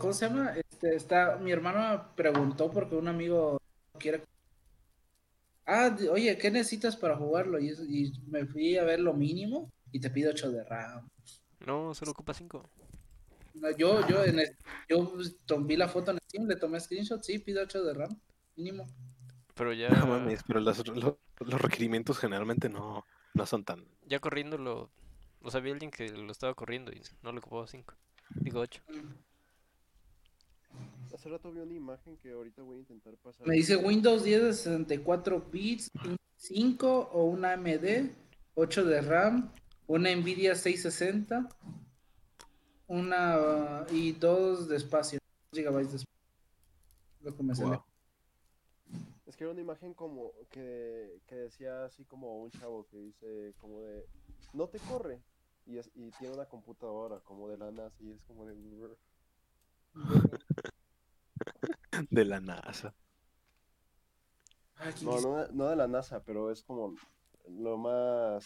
¿cómo 0.00 0.12
se 0.12 0.26
llama? 0.28 0.54
Este, 0.56 0.96
está, 0.96 1.36
mi 1.36 1.52
hermano 1.52 1.78
me 1.98 2.14
preguntó 2.16 2.70
porque 2.70 2.96
un 2.96 3.08
amigo 3.08 3.58
quiere. 3.98 4.24
Ah, 5.66 5.96
oye, 6.10 6.36
¿qué 6.38 6.50
necesitas 6.50 6.96
para 6.96 7.16
jugarlo? 7.16 7.58
Y, 7.60 7.68
y 7.88 8.12
me 8.26 8.44
fui 8.46 8.76
a 8.76 8.84
ver 8.84 8.98
lo 9.00 9.14
mínimo 9.14 9.70
y 9.92 10.00
te 10.00 10.10
pido 10.10 10.30
8 10.30 10.50
de 10.50 10.64
RAM. 10.64 11.08
No, 11.66 11.94
solo 11.94 12.10
ocupa 12.12 12.34
5. 12.34 12.68
No, 13.54 13.70
yo, 13.76 14.06
yo, 14.08 14.24
en 14.24 14.38
el- 14.40 14.56
yo 14.88 15.12
pues, 15.12 15.36
tom- 15.46 15.66
vi 15.66 15.76
la 15.76 15.88
foto 15.88 16.10
en 16.12 16.18
Steam, 16.28 16.46
le 16.48 16.56
tomé 16.56 16.80
screenshot, 16.80 17.22
sí, 17.22 17.38
pido 17.38 17.62
8 17.62 17.84
de 17.84 17.94
RAM, 17.94 18.18
mínimo. 18.56 18.86
Pero 19.54 19.72
ya, 19.72 19.90
No 19.90 20.06
mames, 20.06 20.42
pero 20.46 20.60
los, 20.60 20.86
lo- 20.88 21.18
los 21.40 21.60
requerimientos 21.60 22.18
generalmente 22.18 22.68
no, 22.68 23.04
no 23.34 23.46
son 23.46 23.64
tan. 23.64 23.84
ya 24.06 24.18
corriéndolo. 24.18 24.90
O 25.42 25.50
sea, 25.50 25.60
vi 25.60 25.70
a 25.70 25.72
alguien 25.74 25.90
que 25.90 26.08
lo 26.10 26.32
estaba 26.32 26.54
corriendo 26.54 26.92
y 26.92 27.02
no 27.22 27.32
le 27.32 27.38
ocupaba 27.38 27.66
5. 27.66 27.94
Digo 28.36 28.60
8. 28.60 28.82
Hace 31.12 31.28
rato 31.28 31.50
vi 31.50 31.60
una 31.60 31.74
imagen 31.74 32.16
que 32.16 32.32
ahorita 32.32 32.62
voy 32.62 32.76
a 32.76 32.80
intentar 32.80 33.14
pasar. 33.16 33.46
Me 33.46 33.54
dice 33.56 33.76
Windows 33.76 34.22
10 34.22 34.42
de 34.42 34.52
64 34.52 35.40
bits, 35.50 35.88
un 36.04 36.16
5 36.36 37.10
o 37.12 37.24
una 37.24 37.52
AMD, 37.54 38.10
8 38.54 38.84
de 38.84 39.00
RAM, 39.00 39.52
una 39.86 40.14
Nvidia 40.14 40.54
660, 40.54 41.48
una 42.86 43.84
uh, 43.88 43.94
y 43.94 44.12
2 44.12 44.68
de 44.68 44.76
espacio, 44.76 45.18
2 45.52 45.64
GB 45.64 45.76
de 45.76 45.82
espacio. 45.96 46.06
Lo 47.22 47.36
que 47.36 47.42
me. 47.42 47.54
Wow. 47.54 47.82
Es 49.26 49.36
que 49.36 49.44
era 49.44 49.52
una 49.52 49.60
imagen 49.60 49.94
como 49.94 50.32
que, 50.50 51.20
que 51.26 51.34
decía 51.34 51.84
así 51.84 52.04
como 52.04 52.42
un 52.42 52.50
chavo 52.50 52.86
que 52.90 52.98
dice 52.98 53.54
como 53.60 53.82
de 53.82 54.06
no 54.54 54.68
te 54.68 54.78
corre 54.78 55.20
y, 55.66 55.78
es- 55.78 55.90
y 55.94 56.10
tiene 56.12 56.34
una 56.34 56.46
computadora 56.46 57.20
como 57.20 57.48
de 57.48 57.56
la 57.56 57.70
NASA 57.70 57.96
y 58.00 58.10
es 58.10 58.20
como 58.22 58.46
de. 58.46 58.56
De 62.08 62.24
la 62.24 62.40
NASA. 62.40 62.94
Ah, 64.76 64.90
¿quién 64.96 65.10
no, 65.10 65.20
no, 65.20 65.36
de- 65.36 65.52
no 65.52 65.66
de 65.68 65.76
la 65.76 65.86
NASA, 65.86 66.22
pero 66.22 66.50
es 66.50 66.62
como 66.62 66.94
lo 67.48 67.76
más 67.76 68.44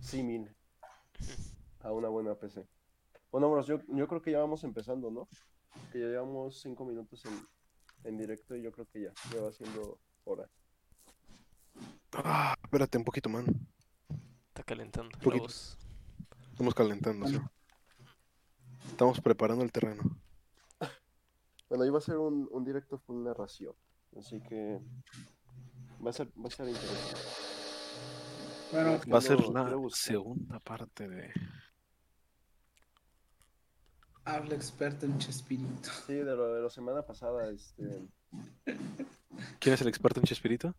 símil 0.00 0.54
a 1.80 1.92
una 1.92 2.08
buena 2.08 2.34
PC. 2.34 2.66
Bueno, 3.30 3.50
bros, 3.50 3.66
yo, 3.66 3.80
yo 3.88 4.06
creo 4.08 4.20
que 4.22 4.32
ya 4.32 4.40
vamos 4.40 4.64
empezando, 4.64 5.10
¿no? 5.10 5.28
Que 5.92 6.00
ya 6.00 6.06
llevamos 6.06 6.60
cinco 6.60 6.84
minutos 6.84 7.24
en, 7.24 7.46
en 8.04 8.18
directo 8.18 8.56
y 8.56 8.62
yo 8.62 8.72
creo 8.72 8.86
que 8.86 9.02
ya, 9.02 9.12
ya 9.34 9.42
va 9.42 9.52
siendo 9.52 9.98
hora. 10.24 10.48
Ah, 12.12 12.54
espérate 12.62 12.98
un 12.98 13.04
poquito, 13.04 13.28
man. 13.28 13.44
Está 14.48 14.62
calentando 14.64 15.10
la 15.18 15.22
Poquito. 15.24 15.44
voz. 15.44 15.78
Estamos 16.52 16.74
calentando, 16.74 17.26
sí. 17.28 17.38
Estamos 18.88 19.20
preparando 19.20 19.62
el 19.62 19.70
terreno. 19.70 20.02
Bueno, 21.68 21.84
iba 21.84 21.98
a 21.98 22.00
ser 22.02 22.16
un, 22.16 22.48
un 22.50 22.64
directo 22.64 22.98
full 22.98 23.22
narración, 23.24 23.74
así 24.18 24.40
que 24.40 24.78
va 26.04 26.10
a 26.10 26.12
ser, 26.12 26.28
va 26.28 26.48
a 26.48 26.50
ser 26.50 26.68
interesante. 26.68 27.20
Bueno, 28.72 29.00
Va 29.12 29.18
a 29.18 29.20
ser 29.20 29.36
buscar. 29.76 30.12
segunda 30.14 30.58
parte 30.60 31.08
de. 31.08 31.32
habla 34.24 34.54
experto 34.54 35.06
en 35.06 35.18
Chespirito. 35.18 35.90
Sí, 36.06 36.14
de 36.14 36.24
lo 36.36 36.54
de 36.54 36.62
la 36.62 36.70
semana 36.70 37.02
pasada, 37.02 37.50
este, 37.50 37.84
¿Quién 39.58 39.74
es 39.74 39.80
el 39.80 39.88
experto 39.88 40.20
en 40.20 40.26
Chespirito? 40.26 40.74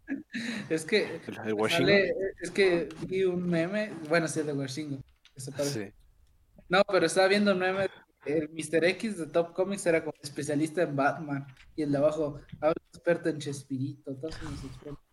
Es 0.70 0.86
que 0.86 1.16
¿El, 1.28 1.40
el 1.48 1.54
Washington? 1.54 1.88
sale- 1.88 2.14
es 2.42 2.52
que 2.52 2.90
vi 3.08 3.24
un 3.24 3.48
meme, 3.50 3.92
bueno, 4.08 4.28
sí, 4.28 4.40
el 4.42 4.48
de 4.48 4.54
parece. 5.52 5.88
Sí. 5.88 5.94
No, 6.68 6.84
pero 6.84 7.06
estaba 7.08 7.28
viendo 7.28 7.52
un 7.54 7.60
meme. 7.60 7.88
El 8.26 8.50
Mr. 8.50 8.84
X 8.86 9.18
de 9.18 9.28
Top 9.28 9.54
Comics 9.54 9.86
era 9.86 10.04
como 10.04 10.14
especialista 10.22 10.82
en 10.84 10.96
Batman. 10.96 11.48
Y 11.76 11.84
el 11.84 11.92
de 11.92 11.98
abajo, 11.98 12.40
habla 12.60 12.76
experto 12.92 13.30
en 13.30 13.40
Chespirito. 13.40 14.16
Todos 14.16 14.36
somos 14.36 14.64
expertos. 14.64 15.04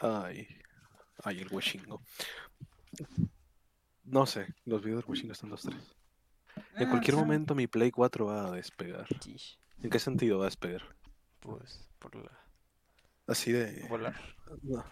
Ay. 0.00 0.46
Ay, 1.24 1.40
el 1.40 1.48
Washingo. 1.52 2.00
No 4.04 4.24
sé, 4.26 4.46
los 4.64 4.82
videos 4.82 5.02
del 5.02 5.10
Washingo 5.10 5.32
están 5.32 5.50
los 5.50 5.62
tres. 5.62 5.94
En 6.76 6.86
Ah, 6.86 6.90
cualquier 6.90 7.14
sí. 7.14 7.20
momento 7.20 7.54
mi 7.54 7.66
Play 7.66 7.90
4 7.90 8.26
va 8.26 8.46
a 8.48 8.50
despegar. 8.52 9.06
¿En 9.82 9.90
qué 9.90 9.98
sentido 9.98 10.38
va 10.38 10.44
a 10.44 10.48
despegar? 10.48 10.82
Pues 11.40 11.88
por 11.98 12.14
la 12.16 12.30
Así 13.26 13.52
de. 13.52 13.86
volar. 13.88 14.14
No. 14.62 14.84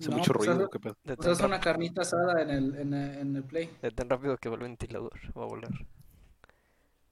Hace 0.00 0.10
No, 0.10 0.12
mucho 0.12 0.32
pues, 0.32 0.48
ruido, 0.48 0.64
haz- 0.64 0.70
¿qué 0.70 0.80
pedo? 0.80 0.96
De 1.04 1.16
O 1.16 1.22
sea, 1.22 1.32
tan, 1.32 1.32
es 1.32 1.42
una 1.42 1.60
carnita 1.60 2.02
asada 2.02 2.40
en 2.42 2.50
el, 2.50 2.74
en 2.76 2.94
el, 2.94 3.18
en 3.18 3.36
el 3.36 3.44
Play. 3.44 3.70
de 3.82 3.90
tan 3.90 4.08
rápido 4.08 4.36
que 4.38 4.48
va 4.48 4.54
el 4.54 4.62
ventilador. 4.62 5.18
Va 5.36 5.42
a 5.42 5.46
volar. 5.46 5.72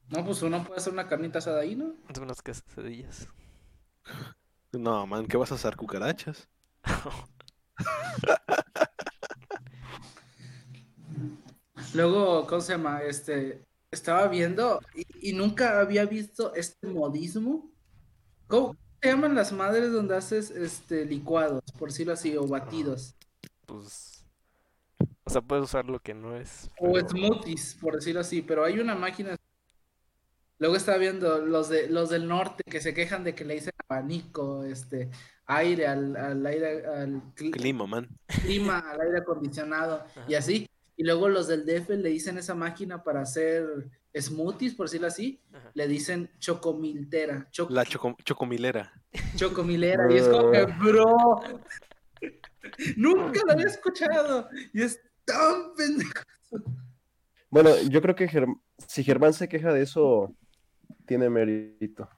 No, 0.09 0.25
pues 0.25 0.43
uno 0.43 0.65
puede 0.65 0.79
hacer 0.81 0.93
una 0.93 1.07
carnita 1.07 1.39
asada 1.39 1.61
ahí, 1.61 1.77
¿no? 1.77 1.95
Hace 2.09 2.21
unas 2.21 2.43
quesadillas. 2.43 3.29
No, 4.73 5.07
man, 5.09 5.27
¿qué 5.27 5.37
vas 5.37 5.51
a 5.51 5.57
hacer? 5.57 5.75
¿Cucarachas? 5.77 6.49
Luego, 11.95 12.47
¿cómo 12.47 12.61
se 12.61 12.73
llama? 12.73 13.03
Este, 13.03 13.65
estaba 13.91 14.29
viendo 14.29 14.81
y, 14.95 15.31
y 15.31 15.33
nunca 15.35 15.81
había 15.81 16.05
visto 16.07 16.55
este 16.55 16.87
modismo. 16.89 17.71
¿Cómo 18.49 18.77
se 19.06 19.12
llaman 19.12 19.34
las 19.34 19.53
madres 19.53 19.93
donde 19.93 20.17
haces 20.17 20.50
este 20.50 21.05
licuados, 21.05 21.62
por 21.78 21.89
decirlo 21.91 22.12
así, 22.12 22.37
o 22.37 22.47
batidos? 22.47 23.15
Pues. 23.67 24.25
O 25.25 25.31
sea, 25.31 25.41
puedes 25.41 25.65
usar 25.65 25.87
lo 25.87 25.99
que 26.00 26.15
no 26.15 26.37
es. 26.37 26.71
O 26.78 26.99
smoothies, 26.99 27.77
por 27.81 27.95
decirlo 27.97 28.21
así, 28.21 28.43
pero 28.43 28.65
hay 28.65 28.78
una 28.78 28.95
máquina. 28.95 29.37
Luego 30.59 30.77
estaba 30.77 30.99
viendo 30.99 31.39
los 31.45 31.69
de 31.69 31.89
los 31.89 32.09
del 32.09 32.27
norte 32.28 32.62
que 32.65 32.81
se 32.81 32.95
quejan 32.95 33.25
de 33.25 33.34
que 33.34 33.45
le 33.45 33.55
dicen 33.55 33.72
abanico, 33.89 34.65
este, 34.65 35.11
aire 35.47 35.87
al, 35.87 36.16
al 36.16 36.47
aire, 36.47 36.87
al 36.87 37.34
cli- 37.34 37.50
Clima, 37.53 37.87
man. 37.87 38.09
clima, 38.43 38.78
al 38.78 39.00
aire 39.03 39.19
acondicionado 39.19 40.05
y 40.28 40.34
así. 40.34 40.66
Y 40.97 41.05
luego 41.05 41.29
los 41.29 41.47
del 41.47 41.67
DF 41.67 41.91
le 41.91 42.09
dicen 42.09 42.39
esa 42.39 42.55
máquina 42.55 43.03
para 43.03 43.21
hacer 43.21 43.67
smoothies, 44.19 44.75
por 44.75 44.87
decirlo 44.87 45.09
así, 45.09 45.43
Ajá. 45.53 45.71
le 45.75 45.87
dicen 45.89 46.31
chocomiltera, 46.39 47.49
choc- 47.53 47.69
La 47.71 47.84
choco- 47.84 48.17
chocomilera. 48.25 48.93
chocomilera. 49.37 50.11
Y 50.11 50.17
es 50.17 50.27
como 50.29 50.51
que, 50.53 50.65
bro, 50.81 51.41
nunca 52.97 53.41
lo 53.47 53.53
había 53.53 53.67
escuchado. 53.67 54.49
Y 54.73 54.83
es 54.83 55.01
tan 55.25 55.75
pendejo. 55.77 56.12
Bueno, 57.51 57.71
yo 57.89 58.01
creo 58.03 58.15
que 58.15 58.28
Germ- 58.28 58.61
si 58.89 59.05
Germán 59.05 59.33
se 59.34 59.49
queja 59.49 59.73
de 59.73 59.83
eso, 59.83 60.34
tiene 61.07 61.28
mérito. 61.31 62.09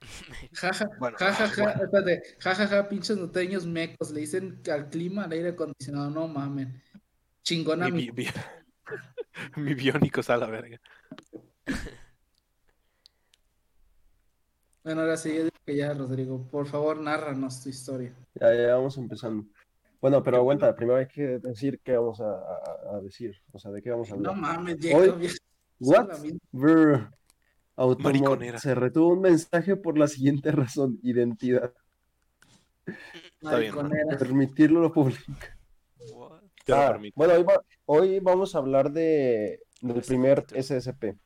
Ja, 0.55 0.73
ja, 0.73 0.89
Bueno, 0.99 1.17
ja, 1.19 1.33
ja, 1.33 1.49
ja, 1.49 1.63
bueno. 1.65 1.83
espérate, 1.85 2.23
ja, 2.39 2.55
ja, 2.55 2.67
ja, 2.67 2.89
pinches 2.89 3.17
norteños 3.17 3.67
mecos, 3.67 4.11
le 4.11 4.21
dicen 4.21 4.61
que 4.63 4.71
al 4.73 4.89
clima, 4.89 5.25
al 5.25 5.33
aire 5.33 5.51
acondicionado, 5.51 6.11
no 6.11 6.29
mamen. 6.29 6.81
Chingona 7.43 7.89
Mi, 7.89 8.11
mi. 8.13 8.27
mi 9.57 9.75
biónico 9.75 10.21
está 10.21 10.35
a 10.35 10.39
la 10.39 10.47
verga. 10.47 10.79
Bueno, 14.85 15.03
ahora 15.03 15.17
sí, 15.19 15.29
yo 15.31 15.39
digo 15.45 15.51
que 15.67 15.77
ya, 15.77 15.93
Rodrigo, 15.93 16.49
por 16.51 16.67
favor, 16.67 16.99
nárranos 16.99 17.63
tu 17.63 17.69
historia. 17.69 18.15
Ya, 18.41 18.55
ya 18.55 18.75
vamos 18.77 18.97
empezando. 18.97 19.45
Bueno, 20.01 20.23
pero 20.23 20.39
aguanta, 20.39 20.75
primero 20.75 20.97
hay 20.99 21.09
que 21.09 21.39
decir 21.41 21.81
qué 21.85 21.97
vamos 21.97 22.21
a, 22.21 22.31
a- 22.31 22.97
a 22.97 23.01
decir, 23.03 23.37
o 23.53 23.59
sea, 23.59 23.71
de 23.73 23.83
qué 23.83 23.91
vamos 23.91 24.11
a 24.11 24.17
No 24.17 24.31
hablar. 24.31 24.37
mames, 24.37 24.77
Hoy- 24.95 25.09
Jacob, 25.09 25.21
ya- 25.21 25.31
What? 25.81 26.09
Brr. 26.53 27.11
Mariconera. 27.99 28.59
se 28.59 28.75
retuvo 28.75 29.09
un 29.13 29.21
mensaje 29.21 29.77
por 29.77 29.99
la 29.99 30.07
siguiente 30.09 30.51
razón, 30.53 30.99
identidad. 31.03 31.75
Está 32.87 33.59
bien, 33.59 33.75
¿no? 33.75 33.83
Mariconera. 33.83 34.19
Permitirlo 34.19 34.81
lo 34.81 34.93
publica. 34.93 35.58
Te 36.69 36.75
lo 36.75 36.81
Ah, 36.83 36.89
permito. 36.93 37.15
bueno, 37.17 37.33
hoy, 37.35 37.43
va- 37.45 37.63
hoy 37.87 38.21
vamos 38.21 38.55
a 38.55 38.59
hablar 38.59 38.93
de, 38.93 39.61
del 39.81 40.03
primer 40.03 40.45
SSP. 40.55 41.17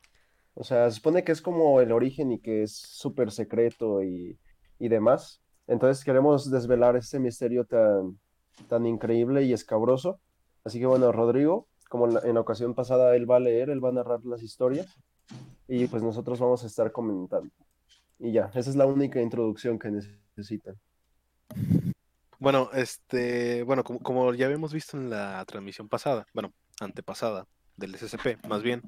O 0.55 0.63
sea, 0.63 0.89
se 0.89 0.97
supone 0.97 1.25
que 1.25 1.33
es 1.33 1.43
como 1.43 1.81
el 1.81 1.91
origen 1.91 2.31
y 2.31 2.39
que 2.39 2.63
es 2.63 2.77
súper 2.77 3.33
secreto 3.33 4.03
y, 4.05 4.39
y 4.79 4.89
demás. 4.89 5.43
Entonces 5.67 6.05
queremos 6.05 6.49
desvelar 6.49 6.95
este 6.97 7.19
misterio 7.19 7.65
tan, 7.65 8.21
tan 8.69 8.87
increíble 8.87 9.43
y 9.43 9.53
escabroso. 9.53 10.21
Así 10.63 10.79
que 10.79 10.87
bueno, 10.87 11.11
Rodrigo, 11.11 11.67
como 11.89 12.07
en 12.07 12.15
la, 12.15 12.21
en 12.21 12.35
la 12.35 12.41
ocasión 12.41 12.75
pasada 12.75 13.17
él 13.17 13.29
va 13.29 13.37
a 13.37 13.41
leer, 13.41 13.69
él 13.71 13.85
va 13.85 13.89
a 13.89 13.93
narrar 13.93 14.25
las 14.25 14.45
historias 14.45 14.87
y 15.67 15.89
pues 15.89 16.05
nosotros 16.05 16.39
vamos 16.39 16.63
a 16.63 16.69
estar 16.69 16.93
comentando. 16.93 17.51
Y 18.21 18.31
ya, 18.31 18.49
esa 18.55 18.71
es 18.71 18.77
la 18.77 18.87
única 18.87 19.21
introducción 19.21 19.77
que 19.77 19.91
necesitan. 19.91 20.77
Bueno, 22.43 22.71
este, 22.73 23.63
bueno, 23.63 23.85
como, 23.85 24.35
ya 24.35 24.47
habíamos 24.47 24.73
visto 24.73 24.97
en 24.97 25.11
la 25.11 25.45
transmisión 25.45 25.89
pasada, 25.89 26.27
bueno, 26.35 26.53
antepasada 26.81 27.47
del 27.77 27.95
SCP, 27.95 28.45
más 28.49 28.65
bien, 28.65 28.83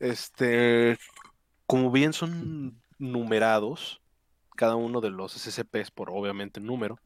este, 0.00 0.98
como 1.64 1.90
bien 1.90 2.12
son 2.12 2.82
numerados 2.98 4.02
cada 4.54 4.76
uno 4.76 5.00
de 5.00 5.08
los 5.08 5.32
SCPs 5.32 5.92
por 5.92 6.10
obviamente 6.10 6.60
número, 6.60 6.98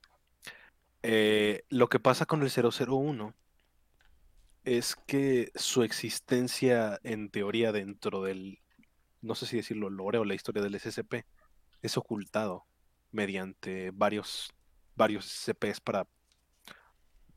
eh, 1.04 1.62
lo 1.68 1.88
que 1.88 2.00
pasa 2.00 2.26
con 2.26 2.42
el 2.42 2.50
001 2.50 3.32
es 4.64 4.96
que 5.06 5.52
su 5.54 5.84
existencia 5.84 6.98
en 7.04 7.30
teoría 7.30 7.70
dentro 7.70 8.24
del, 8.24 8.58
no 9.22 9.36
sé 9.36 9.46
si 9.46 9.58
decirlo, 9.58 9.90
lore 9.90 10.18
o 10.18 10.24
la 10.24 10.34
historia 10.34 10.60
del 10.60 10.74
SCP, 10.74 11.24
es 11.82 11.96
ocultado 11.96 12.66
mediante 13.12 13.92
varios, 13.94 14.52
varios 14.98 15.24
SCPs 15.26 15.80
para 15.80 16.06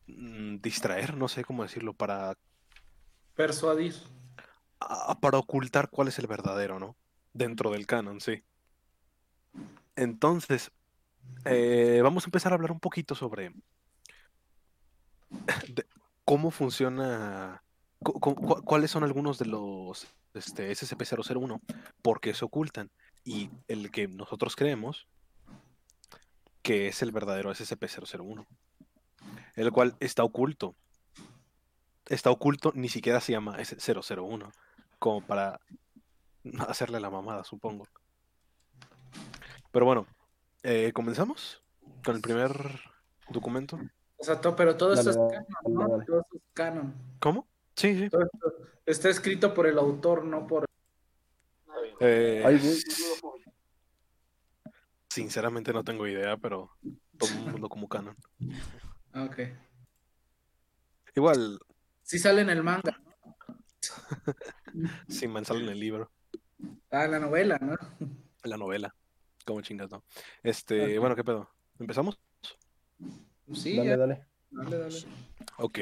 mm, 0.08 0.58
distraer, 0.58 1.16
no 1.16 1.30
sé 1.30 1.46
cómo 1.46 1.64
decirlo, 1.64 1.94
para, 1.94 2.36
Persuadir. 3.36 3.96
a- 4.82 5.18
para 5.20 5.38
ocultar 5.38 5.90
cuál 5.90 6.10
es 6.10 6.20
el 6.20 6.28
verdadero, 6.28 6.80
¿no? 6.80 6.98
Dentro 7.34 7.72
del 7.72 7.86
canon, 7.88 8.20
sí. 8.20 8.44
Entonces, 9.96 10.72
eh, 11.46 12.02
vamos 12.04 12.26
a 12.26 12.28
empezar 12.28 12.52
a 12.52 12.56
hablar 12.56 12.72
un 12.72 12.80
poquito 12.80 13.16
sobre 13.16 13.54
de 15.76 15.86
cómo 16.26 16.52
funciona, 16.52 17.64
cu- 18.00 18.20
cu- 18.20 18.36
cu- 18.36 18.64
cuáles 18.64 18.92
son 18.92 19.04
algunos 19.04 19.38
de 19.38 19.46
los 19.46 20.08
este, 20.34 20.72
SCP-001, 20.72 21.62
por 22.02 22.20
qué 22.20 22.34
se 22.34 22.46
ocultan, 22.46 22.90
y 23.24 23.50
el 23.68 23.92
que 23.92 24.08
nosotros 24.08 24.56
creemos 24.56 25.08
que 26.62 26.88
es 26.88 27.02
el 27.02 27.12
verdadero 27.12 27.52
SCP-001, 27.52 28.46
el 29.56 29.72
cual 29.72 29.96
está 30.00 30.24
oculto. 30.24 30.76
Está 32.08 32.30
oculto, 32.32 32.72
ni 32.76 32.90
siquiera 32.90 33.20
se 33.22 33.32
llama 33.32 33.58
S001, 33.58 34.52
como 35.00 35.22
para 35.26 35.60
hacerle 36.68 37.00
la 37.00 37.10
mamada, 37.10 37.44
supongo. 37.44 37.88
Pero 39.72 39.86
bueno, 39.86 40.08
eh, 40.64 40.92
¿comenzamos 40.94 41.62
con 42.04 42.16
el 42.16 42.22
primer 42.22 42.52
documento? 43.30 43.80
O 44.18 44.24
sea, 44.24 44.42
to- 44.42 44.56
pero 44.56 44.76
todo 44.76 44.96
Dale, 44.96 45.10
esto 45.10 45.28
es 45.32 45.46
canon, 45.46 45.74
¿no? 45.74 45.88
dale. 45.90 46.06
Todo 46.06 46.22
esto 46.22 46.38
es 46.38 46.44
canon. 46.54 46.94
¿Cómo? 47.20 47.48
Sí, 47.76 47.98
sí. 47.98 48.10
Todo 48.10 48.24
esto 48.24 48.54
está 48.86 49.10
escrito 49.10 49.54
por 49.54 49.68
el 49.68 49.78
autor, 49.78 50.26
no 50.26 50.46
por... 50.46 50.66
Eh, 52.02 52.44
Ay. 52.46 52.60
Sinceramente 55.12 55.74
no 55.74 55.84
tengo 55.84 56.08
idea, 56.08 56.38
pero 56.38 56.72
tomémoslo 57.18 57.68
como 57.68 57.90
canon. 57.90 58.16
Ah, 59.12 59.24
Ok. 59.26 59.40
Igual, 61.14 61.60
Sí 62.02 62.18
sale 62.18 62.40
en 62.42 62.50
el 62.50 62.64
manga. 62.64 62.98
si 65.10 65.28
me 65.28 65.44
sale 65.44 65.64
en 65.66 65.70
el 65.70 65.80
libro, 65.82 66.10
Ah, 66.90 67.08
la 67.08 67.20
novela, 67.20 67.58
¿no? 67.62 67.74
en 68.00 68.50
la 68.50 68.56
novela. 68.56 68.96
Como 69.46 69.60
chingas, 69.62 69.92
¿no? 69.92 70.02
Este, 70.44 70.98
bueno, 70.98 71.14
¿qué 71.18 71.26
pedo? 71.26 71.50
¿Empezamos? 71.78 72.18
Sí, 73.54 73.76
Dale, 73.76 73.90
ya. 73.90 73.98
dale. 73.98 74.26
Dale, 74.52 74.78
dale. 74.78 74.98
Ok. 75.58 75.80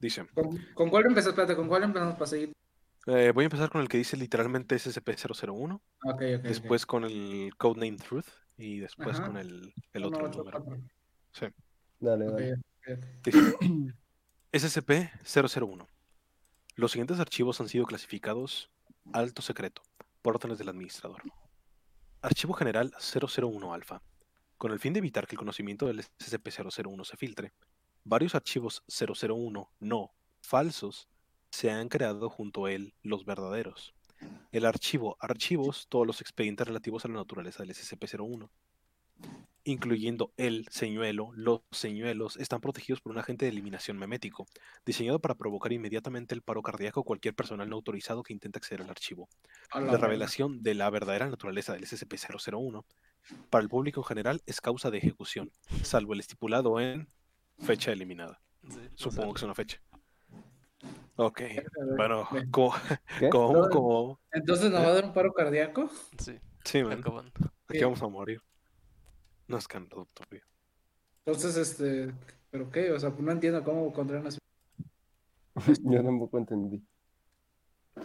Dice, 0.00 0.26
¿Con, 0.34 0.58
con 0.74 0.90
cuál 0.90 1.06
empezás? 1.06 1.28
Espérate, 1.30 1.54
¿con 1.54 1.68
cuál 1.68 1.84
empezamos 1.84 2.14
para 2.14 2.26
seguir? 2.26 2.52
Eh, 3.06 3.32
voy 3.32 3.44
a 3.44 3.46
empezar 3.46 3.70
con 3.70 3.80
el 3.80 3.88
que 3.88 3.98
dice 3.98 4.16
literalmente 4.16 4.76
SCP-001, 4.76 5.74
Ok, 5.74 5.80
ok. 6.04 6.14
ok. 6.14 6.20
después 6.42 6.86
con 6.86 7.04
el 7.04 7.52
codename 7.56 7.96
Truth 7.98 8.26
y 8.56 8.78
después 8.78 9.16
Ajá. 9.18 9.26
con 9.26 9.36
el, 9.36 9.72
el 9.92 10.04
otro 10.04 10.28
número. 10.28 10.64
Sí. 11.32 11.46
Dale, 12.00 12.26
dale. 12.26 12.52
ok, 12.54 12.58
ok. 12.88 13.04
Dice, 13.24 14.80
SCP-001. 14.80 15.86
Los 16.74 16.92
siguientes 16.92 17.20
archivos 17.20 17.60
han 17.60 17.68
sido 17.68 17.84
clasificados 17.86 18.70
alto 19.12 19.42
secreto 19.42 19.82
por 20.22 20.36
órdenes 20.36 20.58
del 20.58 20.68
administrador. 20.68 21.22
Archivo 22.22 22.54
General 22.54 22.92
001 22.98 23.72
Alfa. 23.72 24.02
Con 24.58 24.72
el 24.72 24.80
fin 24.80 24.92
de 24.92 24.98
evitar 24.98 25.26
que 25.26 25.34
el 25.34 25.38
conocimiento 25.38 25.86
del 25.86 26.00
SCP-001 26.00 27.04
se 27.04 27.16
filtre, 27.16 27.52
varios 28.04 28.34
archivos 28.34 28.82
001 28.88 29.70
no 29.80 30.10
falsos 30.40 31.08
se 31.56 31.70
han 31.70 31.88
creado 31.88 32.28
junto 32.28 32.66
a 32.66 32.72
él 32.72 32.92
los 33.02 33.24
verdaderos. 33.24 33.94
El 34.52 34.66
archivo 34.66 35.16
Archivos, 35.20 35.86
todos 35.88 36.06
los 36.06 36.20
expedientes 36.20 36.66
relativos 36.66 37.04
a 37.04 37.08
la 37.08 37.14
naturaleza 37.14 37.62
del 37.62 37.74
SCP-01 37.74 38.50
incluyendo 39.64 40.32
el 40.36 40.68
señuelo, 40.70 41.30
los 41.34 41.62
señuelos, 41.72 42.36
están 42.36 42.60
protegidos 42.60 43.00
por 43.00 43.10
un 43.10 43.18
agente 43.18 43.46
de 43.46 43.50
eliminación 43.50 43.98
memético, 43.98 44.46
diseñado 44.84 45.18
para 45.18 45.34
provocar 45.34 45.72
inmediatamente 45.72 46.36
el 46.36 46.42
paro 46.42 46.62
cardíaco 46.62 47.00
a 47.00 47.04
cualquier 47.04 47.34
personal 47.34 47.68
no 47.68 47.74
autorizado 47.74 48.22
que 48.22 48.32
intente 48.32 48.58
acceder 48.58 48.82
al 48.82 48.90
archivo. 48.90 49.28
La 49.74 49.96
revelación 49.96 50.62
de 50.62 50.74
la 50.74 50.88
verdadera 50.90 51.28
naturaleza 51.28 51.72
del 51.72 51.84
SCP-001 51.84 52.84
para 53.50 53.62
el 53.62 53.68
público 53.68 54.02
en 54.02 54.04
general 54.04 54.42
es 54.46 54.60
causa 54.60 54.92
de 54.92 54.98
ejecución, 54.98 55.50
salvo 55.82 56.12
el 56.12 56.20
estipulado 56.20 56.78
en 56.78 57.08
fecha 57.58 57.90
eliminada. 57.90 58.40
Sí, 58.68 58.80
Supongo 58.94 59.34
que 59.34 59.38
es 59.38 59.42
una 59.42 59.54
fecha. 59.54 59.80
Ok, 61.16 61.40
ver, 61.40 61.66
bueno, 61.96 62.28
como, 62.50 62.74
como, 63.30 63.68
como, 63.68 64.20
Entonces 64.32 64.70
nos 64.70 64.82
va 64.82 64.88
a 64.88 64.94
dar 64.94 65.04
un 65.06 65.14
paro 65.14 65.32
cardíaco. 65.32 65.88
Sí, 66.18 66.38
sí, 66.64 66.84
man, 66.84 66.98
acabando. 66.98 67.32
aquí 67.68 67.82
vamos 67.82 68.02
a 68.02 68.08
morir. 68.08 68.40
No 69.48 69.56
es 69.56 69.66
canon, 69.66 69.88
doctor. 69.88 70.26
Entonces, 71.24 71.56
este, 71.56 72.12
¿pero 72.50 72.70
qué? 72.70 72.92
O 72.92 73.00
sea, 73.00 73.14
no 73.18 73.32
entiendo 73.32 73.64
cómo 73.64 73.92
contraen 73.92 74.26
así. 74.26 74.38
Yo 75.84 76.02
tampoco 76.02 76.38
entendí. 76.38 76.82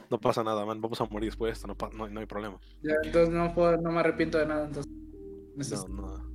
No 0.10 0.20
pasa 0.22 0.42
nada, 0.42 0.66
man, 0.66 0.80
vamos 0.80 1.02
a 1.02 1.06
morir 1.06 1.32
después 1.32 1.50
de 1.50 1.54
esto, 1.54 1.68
no, 1.68 1.78
pa- 1.78 1.90
no, 1.94 2.08
no 2.08 2.20
hay 2.22 2.26
problema. 2.26 2.60
Ya, 2.82 2.94
entonces 3.04 3.34
no 3.34 3.54
puedo, 3.54 3.76
no 3.78 3.92
me 3.92 4.00
arrepiento 4.00 4.38
de 4.38 4.46
nada, 4.46 4.66
entonces. 4.68 4.90
No, 5.58 5.88
no. 5.90 6.32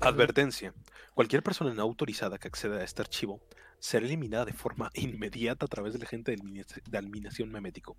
Advertencia. 0.00 0.72
Cualquier 1.14 1.42
persona 1.42 1.74
no 1.74 1.82
autorizada 1.82 2.38
que 2.38 2.46
acceda 2.48 2.76
a 2.76 2.84
este 2.84 3.02
archivo 3.02 3.40
será 3.84 4.06
eliminada 4.06 4.46
de 4.46 4.54
forma 4.54 4.90
inmediata 4.94 5.66
a 5.66 5.68
través 5.68 5.92
del 5.92 6.04
agente 6.04 6.30
de 6.30 6.38
elimina- 6.38 6.64
de 6.90 6.98
eliminación 6.98 7.50
memético, 7.52 7.98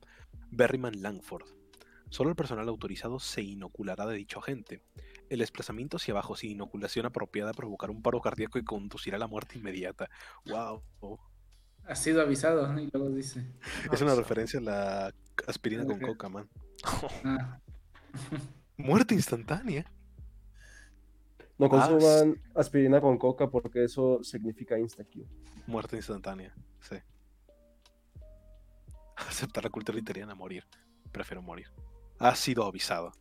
Berryman 0.50 1.04
Langford. 1.04 1.46
Solo 2.10 2.32
el 2.32 2.36
personal 2.36 2.68
autorizado 2.70 3.20
se 3.20 3.44
inoculará 3.44 4.08
de 4.08 4.16
dicho 4.16 4.40
agente. 4.40 4.82
El 5.30 5.40
desplazamiento 5.40 5.98
hacia 5.98 6.14
abajo 6.14 6.36
sin 6.36 6.52
inoculación 6.52 7.06
apropiada 7.06 7.52
provocará 7.52 7.92
un 7.92 8.02
paro 8.02 8.20
cardíaco 8.20 8.58
y 8.58 8.64
conducirá 8.64 9.18
a 9.18 9.20
la 9.20 9.28
muerte 9.28 9.60
inmediata. 9.60 10.10
¡Wow! 10.48 10.82
Ha 11.88 11.96
sido 11.96 12.22
avisado, 12.22 12.68
¿no? 12.68 12.80
Y 12.80 12.90
luego 12.92 13.10
dice. 13.12 13.46
Es 13.94 14.02
una 14.02 14.16
referencia 14.16 14.60
a 14.60 14.64
la 14.64 15.14
aspirina 15.48 15.86
con 15.86 16.00
coca, 16.00 16.30
man. 16.30 16.50
Ah, 17.24 17.60
Muerte 18.78 19.14
instantánea. 19.14 19.86
No 21.58 21.68
Ah, 21.68 21.70
consuman 21.70 22.42
aspirina 22.54 23.00
con 23.00 23.18
coca 23.18 23.50
porque 23.50 23.84
eso 23.84 24.24
significa 24.24 24.78
insta-Q. 24.78 25.26
Muerte 25.68 25.96
instantánea, 25.96 26.54
sí. 26.82 26.96
Aceptar 29.16 29.64
la 29.64 29.70
cultura 29.70 29.98
italiana, 29.98 30.36
morir. 30.36 30.66
Prefiero 31.12 31.42
morir. 31.42 31.68
Ha 32.20 32.36
sido 32.36 32.66
avisado. 32.66 33.12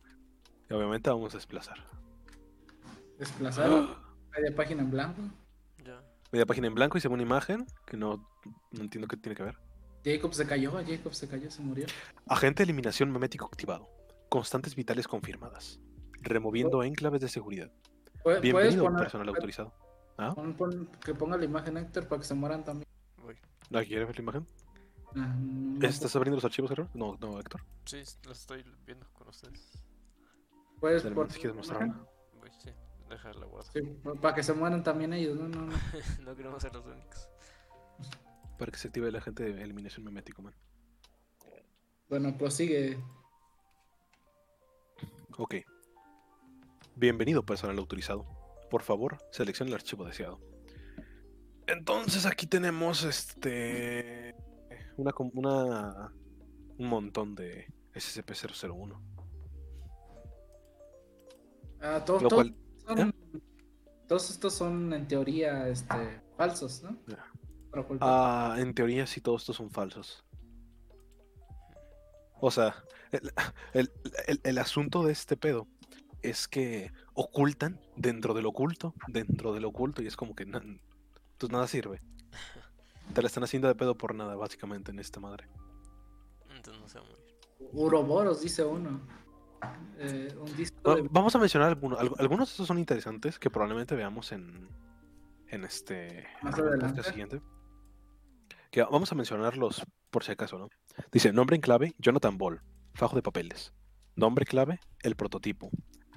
Y 0.69 0.73
obviamente 0.73 1.09
vamos 1.09 1.33
a 1.33 1.37
desplazar. 1.37 1.77
desplazaron. 3.17 3.89
Media 4.37 4.53
página 4.55 4.81
en 4.81 4.91
blanco. 4.91 5.21
Ya. 5.85 6.01
Media 6.31 6.45
página 6.45 6.67
en 6.67 6.75
blanco 6.75 6.97
y 6.97 7.01
se 7.01 7.07
ve 7.07 7.13
una 7.13 7.23
imagen 7.23 7.65
que 7.85 7.95
no, 7.95 8.27
no 8.71 8.81
entiendo 8.81 9.07
qué 9.07 9.15
tiene 9.15 9.35
que 9.35 9.43
ver. 9.43 9.57
Jacob 10.03 10.33
se 10.33 10.45
cayó, 10.45 10.71
Jacob 10.85 11.13
se 11.13 11.27
cayó, 11.27 11.49
se 11.49 11.61
murió. 11.61 11.85
Agente 12.27 12.57
de 12.59 12.65
eliminación 12.65 13.11
memético 13.11 13.45
activado. 13.45 13.87
Constantes 14.29 14.75
vitales 14.75 15.07
confirmadas. 15.07 15.79
Removiendo 16.21 16.83
enclaves 16.83 17.21
de 17.21 17.29
seguridad. 17.29 17.71
Bienvenido 18.41 18.83
poner, 18.85 18.99
personal 19.01 19.29
autorizado. 19.29 19.73
¿Ah? 20.17 20.33
pon- 20.33 20.55
pon- 20.55 20.87
que 21.03 21.13
ponga 21.13 21.37
la 21.37 21.45
imagen 21.45 21.77
Héctor 21.77 22.07
para 22.07 22.21
que 22.21 22.27
se 22.27 22.33
mueran 22.33 22.63
también. 22.63 22.87
¿No 23.69 23.81
quieres 23.81 24.07
ver 24.07 24.15
la 24.17 24.21
imagen? 24.21 24.47
Ah, 25.15 25.35
no, 25.37 25.79
no, 25.79 25.87
¿Estás 25.87 26.15
abriendo 26.15 26.37
los 26.37 26.45
archivos, 26.45 26.71
error? 26.71 26.89
No, 26.93 27.17
no, 27.19 27.39
Héctor. 27.39 27.61
Sí, 27.85 28.01
lo 28.25 28.31
estoy 28.31 28.63
viendo 28.85 29.07
con 29.13 29.27
ustedes. 29.27 29.83
Puedes 30.79 31.03
poner 31.03 31.31
si 31.31 31.39
quieres 31.39 31.55
la 31.55 31.57
mostrarla. 31.57 32.05
Voy, 32.39 32.49
sí. 32.59 32.69
Déjala 33.09 33.45
guardar. 33.45 33.71
Sí, 33.73 33.81
para 34.21 34.35
que 34.35 34.43
se 34.43 34.53
mueran 34.53 34.83
también 34.83 35.13
ellos, 35.13 35.37
no, 35.37 35.47
no, 35.47 35.65
no. 35.67 35.73
no 36.23 36.35
queremos 36.35 36.61
ser 36.61 36.73
los 36.73 36.85
únicos. 36.85 37.29
Para 38.57 38.71
que 38.71 38.77
se 38.77 38.87
active 38.87 39.09
el 39.09 39.15
agente 39.15 39.43
de 39.43 39.61
eliminación 39.63 40.03
memético, 40.05 40.41
man. 40.41 40.53
Bueno, 42.09 42.37
prosigue. 42.37 42.99
Ok. 45.37 45.55
Bienvenido 46.95 47.45
personal 47.45 47.77
autorizado. 47.77 48.25
Por 48.69 48.81
favor, 48.81 49.17
seleccione 49.31 49.69
el 49.69 49.75
archivo 49.75 50.05
deseado. 50.05 50.39
Entonces 51.67 52.25
aquí 52.25 52.47
tenemos 52.47 53.03
este 53.03 54.35
una 54.97 55.11
una 55.33 56.13
un 56.77 56.87
montón 56.87 57.35
de 57.35 57.73
SCP-001. 57.93 58.99
Ah, 61.81 62.03
to- 62.05 62.19
Lo 62.19 62.29
to- 62.29 62.35
cual 62.35 62.55
son- 62.87 63.15
todos 64.07 64.29
estos 64.29 64.53
son 64.53 64.93
en 64.93 65.07
teoría 65.07 65.67
este, 65.67 66.21
falsos, 66.37 66.83
¿no? 66.83 66.97
Ah, 67.99 68.55
en 68.59 68.73
teoría 68.73 69.05
sí 69.07 69.21
todos 69.21 69.41
estos 69.41 69.57
son 69.57 69.69
falsos. 69.69 70.23
O 72.39 72.51
sea, 72.51 72.75
el, 73.11 73.31
el- 73.73 73.91
el- 74.27 74.41
el 74.43 74.57
asunto 74.57 75.03
de 75.03 75.11
este 75.13 75.35
pedo 75.37 75.67
es 76.29 76.47
que 76.47 76.91
ocultan 77.13 77.79
dentro 77.95 78.33
del 78.33 78.45
oculto, 78.45 78.93
dentro 79.07 79.53
del 79.53 79.65
oculto 79.65 80.01
y 80.01 80.07
es 80.07 80.15
como 80.15 80.35
que 80.35 80.45
na- 80.45 80.63
pues 81.37 81.51
nada 81.51 81.67
sirve. 81.67 82.01
Te 83.13 83.21
la 83.21 83.27
están 83.27 83.43
haciendo 83.43 83.67
de 83.67 83.75
pedo 83.75 83.97
por 83.97 84.15
nada, 84.15 84.35
básicamente, 84.35 84.91
en 84.91 84.99
esta 84.99 85.19
madre. 85.19 85.47
Entonces 86.55 86.81
no 86.81 86.87
se 86.87 86.99
va 86.99 87.05
a 87.05 87.09
morir. 87.09 87.25
Uroboros, 87.73 88.41
dice 88.41 88.63
uno. 88.63 88.99
Eh, 89.97 90.35
un 90.39 90.55
disco 90.57 90.77
Va- 90.89 90.95
de- 90.95 91.07
Vamos 91.11 91.35
a 91.35 91.39
mencionar 91.39 91.69
algunos. 91.69 91.99
Algu- 91.99 92.15
Algunos 92.19 92.49
de 92.49 92.51
estos 92.51 92.67
son 92.67 92.77
interesantes 92.79 93.39
que 93.39 93.49
probablemente 93.49 93.95
veamos 93.95 94.31
en, 94.31 94.67
en 95.47 95.63
este 95.63 96.27
Más 96.41 96.57
adelante. 96.57 97.03
siguiente. 97.03 97.41
Que 98.71 98.83
vamos 98.83 99.11
a 99.11 99.15
mencionarlos 99.15 99.83
por 100.11 100.23
si 100.23 100.31
acaso, 100.31 100.57
¿no? 100.57 100.69
Dice, 101.11 101.31
nombre 101.31 101.55
en 101.55 101.61
clave, 101.61 101.93
Jonathan 101.97 102.37
Ball, 102.37 102.61
fajo 102.93 103.15
de 103.15 103.21
papeles. 103.21 103.73
Nombre 104.15 104.45
clave, 104.45 104.79
el 105.03 105.15
prototipo. 105.15 105.69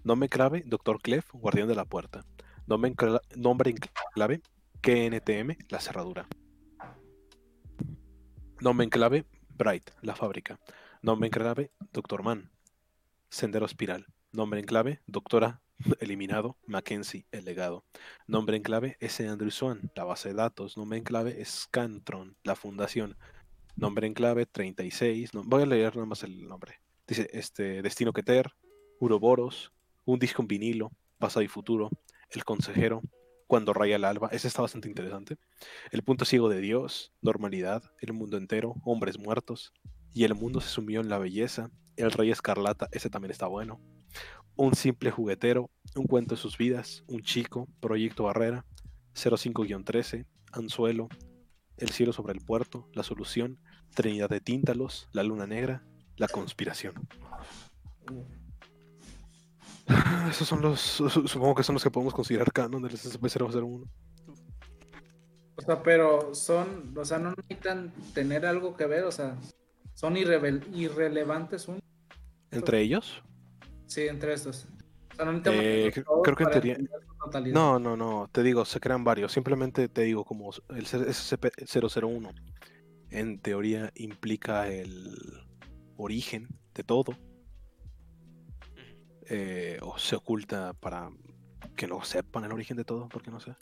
Nombre 0.05 0.29
clave, 0.29 0.63
Dr. 0.67 1.01
Clef, 1.01 1.31
guardián 1.33 1.69
de 1.69 1.75
la 1.75 1.85
puerta. 1.85 2.25
Nombre 2.67 2.91
en, 2.91 3.41
nombre 3.41 3.71
en 3.71 3.77
clave, 4.15 4.41
KNTM, 4.81 5.57
la 5.69 5.81
cerradura. 5.81 6.27
Nombre 8.61 8.85
en 8.85 8.91
clave, 8.91 9.25
Bright, 9.57 9.91
la 10.03 10.15
fábrica. 10.15 10.59
Nombre 11.03 11.27
en 11.29 11.33
clave, 11.33 11.71
Dr. 11.93 12.23
Mann, 12.23 12.51
Sendero 13.31 13.67
Espiral. 13.67 14.07
Nombre 14.33 14.61
en 14.61 14.67
clave, 14.67 15.01
Doctora 15.07 15.63
Eliminado, 16.01 16.57
Mackenzie, 16.67 17.27
el 17.31 17.45
legado. 17.45 17.85
Nombre 18.27 18.57
en 18.57 18.63
clave, 18.63 18.97
S. 19.01 19.27
Andrew 19.27 19.51
Swan, 19.51 19.91
la 19.95 20.05
base 20.05 20.31
de 20.31 20.35
datos. 20.35 20.77
Nombre 20.77 20.99
en 20.99 21.05
clave, 21.05 21.45
Scantron, 21.45 22.37
la 22.43 22.57
fundación. 22.57 23.17
Nombre 23.77 24.07
en 24.09 24.15
clave, 24.15 24.45
36. 24.47 25.35
no- 25.35 25.45
voy 25.45 25.63
a 25.63 25.67
leer 25.67 25.95
nada 25.95 26.07
más 26.07 26.25
el 26.25 26.49
nombre. 26.49 26.81
Dice, 27.07 27.31
este, 27.33 27.81
Destino 27.81 28.13
Keter, 28.13 28.51
Uroboros, 28.99 29.73
Un 30.09 30.19
disco 30.19 30.41
en 30.41 30.49
vinilo, 30.49 30.91
Pasado 31.19 31.43
y 31.43 31.49
Futuro, 31.49 31.91
El 32.31 32.43
Consejero, 32.43 33.03
Cuando 33.47 33.75
Raya 33.75 33.97
el 33.97 34.07
Alba. 34.07 34.31
Ese 34.33 34.49
está 34.49 34.63
bastante 34.63 34.89
interesante. 34.89 35.37
El 35.91 36.03
punto 36.03 36.25
ciego 36.25 36.49
de 36.49 36.63
Dios, 36.63 37.13
Normalidad, 37.21 37.83
El 38.01 38.15
mundo 38.15 38.39
entero, 38.39 38.77
Hombres 38.85 39.19
muertos. 39.19 39.75
Y 40.15 40.25
el 40.25 40.35
mundo 40.35 40.63
se 40.63 40.71
sumió 40.71 41.03
en 41.03 41.11
la 41.11 41.19
belleza. 41.19 41.71
El 41.97 42.11
Rey 42.11 42.31
Escarlata, 42.31 42.89
ese 42.91 43.11
también 43.11 43.33
está 43.33 43.49
bueno. 43.49 43.83
Un 44.57 44.75
simple 44.75 45.11
juguetero, 45.11 45.71
un 45.95 46.07
cuento 46.07 46.37
de 46.37 46.41
sus 46.41 46.57
vidas, 46.57 47.05
un 47.07 47.21
chico, 47.21 47.69
Proyecto 47.79 48.23
Barrera, 48.23 48.65
05-13, 49.15 50.25
Anzuelo, 50.53 51.11
El 51.77 51.91
cielo 51.91 52.15
sobre 52.15 52.33
el 52.33 52.41
puerto, 52.41 52.89
La 52.95 53.03
solución, 53.03 53.59
Trinidad 53.95 54.31
de 54.31 54.41
Tíntalos, 54.41 55.11
La 55.13 55.23
luna 55.23 55.47
negra, 55.47 55.85
La 56.17 56.29
conspiración. 56.29 56.95
Esos 60.31 60.47
son 60.49 60.61
los, 60.63 60.81
su- 60.81 61.09
supongo 61.11 61.55
que 61.55 61.63
son 61.63 61.75
los 61.75 61.83
que 61.83 61.91
podemos 61.91 62.15
considerar 62.15 62.53
canon 62.53 62.83
del 62.83 62.93
SCP-001. 62.93 63.89
O 65.57 65.63
sea, 65.63 65.83
pero 65.83 66.35
son, 66.35 66.95
o 66.97 67.05
sea, 67.05 67.19
no 67.19 67.31
necesitan 67.35 67.93
tener 68.15 68.47
algo 68.47 68.77
que 68.77 68.87
ver, 68.87 69.05
o 69.05 69.11
sea, 69.13 69.37
son 69.95 70.17
irrelevantes 70.17 71.67
uno. 71.69 71.79
Entre 72.51 72.81
ellos, 72.81 73.23
Sí, 73.87 74.03
entre 74.07 74.35
estos. 74.35 74.67
O 75.13 75.17
sea, 75.17 75.25
no 75.25 75.33
necesitamos 75.33 75.61
Eh, 75.65 75.93
creo 76.23 76.37
que 76.37 76.45
en 76.45 76.51
teoría- 76.51 76.79
no, 77.53 77.79
no, 77.79 77.97
no, 77.97 78.29
te 78.31 78.43
digo, 78.43 78.65
se 78.67 78.79
crean 78.81 79.03
varios. 79.03 79.33
Simplemente 79.33 79.89
te 79.89 80.03
digo, 80.03 80.25
como 80.25 80.51
el 80.69 80.85
SCP-001 80.87 82.33
en 83.11 83.41
teoría 83.41 83.91
implica 83.97 84.69
el 84.69 85.17
origen 85.97 86.49
de 86.75 86.85
todo, 86.85 87.13
eh, 89.31 89.79
o 89.83 89.99
se 89.99 90.17
oculta 90.17 90.73
para 90.75 91.11
que 91.77 91.87
no 91.87 92.03
sepan 92.05 92.45
el 92.45 92.53
origen 92.53 92.77
de 92.77 92.85
todo, 92.85 93.09
porque 93.09 93.31
no 93.31 93.41
sé. 93.41 93.55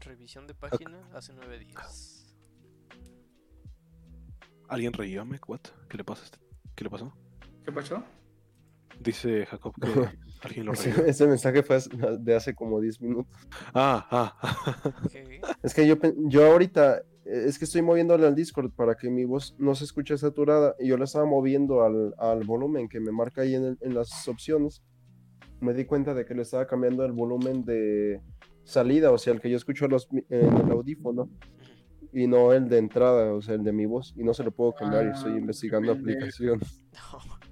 Revisión 0.00 0.46
de 0.46 0.54
página 0.54 0.98
hace 1.14 1.32
nueve 1.34 1.58
días. 1.58 2.36
¿Alguien 4.68 4.92
reíame? 4.92 5.38
What? 5.46 5.60
¿Qué 5.88 5.96
le 5.96 6.04
pasa? 6.04 6.22
a 6.22 6.24
este- 6.26 6.38
¿Qué 6.74 6.84
le 6.84 6.90
pasó? 6.90 7.12
¿Qué 7.64 7.72
pasó? 7.72 8.02
Dice 9.00 9.46
Jacob 9.46 9.74
que 9.80 9.86
alguien 10.42 10.66
lo 10.66 10.72
Ese, 10.72 10.92
reía. 10.92 11.10
ese 11.10 11.26
mensaje 11.26 11.62
fue 11.62 11.78
de 12.20 12.34
hace 12.36 12.54
como 12.54 12.80
10 12.80 13.00
minutos. 13.00 13.34
Ah, 13.74 14.06
ah. 14.10 15.02
¿Qué? 15.12 15.40
Es 15.62 15.74
que 15.74 15.86
yo, 15.86 15.96
yo 16.28 16.46
ahorita, 16.52 17.02
es 17.30 17.58
que 17.58 17.64
estoy 17.66 17.82
moviéndole 17.82 18.26
al 18.26 18.34
Discord 18.34 18.70
para 18.72 18.94
que 18.96 19.10
mi 19.10 19.24
voz 19.24 19.54
no 19.58 19.74
se 19.74 19.84
escuche 19.84 20.16
saturada 20.16 20.74
y 20.78 20.88
yo 20.88 20.96
la 20.96 21.04
estaba 21.04 21.26
moviendo 21.26 21.82
al, 21.82 22.14
al 22.18 22.44
volumen 22.44 22.88
que 22.88 23.00
me 23.00 23.12
marca 23.12 23.42
ahí 23.42 23.54
en, 23.54 23.64
el- 23.64 23.78
en 23.80 23.94
las 23.94 24.26
opciones. 24.28 24.82
Me 25.60 25.74
di 25.74 25.84
cuenta 25.84 26.14
de 26.14 26.24
que 26.24 26.34
le 26.34 26.42
estaba 26.42 26.66
cambiando 26.66 27.04
el 27.04 27.12
volumen 27.12 27.64
de 27.64 28.20
salida, 28.64 29.10
o 29.10 29.18
sea, 29.18 29.32
el 29.34 29.40
que 29.40 29.50
yo 29.50 29.56
escucho 29.56 29.88
los 29.88 30.10
mi- 30.12 30.24
en 30.28 30.56
el 30.56 30.70
audífono 30.70 31.28
y 32.12 32.26
no 32.26 32.52
el 32.52 32.68
de 32.68 32.78
entrada, 32.78 33.32
o 33.34 33.42
sea, 33.42 33.54
el 33.56 33.64
de 33.64 33.72
mi 33.72 33.84
voz 33.86 34.14
y 34.16 34.24
no 34.24 34.32
se 34.34 34.44
lo 34.44 34.50
puedo 34.50 34.72
cambiar 34.72 35.04
y 35.06 35.10
estoy 35.10 35.32
Ah, 35.32 35.38
investigando 35.38 35.92
aplicaciones. 35.92 36.82
No. 36.92 37.38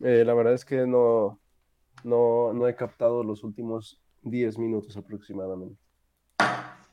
Eh, 0.00 0.24
la 0.24 0.32
verdad 0.32 0.54
es 0.54 0.64
que 0.64 0.86
no, 0.86 1.40
no, 2.04 2.52
no 2.52 2.68
he 2.68 2.76
captado 2.76 3.24
los 3.24 3.42
últimos 3.42 4.00
10 4.22 4.56
minutos 4.56 4.96
aproximadamente. 4.96 5.76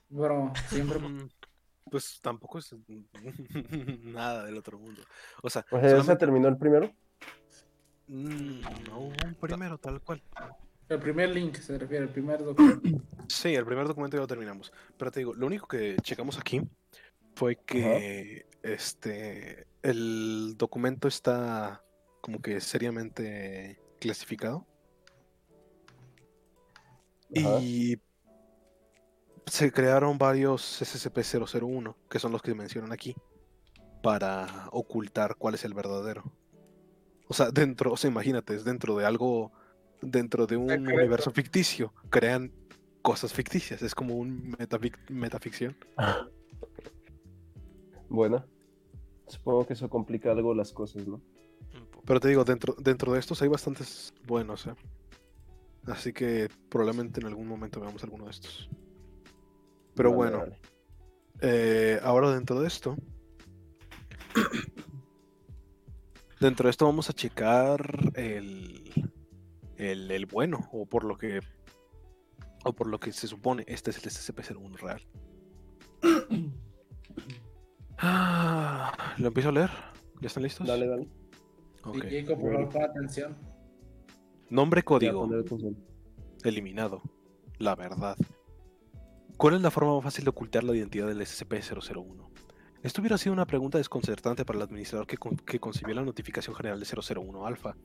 Bro, 0.10 0.54
siempre. 0.68 1.00
Mm, 1.00 1.30
Pues 1.90 2.20
tampoco 2.22 2.60
es 2.60 2.76
nada 4.04 4.46
del 4.46 4.58
otro 4.58 4.80
mundo. 4.80 5.02
O 5.42 5.50
sea, 5.50 5.66
O 5.72 5.80
sea, 5.80 5.98
¿ya 5.98 6.04
se 6.04 6.16
terminó 6.16 6.48
el 6.48 6.58
primero? 6.58 6.92
Mm, 8.08 8.62
no 8.88 9.00
hubo 9.00 9.14
un 9.26 9.36
primero 9.40 9.78
tal 9.78 10.02
cual. 10.02 10.22
El 10.88 11.00
primer 11.00 11.30
link 11.30 11.56
se 11.58 11.78
refiere, 11.78 12.06
el 12.06 12.12
primer 12.12 12.44
documento. 12.44 13.04
Sí, 13.28 13.56
el 13.56 13.66
primer 13.66 13.88
documento 13.88 14.18
ya 14.18 14.22
lo 14.22 14.28
terminamos. 14.28 14.72
Pero 14.98 15.12
te 15.12 15.20
digo, 15.22 15.34
lo 15.34 15.48
único 15.48 15.68
que 15.68 15.98
checamos 16.04 16.38
aquí 16.38 16.62
fue 17.36 17.56
que 17.56 18.46
este 18.62 19.68
el 19.82 20.56
documento 20.58 21.08
está 21.08 21.84
como 22.22 22.40
que 22.42 22.62
seriamente 22.62 23.80
clasificado. 24.00 24.66
Ajá. 27.36 27.60
Y 27.62 27.98
se 29.46 29.72
crearon 29.72 30.18
varios 30.18 30.82
SCP-001, 30.82 31.96
que 32.10 32.20
son 32.20 32.32
los 32.32 32.42
que 32.42 32.54
mencionan 32.56 32.92
aquí, 32.92 33.16
para 34.02 34.70
ocultar 34.72 35.36
cuál 35.36 35.56
es 35.56 35.66
el 35.66 35.74
verdadero. 35.74 36.24
O 37.28 37.34
sea, 37.34 37.50
dentro, 37.52 37.92
o 37.92 37.98
sea, 37.98 38.10
imagínate, 38.10 38.56
es 38.56 38.64
dentro 38.64 38.96
de 38.98 39.06
algo, 39.06 39.52
dentro 40.02 40.46
de 40.48 40.58
un 40.58 40.70
Secreto. 40.70 40.94
universo 40.94 41.32
ficticio, 41.32 41.94
crean 42.10 42.52
cosas 43.02 43.34
ficticias, 43.34 43.82
es 43.82 43.94
como 43.96 44.16
un 44.16 44.52
metafic- 44.54 44.98
metaficción. 45.10 45.76
Bueno, 48.08 48.46
supongo 49.28 49.66
que 49.66 49.74
eso 49.74 49.90
complica 49.90 50.32
algo 50.32 50.54
las 50.54 50.72
cosas, 50.72 51.06
¿no? 51.08 51.22
Pero 52.06 52.20
te 52.20 52.28
digo, 52.28 52.44
dentro, 52.46 52.76
dentro 52.78 53.14
de 53.14 53.20
estos 53.20 53.42
hay 53.42 53.48
bastantes 53.48 54.14
buenos, 54.26 54.68
¿eh? 54.68 54.76
Así 55.88 56.14
que 56.14 56.48
probablemente 56.70 57.20
en 57.20 57.26
algún 57.28 57.48
momento 57.48 57.80
veamos 57.82 58.04
alguno 58.04 58.26
de 58.26 58.32
estos. 58.32 58.70
Pero 59.96 60.10
Vale, 60.12 60.16
bueno, 60.18 60.38
vale. 60.40 60.60
Eh, 61.42 62.00
ahora 62.04 62.32
dentro 62.32 62.60
de 62.60 62.68
esto. 62.68 62.96
dentro 66.40 66.68
de 66.68 66.72
esto 66.72 66.86
vamos 66.86 67.10
a 67.10 67.14
checar 67.14 68.12
el, 68.16 68.92
el, 69.78 70.12
el 70.12 70.26
bueno, 70.26 70.70
o 70.72 70.86
por 70.86 71.04
lo 71.04 71.18
que. 71.18 71.40
O 72.64 72.74
por 72.74 72.88
lo 72.88 73.00
que 73.00 73.12
se 73.12 73.28
supone, 73.28 73.64
este 73.68 73.92
es 73.92 73.98
el 73.98 74.12
SCP-01 74.12 74.78
real. 74.80 75.02
Ah, 77.98 79.16
¿Lo 79.18 79.30
empiezo 79.30 79.50
a 79.50 79.52
leer? 79.54 79.70
¿Ya 80.20 80.28
están 80.28 80.44
listos? 80.44 80.68
Dale, 80.68 80.86
dale. 80.86 81.08
Ok. 81.86 82.04
Y 82.12 82.22
Jacob, 82.22 82.42
por 82.42 82.54
favor, 82.54 82.70
pon 82.70 82.84
atención. 82.84 83.38
Nombre 84.50 84.84
código. 84.84 85.30
Eliminado. 86.44 87.02
La 87.58 87.74
verdad. 87.76 88.18
¿Cuál 89.38 89.56
es 89.56 89.62
la 89.62 89.72
forma 89.72 89.94
más 89.96 90.04
fácil 90.04 90.24
de 90.24 90.30
ocultar 90.30 90.64
la 90.64 90.76
identidad 90.76 91.08
del 91.08 91.22
SCP-001? 91.22 92.30
Esto 92.84 93.02
hubiera 93.02 93.18
sido 93.18 93.34
una 93.34 93.46
pregunta 93.48 93.78
desconcertante 93.78 94.46
para 94.46 94.58
el 94.58 94.64
administrador 94.64 95.08
que, 95.08 95.18
con- 95.18 95.36
que 95.38 95.60
concibió 95.60 95.96
la 95.96 96.04
notificación 96.04 96.56
general 96.56 96.80
de 96.80 96.86
001 96.86 97.46
Alpha. 97.46 97.76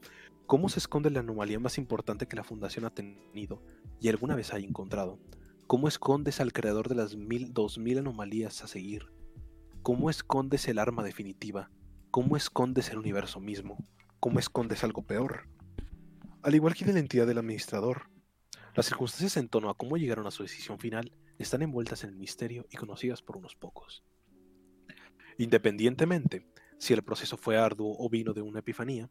¿Cómo 0.46 0.68
se 0.68 0.78
esconde 0.78 1.10
la 1.10 1.20
anomalía 1.20 1.58
más 1.58 1.78
importante 1.78 2.26
que 2.26 2.36
la 2.36 2.44
Fundación 2.44 2.84
ha 2.84 2.90
tenido 2.90 3.62
y 4.00 4.08
alguna 4.08 4.36
vez 4.36 4.52
haya 4.52 4.66
encontrado? 4.66 5.18
¿Cómo 5.66 5.88
escondes 5.88 6.40
al 6.40 6.52
creador 6.52 6.88
de 6.88 6.96
las 6.96 7.16
mil, 7.16 7.52
2000 7.52 7.98
anomalías 7.98 8.62
a 8.62 8.66
seguir? 8.66 9.06
¿Cómo 9.82 10.10
escondes 10.10 10.68
el 10.68 10.78
arma 10.78 11.02
definitiva? 11.02 11.70
¿Cómo 12.10 12.36
escondes 12.36 12.90
el 12.90 12.98
universo 12.98 13.40
mismo? 13.40 13.78
¿Cómo 14.18 14.38
escondes 14.38 14.84
algo 14.84 15.02
peor? 15.02 15.48
Al 16.42 16.54
igual 16.54 16.74
que 16.74 16.84
la 16.84 16.92
identidad 16.92 17.26
del 17.26 17.38
administrador, 17.38 18.10
las 18.74 18.86
circunstancias 18.86 19.36
en 19.36 19.48
torno 19.48 19.70
a 19.70 19.74
cómo 19.76 19.96
llegaron 19.96 20.26
a 20.26 20.30
su 20.30 20.42
decisión 20.42 20.78
final 20.78 21.12
están 21.42 21.62
envueltas 21.62 22.04
en 22.04 22.10
el 22.10 22.16
misterio 22.16 22.66
y 22.70 22.76
conocidas 22.76 23.22
por 23.22 23.36
unos 23.36 23.56
pocos. 23.56 24.04
Independientemente 25.38 26.46
si 26.80 26.94
el 26.94 27.02
proceso 27.02 27.36
fue 27.36 27.58
arduo 27.58 27.94
o 27.98 28.08
vino 28.08 28.32
de 28.32 28.40
una 28.40 28.60
epifanía, 28.60 29.06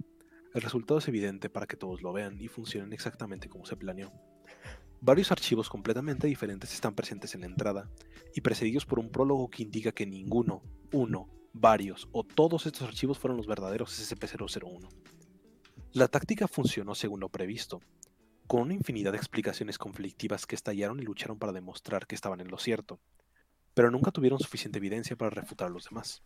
el 0.56 0.62
resultado 0.64 0.98
es 0.98 1.08
evidente 1.08 1.52
para 1.52 1.68
que 1.68 1.78
todos 1.78 2.02
lo 2.02 2.12
vean 2.12 2.42
y 2.42 2.48
funcionen 2.48 2.94
exactamente 2.94 3.48
como 3.48 3.68
se 3.68 3.76
planeó. 3.76 4.12
Varios 5.02 5.32
archivos 5.32 5.70
completamente 5.70 6.26
diferentes 6.26 6.74
están 6.74 6.96
presentes 6.96 7.36
en 7.36 7.42
la 7.42 7.48
entrada 7.48 7.88
y 8.34 8.42
precedidos 8.42 8.88
por 8.88 8.98
un 8.98 9.12
prólogo 9.12 9.52
que 9.52 9.62
indica 9.62 9.92
que 9.92 10.08
ninguno, 10.08 10.64
uno, 10.92 11.30
varios 11.54 12.10
o 12.12 12.24
todos 12.24 12.66
estos 12.66 12.88
archivos 12.88 13.20
fueron 13.20 13.38
los 13.38 13.46
verdaderos 13.46 13.92
SCP-001. 14.00 14.90
La 15.94 16.08
táctica 16.08 16.48
funcionó 16.48 16.96
según 16.96 17.20
lo 17.20 17.30
previsto, 17.30 17.82
con 18.50 18.62
una 18.62 18.74
infinidad 18.74 19.12
de 19.12 19.20
explicaciones 19.20 19.78
conflictivas 19.78 20.48
que 20.48 20.56
estallaron 20.56 21.00
y 21.00 21.04
lucharon 21.04 21.38
para 21.38 21.52
demostrar 21.52 22.08
que 22.08 22.16
estaban 22.16 22.42
en 22.42 22.48
lo 22.48 22.58
cierto, 22.58 23.00
pero 23.76 23.92
nunca 23.92 24.10
tuvieron 24.10 24.40
suficiente 24.40 24.80
evidencia 24.80 25.16
para 25.16 25.30
refutar 25.30 25.68
a 25.68 25.72
los 25.72 25.86
demás. 25.86 26.24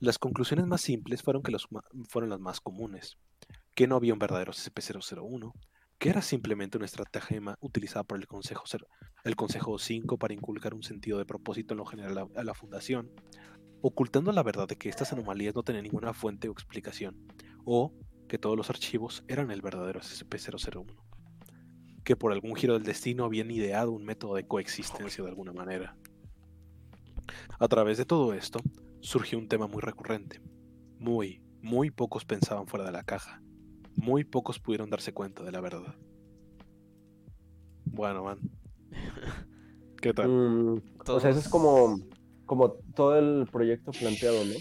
Las 0.00 0.18
conclusiones 0.18 0.66
más 0.66 0.80
simples 0.80 1.22
fueron, 1.22 1.44
que 1.44 1.56
fueron 2.08 2.28
las 2.28 2.40
más 2.40 2.60
comunes, 2.60 3.18
que 3.76 3.86
no 3.86 3.94
había 3.94 4.14
un 4.14 4.18
verdadero 4.18 4.52
SCP-001, 4.52 5.52
que 5.96 6.08
era 6.08 6.22
simplemente 6.22 6.76
una 6.76 6.86
estratagema 6.86 7.56
utilizada 7.60 8.02
por 8.02 8.18
el 8.18 8.26
Consejo, 8.26 8.64
el 9.22 9.36
Consejo 9.36 9.78
5 9.78 10.18
para 10.18 10.34
inculcar 10.34 10.74
un 10.74 10.82
sentido 10.82 11.18
de 11.18 11.24
propósito 11.24 11.74
en 11.74 11.78
lo 11.78 11.86
general 11.86 12.30
a 12.34 12.42
la 12.42 12.54
Fundación, 12.54 13.12
ocultando 13.80 14.32
la 14.32 14.42
verdad 14.42 14.66
de 14.66 14.74
que 14.74 14.88
estas 14.88 15.12
anomalías 15.12 15.54
no 15.54 15.62
tenían 15.62 15.84
ninguna 15.84 16.14
fuente 16.14 16.48
o 16.48 16.52
explicación, 16.52 17.16
o 17.64 17.94
que 18.26 18.38
todos 18.38 18.56
los 18.56 18.70
archivos 18.70 19.22
eran 19.28 19.52
el 19.52 19.62
verdadero 19.62 20.00
SCP-001, 20.00 21.01
que 22.04 22.16
por 22.16 22.32
algún 22.32 22.54
giro 22.54 22.74
del 22.74 22.82
destino 22.82 23.24
habían 23.24 23.50
ideado 23.50 23.92
un 23.92 24.04
método 24.04 24.34
de 24.34 24.46
coexistencia 24.46 25.22
de 25.22 25.30
alguna 25.30 25.52
manera. 25.52 25.96
A 27.58 27.68
través 27.68 27.98
de 27.98 28.04
todo 28.04 28.34
esto, 28.34 28.60
surgió 29.00 29.38
un 29.38 29.48
tema 29.48 29.66
muy 29.66 29.80
recurrente. 29.80 30.40
Muy, 30.98 31.42
muy 31.60 31.90
pocos 31.90 32.24
pensaban 32.24 32.66
fuera 32.66 32.84
de 32.84 32.92
la 32.92 33.04
caja. 33.04 33.40
Muy 33.96 34.24
pocos 34.24 34.58
pudieron 34.58 34.90
darse 34.90 35.12
cuenta 35.12 35.42
de 35.42 35.52
la 35.52 35.60
verdad. 35.60 35.94
Bueno, 37.84 38.24
man. 38.24 38.38
¿Qué 40.00 40.12
tal? 40.12 40.28
Mm, 40.28 40.82
o 41.06 41.20
sea, 41.20 41.30
eso 41.30 41.38
es 41.38 41.48
como, 41.48 42.00
como 42.46 42.72
todo 42.94 43.18
el 43.18 43.46
proyecto 43.46 43.92
planteado, 43.92 44.44
¿no? 44.44 44.54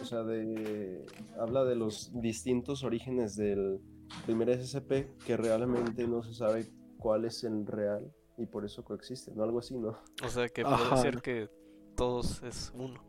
O 0.00 0.04
sea, 0.04 0.22
de, 0.22 1.04
habla 1.38 1.64
de 1.64 1.76
los 1.76 2.10
distintos 2.14 2.82
orígenes 2.82 3.36
del 3.36 3.80
primer 4.24 4.50
SCP 4.50 5.16
que 5.24 5.36
realmente 5.36 6.06
no 6.06 6.22
se 6.22 6.34
sabe 6.34 6.66
cuál 6.98 7.24
es 7.24 7.44
el 7.44 7.66
real 7.66 8.10
y 8.38 8.46
por 8.46 8.64
eso 8.64 8.84
coexisten, 8.84 9.36
¿no? 9.36 9.44
Algo 9.44 9.58
así, 9.58 9.78
¿no? 9.78 9.98
O 10.22 10.28
sea, 10.28 10.48
que 10.48 10.62
Ajá. 10.62 10.76
puede 10.76 11.02
ser 11.02 11.22
que 11.22 11.48
todos 11.96 12.42
es 12.42 12.72
uno. 12.74 13.02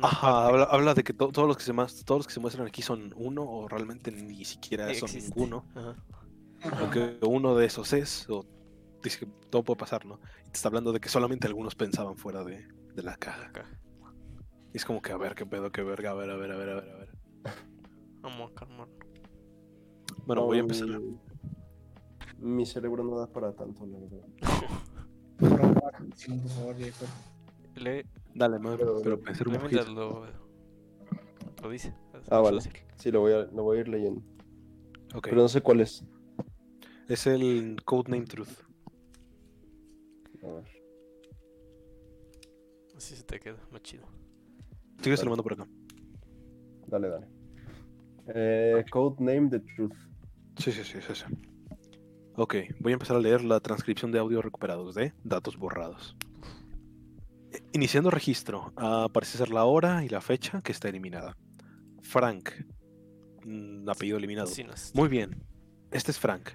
Ajá, 0.00 0.46
habla, 0.46 0.64
habla 0.64 0.94
de 0.94 1.02
que 1.02 1.12
to- 1.12 1.30
todos, 1.32 1.48
los 1.48 1.56
que 1.56 1.64
se 1.64 1.72
todos 2.04 2.18
los 2.20 2.26
que 2.26 2.32
se 2.32 2.38
muestran 2.40 2.66
aquí 2.66 2.82
son 2.82 3.12
uno 3.16 3.42
o 3.42 3.68
realmente 3.68 4.12
ni 4.12 4.44
siquiera 4.44 4.84
son 4.94 5.08
Existe. 5.08 5.30
ninguno. 5.34 5.64
Ajá. 5.74 5.96
Aunque 6.80 7.18
uno 7.22 7.56
de 7.56 7.66
esos 7.66 7.92
es, 7.92 8.28
o 8.30 8.44
dice 9.02 9.20
que 9.20 9.26
todo 9.50 9.64
puede 9.64 9.78
pasar, 9.78 10.04
¿no? 10.06 10.20
Y 10.46 10.50
te 10.50 10.56
está 10.56 10.68
hablando 10.68 10.92
de 10.92 11.00
que 11.00 11.08
solamente 11.08 11.46
algunos 11.46 11.74
pensaban 11.74 12.16
fuera 12.16 12.44
de, 12.44 12.64
de 12.94 13.02
la 13.02 13.16
caja. 13.16 13.50
Y 14.72 14.76
es 14.76 14.84
como 14.84 15.00
que, 15.00 15.12
a 15.12 15.16
ver, 15.16 15.34
qué 15.34 15.46
pedo, 15.46 15.72
qué 15.72 15.82
verga, 15.82 16.10
a 16.10 16.14
ver, 16.14 16.30
a 16.30 16.36
ver, 16.36 16.52
a 16.52 16.56
ver, 16.56 16.70
a 16.70 16.74
ver, 16.74 16.90
a 16.90 16.96
ver. 16.96 17.10
Vamos 18.22 18.52
a 18.52 18.54
calmarnos. 18.54 19.07
Bueno, 20.28 20.42
No, 20.42 20.46
voy 20.48 20.58
a 20.58 20.60
empezar. 20.60 20.88
Mi, 22.38 22.66
cerebro 22.66 23.02
no 23.02 23.16
da 23.18 23.26
para 23.32 23.50
tanto, 23.54 23.86
la 23.86 23.98
verdad. 23.98 24.26
Por 25.38 25.58
favor. 26.50 26.76
Lee, 27.76 28.04
Dale, 28.34 28.58
man, 28.58 28.76
Pero- 28.76 29.00
pero 29.02 29.18
pensar 29.18 29.48
un 29.48 29.54
poquito. 29.56 29.84
lo, 29.90 30.26
lo 31.62 31.70
dice. 31.70 31.94
Ah, 32.28 32.40
vale. 32.40 32.60
Sí, 32.96 33.10
lo 33.10 33.20
voy 33.20 33.32
a, 33.32 33.44
lo 33.46 33.62
voy 33.62 33.78
a 33.78 33.80
ir 33.80 33.88
leyendo. 33.88 34.20
Ok. 35.14 35.28
Pero 35.30 35.36
no 35.36 35.48
sé 35.48 35.62
cuál 35.62 35.80
es. 35.80 36.04
Es 37.08 37.26
el 37.26 37.82
Codename 37.86 38.26
Truth. 38.26 38.50
A 40.42 40.46
ver. 40.46 40.64
Así 42.98 43.16
se 43.16 43.22
te 43.22 43.40
queda, 43.40 43.56
más 43.72 43.80
chido. 43.80 44.04
Sigue 45.02 45.16
se 45.16 45.22
Vale. 45.22 45.24
lo 45.24 45.30
mando 45.30 45.42
por 45.42 45.52
acá. 45.54 45.66
Dale, 46.86 47.08
dale. 47.08 47.26
Eh, 48.26 48.84
Codename 48.90 49.48
The 49.48 49.60
Truth. 49.60 49.94
Sí, 50.58 50.72
sí, 50.72 50.84
sí, 50.84 50.98
sí, 51.00 51.14
sí. 51.14 51.24
Ok, 52.36 52.54
voy 52.80 52.92
a 52.92 52.94
empezar 52.94 53.16
a 53.16 53.20
leer 53.20 53.42
la 53.42 53.60
transcripción 53.60 54.12
de 54.12 54.18
audio 54.18 54.42
recuperados 54.42 54.94
de 54.94 55.12
datos 55.24 55.56
borrados. 55.56 56.16
Eh, 57.52 57.60
Iniciando 57.72 58.10
registro, 58.10 58.72
ah, 58.76 59.08
parece 59.12 59.38
ser 59.38 59.50
la 59.50 59.64
hora 59.64 60.04
y 60.04 60.08
la 60.08 60.20
fecha 60.20 60.62
que 60.62 60.72
está 60.72 60.88
eliminada. 60.88 61.36
Frank, 62.02 62.50
mm, 63.44 63.88
apellido 63.88 64.18
eliminado. 64.18 64.50
Muy 64.94 65.08
bien, 65.08 65.44
este 65.90 66.10
es 66.10 66.18
Frank, 66.18 66.50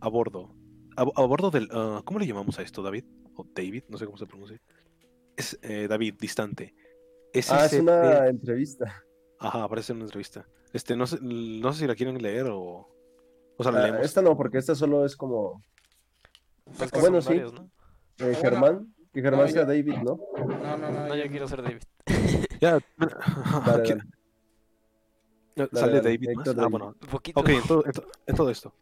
a 0.00 0.08
bordo. 0.08 0.54
A, 0.96 1.02
a 1.02 1.26
bordo 1.26 1.50
del... 1.50 1.68
ah, 1.72 2.02
¿Cómo 2.04 2.18
le 2.18 2.26
llamamos 2.26 2.58
a 2.58 2.62
esto, 2.62 2.82
David? 2.82 3.04
O 3.36 3.46
David, 3.54 3.84
no 3.88 3.98
sé 3.98 4.06
cómo 4.06 4.18
se 4.18 4.26
pronuncia. 4.26 4.60
Es 5.36 5.56
eh, 5.62 5.86
David, 5.88 6.14
distante. 6.18 6.74
Ah, 6.76 7.30
es 7.32 7.46
SCP 7.46 7.82
una 7.82 8.26
entrevista. 8.26 9.04
Ajá, 9.38 9.62
aparece 9.62 9.92
en 9.92 9.98
una 9.98 10.06
entrevista. 10.06 10.48
Este, 10.72 10.96
no 10.96 11.06
sé, 11.06 11.18
no 11.22 11.72
sé 11.72 11.80
si 11.80 11.86
la 11.86 11.94
quieren 11.94 12.20
leer 12.20 12.46
o... 12.50 12.88
O 13.58 13.62
sea, 13.62 13.72
la 13.72 13.80
Ah, 13.80 13.82
leemos. 13.84 14.06
esta 14.06 14.22
no, 14.22 14.36
porque 14.36 14.56
esta 14.58 14.74
solo 14.74 15.04
es 15.04 15.14
como 15.16 15.62
Pues 16.78 16.90
Ah, 16.92 16.98
bueno, 17.00 17.20
sí. 17.20 17.34
eh, 18.18 18.34
Germán. 18.40 18.94
Que 19.12 19.20
Germán 19.22 19.46
No, 19.46 19.52
sea 19.52 19.62
ya- 19.62 19.66
David, 19.68 19.94
¿no? 20.04 20.18
No, 20.36 20.76
no, 20.76 20.90
no. 20.90 21.06
No, 21.08 21.14
ya 21.16 21.24
yo 21.24 21.30
quiero 21.30 21.46
ser 21.48 21.62
David. 21.62 21.82
Ya, 22.60 22.78
Dale, 25.56 25.70
sale 25.72 25.92
dale, 25.96 26.00
David 26.02 26.28
más. 26.36 26.48
Ah, 26.48 26.52
David. 26.54 26.70
bueno. 26.70 26.86
Un 27.00 27.08
poquito. 27.08 27.40
Ok, 27.40 27.48
en 27.48 27.62
todo, 27.66 27.84
en 27.86 27.92
to- 27.92 28.06
en 28.26 28.36
todo 28.36 28.50
esto. 28.50 28.72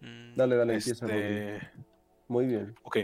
Mm, 0.00 0.34
Dale, 0.36 0.56
dale, 0.56 0.74
empieza. 0.74 1.06
Rodri. 1.06 1.18
Este, 1.22 1.70
Muy 2.28 2.46
bien. 2.46 2.74
ok. 2.82 2.98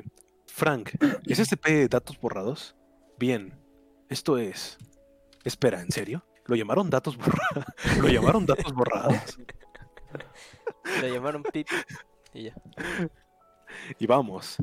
Frank, 0.47 0.91
¿es 1.27 1.39
SCP 1.39 1.89
datos 1.89 2.19
borrados? 2.21 2.75
Bien. 3.19 3.53
Esto 4.09 4.39
es. 4.39 4.79
Espera, 5.45 5.81
¿en 5.81 5.91
serio? 5.91 6.25
¿Lo 6.49 6.57
llamaron 6.57 6.91
datos 6.91 7.17
borrados? 7.17 7.65
¿Lo 8.01 8.09
llamaron 8.09 8.47
datos 8.47 8.73
borrados? 8.73 9.39
Le 11.01 11.13
llamaron 11.13 11.43
Pip 11.43 11.69
y 12.33 12.45
ya. 12.45 12.55
Y 13.99 14.07
vamos. 14.07 14.57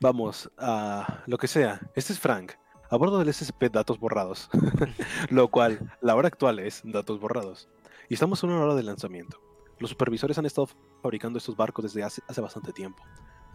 Vamos 0.00 0.50
a 0.58 1.22
lo 1.26 1.38
que 1.38 1.46
sea. 1.46 1.80
Este 1.94 2.12
es 2.12 2.18
Frank, 2.18 2.52
a 2.90 2.96
bordo 2.96 3.18
del 3.18 3.32
SCP 3.32 3.70
Datos 3.70 3.98
Borrados. 4.00 4.50
lo 5.30 5.48
cual, 5.48 5.96
la 6.00 6.16
hora 6.16 6.28
actual 6.28 6.58
es 6.58 6.82
Datos 6.84 7.20
Borrados. 7.20 7.68
Y 8.08 8.14
estamos 8.14 8.42
a 8.42 8.46
una 8.46 8.60
hora 8.60 8.74
de 8.74 8.82
lanzamiento. 8.82 9.40
Los 9.78 9.90
supervisores 9.90 10.38
han 10.38 10.46
estado 10.46 10.68
fabricando 11.02 11.38
estos 11.38 11.56
barcos 11.56 11.84
desde 11.84 12.02
hace, 12.02 12.20
hace 12.28 12.40
bastante 12.40 12.72
tiempo. 12.72 13.02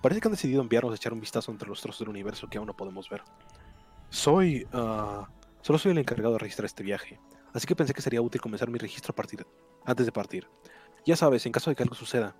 Parece 0.02 0.22
que 0.22 0.28
han 0.28 0.34
decidido 0.34 0.62
enviarnos 0.62 0.94
a 0.94 0.96
echar 0.96 1.14
un 1.14 1.20
vistazo 1.20 1.52
entre 1.52 1.68
los 1.68 1.82
trozos 1.82 2.00
del 2.00 2.10
universo 2.10 2.48
que 2.48 2.58
aún 2.58 2.68
no 2.68 2.76
podemos 2.76 3.10
ver. 3.10 3.24
Soy... 4.10 4.66
ah, 4.74 5.28
solo 5.62 5.80
soy 5.80 5.92
el 5.92 5.98
encargado 5.98 6.34
de 6.34 6.40
registrar 6.40 6.66
este 6.66 6.84
viaje. 6.84 7.20
Así 7.54 7.66
que 7.66 7.76
pensé 7.76 7.94
que 7.94 8.02
sería 8.02 8.22
útil 8.22 8.42
comenzar 8.42 8.70
mi 8.70 8.78
registro 8.78 9.12
a 9.12 9.16
partir, 9.16 9.46
antes 9.86 10.06
de 10.06 10.12
partir. 10.12 10.48
Ya 11.06 11.16
sabes, 11.16 11.46
en 11.46 11.52
caso 11.52 11.70
de 11.70 11.76
que 11.76 11.84
algo 11.84 11.96
suceda, 11.96 12.36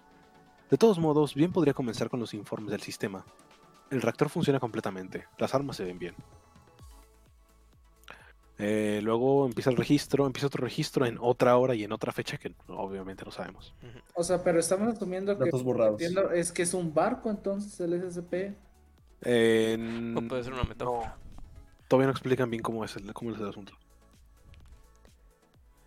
de 0.70 0.78
todos 0.78 1.00
modos, 1.00 1.34
bien 1.34 1.52
podría 1.52 1.74
comenzar 1.74 2.10
con 2.10 2.20
los 2.20 2.34
informes 2.34 2.72
del 2.72 2.82
sistema. 2.82 3.26
El 3.90 4.02
reactor 4.02 4.30
funciona 4.30 4.60
completamente, 4.60 5.26
las 5.38 5.56
armas 5.56 5.78
se 5.78 5.86
ven 5.86 5.98
bien. 5.98 6.16
Eh, 8.60 9.02
luego 9.04 9.46
empieza 9.46 9.70
el 9.70 9.78
registro, 9.78 10.26
empieza 10.26 10.48
otro 10.48 10.64
registro 10.64 11.06
en 11.06 11.18
otra 11.22 11.56
hora 11.58 11.76
y 11.76 11.84
en 11.84 11.92
otra 11.92 12.12
fecha 12.12 12.38
que 12.38 12.56
obviamente 12.68 13.24
no 13.24 13.32
sabemos. 13.32 13.76
O 14.16 14.24
sea, 14.24 14.44
pero 14.44 14.60
estamos 14.60 14.94
asumiendo 14.96 15.38
que. 15.38 15.46
Datos 15.46 15.64
borrados. 15.64 16.02
entiendo, 16.02 16.32
es 16.32 16.52
que 16.52 16.64
es 16.64 16.74
un 16.74 16.92
barco 16.94 17.30
entonces 17.30 17.80
el 17.80 18.12
SCP. 18.12 18.56
Eh, 19.22 20.14
O 20.18 20.22
puede 20.28 20.44
ser 20.44 20.54
una 20.54 20.64
metáfora. 20.64 21.18
todavía 21.88 22.08
no 22.08 22.12
explican 22.12 22.50
bien 22.50 22.64
cómo 22.64 22.84
es 22.84 22.96
el, 22.96 23.14
cómo 23.14 23.32
es 23.32 23.40
el 23.40 23.48
asunto. 23.48 23.74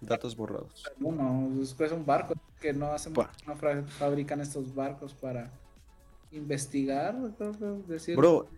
Datos 0.00 0.34
borrados. 0.34 0.84
Bueno, 0.98 1.50
es 1.62 1.74
que 1.74 1.84
es 1.84 1.92
un 1.92 2.06
barco 2.06 2.34
que 2.60 2.72
no 2.72 2.92
hacen, 2.92 3.12
Bueno. 3.12 3.30
no 3.46 3.56
fabrican 3.86 4.40
estos 4.40 4.74
barcos 4.74 5.14
para 5.14 5.50
investigar, 6.32 7.14
decir. 7.86 8.16
Bro, 8.16 8.48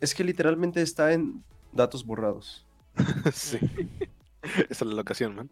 es 0.00 0.14
que 0.14 0.22
literalmente 0.24 0.82
está 0.82 1.12
en 1.12 1.42
datos 1.72 2.04
borrados. 2.04 2.66
sí. 3.32 3.58
Esa 4.42 4.66
es 4.68 4.82
la 4.82 4.94
locación, 4.94 5.34
man. 5.34 5.50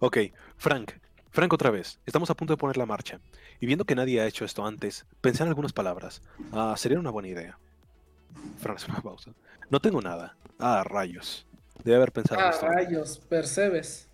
Ok, 0.00 0.18
Frank. 0.56 0.92
Frank 1.30 1.52
otra 1.52 1.70
vez. 1.70 1.98
Estamos 2.04 2.30
a 2.30 2.34
punto 2.34 2.52
de 2.52 2.58
poner 2.58 2.76
la 2.76 2.86
marcha. 2.86 3.20
Y 3.58 3.66
viendo 3.66 3.84
que 3.84 3.94
nadie 3.94 4.20
ha 4.20 4.26
hecho 4.26 4.44
esto 4.44 4.66
antes, 4.66 5.06
pensé 5.20 5.42
en 5.42 5.48
algunas 5.48 5.72
palabras. 5.72 6.22
Ah, 6.52 6.74
sería 6.76 6.98
una 6.98 7.10
buena 7.10 7.28
idea. 7.28 7.58
Frank 8.58 8.76
hace 8.76 8.90
una 8.90 9.00
pausa. 9.00 9.32
No 9.70 9.80
tengo 9.80 10.00
nada. 10.02 10.36
Ah, 10.58 10.84
rayos. 10.84 11.46
Debe 11.84 11.96
haber 11.96 12.12
pensado 12.12 12.40
en 12.40 12.46
ah, 12.46 12.50
esto. 12.50 12.66
rayos, 12.66 13.18
percebes. 13.18 14.08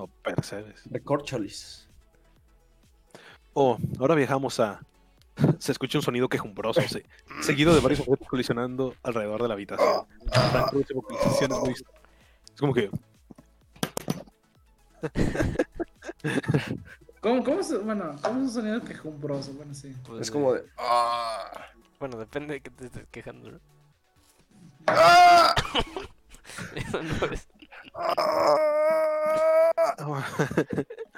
Oh, 0.00 0.06
percebes. 0.22 0.82
Recorcholis. 0.90 1.88
Oh, 3.52 3.76
ahora 3.98 4.14
viajamos 4.14 4.60
a. 4.60 4.80
Se 5.58 5.72
escucha 5.72 5.98
un 5.98 6.02
sonido 6.02 6.28
quejumbroso, 6.28 6.80
se- 6.82 7.04
seguido 7.40 7.74
de 7.74 7.80
varios 7.80 8.00
objetos 8.00 8.28
colisionando 8.28 8.94
alrededor 9.02 9.42
de 9.42 9.48
la 9.48 9.54
habitación. 9.54 10.06
Muy. 10.72 11.72
Es 11.72 11.84
como 12.60 12.72
que. 12.74 12.90
¿Cómo, 17.20 17.42
cómo 17.42 17.60
es, 17.60 17.84
bueno, 17.84 18.14
¿cómo 18.22 18.38
es 18.40 18.46
un 18.46 18.50
sonido 18.50 18.80
quejumbroso? 18.84 19.52
Bueno, 19.54 19.74
sí. 19.74 19.92
Pues, 20.06 20.20
Es 20.22 20.30
como 20.30 20.52
de. 20.54 20.64
¡Ah! 20.78 21.50
Bueno, 21.98 22.16
depende 22.18 22.54
de 22.54 22.60
que 22.60 22.70
te 22.70 22.86
estés 22.86 23.06
quejando, 23.10 23.50
¿no? 23.52 23.60
¡Ah! 24.86 25.52
Eso 26.76 27.02
no 27.02 27.26
es. 27.32 27.48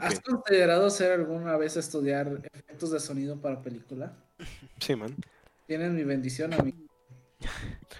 ¿Has 0.00 0.20
considerado 0.20 0.86
hacer 0.86 1.12
alguna 1.12 1.56
vez 1.56 1.76
estudiar 1.76 2.40
efectos 2.52 2.90
de 2.90 3.00
sonido 3.00 3.40
para 3.40 3.60
película? 3.60 4.16
sí, 4.78 4.96
man. 4.96 5.14
Tienen 5.66 5.94
mi 5.94 6.04
bendición, 6.04 6.52
amigo. 6.54 6.78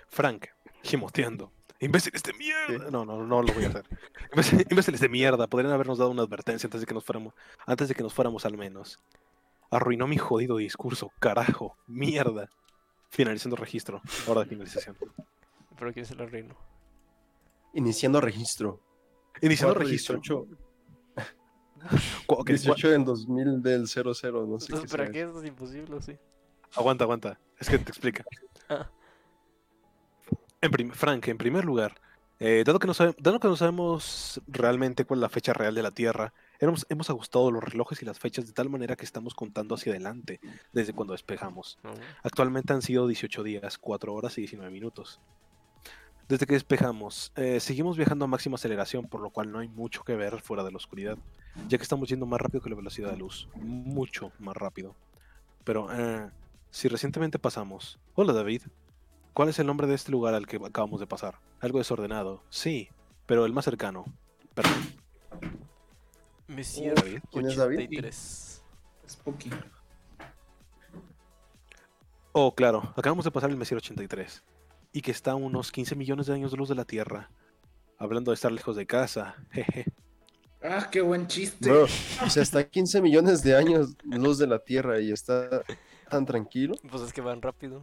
Frank, 0.08 0.46
gimoteando. 0.82 1.52
Imbéciles 1.80 2.22
de 2.22 2.32
mierda. 2.34 2.90
No, 2.90 3.04
no, 3.04 3.26
no 3.26 3.42
lo 3.42 3.52
voy 3.52 3.64
a 3.64 3.68
hacer. 3.68 3.84
Imbéciles- 4.32 4.66
Imbéciles 4.70 5.00
de 5.00 5.08
mierda. 5.08 5.46
Podrían 5.46 5.72
habernos 5.72 5.98
dado 5.98 6.10
una 6.10 6.22
advertencia 6.22 6.66
antes 6.66 6.80
de 6.80 6.86
que 6.86 6.94
nos 6.94 7.04
fuéramos. 7.04 7.34
Antes 7.66 7.88
de 7.88 7.94
que 7.94 8.02
nos 8.02 8.14
fuéramos 8.14 8.46
al 8.46 8.56
menos. 8.56 8.98
Arruinó 9.70 10.06
mi 10.06 10.16
jodido 10.16 10.56
discurso. 10.56 11.10
Carajo. 11.18 11.76
Mierda. 11.86 12.48
Finalizando 13.10 13.56
registro. 13.56 14.00
Hora 14.26 14.40
de 14.42 14.46
finalización. 14.46 14.96
Pero 15.78 15.92
quién 15.92 16.06
se 16.06 16.14
lo 16.14 16.24
arruinó. 16.24 16.56
Iniciando 17.74 18.20
registro. 18.20 18.80
Iniciando 19.42 19.74
4, 19.74 19.88
registro. 19.88 20.16
18, 20.16 20.46
Cu- 22.26 22.34
ok, 22.34 22.48
18 22.48 22.92
en 22.94 23.04
2000 23.04 23.62
del 23.62 23.86
00, 23.86 24.46
no 24.46 24.58
sé 24.58 24.66
Entonces, 24.72 24.90
qué 24.90 24.96
¿para 24.96 25.04
sea. 25.04 25.12
qué 25.12 25.20
eso 25.22 25.42
es 25.42 25.48
imposible? 25.48 26.00
Sí. 26.02 26.16
Aguanta, 26.76 27.04
aguanta. 27.04 27.38
Es 27.58 27.68
que 27.68 27.78
te 27.78 27.90
explica. 27.90 28.24
Ah. 28.70 28.88
En 30.62 30.70
prim- 30.70 30.90
Frank, 30.92 31.28
en 31.28 31.36
primer 31.36 31.66
lugar, 31.66 32.00
eh, 32.40 32.62
dado, 32.64 32.78
que 32.78 32.86
no 32.86 32.94
dado 33.18 33.38
que 33.38 33.48
no 33.48 33.56
sabemos 33.56 34.40
realmente 34.46 35.04
cuál 35.04 35.18
es 35.18 35.22
la 35.22 35.28
fecha 35.28 35.52
real 35.52 35.74
de 35.74 35.82
la 35.82 35.90
Tierra, 35.90 36.32
hemos, 36.58 36.86
hemos 36.88 37.10
ajustado 37.10 37.50
los 37.50 37.62
relojes 37.62 38.00
y 38.00 38.06
las 38.06 38.18
fechas 38.18 38.46
de 38.46 38.54
tal 38.54 38.70
manera 38.70 38.96
que 38.96 39.04
estamos 39.04 39.34
contando 39.34 39.74
hacia 39.74 39.92
adelante 39.92 40.40
desde 40.72 40.94
cuando 40.94 41.12
despejamos. 41.12 41.78
Actualmente 42.22 42.72
han 42.72 42.80
sido 42.80 43.06
18 43.06 43.42
días, 43.42 43.76
4 43.76 44.14
horas 44.14 44.38
y 44.38 44.42
19 44.42 44.70
minutos. 44.72 45.20
Desde 46.28 46.46
que 46.46 46.54
despejamos, 46.54 47.32
eh, 47.36 47.60
seguimos 47.60 47.98
viajando 47.98 48.24
a 48.24 48.28
máxima 48.28 48.54
aceleración, 48.54 49.06
por 49.06 49.20
lo 49.20 49.28
cual 49.28 49.52
no 49.52 49.58
hay 49.58 49.68
mucho 49.68 50.04
que 50.04 50.16
ver 50.16 50.40
fuera 50.40 50.64
de 50.64 50.70
la 50.70 50.78
oscuridad, 50.78 51.18
ya 51.68 51.76
que 51.76 51.82
estamos 51.82 52.08
yendo 52.08 52.24
más 52.24 52.40
rápido 52.40 52.62
que 52.62 52.70
la 52.70 52.76
velocidad 52.76 53.10
de 53.10 53.18
luz, 53.18 53.46
mucho 53.56 54.32
más 54.38 54.56
rápido. 54.56 54.96
Pero, 55.64 55.88
eh, 55.92 56.30
si 56.70 56.88
recientemente 56.88 57.38
pasamos... 57.38 57.98
Hola 58.14 58.32
David, 58.32 58.62
¿cuál 59.34 59.50
es 59.50 59.58
el 59.58 59.66
nombre 59.66 59.86
de 59.86 59.94
este 59.94 60.12
lugar 60.12 60.34
al 60.34 60.46
que 60.46 60.56
acabamos 60.56 60.98
de 60.98 61.06
pasar? 61.06 61.38
Algo 61.60 61.78
desordenado, 61.78 62.42
sí, 62.48 62.88
pero 63.26 63.44
el 63.44 63.52
más 63.52 63.66
cercano. 63.66 64.06
Perdón, 64.54 64.72
Monsieur 66.48 66.94
David. 66.94 67.20
¿Quién 67.30 67.46
es 67.46 67.56
David? 67.56 67.76
83. 67.76 68.62
Spooky. 69.08 69.50
Oh, 72.32 72.54
claro, 72.54 72.92
acabamos 72.96 73.24
de 73.24 73.30
pasar 73.30 73.50
el 73.50 73.56
Messier 73.56 73.76
83. 73.76 74.42
Y 74.94 75.02
que 75.02 75.10
está 75.10 75.32
a 75.32 75.34
unos 75.34 75.70
15 75.72 75.94
millones 75.96 76.26
de 76.26 76.34
años 76.34 76.52
de 76.52 76.56
luz 76.56 76.68
de 76.70 76.74
la 76.76 76.84
Tierra. 76.86 77.28
Hablando 77.98 78.30
de 78.30 78.36
estar 78.36 78.50
lejos 78.52 78.76
de 78.76 78.86
casa, 78.86 79.34
jeje. 79.50 79.84
Ah, 80.62 80.88
qué 80.90 81.02
buen 81.02 81.26
chiste. 81.26 81.68
Bro, 81.68 81.84
o 82.24 82.30
sea, 82.30 82.42
está 82.42 82.60
a 82.60 82.64
15 82.64 83.02
millones 83.02 83.42
de 83.42 83.54
años 83.54 83.96
luz 84.04 84.38
de 84.38 84.46
la 84.46 84.60
Tierra 84.60 84.98
y 85.00 85.12
está 85.12 85.62
tan 86.08 86.24
tranquilo. 86.24 86.74
Pues 86.90 87.02
es 87.02 87.12
que 87.12 87.20
van 87.20 87.42
rápido. 87.42 87.82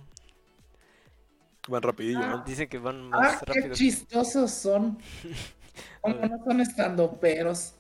Van 1.68 1.84
rapidillo, 1.84 2.20
Ah. 2.24 2.38
man. 2.38 2.44
Dicen 2.46 2.68
que 2.68 2.80
van 2.80 3.10
ah, 3.14 3.20
más 3.20 3.40
qué 3.42 3.46
rápido. 3.46 3.76
chistosos 3.76 4.50
son. 4.52 4.98
Como 6.02 6.16
no 6.16 6.44
son 6.44 6.60
estando 6.62 7.12
peros. 7.20 7.76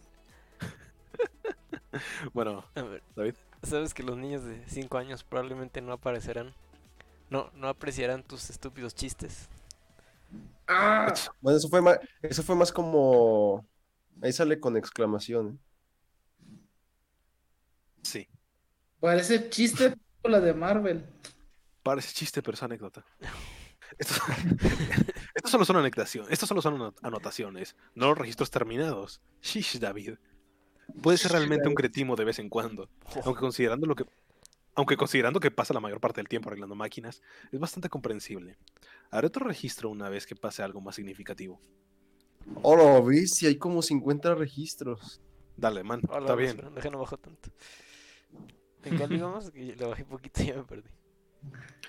Bueno, 2.33 2.63
A 2.75 2.81
ver, 2.83 3.03
David. 3.15 3.33
sabes 3.63 3.93
que 3.93 4.03
los 4.03 4.17
niños 4.17 4.43
de 4.45 4.63
5 4.67 4.97
años 4.97 5.23
probablemente 5.23 5.81
no 5.81 5.93
aparecerán. 5.93 6.53
No, 7.31 7.49
no 7.55 7.67
apreciarán 7.69 8.21
tus 8.23 8.49
estúpidos 8.49 8.93
chistes. 8.93 9.47
Ah, 10.67 11.11
Bueno, 11.39 11.57
eso 11.57 11.67
fue 11.69 11.81
más, 11.81 11.97
eso 12.21 12.43
fue 12.43 12.55
más 12.55 12.71
como. 12.71 13.65
Ahí 14.21 14.31
sale 14.33 14.59
con 14.59 14.75
exclamación. 14.77 15.59
¿eh? 16.43 16.57
Sí. 18.03 18.27
parece 18.99 19.49
chiste 19.49 19.91
película 19.91 20.39
de 20.41 20.53
Marvel. 20.53 21.05
Parece 21.83 22.13
chiste, 22.13 22.41
pero 22.43 22.55
es 22.55 22.63
anécdota. 22.63 23.03
Estos, 23.97 24.17
estos 25.35 25.51
solo 25.51 25.65
son 25.65 25.77
anotaciones. 25.77 26.31
Estos 26.31 26.49
solo 26.49 26.61
son 26.61 26.75
ano- 26.75 26.93
anotaciones, 27.01 27.75
no 27.95 28.07
los 28.09 28.17
registros 28.17 28.51
terminados. 28.51 29.21
Shish, 29.41 29.79
David. 29.79 30.15
Puede 31.01 31.17
ser 31.17 31.31
realmente 31.31 31.69
un 31.69 31.75
cretimo 31.75 32.15
de 32.17 32.25
vez 32.25 32.39
en 32.39 32.49
cuando. 32.49 32.89
Aunque 33.23 33.39
considerando 33.39 33.87
lo 33.87 33.95
que. 33.95 34.05
Aunque 34.75 34.95
considerando 34.97 35.39
que 35.39 35.51
pasa 35.51 35.73
la 35.73 35.79
mayor 35.81 35.99
parte 35.99 36.21
del 36.21 36.27
tiempo 36.29 36.49
arreglando 36.49 36.75
máquinas, 36.75 37.21
es 37.51 37.59
bastante 37.59 37.89
comprensible. 37.89 38.57
Haré 39.09 39.27
otro 39.27 39.45
registro 39.45 39.89
una 39.89 40.09
vez 40.09 40.25
que 40.25 40.35
pase 40.35 40.63
algo 40.63 40.79
más 40.81 40.95
significativo. 40.95 41.59
Oh, 42.61 42.75
no, 42.77 43.03
¿ves? 43.03 43.31
Si 43.35 43.45
hay 43.47 43.57
como 43.57 43.81
50 43.81 44.35
registros. 44.35 45.21
Dale, 45.57 45.83
man, 45.83 46.01
Hola, 46.09 46.19
está 46.21 46.35
bien. 46.35 46.49
espera, 46.51 46.69
Deja 46.71 46.89
no 46.89 46.99
bajo 46.99 47.17
tanto. 47.17 47.49
¿En 48.83 48.97
cuál 48.97 49.11
íbamos? 49.13 49.53
Le 49.53 49.75
bajé 49.85 50.05
poquito 50.05 50.41
y 50.41 50.47
ya 50.47 50.55
me 50.55 50.63
perdí. 50.63 50.89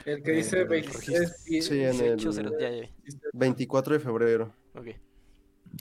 El 0.04 0.22
que 0.22 0.32
Eh, 0.32 0.36
dice 0.36 0.60
el 0.60 0.68
23 0.68 1.44
y- 1.46 1.62
Sí, 1.62 1.80
en 1.82 1.92
18, 1.92 2.28
el- 2.30 2.34
cero- 2.34 2.50
ya, 2.58 2.70
ya. 2.70 2.88
24 3.32 3.94
de 3.94 4.00
febrero. 4.00 4.54
Ok. 4.74 4.88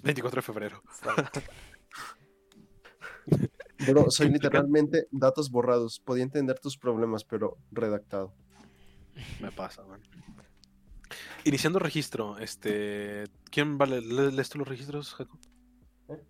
24 0.04 0.36
de 0.38 0.42
febrero. 0.44 0.84
Bro, 3.88 4.06
soy 4.12 4.30
literalmente 4.30 5.08
datos 5.12 5.50
borrados. 5.52 6.00
Podía 6.00 6.24
entender 6.24 6.60
tus 6.60 6.78
problemas, 6.78 7.24
pero 7.24 7.58
redactado. 7.72 8.34
Me 9.42 9.52
pasa, 9.52 9.84
man. 9.84 10.02
Iniciando 11.44 11.80
registro, 11.80 12.38
este. 12.38 13.26
¿Quién 13.50 13.78
vale? 13.78 14.02
¿Le- 14.02 14.32
¿Lees 14.32 14.50
tú 14.50 14.60
los 14.60 14.68
registros, 14.68 15.14
Jaco? 15.14 15.38
¿Eh? 16.10 16.22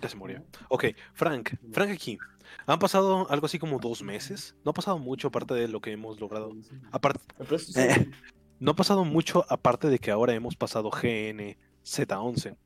Ya 0.00 0.08
se 0.08 0.16
murió. 0.16 0.42
Ok, 0.68 0.86
Frank. 1.12 1.50
Frank 1.72 1.90
aquí. 1.90 2.18
Han 2.66 2.78
pasado 2.78 3.28
algo 3.30 3.46
así 3.46 3.58
como 3.58 3.78
dos 3.78 4.02
meses. 4.02 4.54
No 4.64 4.70
ha 4.70 4.74
pasado 4.74 4.98
mucho 4.98 5.28
aparte 5.28 5.54
de 5.54 5.68
lo 5.68 5.80
que 5.80 5.92
hemos 5.92 6.20
logrado. 6.20 6.52
Aparte. 6.92 7.20
Eh, 7.76 8.10
no 8.60 8.70
ha 8.70 8.76
pasado 8.76 9.04
mucho 9.04 9.44
aparte 9.48 9.88
de 9.88 9.98
que 9.98 10.10
ahora 10.10 10.34
hemos 10.34 10.56
pasado 10.56 10.90
GN 10.90 11.58
Z11, 11.84 12.56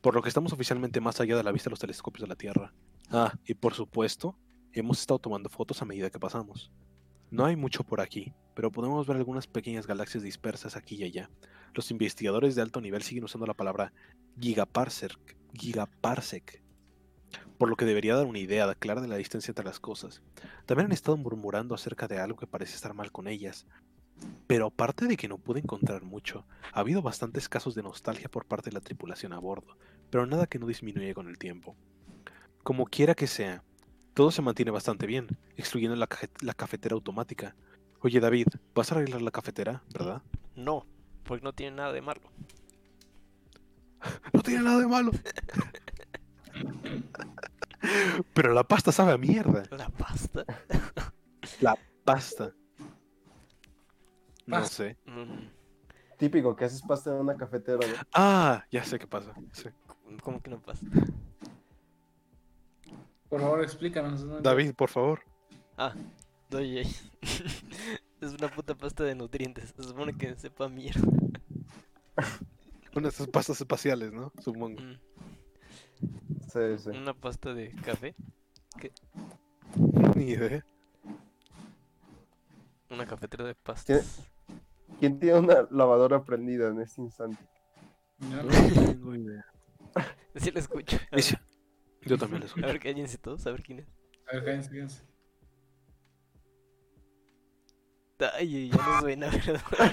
por 0.00 0.14
lo 0.14 0.22
que 0.22 0.28
estamos 0.28 0.52
oficialmente 0.52 1.00
más 1.00 1.20
allá 1.20 1.36
de 1.36 1.42
la 1.42 1.52
vista 1.52 1.68
de 1.68 1.72
los 1.72 1.80
telescopios 1.80 2.22
de 2.22 2.28
la 2.28 2.36
Tierra. 2.36 2.72
Ah, 3.10 3.34
y 3.44 3.54
por 3.54 3.74
supuesto, 3.74 4.36
hemos 4.72 5.00
estado 5.00 5.18
tomando 5.18 5.48
fotos 5.48 5.82
a 5.82 5.84
medida 5.84 6.10
que 6.10 6.18
pasamos. 6.18 6.70
No 7.30 7.44
hay 7.44 7.56
mucho 7.56 7.84
por 7.84 8.00
aquí, 8.00 8.32
pero 8.54 8.72
podemos 8.72 9.06
ver 9.06 9.16
algunas 9.16 9.46
pequeñas 9.46 9.86
galaxias 9.86 10.22
dispersas 10.22 10.76
aquí 10.76 10.96
y 10.96 11.04
allá. 11.04 11.30
Los 11.74 11.90
investigadores 11.90 12.54
de 12.54 12.62
alto 12.62 12.80
nivel 12.80 13.02
siguen 13.02 13.24
usando 13.24 13.46
la 13.46 13.54
palabra 13.54 13.92
gigaparsec, 14.40 15.36
gigaparsec, 15.52 16.62
por 17.58 17.68
lo 17.68 17.76
que 17.76 17.84
debería 17.84 18.16
dar 18.16 18.26
una 18.26 18.38
idea 18.38 18.74
clara 18.74 19.00
de 19.00 19.08
la 19.08 19.16
distancia 19.16 19.52
entre 19.52 19.64
las 19.64 19.78
cosas. 19.78 20.22
También 20.66 20.86
han 20.86 20.92
estado 20.92 21.16
murmurando 21.16 21.74
acerca 21.74 22.08
de 22.08 22.18
algo 22.18 22.38
que 22.38 22.46
parece 22.46 22.74
estar 22.74 22.94
mal 22.94 23.12
con 23.12 23.28
ellas, 23.28 23.66
pero 24.46 24.66
aparte 24.66 25.06
de 25.06 25.16
que 25.16 25.28
no 25.28 25.38
pude 25.38 25.60
encontrar 25.60 26.02
mucho, 26.02 26.44
ha 26.72 26.80
habido 26.80 27.02
bastantes 27.02 27.48
casos 27.48 27.74
de 27.74 27.82
nostalgia 27.82 28.28
por 28.28 28.44
parte 28.46 28.70
de 28.70 28.74
la 28.74 28.80
tripulación 28.80 29.32
a 29.32 29.38
bordo, 29.38 29.76
pero 30.10 30.26
nada 30.26 30.46
que 30.46 30.58
no 30.58 30.66
disminuye 30.66 31.14
con 31.14 31.28
el 31.28 31.38
tiempo. 31.38 31.76
Como 32.62 32.86
quiera 32.86 33.14
que 33.14 33.26
sea, 33.26 33.62
todo 34.14 34.30
se 34.30 34.42
mantiene 34.42 34.70
bastante 34.70 35.06
bien, 35.06 35.38
excluyendo 35.56 35.96
la, 35.96 36.08
la 36.40 36.54
cafetera 36.54 36.94
automática. 36.94 37.54
Oye 38.00 38.20
David, 38.20 38.48
¿vas 38.74 38.90
a 38.90 38.96
arreglar 38.96 39.22
la 39.22 39.30
cafetera, 39.30 39.82
verdad? 39.92 40.22
No, 40.56 40.84
porque 41.24 41.44
no 41.44 41.52
tiene 41.52 41.76
nada 41.76 41.92
de 41.92 42.02
malo. 42.02 42.22
No 44.32 44.42
tiene 44.42 44.62
nada 44.62 44.78
de 44.78 44.86
malo. 44.86 45.12
pero 48.32 48.54
la 48.54 48.64
pasta 48.64 48.92
sabe 48.92 49.12
a 49.12 49.18
mierda. 49.18 49.64
La 49.70 49.90
pasta. 49.90 50.44
Pasta. 52.04 52.54
No 54.50 54.64
sé. 54.64 54.96
Típico, 56.18 56.54
que 56.54 56.64
haces 56.66 56.82
pasta 56.82 57.10
en 57.10 57.16
una 57.16 57.36
cafetera, 57.36 57.78
¿no? 57.78 57.94
Ah, 58.12 58.64
ya 58.70 58.84
sé 58.84 58.98
qué 58.98 59.06
pasa. 59.06 59.32
sí. 59.52 59.68
¿Cómo 60.22 60.42
que 60.42 60.50
no 60.50 60.60
pasta? 60.60 60.86
Por 63.28 63.40
favor, 63.40 63.62
explícanos. 63.62 64.24
¿no? 64.24 64.40
David, 64.40 64.74
por 64.74 64.88
favor. 64.90 65.22
Ah, 65.78 65.94
oye. 66.52 66.82
es 68.20 68.32
una 68.34 68.48
puta 68.48 68.74
pasta 68.74 69.04
de 69.04 69.14
nutrientes. 69.14 69.72
Se 69.76 69.82
supone 69.84 70.16
que 70.16 70.34
sepa 70.34 70.68
mierda. 70.68 71.00
Una 72.94 73.02
de 73.02 73.08
esas 73.08 73.28
pastas 73.28 73.60
espaciales, 73.60 74.12
¿no? 74.12 74.32
Supongo. 74.40 74.80
Mm, 74.82 74.98
Sí, 76.52 76.78
sí. 76.78 76.88
Una 76.90 77.14
pasta 77.14 77.54
de 77.54 77.70
café. 77.76 78.16
Ni 80.16 80.24
idea. 80.24 80.66
Una 82.90 83.06
cafetera 83.06 83.44
de 83.44 83.54
pastas. 83.54 84.28
¿Quién 84.98 85.18
tiene 85.18 85.38
una 85.38 85.66
lavadora 85.70 86.22
prendida 86.24 86.68
en 86.68 86.80
este 86.80 87.00
instante? 87.00 87.42
No, 88.18 88.42
No 88.42 88.50
tengo 88.50 89.14
idea. 89.14 89.44
Sí 90.36 90.50
la 90.52 90.60
escucho. 90.60 90.96
Yo 92.02 92.16
también 92.16 92.40
lo 92.40 92.44
A 92.44 92.46
escucho. 92.46 92.66
ver, 92.66 92.78
cállense 92.80 93.18
todos, 93.18 93.46
a 93.46 93.50
ver 93.52 93.62
quién 93.62 93.80
es. 93.80 93.88
A 94.30 94.34
ver, 94.36 94.44
cállense, 94.44 94.70
cállense. 94.70 95.02
Ay, 98.34 98.68
ya 98.70 98.76
no 98.76 99.00
suena, 99.00 99.30
¿verdad? 99.30 99.92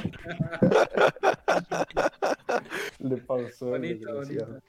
Le 2.99 3.17
pausó. 3.17 3.65
el 3.75 3.81
Bonito, 3.81 4.13
bonito. 4.15 4.59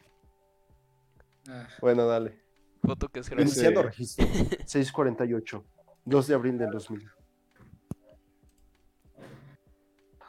Ah, 1.48 1.68
Bueno, 1.80 2.06
dale. 2.06 2.40
Foto 2.82 3.08
que 3.08 3.20
es 3.20 3.28
grande. 3.28 3.44
Iniciando 3.50 3.82
registro. 3.82 4.24
648. 4.64 5.64
2 6.04 6.26
de 6.28 6.34
abril 6.34 6.56
del 6.58 6.70
2000. 6.70 7.10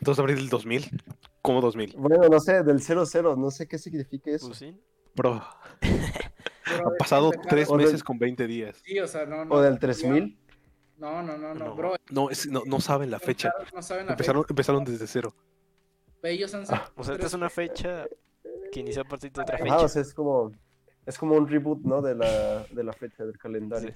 2 0.02 0.18
de 0.18 0.22
abril 0.24 0.36
del 0.38 0.50
2000. 0.50 1.02
¿Cómo 1.42 1.62
2000? 1.62 1.96
Bueno, 1.98 2.28
no 2.30 2.40
sé, 2.40 2.64
del 2.64 2.82
00, 2.82 3.36
no 3.36 3.52
sé 3.52 3.68
qué 3.68 3.78
significa 3.78 4.32
eso. 4.32 4.48
Pues 4.48 4.60
sí. 4.60 4.76
Bro, 5.16 5.42
pero 5.80 6.88
ha 6.90 6.98
pasado 6.98 7.30
pendejada. 7.32 7.50
3 7.56 7.70
O 7.70 7.78
del- 7.78 7.86
meses 7.86 8.04
con 8.04 8.20
20 8.20 8.48
días. 8.48 8.82
Sí, 8.84 9.00
o 9.00 9.08
sea, 9.08 9.26
no, 9.26 9.46
no. 9.46 9.56
O 9.56 9.62
del 9.62 9.80
3000. 9.80 10.38
No, 10.98 11.24
no, 11.24 11.38
no, 11.38 11.54
no, 11.54 11.66
No. 11.66 11.76
bro. 11.76 11.96
No, 12.12 12.30
es- 12.30 12.48
no, 12.48 12.64
no 12.66 12.80
saben 12.82 13.10
la 13.10 13.20
fecha. 13.20 13.52
No 13.74 13.82
saben 13.82 14.06
la 14.06 14.12
Empezaron, 14.14 14.46
empezaron 14.50 14.84
desde 14.84 15.08
cero. 15.08 15.34
fecha. 16.22 16.30
Ellos 16.34 16.54
han 16.54 16.64
Ah, 16.70 16.92
O 16.96 17.04
sea, 17.04 17.14
esta 17.16 17.28
es 17.28 17.34
una 17.34 17.50
fecha 17.50 18.06
que 18.72 18.82
inició 18.82 19.02
a 19.04 19.06
partir 19.06 19.32
de 19.32 19.42
otra 19.42 19.58
fecha. 19.58 19.78
o 19.78 19.88
sea, 19.88 20.02
es 20.02 20.14
como. 20.14 20.52
Es 21.06 21.18
como 21.18 21.36
un 21.36 21.48
reboot, 21.48 21.80
¿no? 21.84 22.02
De 22.02 22.14
la, 22.14 22.66
de 22.70 22.84
la 22.84 22.94
fecha 22.94 23.24
del 23.26 23.38
calendario. 23.38 23.90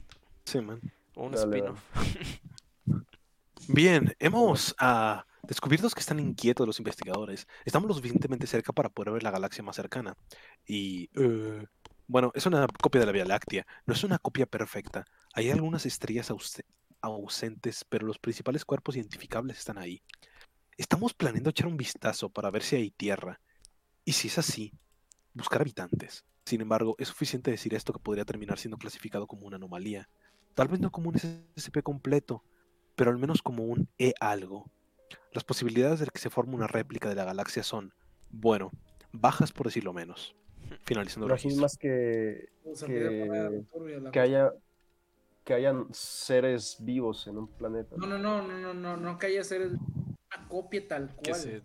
Sí, 0.45 0.59
Sí, 0.59 0.61
man. 0.61 0.79
o 1.15 1.25
un 1.25 1.33
spin-off. 1.35 1.79
Bien, 3.67 4.13
hemos 4.19 4.75
ah, 4.79 5.25
descubierto 5.43 5.89
que 5.89 5.99
están 5.99 6.19
inquietos 6.19 6.65
los 6.67 6.79
investigadores. 6.79 7.47
Estamos 7.65 7.87
lo 7.87 7.93
suficientemente 7.95 8.47
cerca 8.47 8.73
para 8.73 8.89
poder 8.89 9.13
ver 9.13 9.23
la 9.23 9.31
galaxia 9.31 9.63
más 9.63 9.75
cercana. 9.75 10.17
Y, 10.65 11.09
eh, 11.15 11.65
bueno, 12.07 12.31
es 12.35 12.45
una 12.45 12.67
copia 12.67 12.99
de 13.01 13.05
la 13.07 13.11
Vía 13.11 13.25
Láctea. 13.25 13.65
No 13.85 13.93
es 13.93 14.03
una 14.03 14.19
copia 14.19 14.45
perfecta. 14.45 15.05
Hay 15.33 15.49
algunas 15.51 15.85
estrellas 15.85 16.31
aus- 16.31 16.63
ausentes, 17.01 17.85
pero 17.89 18.07
los 18.07 18.19
principales 18.19 18.65
cuerpos 18.65 18.95
identificables 18.95 19.57
están 19.59 19.77
ahí. 19.77 20.01
Estamos 20.77 21.13
planeando 21.13 21.49
echar 21.51 21.67
un 21.67 21.77
vistazo 21.77 22.29
para 22.29 22.51
ver 22.51 22.63
si 22.63 22.75
hay 22.77 22.91
tierra. 22.91 23.39
Y 24.05 24.13
si 24.13 24.27
es 24.27 24.37
así, 24.37 24.73
buscar 25.33 25.61
habitantes. 25.61 26.25
Sin 26.45 26.61
embargo, 26.61 26.95
es 26.99 27.09
suficiente 27.09 27.51
decir 27.51 27.73
esto 27.73 27.93
que 27.93 27.99
podría 27.99 28.25
terminar 28.25 28.59
siendo 28.59 28.77
clasificado 28.77 29.27
como 29.27 29.47
una 29.47 29.57
anomalía. 29.57 30.09
Tal 30.55 30.67
vez 30.67 30.79
no 30.79 30.91
como 30.91 31.09
un 31.09 31.15
SCP 31.15 31.83
completo, 31.83 32.43
pero 32.95 33.11
al 33.11 33.17
menos 33.17 33.41
como 33.41 33.63
un 33.63 33.89
E 33.97 34.13
algo. 34.19 34.69
Las 35.31 35.43
posibilidades 35.43 35.99
de 35.99 36.07
que 36.07 36.19
se 36.19 36.29
forme 36.29 36.55
una 36.55 36.67
réplica 36.67 37.09
de 37.09 37.15
la 37.15 37.25
galaxia 37.25 37.63
son, 37.63 37.93
bueno, 38.31 38.71
bajas 39.11 39.51
por 39.51 39.67
decirlo 39.67 39.93
menos. 39.93 40.35
Finalizando 40.85 41.27
Las 41.27 41.45
mismas 41.45 41.77
que, 41.77 42.49
que- 42.85 43.63
que 44.11 44.19
haya 44.19 44.51
que 45.43 45.53
hayan 45.53 45.87
seres 45.93 46.77
vivos 46.79 47.27
en 47.27 47.37
un 47.37 47.47
planeta. 47.47 47.95
No, 47.97 48.07
no, 48.07 48.17
no, 48.17 48.41
no, 48.47 48.57
no, 48.57 48.73
no, 48.73 48.95
no 48.97 49.17
que 49.17 49.27
haya 49.27 49.43
seres 49.43 49.73
una 49.73 50.47
copia 50.47 50.87
tal 50.87 51.07
cual. 51.09 51.21
Que 51.21 51.33
se... 51.33 51.61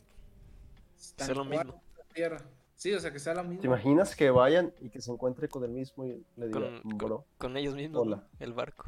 tal 1.16 1.26
sea 1.26 1.34
lo 1.36 1.48
cual 1.48 1.66
mismo. 1.66 1.82
la 1.96 2.04
Tierra. 2.12 2.42
Sí, 2.74 2.92
o 2.92 2.98
sea, 3.00 3.12
que 3.12 3.20
sea 3.20 3.34
la 3.34 3.44
misma. 3.44 3.60
¿Te 3.60 3.66
imaginas 3.68 4.16
que 4.16 4.30
vayan 4.30 4.72
y 4.80 4.90
que 4.90 5.00
se 5.00 5.12
encuentre 5.12 5.48
con 5.48 5.62
el 5.64 5.70
mismo 5.70 6.04
y 6.06 6.24
le 6.36 6.46
diga, 6.48 6.58
Con- 6.60 6.80
con- 6.82 6.98
bro? 6.98 7.24
Con 7.38 7.56
ellos 7.56 7.74
mismos, 7.76 8.18
el 8.40 8.52
barco. 8.52 8.86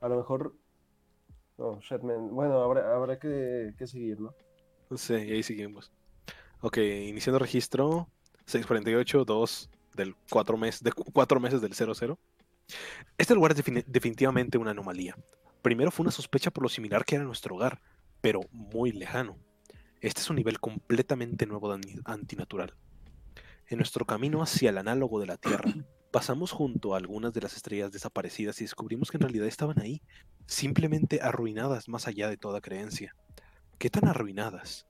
A 0.00 0.08
lo 0.08 0.16
mejor. 0.16 0.52
No. 1.56 1.80
Bueno, 2.32 2.62
habrá, 2.62 2.94
habrá 2.94 3.18
que, 3.18 3.72
que 3.78 3.86
seguir, 3.86 4.20
¿no? 4.20 4.34
Sí, 4.96 5.14
y 5.14 5.32
ahí 5.32 5.42
seguimos. 5.42 5.92
Ok, 6.60 6.78
iniciando 6.78 7.38
registro, 7.38 8.08
648, 8.46 9.24
2 9.24 9.70
del 9.96 10.14
4 10.30 10.56
mes, 10.56 10.82
de 10.82 10.92
4 10.92 11.40
meses 11.40 11.60
del 11.60 11.74
00. 11.74 12.18
Este 13.18 13.34
lugar 13.34 13.52
es 13.52 13.58
defini- 13.64 13.84
definitivamente 13.86 14.58
una 14.58 14.72
anomalía. 14.72 15.16
Primero 15.62 15.90
fue 15.90 16.04
una 16.04 16.10
sospecha 16.10 16.50
por 16.50 16.62
lo 16.62 16.68
similar 16.68 17.04
que 17.04 17.14
era 17.16 17.24
nuestro 17.24 17.54
hogar, 17.54 17.80
pero 18.20 18.40
muy 18.50 18.92
lejano. 18.92 19.36
Este 20.00 20.20
es 20.20 20.28
un 20.30 20.36
nivel 20.36 20.60
completamente 20.60 21.46
nuevo 21.46 21.74
de 21.76 22.00
antinatural. 22.04 22.74
En 23.68 23.78
nuestro 23.78 24.04
camino 24.04 24.42
hacia 24.42 24.70
el 24.70 24.78
análogo 24.78 25.20
de 25.20 25.26
la 25.26 25.36
Tierra, 25.38 25.72
pasamos 26.14 26.52
junto 26.52 26.94
a 26.94 26.98
algunas 26.98 27.32
de 27.32 27.40
las 27.40 27.56
estrellas 27.56 27.90
desaparecidas 27.90 28.60
y 28.60 28.64
descubrimos 28.64 29.10
que 29.10 29.16
en 29.16 29.22
realidad 29.22 29.48
estaban 29.48 29.80
ahí, 29.80 30.00
simplemente 30.46 31.18
arruinadas 31.20 31.88
más 31.88 32.06
allá 32.06 32.28
de 32.28 32.36
toda 32.36 32.60
creencia. 32.60 33.16
¿Qué 33.78 33.90
tan 33.90 34.06
arruinadas? 34.06 34.86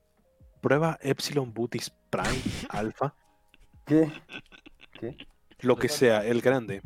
Prueba 0.61 0.99
Epsilon 1.01 1.51
Butis 1.51 1.91
Prime 2.11 2.43
Alpha, 2.69 3.15
¿Qué? 3.87 4.11
¿Qué? 4.99 5.17
lo 5.61 5.77
que 5.77 5.89
sea, 5.89 6.23
el 6.23 6.41
grande. 6.41 6.83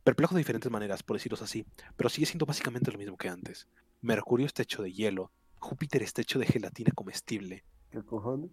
perplejo 0.03 0.33
de 0.33 0.39
diferentes 0.39 0.71
maneras, 0.71 1.03
por 1.03 1.17
decirlo 1.17 1.37
así, 1.39 1.67
pero 1.95 2.09
sigue 2.09 2.25
siendo 2.25 2.47
básicamente 2.47 2.91
lo 2.91 2.97
mismo 2.97 3.17
que 3.17 3.29
antes. 3.29 3.67
Mercurio 4.01 4.47
está 4.47 4.63
hecho 4.63 4.81
de 4.81 4.91
hielo, 4.91 5.31
Júpiter 5.59 6.01
está 6.01 6.21
hecho 6.21 6.39
de 6.39 6.47
gelatina 6.47 6.91
comestible, 6.95 7.63
¿Qué 7.91 8.01
cojones? 8.03 8.49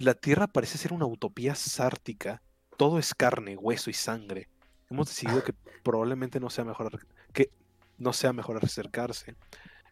La 0.00 0.14
Tierra 0.14 0.46
parece 0.46 0.78
ser 0.78 0.92
una 0.92 1.06
utopía 1.06 1.54
sártica. 1.54 2.42
Todo 2.76 2.98
es 2.98 3.14
carne, 3.14 3.56
hueso 3.56 3.90
y 3.90 3.92
sangre. 3.92 4.48
Hemos 4.90 5.08
decidido 5.08 5.44
que 5.44 5.52
probablemente 5.84 6.40
no 6.40 6.50
sea 6.50 6.64
mejor 6.64 7.06
que 7.32 7.50
no 7.98 8.12
sea 8.12 8.32
mejor 8.32 8.56
acercarse. 8.64 9.36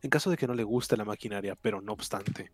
En 0.03 0.11
caso 0.11 0.31
de 0.31 0.37
que 0.37 0.47
no 0.47 0.55
le 0.55 0.65
guste 0.65 0.97
la 0.97 1.05
maquinaria, 1.05 1.57
pero 1.57 1.83
no 1.83 1.93
obstante, 1.93 2.51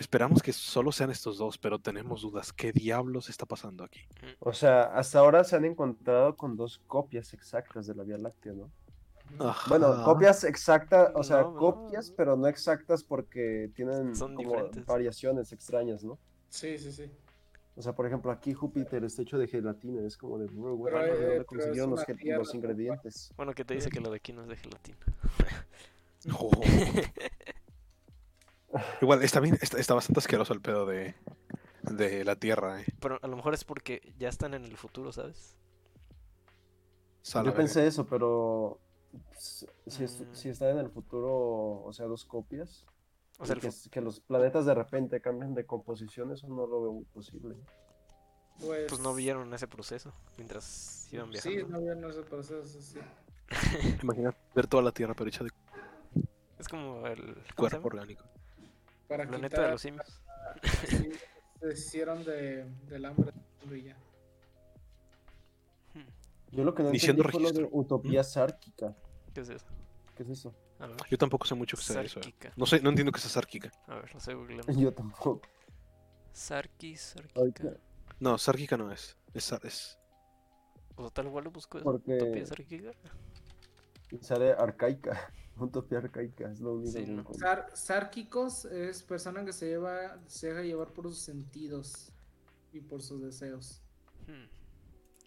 esperamos 0.00 0.42
que 0.42 0.52
solo 0.52 0.90
sean 0.90 1.10
estos 1.10 1.38
dos, 1.38 1.58
pero 1.58 1.78
tenemos 1.78 2.22
dudas. 2.22 2.52
¿Qué 2.52 2.72
diablos 2.72 3.28
está 3.28 3.46
pasando 3.46 3.84
aquí? 3.84 4.00
O 4.40 4.52
sea, 4.52 4.84
hasta 4.84 5.20
ahora 5.20 5.44
se 5.44 5.54
han 5.56 5.64
encontrado 5.64 6.36
con 6.36 6.56
dos 6.56 6.80
copias 6.88 7.32
exactas 7.34 7.86
de 7.86 7.94
la 7.94 8.02
Vía 8.02 8.18
Láctea, 8.18 8.52
¿no? 8.54 8.70
Bueno, 9.68 10.04
copias 10.04 10.44
exactas, 10.44 11.10
o 11.14 11.22
sea, 11.22 11.42
No, 11.42 11.52
no. 11.52 11.56
copias, 11.58 12.10
pero 12.16 12.36
no 12.36 12.46
exactas 12.48 13.04
porque 13.04 13.70
tienen 13.74 14.14
Son 14.16 14.34
como 14.34 14.50
diferentes. 14.50 14.86
variaciones 14.86 15.52
extrañas, 15.52 16.02
¿no? 16.04 16.18
Sí, 16.48 16.78
sí, 16.78 16.92
sí. 16.92 17.10
O 17.76 17.82
sea, 17.82 17.94
por 17.94 18.06
ejemplo, 18.06 18.30
aquí 18.30 18.54
Júpiter 18.54 19.04
está 19.04 19.22
hecho 19.22 19.38
de 19.38 19.48
gelatina, 19.48 20.06
es 20.06 20.16
como 20.16 20.38
de, 20.38 20.46
bro, 20.46 20.76
güey, 20.76 20.94
Pero, 20.94 21.18
¿de 21.18 21.24
eh, 21.24 21.26
dónde 21.26 21.44
consiguieron 21.44 21.90
los, 21.90 22.06
tierra, 22.06 22.42
ingredientes? 22.54 23.32
Bueno, 23.36 23.52
¿qué 23.54 23.64
te 23.64 23.74
dice 23.74 23.90
que 23.90 24.00
lo 24.00 24.10
de 24.10 24.16
aquí 24.16 24.32
no 24.32 24.42
es 24.42 24.48
de 24.48 24.56
gelatina? 24.56 24.98
Oh. 26.38 26.50
Igual, 29.00 29.22
está 29.22 29.40
bien, 29.40 29.58
está, 29.60 29.78
está 29.78 29.94
bastante 29.94 30.20
asqueroso 30.20 30.52
el 30.52 30.60
pedo 30.60 30.86
de, 30.86 31.14
de 31.82 32.24
la 32.24 32.36
Tierra, 32.36 32.80
eh. 32.80 32.86
Pero 33.00 33.18
a 33.22 33.28
lo 33.28 33.36
mejor 33.36 33.54
es 33.54 33.64
porque 33.64 34.12
ya 34.18 34.28
están 34.28 34.54
en 34.54 34.64
el 34.64 34.76
futuro, 34.76 35.12
¿sabes? 35.12 35.56
Yo 37.24 37.42
verga. 37.42 37.54
pensé 37.54 37.86
eso, 37.86 38.06
pero 38.06 38.80
si, 39.36 39.66
Mm. 39.86 40.34
si 40.34 40.48
está 40.48 40.70
en 40.70 40.78
el 40.78 40.90
futuro, 40.90 41.82
o 41.84 41.92
sea, 41.92 42.06
dos 42.06 42.24
copias, 42.24 42.86
O 43.38 43.44
sea, 43.46 43.56
que, 43.56 44.00
los 44.00 44.20
planetas 44.20 44.64
de 44.64 44.74
repente 44.74 45.20
cambien 45.20 45.54
de 45.54 45.66
composición, 45.66 46.32
eso 46.32 46.48
no 46.48 46.66
lo 46.66 46.82
veo 46.82 46.92
muy 46.92 47.04
posible. 47.04 47.54
Pues, 48.58 48.86
pues 48.88 49.00
no 49.00 49.14
vieron 49.14 49.52
ese 49.52 49.68
proceso 49.68 50.12
mientras 50.38 51.08
iban 51.12 51.30
Sí, 51.34 51.50
viajando. 51.50 51.68
no 51.78 51.80
vieron 51.84 52.10
ese 52.10 52.22
proceso, 52.22 52.80
sí. 52.80 52.98
Imagínate 54.02 54.38
ver 54.54 54.66
toda 54.66 54.82
la 54.82 54.92
Tierra, 54.92 55.14
pero 55.14 55.28
hecha 55.28 55.44
de 55.44 55.50
Es 56.58 56.66
como 56.68 57.06
el 57.06 57.34
¿cómo 57.54 57.68
se 57.68 57.78
cuerpo 57.78 57.88
orgánico. 57.88 58.24
Para 59.06 59.26
planeta 59.28 59.48
quitar, 59.56 59.64
de 59.66 59.70
los 59.72 59.82
simios. 59.82 60.22
sí, 60.88 61.10
se 61.60 61.72
hicieron 61.72 62.24
de, 62.24 62.64
del 62.88 63.04
hambre 63.04 63.32
y 63.70 63.82
ya. 63.82 63.96
Yo 66.52 66.64
lo 66.64 66.74
que 66.74 66.82
no 66.82 66.88
Iniciando 66.88 67.22
entendí 67.22 67.32
fue 67.32 67.42
lo 67.42 67.52
de 67.52 67.58
registro. 67.64 67.78
utopía 67.78 68.24
sárquica. 68.24 68.96
¿Qué 69.34 69.40
es 69.42 69.48
eso? 69.50 69.66
¿Qué 70.16 70.22
es 70.22 70.28
eso? 70.30 70.54
A 70.78 70.86
ver, 70.86 70.96
Yo 71.10 71.16
tampoco 71.18 71.46
sé 71.46 71.54
mucho 71.54 71.76
que 71.76 71.82
sea 71.82 72.02
eso. 72.02 72.20
eh. 72.20 72.34
No 72.56 72.66
sé, 72.66 72.80
no 72.80 72.90
entiendo 72.90 73.10
que 73.12 73.20
sea 73.20 73.30
sárquica. 73.30 73.70
A 73.86 73.94
ver, 73.96 74.12
lo 74.12 74.18
estoy 74.18 74.34
googleando. 74.34 74.72
Yo 74.72 74.92
tampoco. 74.92 75.40
Sarki, 76.32 76.96
Sárquica. 76.96 77.76
No, 78.20 78.36
sárquica 78.38 78.76
no 78.76 78.92
es. 78.92 79.16
Es, 79.32 79.44
sar- 79.44 79.64
es 79.64 79.98
O 80.96 81.02
sea, 81.02 81.10
tal 81.10 81.30
cual 81.30 81.44
lo 81.44 81.50
busco. 81.50 81.78
¿es 81.78 81.84
Porque- 81.84 82.14
Utopía 82.16 82.46
Sárquica. 82.46 82.90
Sale 84.20 84.52
arcaica. 84.52 85.32
Utopía 85.58 85.98
arcaica, 85.98 86.50
es 86.52 86.60
lo 86.60 86.74
único 86.74 86.92
Sí, 86.92 87.04
que 87.06 87.10
¿no? 87.10 87.24
Sár- 87.32 87.70
sárquicos 87.74 88.66
es 88.66 89.02
persona 89.02 89.42
que 89.46 89.54
se 89.54 89.66
lleva, 89.68 90.20
se 90.26 90.48
deja 90.48 90.60
llevar 90.62 90.92
por 90.92 91.06
sus 91.08 91.18
sentidos 91.20 92.12
y 92.72 92.80
por 92.82 93.00
sus 93.02 93.22
deseos. 93.22 93.82
Hmm. 94.26 94.44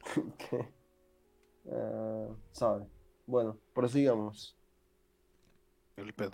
¿Qué? 0.37 0.71
Ah, 1.71 2.27
sabe. 2.51 2.85
Bueno, 3.25 3.59
prosigamos. 3.73 4.55
El 6.03 6.13
pedo. 6.13 6.31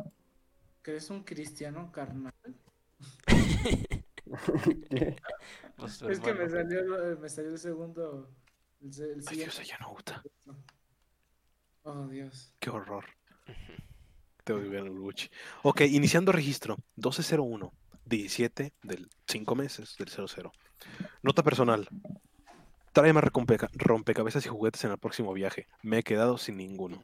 ¿Que 0.81 0.95
es 0.97 1.09
un 1.09 1.23
cristiano 1.23 1.91
carnal? 1.91 2.33
¿Qué? 3.25 5.15
Pues 5.77 6.01
Es 6.03 6.19
que 6.19 6.33
me 6.33 6.49
salió, 6.49 7.03
el- 7.11 7.17
me 7.19 7.29
salió 7.29 7.51
el 7.51 7.59
segundo. 7.59 8.29
El, 8.81 8.89
el 9.01 9.23
Ay, 9.27 9.37
Dios, 9.37 9.59
ella 9.59 9.77
no 9.81 9.89
gusta. 9.89 10.23
Oh, 11.83 12.07
Dios. 12.07 12.53
Qué 12.59 12.69
horror. 12.69 13.05
Te 14.43 14.53
odio 14.53 14.69
ver 14.69 14.83
el 14.85 14.99
Gucci. 14.99 15.29
Ok, 15.63 15.81
iniciando 15.81 16.31
registro. 16.31 16.77
1201. 16.95 17.71
17 18.05 18.73
del 18.83 19.09
5 19.27 19.55
meses 19.55 19.95
del 19.97 20.09
00. 20.09 20.51
Nota 21.23 21.41
personal. 21.41 21.87
Trae 22.93 23.11
más 23.13 23.23
rompecabezas 23.73 24.45
y 24.45 24.49
juguetes 24.49 24.83
en 24.83 24.91
el 24.91 24.97
próximo 24.99 25.33
viaje. 25.33 25.67
Me 25.81 25.97
he 25.99 26.03
quedado 26.03 26.37
sin 26.37 26.57
ninguno. 26.57 27.01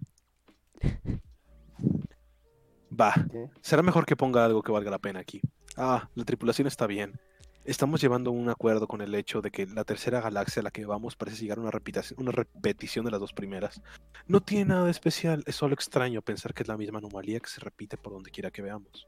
Va. 3.00 3.14
Será 3.62 3.82
mejor 3.84 4.06
que 4.06 4.16
ponga 4.16 4.44
algo 4.46 4.62
que 4.62 4.72
valga 4.72 4.92
la 4.92 5.00
pena 5.00 5.20
aquí. 5.20 5.42
Ah, 5.78 6.10
la 6.16 6.26
tripulación 6.26 6.68
está 6.68 6.88
bien. 6.88 7.20
Estamos 7.64 8.02
llevando 8.02 8.32
un 8.32 8.50
acuerdo 8.50 8.88
con 8.88 9.02
el 9.02 9.14
hecho 9.14 9.42
de 9.42 9.52
que 9.52 9.68
la 9.68 9.84
tercera 9.84 10.20
galaxia 10.20 10.62
a 10.62 10.64
la 10.64 10.72
que 10.72 10.86
vamos 10.86 11.16
parece 11.16 11.38
llegar 11.44 11.60
a 11.60 11.62
una 11.62 11.70
repetición, 11.72 12.20
una 12.20 12.32
repetición 12.32 13.06
de 13.06 13.12
las 13.12 13.20
dos 13.20 13.34
primeras. 13.34 13.82
No 14.28 14.42
tiene 14.42 14.66
nada 14.66 14.86
de 14.86 14.92
especial, 14.92 15.44
es 15.46 15.56
solo 15.56 15.76
extraño 15.76 16.22
pensar 16.24 16.54
que 16.56 16.64
es 16.64 16.68
la 16.68 16.76
misma 16.76 16.98
anomalía 16.98 17.40
que 17.40 17.50
se 17.50 17.62
repite 17.62 17.98
por 17.98 18.14
donde 18.14 18.32
quiera 18.32 18.50
que 18.50 18.64
veamos. 18.64 19.08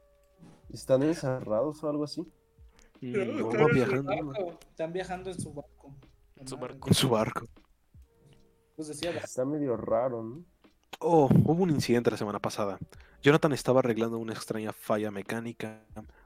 ¿Están 0.72 1.02
encerrados 1.02 1.82
o 1.82 1.90
algo 1.90 2.04
así? 2.04 2.22
Mm, 3.00 3.16
Están 3.16 3.36
no, 3.36 3.68
su 3.68 3.74
viajando 3.74 4.04
barco, 4.04 4.58
Están 4.70 4.92
viajando 4.92 5.30
en 5.30 5.40
su 5.40 5.52
barco. 5.52 5.94
En 6.36 6.48
su 6.48 6.56
barco. 6.56 6.88
en 6.88 6.94
su 6.94 7.08
barco. 7.08 7.46
Pues 8.76 8.88
decía, 8.88 9.10
Está 9.10 9.44
medio 9.44 9.76
raro, 9.76 10.22
¿no? 10.22 10.44
Oh, 11.00 11.28
hubo 11.44 11.62
un 11.64 11.70
incidente 11.70 12.10
la 12.10 12.16
semana 12.16 12.38
pasada. 12.38 12.78
Jonathan 13.24 13.54
estaba 13.54 13.80
arreglando 13.80 14.18
una 14.18 14.34
extraña 14.34 14.74
falla 14.74 15.10
mecánica 15.10 15.82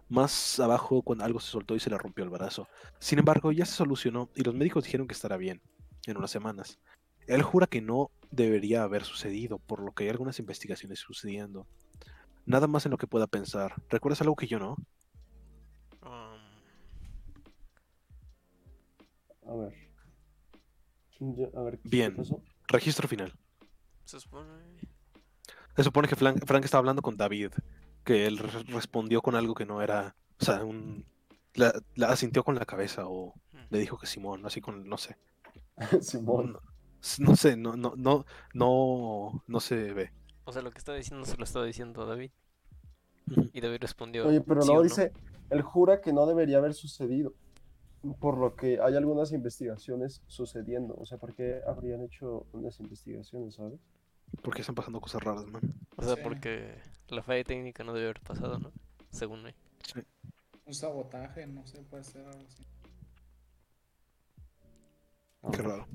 más 0.09 0.59
abajo 0.59 1.01
cuando 1.03 1.25
algo 1.25 1.39
se 1.39 1.49
soltó 1.53 1.77
y 1.77 1.81
se 1.81 1.91
le 1.91 1.97
rompió 1.97 2.25
el 2.25 2.31
brazo. 2.31 2.67
Sin 2.99 3.21
embargo, 3.21 3.53
ya 3.53 3.65
se 3.67 3.75
solucionó 3.75 4.31
y 4.35 4.43
los 4.43 4.53
médicos 4.53 4.83
dijeron 4.83 5.07
que 5.07 5.15
estará 5.15 5.37
bien 5.37 5.63
en 6.07 6.17
unas 6.17 6.33
semanas. 6.33 6.81
Él 7.29 7.43
jura 7.43 7.69
que 7.69 7.81
no 7.81 8.11
debería 8.33 8.83
haber 8.83 9.05
sucedido, 9.05 9.61
por 9.61 9.79
lo 9.81 9.93
que 9.93 10.03
hay 10.05 10.11
algunas 10.11 10.41
investigaciones 10.41 10.99
sucediendo. 10.99 11.69
Nada 12.47 12.67
más 12.67 12.85
en 12.85 12.91
lo 12.91 12.99
que 12.99 13.07
pueda 13.07 13.29
pensar. 13.29 13.75
¿Recuerdas 13.91 14.21
algo 14.23 14.35
que 14.35 14.49
yo 14.49 14.59
no? 14.59 14.77
Um, 16.03 16.59
A 19.47 19.55
ver. 19.55 19.75
Yo- 21.21 21.51
a 21.57 21.63
ver, 21.63 21.79
¿qué 21.79 21.89
Bien. 21.89 22.17
pasó? 22.17 22.43
Registro 22.67 23.07
final. 23.07 23.33
se 24.05 24.19
supone. 24.19 24.49
Se 25.79 25.85
supone 25.85 26.09
que 26.09 26.17
Frank, 26.17 26.45
Frank 26.45 26.65
estaba 26.65 26.81
hablando 26.81 27.03
con 27.03 27.17
David, 27.17 27.53
que 28.05 28.27
él 28.27 28.37
re- 28.39 28.65
respondió 28.65 29.23
con 29.23 29.35
algo 29.37 29.55
que 29.55 29.65
no 29.65 29.81
era, 29.81 30.15
o 30.41 30.45
sea, 30.45 30.65
un, 30.65 31.07
la, 31.55 31.73
la 31.95 32.09
asintió 32.09 32.45
con 32.45 32.57
la 32.57 32.67
cabeza 32.67 33.07
o 33.07 33.33
le 33.71 33.79
dijo 33.79 33.97
que 33.97 34.07
Simón, 34.07 34.45
así 34.45 34.61
con, 34.61 34.89
no 34.89 34.99
sé, 34.99 35.17
Simón. 36.01 36.59
no, 37.21 37.37
sé, 37.37 37.57
no, 37.57 37.77
no, 37.77 37.95
no, 37.97 38.27
no, 38.55 39.43
no 39.47 39.61
se 39.61 39.93
ve. 39.95 40.11
O 40.45 40.53
sea, 40.53 40.63
lo 40.63 40.71
que 40.73 40.79
estaba 40.79 40.99
diciendo 40.99 41.25
se 41.25 41.37
lo 41.37 41.45
estaba 41.45 41.65
diciendo 41.65 42.07
David. 42.07 42.31
Y 43.53 43.61
David 43.61 43.79
respondió. 43.81 44.27
Oye, 44.27 44.41
pero 44.41 44.63
sí 44.63 44.69
no 44.73 44.79
o 44.79 44.83
dice, 44.83 45.13
él 45.51 45.63
jura 45.63 46.01
que 46.01 46.13
no 46.13 46.27
debería 46.27 46.59
haber 46.59 46.75
sucedido, 46.75 47.35
por 48.21 48.39
lo 48.39 48.57
que 48.57 48.81
hay 48.81 48.97
algunas 48.97 49.33
investigaciones 49.33 50.23
sucediendo. 50.27 50.97
O 50.97 51.07
sea, 51.07 51.19
¿por 51.19 51.35
qué 51.35 51.61
habrían 51.67 52.03
hecho 52.03 52.47
unas 52.53 52.81
investigaciones, 52.81 53.55
sabes? 53.55 53.79
Porque 54.43 54.61
están 54.61 54.75
pasando 54.75 55.01
cosas 55.01 55.23
raras, 55.23 55.47
man. 55.47 55.63
O 55.97 56.03
sea, 56.03 56.15
Sí. 56.17 56.21
porque 56.23 56.81
la 57.09 57.23
falla 57.23 57.45
técnica 57.45 57.85
no 57.85 57.93
debe 57.93 58.07
haber 58.07 58.21
pasado, 58.21 58.59
¿no? 58.59 58.73
Según 59.11 59.47
él. 59.47 59.55
un 60.67 60.75
sabotaje, 60.75 61.47
no 61.47 61.67
sé, 61.67 61.81
puede 61.83 62.05
ser 62.05 62.27
algo 62.27 62.45
así. 62.47 62.63
Qué 65.53 65.63
raro. 65.63 65.87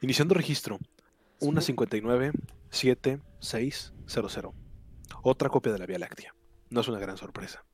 Iniciando 0.00 0.34
registro. 0.34 0.78
159 1.40 2.32
7600. 2.70 4.54
Otra 5.22 5.48
copia 5.48 5.72
de 5.72 5.78
la 5.78 5.86
Vía 5.86 5.98
Láctea. 5.98 6.34
No 6.70 6.80
es 6.80 6.88
una 6.88 6.98
gran 6.98 7.16
sorpresa. 7.16 7.64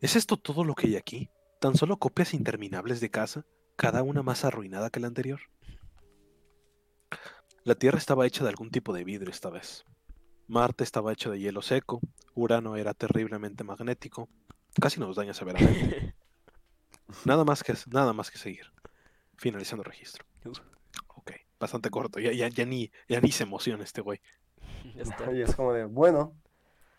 ¿Es 0.00 0.16
esto 0.16 0.36
todo 0.36 0.64
lo 0.64 0.74
que 0.74 0.88
hay 0.88 0.96
aquí? 0.96 1.30
¿Tan 1.60 1.76
solo 1.76 1.96
copias 1.96 2.34
interminables 2.34 3.00
de 3.00 3.10
casa? 3.10 3.46
¿Cada 3.76 4.02
una 4.02 4.22
más 4.22 4.44
arruinada 4.44 4.90
que 4.90 5.00
la 5.00 5.06
anterior? 5.08 5.40
La 7.64 7.74
Tierra 7.74 7.96
estaba 7.96 8.26
hecha 8.26 8.44
de 8.44 8.50
algún 8.50 8.70
tipo 8.70 8.92
de 8.92 9.04
vidrio 9.04 9.30
esta 9.30 9.48
vez. 9.48 9.86
Marte 10.48 10.84
estaba 10.84 11.14
hecho 11.14 11.30
de 11.30 11.40
hielo 11.40 11.62
seco. 11.62 11.98
Urano 12.34 12.76
era 12.76 12.92
terriblemente 12.92 13.64
magnético. 13.64 14.28
Casi 14.78 15.00
nos 15.00 15.16
daña 15.16 15.32
severamente. 15.32 16.14
Nada 17.24 17.42
más 17.44 17.62
que, 17.62 17.72
nada 17.86 18.12
más 18.12 18.30
que 18.30 18.36
seguir. 18.36 18.66
Finalizando 19.38 19.82
registro. 19.82 20.26
Uf. 20.44 20.58
Ok, 21.16 21.32
bastante 21.58 21.88
corto. 21.88 22.20
Ya, 22.20 22.32
ya, 22.32 22.48
ya, 22.48 22.66
ni, 22.66 22.90
ya 23.08 23.20
ni 23.22 23.30
se 23.30 23.44
emociona 23.44 23.82
este 23.82 24.02
güey. 24.02 24.20
Y 25.32 25.40
es 25.40 25.56
como 25.56 25.72
de, 25.72 25.86
bueno, 25.86 26.36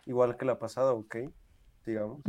igual 0.04 0.36
que 0.36 0.44
la 0.44 0.58
pasada, 0.58 0.92
ok, 0.92 1.16
digamos. 1.84 2.20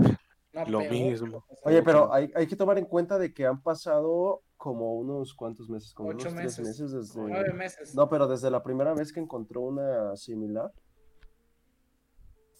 Lo 0.67 0.80
peor, 0.80 0.91
mismo. 0.91 1.45
Oye, 1.63 1.82
pero 1.82 2.13
hay, 2.13 2.32
hay 2.36 2.45
que 2.45 2.56
tomar 2.56 2.78
en 2.78 2.86
cuenta 2.86 3.17
de 3.17 3.34
que 3.34 3.47
han 3.47 3.62
pasado 3.62 4.43
como 4.58 4.96
unos 4.96 5.34
cuantos 5.34 5.70
meses, 5.70 5.93
como 5.93 6.10
Ocho 6.10 6.30
unos 6.30 6.34
tres 6.34 6.60
meses. 6.60 6.82
meses 6.91 7.15
Nueve 7.15 7.39
desde... 7.43 7.54
meses. 7.54 7.96
No, 7.96 8.10
pero 8.10 8.28
desde 8.28 8.50
la 8.52 8.62
primera 8.63 8.93
vez 8.93 9.13
que 9.13 9.20
encontró 9.20 9.62
una 9.62 10.15
similar, 10.17 10.72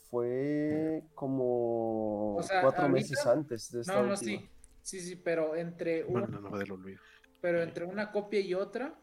fue 0.10 1.04
como 1.16 2.36
O 2.38 2.44
sea, 2.44 2.62
cuatro 2.62 2.84
ahorita- 2.84 2.94
meses 2.94 3.26
antes 3.26 3.72
de 3.72 3.82
esta 3.82 3.96
no, 3.96 4.04
no, 4.08 4.14
última. 4.14 4.42
sí. 4.42 4.50
Sí, 4.82 5.02
sí, 5.02 5.16
pero 5.18 5.54
entre, 5.58 6.06
un- 6.06 6.14
Bueno, 6.14 6.28
la 6.28 6.40
nave 6.40 6.60
del 6.60 6.72
olvido. 6.72 7.02
pero 7.42 7.62
entre 7.62 7.84
una 7.84 8.10
copia 8.14 8.40
y 8.40 8.54
otra, 8.54 8.98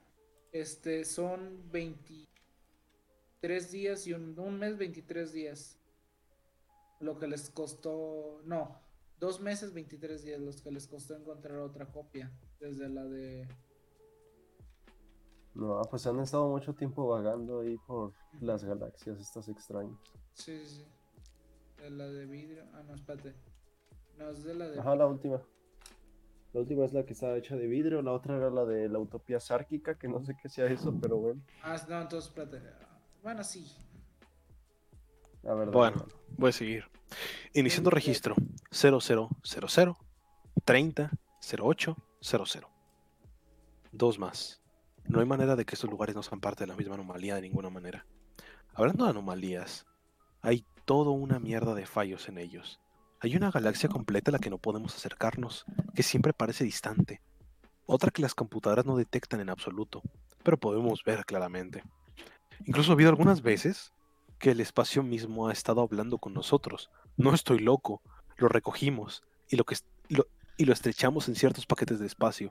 este, 0.51 1.05
son 1.05 1.71
23 1.71 3.71
días 3.71 4.07
y 4.07 4.15
un, 4.15 4.39
un 4.39 4.59
mes, 4.59 4.79
23 4.79 5.31
días. 5.35 5.79
Lo 7.01 7.19
que 7.19 7.27
les 7.27 7.51
costó, 7.51 8.41
no, 8.45 8.81
dos 9.19 9.41
meses, 9.43 9.75
23 9.75 10.25
días, 10.25 10.41
los 10.41 10.63
que 10.63 10.71
les 10.71 10.87
costó 10.87 11.15
encontrar 11.17 11.59
otra 11.59 11.93
copia, 11.93 12.33
desde 12.61 12.89
la 12.89 13.05
de... 13.05 13.47
No, 15.55 15.81
pues 15.89 16.07
han 16.07 16.19
estado 16.19 16.49
mucho 16.49 16.75
tiempo 16.75 17.07
vagando 17.07 17.61
ahí 17.61 17.77
por 17.87 18.13
las 18.41 18.65
galaxias 18.65 19.21
estas 19.21 19.49
extrañas. 19.49 19.97
Sí, 20.33 20.59
sí, 20.65 20.77
sí. 20.77 20.87
De 21.81 21.91
la 21.91 22.07
de 22.07 22.27
vidrio. 22.27 22.65
Ah, 22.73 22.83
no, 22.83 22.95
espérate. 22.95 23.35
No, 24.19 24.31
es 24.31 24.43
de 24.43 24.55
la 24.55 24.69
de... 24.69 24.81
Ajá, 24.81 24.97
la 24.97 25.07
última. 25.07 25.41
La 26.53 26.61
última 26.61 26.85
es 26.85 26.93
la 26.93 27.05
que 27.05 27.13
estaba 27.13 27.37
hecha 27.37 27.57
de 27.57 27.67
vidrio, 27.67 28.01
la 28.01 28.13
otra 28.13 28.37
era 28.37 28.49
la 28.49 28.65
de 28.65 28.89
la 28.89 29.01
utopía 29.01 29.41
sárquica, 29.41 29.99
que 29.99 30.07
no 30.07 30.25
sé 30.25 30.37
qué 30.41 30.49
sea 30.49 30.67
eso, 30.67 30.97
pero 31.03 31.17
bueno, 31.17 31.43
Ah, 31.63 31.77
no, 31.89 32.03
entonces 32.03 32.31
espérate. 32.31 32.63
Bueno, 33.25 33.43
sí. 33.43 33.77
la 35.43 35.55
verdad. 35.55 35.73
Bueno. 35.73 35.97
hermano. 35.97 36.13
Voy 36.37 36.51
a 36.51 36.53
seguir. 36.53 36.85
Iniciando 37.55 37.91
registro 37.91 38.37
0000 38.71 39.29
30 40.65 41.11
0800. 42.25 42.71
Dos 43.93 44.19
más. 44.19 44.63
No 45.07 45.21
hay 45.21 45.27
manera 45.27 45.57
de 45.57 45.65
que 45.65 45.75
estos 45.75 45.91
lugares 45.91 46.17
no 46.17 46.23
sean 46.23 46.41
parte 46.41 46.65
de 46.65 46.69
la 46.69 46.77
misma 46.77 46.95
anomalía 46.95 47.35
de 47.35 47.43
ninguna 47.43 47.69
manera. 47.71 48.07
Hablando 48.75 49.05
de 49.05 49.11
anomalías, 49.11 49.87
hay 50.41 50.65
toda 50.85 51.11
una 51.11 51.39
mierda 51.39 51.75
de 51.75 51.87
fallos 51.87 52.29
en 52.29 52.39
ellos. 52.39 52.81
Hay 53.21 53.37
una 53.37 53.51
galaxia 53.51 53.89
completa 53.89 54.31
a 54.31 54.33
la 54.33 54.39
que 54.39 54.51
no 54.51 54.59
podemos 54.59 54.97
acercarnos, 54.97 55.65
que 55.95 56.03
siempre 56.03 56.33
parece 56.33 56.65
distante. 56.65 57.21
Otra 57.87 58.11
que 58.11 58.23
las 58.23 58.35
computadoras 58.35 58.87
no 58.87 58.97
detectan 58.97 59.41
en 59.41 59.51
absoluto, 59.51 60.03
pero 60.43 60.59
podemos 60.59 61.05
ver 61.05 61.25
claramente. 61.27 61.83
Incluso 62.65 62.91
ha 62.91 62.95
habido 62.95 63.11
algunas 63.11 63.43
veces 63.43 63.93
que 64.39 64.51
el 64.51 64.61
espacio 64.61 65.03
mismo 65.03 65.49
ha 65.49 65.53
estado 65.53 65.83
hablando 65.83 66.19
con 66.19 66.33
nosotros. 66.33 66.91
No 67.17 67.35
estoy 67.35 67.59
loco, 67.61 68.03
lo 68.37 68.49
recogimos 68.49 69.23
y 69.49 69.57
lo, 69.57 69.65
que, 69.65 69.77
lo- 70.09 70.27
y 70.57 70.65
lo 70.65 70.73
estrechamos 70.73 71.29
en 71.29 71.35
ciertos 71.35 71.67
paquetes 71.67 71.99
de 71.99 72.07
espacio. 72.07 72.51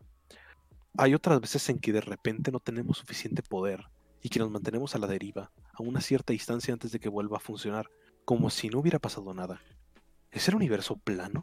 Hay 0.97 1.13
otras 1.13 1.39
veces 1.41 1.67
en 1.69 1.79
que 1.79 1.93
de 1.93 2.01
repente 2.01 2.51
no 2.51 2.59
tenemos 2.59 2.97
suficiente 2.97 3.41
poder 3.41 3.85
y 4.21 4.29
que 4.29 4.39
nos 4.39 4.51
mantenemos 4.51 4.95
a 4.95 4.99
la 4.99 5.07
deriva, 5.07 5.51
a 5.73 5.83
una 5.83 6.01
cierta 6.01 6.33
distancia 6.33 6.73
antes 6.73 6.91
de 6.91 6.99
que 6.99 7.09
vuelva 7.09 7.37
a 7.37 7.41
funcionar, 7.41 7.89
como 8.25 8.49
si 8.49 8.69
no 8.69 8.79
hubiera 8.79 8.99
pasado 8.99 9.33
nada. 9.33 9.61
¿Es 10.31 10.47
el 10.47 10.55
universo 10.55 10.97
plano? 10.97 11.41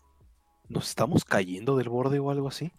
¿Nos 0.69 0.89
estamos 0.89 1.25
cayendo 1.25 1.77
del 1.77 1.89
borde 1.89 2.19
o 2.19 2.31
algo 2.31 2.49
así? 2.49 2.73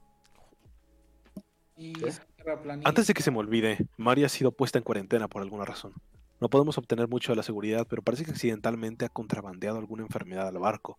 Antes 2.83 3.07
de 3.07 3.13
que 3.13 3.23
se 3.23 3.31
me 3.31 3.39
olvide, 3.39 3.87
Mari 3.97 4.23
ha 4.23 4.29
sido 4.29 4.51
puesta 4.51 4.77
en 4.77 4.83
cuarentena 4.83 5.27
por 5.27 5.41
alguna 5.41 5.65
razón. 5.65 5.93
No 6.39 6.49
podemos 6.49 6.77
obtener 6.77 7.07
mucho 7.07 7.31
de 7.31 7.35
la 7.35 7.43
seguridad, 7.43 7.85
pero 7.87 8.01
parece 8.01 8.25
que 8.25 8.31
accidentalmente 8.31 9.05
ha 9.05 9.09
contrabandeado 9.09 9.77
alguna 9.77 10.03
enfermedad 10.03 10.47
al 10.47 10.57
barco. 10.57 10.97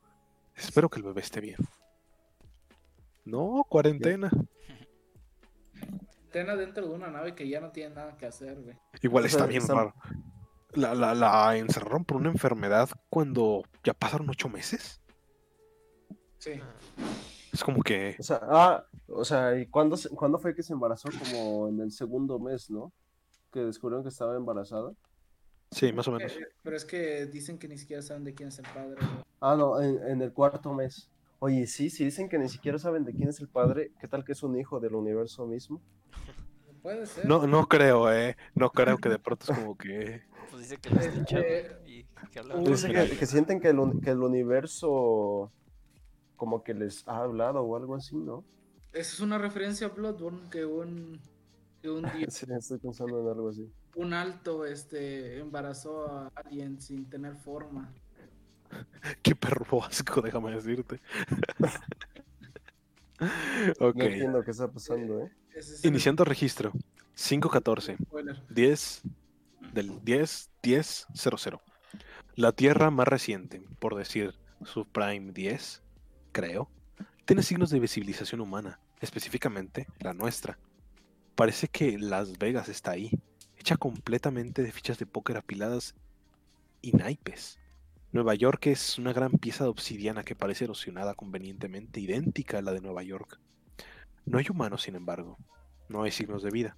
Espero 0.54 0.88
que 0.88 0.98
el 0.98 1.04
bebé 1.04 1.20
esté 1.20 1.40
bien. 1.40 1.56
No, 3.24 3.64
cuarentena. 3.68 4.30
Tena 6.30 6.56
dentro 6.56 6.86
de 6.88 6.94
una 6.94 7.08
nave 7.10 7.34
que 7.34 7.48
ya 7.48 7.60
no 7.60 7.70
tiene 7.70 7.94
nada 7.94 8.16
que 8.16 8.26
hacer, 8.26 8.60
güey. 8.62 8.76
Igual 9.02 9.26
está 9.26 9.46
bien 9.46 9.62
está- 9.62 9.74
raro. 9.74 9.94
La, 10.74 10.94
la, 10.94 11.14
la 11.14 11.56
encerraron 11.58 12.04
por 12.06 12.16
una 12.16 12.30
enfermedad 12.30 12.88
cuando 13.10 13.62
ya 13.84 13.92
pasaron 13.92 14.30
ocho 14.30 14.48
meses. 14.48 15.02
Sí. 16.38 16.52
Es 17.52 17.62
como 17.62 17.82
que 17.82 18.16
O 18.18 18.22
sea, 18.22 18.40
ah, 18.44 18.86
o 19.08 19.24
sea, 19.24 19.58
¿y 19.58 19.66
cuándo, 19.66 19.98
se- 19.98 20.08
cuándo 20.08 20.38
fue 20.38 20.54
que 20.54 20.62
se 20.62 20.72
embarazó? 20.72 21.10
Como 21.18 21.68
en 21.68 21.80
el 21.80 21.92
segundo 21.92 22.38
mes, 22.38 22.70
¿no? 22.70 22.90
Que 23.52 23.60
descubrieron 23.60 24.02
que 24.02 24.08
estaba 24.08 24.34
embarazada. 24.34 24.92
Sí, 25.70 25.92
más 25.92 26.08
o 26.08 26.12
menos. 26.12 26.32
Eh, 26.34 26.46
Pero 26.62 26.74
es 26.76 26.86
que 26.86 27.26
dicen 27.26 27.58
que 27.58 27.68
ni 27.68 27.76
siquiera 27.76 28.00
saben 28.00 28.24
de 28.24 28.34
quién 28.34 28.48
es 28.48 28.58
el 28.58 28.64
padre. 28.74 28.96
Ah, 29.40 29.54
no, 29.54 29.78
en, 29.80 30.02
en 30.08 30.22
el 30.22 30.32
cuarto 30.32 30.72
mes. 30.72 31.10
Oye, 31.44 31.66
sí, 31.66 31.90
sí 31.90 32.04
dicen 32.04 32.28
que 32.28 32.38
ni 32.38 32.48
siquiera 32.48 32.78
saben 32.78 33.04
de 33.04 33.12
quién 33.12 33.28
es 33.28 33.40
el 33.40 33.48
padre. 33.48 33.90
¿Qué 34.00 34.06
tal 34.06 34.24
que 34.24 34.30
es 34.30 34.44
un 34.44 34.56
hijo 34.56 34.78
del 34.78 34.94
universo 34.94 35.44
mismo? 35.44 35.82
Puede 36.82 37.04
ser. 37.04 37.26
No, 37.26 37.48
no 37.48 37.66
creo, 37.66 38.12
eh. 38.12 38.36
No 38.54 38.70
creo 38.70 38.98
que 38.98 39.08
de 39.08 39.18
pronto 39.18 39.46
es 39.52 39.58
como 39.58 39.76
que. 39.76 40.22
Pues 40.52 40.62
dice 40.62 40.76
que 40.76 40.90
lo 40.90 41.00
Este, 41.00 41.80
y 41.84 42.04
que 42.30 42.38
hablaban. 42.38 42.62
Dice 42.62 42.92
que, 42.92 43.16
que 43.16 43.26
sienten 43.26 43.58
que 43.60 43.70
el, 43.70 43.80
que 44.04 44.10
el 44.10 44.22
universo 44.22 45.50
como 46.36 46.62
que 46.62 46.74
les 46.74 47.02
ha 47.08 47.18
hablado 47.24 47.60
o 47.62 47.76
algo 47.76 47.96
así, 47.96 48.16
¿no? 48.16 48.44
Esa 48.92 49.12
es 49.14 49.20
una 49.20 49.38
referencia 49.38 49.88
a 49.88 49.90
Bloodborne 49.90 50.48
que 50.48 50.64
un, 50.64 51.20
que 51.80 51.90
un 51.90 52.02
día 52.12 52.26
Sí, 52.30 52.46
estoy 52.56 52.78
pensando 52.78 53.20
en 53.20 53.26
algo 53.26 53.48
así. 53.48 53.68
un 53.96 54.12
alto 54.12 54.64
este 54.64 55.40
embarazó 55.40 56.06
a 56.06 56.28
alguien 56.36 56.80
sin 56.80 57.10
tener 57.10 57.34
forma. 57.34 57.92
Qué 59.22 59.34
perro 59.34 59.84
asco, 59.84 60.20
déjame 60.20 60.52
decirte. 60.52 61.00
ok. 63.80 63.96
No 63.96 64.04
entiendo 64.04 64.42
qué 64.42 64.50
está 64.50 64.70
pasando, 64.70 65.20
¿eh? 65.20 65.32
El 65.54 65.90
Iniciando 65.90 66.24
registro. 66.24 66.72
514. 67.14 67.96
spoiler. 67.96 68.42
10 68.48 69.02
del 69.72 70.04
10 70.04 70.50
10 70.62 71.06
00. 71.14 71.62
La 72.34 72.52
Tierra 72.52 72.90
más 72.90 73.06
reciente, 73.06 73.62
por 73.78 73.94
decir 73.94 74.34
su 74.64 74.86
Prime 74.86 75.32
10, 75.32 75.82
creo, 76.32 76.70
tiene 77.26 77.42
signos 77.42 77.70
de 77.70 77.86
civilización 77.86 78.40
humana, 78.40 78.80
específicamente 79.00 79.86
la 80.00 80.14
nuestra. 80.14 80.58
Parece 81.34 81.68
que 81.68 81.98
Las 81.98 82.38
Vegas 82.38 82.68
está 82.68 82.92
ahí, 82.92 83.10
hecha 83.56 83.76
completamente 83.76 84.62
de 84.62 84.72
fichas 84.72 84.98
de 84.98 85.06
póker 85.06 85.36
apiladas 85.36 85.94
y 86.80 86.92
naipes. 86.92 87.58
Nueva 88.12 88.34
York 88.34 88.66
es 88.66 88.98
una 88.98 89.14
gran 89.14 89.32
pieza 89.32 89.64
de 89.64 89.70
obsidiana 89.70 90.22
que 90.22 90.36
parece 90.36 90.64
erosionada 90.64 91.14
convenientemente 91.14 91.98
idéntica 91.98 92.58
a 92.58 92.62
la 92.62 92.72
de 92.72 92.82
Nueva 92.82 93.02
York. 93.02 93.40
No 94.26 94.36
hay 94.36 94.44
humanos, 94.50 94.82
sin 94.82 94.96
embargo. 94.96 95.38
No 95.88 96.02
hay 96.02 96.12
signos 96.12 96.42
de 96.42 96.50
vida. 96.50 96.76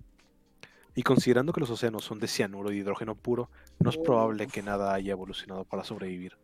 Y 0.94 1.02
considerando 1.02 1.52
que 1.52 1.58
los 1.58 1.70
océanos 1.70 2.04
son 2.04 2.20
de 2.20 2.28
cianuro 2.28 2.70
y 2.70 2.78
hidrógeno 2.78 3.16
puro, 3.16 3.50
no 3.80 3.90
es 3.90 3.96
probable 3.96 4.46
que 4.46 4.62
nada 4.62 4.94
haya 4.94 5.10
evolucionado 5.10 5.64
para 5.64 5.82
sobrevivir. 5.82 6.38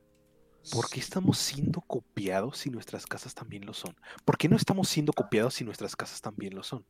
¿Por 0.73 0.91
qué 0.91 0.99
estamos 0.99 1.39
siendo 1.39 1.83
copiados 1.83 2.59
si 2.59 2.71
nuestras 2.71 3.07
casas 3.07 3.33
también 3.33 3.67
lo 3.67 3.75
son? 3.75 3.95
¿Por 4.25 4.37
qué 4.39 4.49
no 4.49 4.57
estamos 4.57 4.89
siendo 4.89 5.13
copiados 5.13 5.55
si 5.55 5.65
nuestras 5.65 5.95
casas 5.95 6.21
también 6.21 6.57
lo 6.57 6.65
son? 6.65 6.85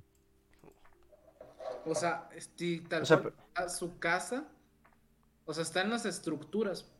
O 1.84 1.94
sea, 1.94 2.30
este, 2.34 2.80
tal 2.88 3.02
O 3.02 3.06
sea, 3.06 3.18
cual, 3.18 3.34
a 3.54 3.68
su 3.68 3.98
casa, 3.98 4.48
o 5.44 5.52
sea, 5.52 5.62
está 5.62 5.82
en 5.82 5.90
las 5.90 6.06
estructuras 6.06 6.90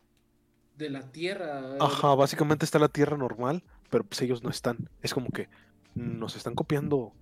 de 0.81 0.91
la 0.91 1.03
tierra. 1.13 1.77
Ajá, 1.79 2.15
básicamente 2.17 2.65
está 2.65 2.79
la 2.81 2.89
Tierra 2.89 3.17
normal, 3.17 3.63
pero 3.91 4.03
pues 4.05 4.21
ellos 4.23 4.43
no 4.43 4.51
están. 4.51 4.89
Es 5.03 5.15
como 5.15 5.29
que 5.31 5.49
nos 5.95 6.35
están 6.37 6.55
copiando 6.55 7.13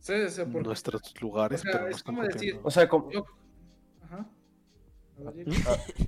Sí, 0.00 0.14
o 0.14 0.28
sea, 0.28 0.46
por- 0.46 0.64
nuestros 0.66 1.14
lugares, 1.20 1.60
o 1.60 1.62
sea, 1.62 1.72
pero 1.72 1.86
es 1.88 1.96
están 1.98 2.14
como 2.16 2.26
decir-. 2.26 2.58
O 2.64 2.70
sea, 2.70 2.88
como, 2.88 3.10
yo- 3.12 3.24
Ajá. 4.02 4.26
A 5.26 5.30
ver, 5.30 5.46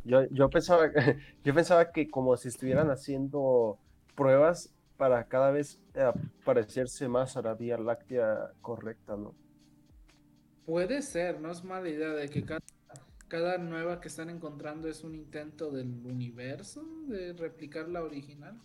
yo, 0.05 0.25
yo 0.31 0.51
pensaba, 0.51 0.91
yo 1.45 1.55
pensaba 1.55 1.93
que 1.93 2.11
como 2.11 2.37
si 2.37 2.49
estuvieran 2.49 2.91
haciendo 2.91 3.79
pruebas 4.17 4.75
para 4.97 5.25
cada 5.29 5.51
vez 5.53 5.79
eh, 5.95 6.11
parecerse 6.45 7.07
más 7.09 7.37
a 7.37 7.43
la 7.43 7.55
Vía 7.55 7.77
Láctea 7.79 8.51
correcta, 8.63 9.17
¿no? 9.17 9.35
Puede 10.67 11.03
ser, 11.03 11.41
no 11.41 11.51
es 11.53 11.63
mala 11.63 11.89
idea 11.89 12.09
de 12.11 12.29
que 12.31 12.43
cada, 12.43 12.61
cada 13.35 13.59
nueva 13.59 14.01
que 14.01 14.07
están 14.07 14.30
encontrando 14.30 14.87
es 14.89 15.03
un 15.03 15.12
intento 15.16 15.72
del 15.72 15.89
universo 16.07 16.85
de 17.09 17.32
replicar 17.32 17.89
la 17.89 18.05
original. 18.05 18.57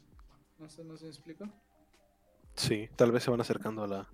No 0.59 0.70
sé, 0.70 0.84
no 0.84 0.95
se 0.95 1.05
me 1.05 1.09
explico. 1.09 1.49
Sí, 2.53 2.88
tal 2.95 3.11
vez 3.11 3.24
se 3.24 3.32
van 3.32 3.41
acercando 3.41 3.84
a 3.84 3.88
la, 3.88 4.07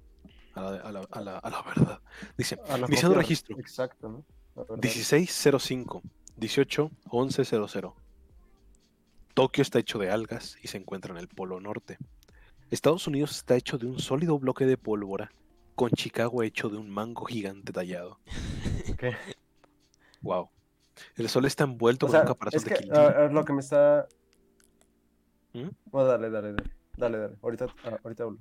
a 0.54 0.62
la, 0.62 0.70
a 0.80 0.92
la- 0.94 1.08
a 1.12 1.22
la- 1.22 1.38
a 1.40 1.50
la 1.50 1.62
verdad. 1.62 2.00
Dice, 2.38 2.58
A 2.70 2.78
la 2.78 2.88
iniciando 2.88 3.18
registro. 3.18 3.60
Exacto, 3.60 4.08
¿no? 4.08 4.26
La 4.56 4.64
verdad. 4.64 4.78
1605, 4.82 6.02
18, 6.38 6.90
1100. 7.12 7.92
Tokio 9.34 9.62
está 9.62 9.80
hecho 9.80 10.00
de 10.00 10.10
algas 10.10 10.56
y 10.64 10.70
se 10.70 10.78
encuentra 10.78 11.12
en 11.12 11.18
el 11.18 11.28
Polo 11.28 11.60
Norte. 11.60 11.98
Estados 12.72 13.08
Unidos 13.08 13.32
está 13.32 13.58
hecho 13.58 13.78
de 13.78 13.88
un 13.88 14.00
sólido 14.00 14.40
bloque 14.40 14.66
de 14.66 14.78
pólvora, 14.78 15.34
con 15.76 15.92
Chicago 15.92 16.44
hecho 16.44 16.70
de 16.70 16.78
un 16.78 16.90
mango 16.90 17.26
gigante 17.26 17.74
tallado. 17.74 18.20
Ok. 18.90 19.04
Wow. 20.26 20.50
El 21.16 21.30
sol 21.30 21.46
está 21.46 21.66
envuelto 21.66 22.08
O 22.08 22.10
con 22.10 22.20
un 22.20 22.26
caparazón 22.26 22.58
es 22.58 22.64
de 22.66 22.70
que 22.72 22.76
quintina. 22.82 23.00
ah, 23.00 23.14
ah, 23.18 23.28
lo 23.32 23.46
que 23.46 23.54
me 23.54 23.60
está... 23.60 24.08
¿Mm? 25.54 25.70
Bueno, 25.86 26.08
dale, 26.08 26.30
dale, 26.30 26.54
dale. 26.54 26.72
Dale, 26.98 27.18
dale. 27.18 27.36
Ahorita, 27.44 27.68
ah, 27.86 27.98
ahorita 28.04 28.24
hablo. 28.24 28.40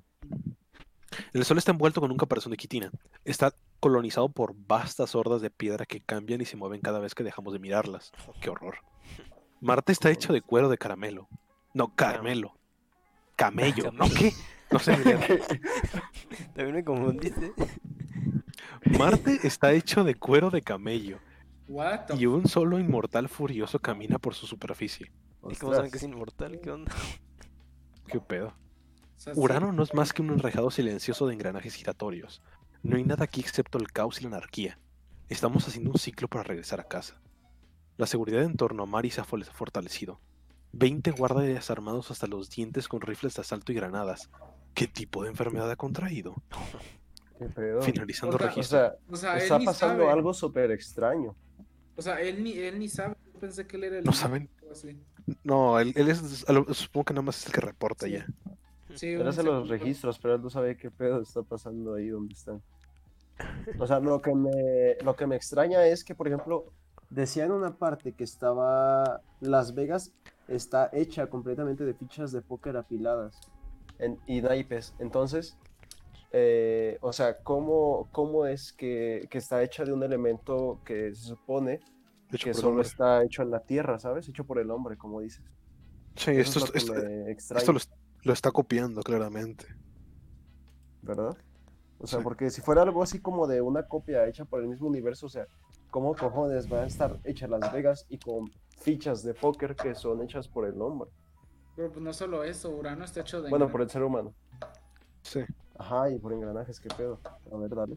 El 1.32 1.44
sol 1.44 1.58
está 1.58 1.72
envuelto 1.72 2.00
con 2.00 2.10
un 2.10 2.16
caparazón 2.16 2.50
de 2.50 2.56
quitina. 2.56 2.90
Está 3.24 3.54
colonizado 3.80 4.30
por 4.30 4.54
vastas 4.56 5.14
hordas 5.14 5.42
de 5.42 5.50
piedra 5.50 5.84
que 5.84 6.00
cambian 6.00 6.40
y 6.40 6.46
se 6.46 6.56
mueven 6.56 6.80
cada 6.80 7.00
vez 7.00 7.14
que 7.14 7.22
dejamos 7.22 7.52
de 7.52 7.58
mirarlas. 7.58 8.12
¡Qué 8.40 8.50
horror! 8.50 8.78
Marte 9.60 9.92
está 9.92 10.10
hecho 10.10 10.32
de 10.32 10.40
cuero 10.40 10.68
de 10.68 10.78
caramelo. 10.78 11.28
No, 11.74 11.94
caramelo. 11.94 12.54
Camello. 13.36 13.92
¿No 13.92 14.06
qué? 14.08 14.32
No 14.70 14.78
sé. 14.78 14.96
También 16.54 16.74
me 16.76 16.84
confundiste. 16.84 17.52
Marte 18.98 19.40
está 19.42 19.72
hecho 19.72 20.02
de 20.02 20.14
cuero 20.14 20.50
de 20.50 20.62
camello. 20.62 21.18
What 21.68 22.06
the 22.06 22.16
Y 22.16 22.26
un 22.26 22.46
solo 22.46 22.78
inmortal 22.78 23.28
furioso 23.28 23.78
camina 23.78 24.18
por 24.18 24.34
su 24.34 24.46
superficie. 24.46 25.10
¿Y 25.48 25.56
cómo 25.56 25.74
saben 25.74 25.90
que 25.90 25.96
es 25.98 26.02
inmortal? 26.02 26.60
¿Qué 26.60 26.70
onda? 26.70 26.92
¿Qué 28.06 28.20
pedo? 28.20 28.54
Urano 29.36 29.72
no 29.72 29.82
es 29.82 29.94
más 29.94 30.12
que 30.12 30.22
un 30.22 30.30
enrejado 30.30 30.70
silencioso 30.70 31.26
de 31.26 31.34
engranajes 31.34 31.74
giratorios. 31.74 32.42
No 32.82 32.96
hay 32.96 33.04
nada 33.04 33.24
aquí 33.24 33.40
excepto 33.40 33.78
el 33.78 33.92
caos 33.92 34.20
y 34.20 34.24
la 34.24 34.28
anarquía. 34.36 34.78
Estamos 35.28 35.66
haciendo 35.66 35.90
un 35.90 35.98
ciclo 35.98 36.28
para 36.28 36.42
regresar 36.44 36.80
a 36.80 36.84
casa. 36.88 37.20
La 37.96 38.06
seguridad 38.06 38.42
en 38.42 38.56
torno 38.56 38.82
a 38.82 38.86
Mari 38.86 39.10
se 39.10 39.20
ha 39.20 39.24
fo- 39.24 39.42
fortalecido. 39.52 40.20
20 40.72 41.12
guardias 41.12 41.70
armados 41.70 42.10
hasta 42.10 42.26
los 42.26 42.50
dientes 42.50 42.88
con 42.88 43.00
rifles 43.00 43.34
de 43.36 43.40
asalto 43.42 43.72
y 43.72 43.76
granadas. 43.76 44.28
¿Qué 44.74 44.86
tipo 44.88 45.22
de 45.22 45.30
enfermedad 45.30 45.70
ha 45.70 45.76
contraído? 45.76 46.34
¿Qué 47.38 47.46
pedo? 47.46 47.80
Finalizando 47.82 48.36
O 48.36 48.38
sea, 48.38 48.46
O 48.46 48.50
registro. 48.50 48.78
sea, 48.78 48.94
o 49.08 49.16
sea, 49.16 49.36
él 49.36 49.42
está 49.44 49.58
pasando 49.60 50.02
sabe. 50.04 50.12
algo 50.12 50.34
súper 50.34 50.72
extraño. 50.72 51.36
O 51.96 52.02
sea, 52.02 52.20
él 52.20 52.42
ni, 52.42 52.52
él 52.52 52.78
ni 52.78 52.88
sabe. 52.88 53.16
Yo 53.32 53.40
pensé 53.40 53.66
que 53.66 53.76
él 53.76 53.84
era 53.84 53.98
el. 53.98 54.04
No 54.04 54.12
saben. 54.12 54.48
Así. 54.70 54.98
No, 55.42 55.78
él, 55.80 55.92
él 55.96 56.08
es, 56.08 56.48
lo- 56.48 56.72
supongo 56.74 57.04
que 57.06 57.14
nada 57.14 57.22
más 57.22 57.38
es 57.40 57.46
el 57.46 57.52
que 57.52 57.60
reporta 57.60 58.06
Sí. 58.06 58.12
ya. 58.12 58.26
Sí, 58.94 59.08
Él 59.08 59.22
un 59.22 59.28
hace 59.28 59.42
los 59.42 59.68
registros, 59.68 60.18
pero 60.20 60.34
él 60.36 60.42
no 60.42 60.50
sabe 60.50 60.76
qué 60.76 60.90
pedo 60.90 61.20
está 61.20 61.42
pasando 61.42 61.94
ahí 61.94 62.08
donde 62.08 62.34
están. 62.34 62.62
O 63.78 63.86
sea, 63.86 63.98
lo 64.00 64.20
que 64.22 64.32
me, 64.34 64.50
lo 65.02 65.16
que 65.16 65.26
me 65.26 65.34
extraña 65.34 65.84
es 65.86 66.04
que, 66.04 66.14
por 66.14 66.28
ejemplo, 66.28 66.66
decía 67.10 67.44
en 67.44 67.50
una 67.52 67.76
parte 67.76 68.12
que 68.12 68.22
estaba 68.22 69.20
Las 69.40 69.74
Vegas 69.74 70.12
está 70.46 70.90
hecha 70.92 71.26
completamente 71.28 71.84
de 71.84 71.94
fichas 71.94 72.30
de 72.30 72.42
póker 72.42 72.76
apiladas 72.76 73.40
en, 73.98 74.18
y 74.26 74.42
naipes. 74.42 74.94
Entonces, 75.00 75.56
eh, 76.36 76.98
o 77.00 77.12
sea, 77.12 77.38
¿cómo, 77.42 78.08
cómo 78.10 78.44
es 78.46 78.72
que, 78.72 79.28
que 79.30 79.38
está 79.38 79.62
hecha 79.62 79.84
de 79.84 79.92
un 79.92 80.02
elemento 80.02 80.80
que 80.84 81.14
se 81.14 81.28
supone 81.28 81.78
hecho, 82.32 82.44
que 82.46 82.54
solo 82.54 82.82
está 82.82 83.22
hecho 83.22 83.42
en 83.42 83.50
la 83.52 83.60
tierra, 83.60 84.00
¿sabes? 84.00 84.28
Hecho 84.28 84.44
por 84.44 84.58
el 84.58 84.70
hombre, 84.72 84.96
como 84.96 85.20
dices. 85.20 85.44
Sí, 86.16 86.32
Eso 86.32 86.58
esto, 86.58 86.76
es 86.76 86.88
lo 86.88 86.94
esto- 86.96 87.54
esto 87.56 87.72
lo, 87.72 87.78
lo 88.24 88.32
está 88.32 88.50
copiando 88.50 89.00
claramente. 89.02 89.64
¿verdad? 91.02 91.36
O 91.98 92.06
sea, 92.06 92.18
Sí. 92.18 92.24
porque 92.24 92.50
si 92.50 92.60
fuera 92.60 92.82
algo 92.82 93.02
así 93.02 93.20
como 93.20 93.46
de 93.46 93.60
una 93.60 93.86
copia 93.86 94.26
hecha 94.26 94.44
por 94.44 94.60
el 94.60 94.68
mismo 94.68 94.88
universo, 94.88 95.26
o 95.26 95.28
sea, 95.28 95.46
¿cómo 95.90 96.14
cojones 96.16 96.70
va 96.72 96.82
a 96.82 96.86
estar 96.86 97.18
hecha 97.24 97.46
Las 97.46 97.72
Vegas 97.72 98.06
y 98.08 98.18
con 98.18 98.50
fichas 98.80 99.22
de 99.22 99.34
póker 99.34 99.76
que 99.76 99.94
son 99.94 100.22
hechas 100.22 100.48
por 100.48 100.66
el 100.66 100.80
hombre? 100.80 101.10
Pero 101.76 101.90
pues 101.90 102.02
no 102.02 102.12
solo 102.12 102.42
eso, 102.44 102.70
Urano 102.70 103.04
está 103.04 103.20
hecho 103.20 103.42
de. 103.42 103.50
Bueno, 103.50 103.68
por 103.68 103.82
el 103.82 103.90
ser 103.90 104.02
humano. 104.02 104.32
Sí. 105.24 105.40
Ajá, 105.78 106.10
y 106.10 106.18
por 106.18 106.32
engranajes, 106.32 106.78
qué 106.78 106.88
pedo. 106.88 107.18
A 107.52 107.56
ver, 107.56 107.74
dale. 107.74 107.96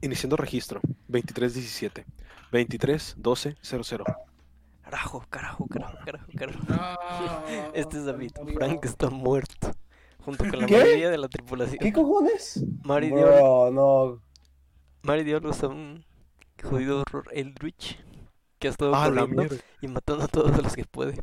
Iniciando 0.00 0.36
registro. 0.36 0.80
2317. 1.08 2.04
231200. 2.52 4.06
Carajo, 4.82 5.24
carajo, 5.28 5.66
carajo, 5.66 5.98
carajo, 6.04 6.26
carajo. 6.36 6.58
No, 6.68 7.48
Este 7.74 7.98
es 7.98 8.04
David. 8.04 8.32
Frank 8.54 8.84
está 8.84 9.10
muerto. 9.10 9.70
Junto 10.24 10.44
con 10.44 10.60
la 10.60 10.66
¿Qué? 10.66 10.78
mayoría 10.78 11.10
de 11.10 11.18
la 11.18 11.28
tripulación. 11.28 11.78
¿Qué 11.78 11.92
cojones? 11.92 12.62
Mari 12.84 13.08
dio, 13.08 13.16
Bro, 13.18 13.70
no. 13.70 14.22
Mari 15.02 15.24
dio 15.24 15.38
a 15.38 15.40
luz 15.40 15.62
a 15.62 15.68
un 15.68 16.04
jodido 16.62 17.00
horror 17.00 17.24
Eldritch 17.32 17.98
que 18.58 18.68
ha 18.68 18.70
estado 18.70 18.94
Ah, 18.94 19.06
corriendo 19.08 19.56
y 19.80 19.88
matando 19.88 20.24
a 20.24 20.28
todos 20.28 20.56
los 20.62 20.74
que 20.74 20.84
puede. 20.84 21.18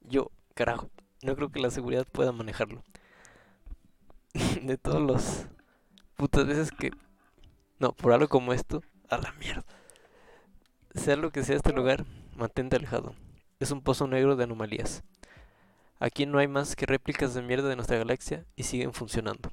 Yo, 0.00 0.30
carajo, 0.54 0.90
no 1.22 1.36
creo 1.36 1.50
que 1.50 1.60
la 1.60 1.70
seguridad 1.70 2.06
pueda 2.06 2.32
manejarlo. 2.32 2.82
De 4.62 4.76
todos 4.76 5.00
los 5.00 5.46
putas 6.16 6.46
veces 6.46 6.70
que... 6.72 6.90
No, 7.78 7.92
por 7.92 8.12
algo 8.12 8.28
como 8.28 8.52
esto, 8.52 8.82
a 9.08 9.18
la 9.18 9.32
mierda. 9.32 9.64
Sea 10.94 11.16
lo 11.16 11.30
que 11.30 11.42
sea 11.42 11.56
este 11.56 11.72
lugar, 11.72 12.04
mantente 12.36 12.76
alejado. 12.76 13.14
Es 13.60 13.70
un 13.70 13.82
pozo 13.82 14.06
negro 14.06 14.36
de 14.36 14.44
anomalías. 14.44 15.02
Aquí 15.98 16.26
no 16.26 16.38
hay 16.38 16.48
más 16.48 16.76
que 16.76 16.86
réplicas 16.86 17.34
de 17.34 17.42
mierda 17.42 17.68
de 17.68 17.76
nuestra 17.76 17.96
galaxia 17.96 18.44
y 18.56 18.64
siguen 18.64 18.92
funcionando. 18.92 19.50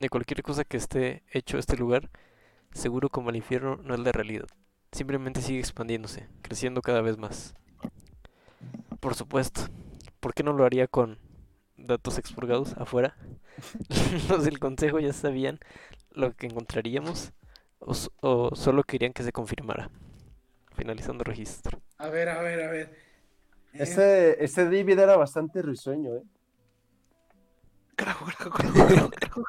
De 0.00 0.08
cualquier 0.08 0.42
cosa 0.42 0.64
que 0.64 0.76
esté 0.76 1.22
hecho 1.30 1.58
este 1.58 1.76
lugar, 1.76 2.10
seguro 2.72 3.08
como 3.08 3.30
el 3.30 3.36
infierno 3.36 3.76
no 3.76 3.94
es 3.94 4.00
la 4.00 4.12
realidad. 4.12 4.46
Simplemente 4.92 5.40
sigue 5.40 5.60
expandiéndose, 5.60 6.28
creciendo 6.42 6.82
cada 6.82 7.00
vez 7.00 7.16
más. 7.16 7.54
Por 8.98 9.14
supuesto, 9.14 9.62
¿por 10.20 10.34
qué 10.34 10.42
no 10.42 10.52
lo 10.52 10.64
haría 10.64 10.86
con 10.88 11.18
datos 11.76 12.18
expurgados 12.18 12.74
afuera? 12.76 13.16
Los 14.28 14.44
del 14.44 14.58
consejo 14.58 15.00
ya 15.00 15.12
sabían 15.12 15.58
lo 16.12 16.34
que 16.34 16.46
encontraríamos 16.46 17.32
o, 17.80 18.54
solo 18.54 18.84
querían 18.84 19.12
que 19.12 19.22
se 19.22 19.32
confirmara. 19.32 19.90
Finalizando 20.76 21.24
registro. 21.24 21.82
A 21.98 22.08
ver, 22.08 22.28
a 22.28 22.40
ver, 22.42 22.62
a 22.62 22.70
ver. 22.70 22.96
Eh, 23.72 23.82
Este, 23.82 24.44
este 24.44 24.64
David 24.64 24.98
era 24.98 25.16
bastante 25.16 25.62
risueño, 25.62 26.16
¿eh? 26.16 26.22
Carajo, 27.96 28.24
carajo, 28.24 28.50
carajo, 28.50 28.78
carajo, 28.86 29.10
carajo. 29.10 29.42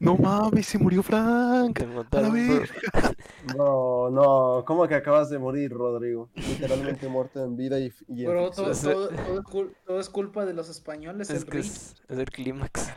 No 0.00 0.16
mames, 0.16 0.66
se 0.66 0.78
murió 0.78 1.02
Frank. 1.02 1.80
A 2.12 2.20
la 2.20 2.28
verga. 2.30 2.66
No, 3.56 4.08
no, 4.10 4.64
¿cómo 4.66 4.88
que 4.88 4.94
acabas 4.94 5.28
de 5.30 5.38
morir, 5.38 5.70
Rodrigo? 5.70 6.30
Literalmente 6.34 7.08
muerto 7.08 7.44
en 7.44 7.56
vida 7.56 7.78
y, 7.78 7.92
y 8.08 8.24
en 8.24 8.30
Bro, 8.30 8.50
todo, 8.52 8.72
todo- 8.72 9.08
todo 9.26 9.38
es 9.38 9.44
cul- 9.44 9.74
todo 9.84 10.00
es 10.00 10.08
culpa 10.08 10.46
de 10.46 10.54
los 10.54 10.68
españoles. 10.70 11.28
Es 11.28 11.42
el 11.42 11.48
que 11.48 11.58
es, 11.58 11.94
es 12.08 12.18
el 12.18 12.24
clímax. 12.30 12.90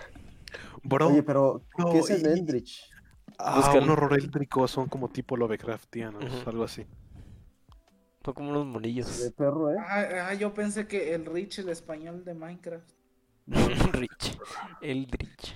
Bro, 0.83 1.09
Oye, 1.09 1.23
pero 1.23 1.63
no, 1.77 1.91
¿qué 1.91 1.99
es 1.99 2.09
el 2.11 2.21
y- 2.21 2.39
Eldritch? 2.39 2.89
ah, 3.39 3.57
búscalo. 3.57 3.83
un 3.83 3.89
horror 3.89 4.13
eléctrico 4.13 4.67
son 4.69 4.87
como 4.87 5.09
tipo 5.09 5.35
Lovecraftianos, 5.35 6.23
Ujú. 6.23 6.49
algo 6.49 6.63
así. 6.63 6.85
Son 8.23 8.33
como 8.33 8.49
unos 8.51 8.65
monillos. 8.65 9.21
De 9.21 9.31
perro, 9.31 9.71
¿eh? 9.71 9.77
Ah, 9.79 10.27
ah, 10.29 10.33
yo 10.33 10.53
pensé 10.53 10.87
que 10.87 11.13
el 11.13 11.25
Rich, 11.25 11.59
el 11.59 11.69
español 11.69 12.23
de 12.23 12.33
Minecraft. 12.33 12.89
Rich. 13.93 14.37
Eldritch. 14.81 15.55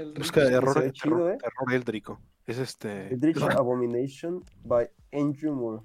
El 0.00 0.14
Busca 0.14 0.40
Rich. 0.40 0.52
error, 0.52 0.92
chido, 0.92 1.16
terror, 1.16 1.32
¿eh? 1.32 1.38
terror 1.38 1.74
éldrico. 1.74 2.20
Es 2.46 2.58
este. 2.58 3.12
Eldritch 3.12 3.42
Abomination 3.58 4.42
by 4.64 4.88
Andrew 5.12 5.54
Moore. 5.54 5.82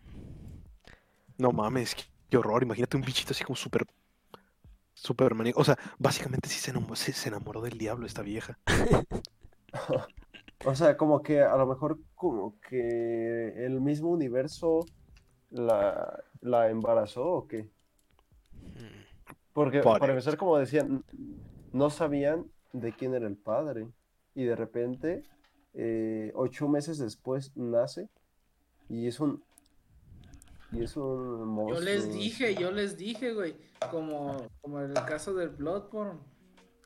No 1.37 1.51
mames, 1.51 1.95
qué, 2.29 2.37
horror. 2.37 2.63
Imagínate 2.63 2.95
un 2.95 3.03
bichito 3.03 3.31
así 3.31 3.43
como 3.43 3.55
súper. 3.55 3.85
Súper 4.93 5.35
maníaco. 5.35 5.59
O 5.59 5.63
sea, 5.63 5.77
básicamente 5.99 6.47
sí 6.47 6.59
se 6.59 6.71
enamoró, 6.71 6.95
se, 6.95 7.11
se 7.11 7.27
enamoró 7.27 7.61
del 7.61 7.77
diablo 7.77 8.05
esta 8.05 8.21
vieja. 8.21 8.57
O 10.63 10.73
sea, 10.73 10.95
como 10.97 11.21
que 11.21 11.41
a 11.41 11.55
lo 11.57 11.67
mejor 11.67 11.99
como 12.15 12.59
que 12.61 13.65
el 13.65 13.81
mismo 13.81 14.09
universo 14.09 14.85
la, 15.49 16.23
la 16.41 16.69
embarazó 16.69 17.25
o 17.25 17.47
qué. 17.47 17.69
Mm. 18.63 19.03
Porque 19.53 19.81
para 19.81 20.07
empezar, 20.07 20.37
como 20.37 20.57
decían, 20.57 21.03
no 21.71 21.89
sabían 21.89 22.45
de 22.73 22.93
quién 22.93 23.13
era 23.13 23.27
el 23.27 23.37
padre. 23.37 23.87
Y 24.35 24.43
de 24.43 24.55
repente, 24.55 25.23
eh, 25.73 26.31
ocho 26.35 26.67
meses 26.67 26.99
después, 26.99 27.51
nace 27.55 28.09
y 28.89 29.07
es 29.07 29.19
un... 29.19 29.43
Y 30.71 30.83
es 30.83 30.97
un 30.97 31.69
Yo 31.69 31.79
les 31.79 32.11
dije, 32.11 32.53
yo 32.55 32.71
les 32.71 32.97
dije, 32.97 33.33
güey. 33.33 33.55
Como, 33.91 34.47
como 34.61 34.81
en 34.81 34.91
el 34.91 35.05
caso 35.05 35.33
del 35.33 35.49
Bloodborne. 35.49 36.19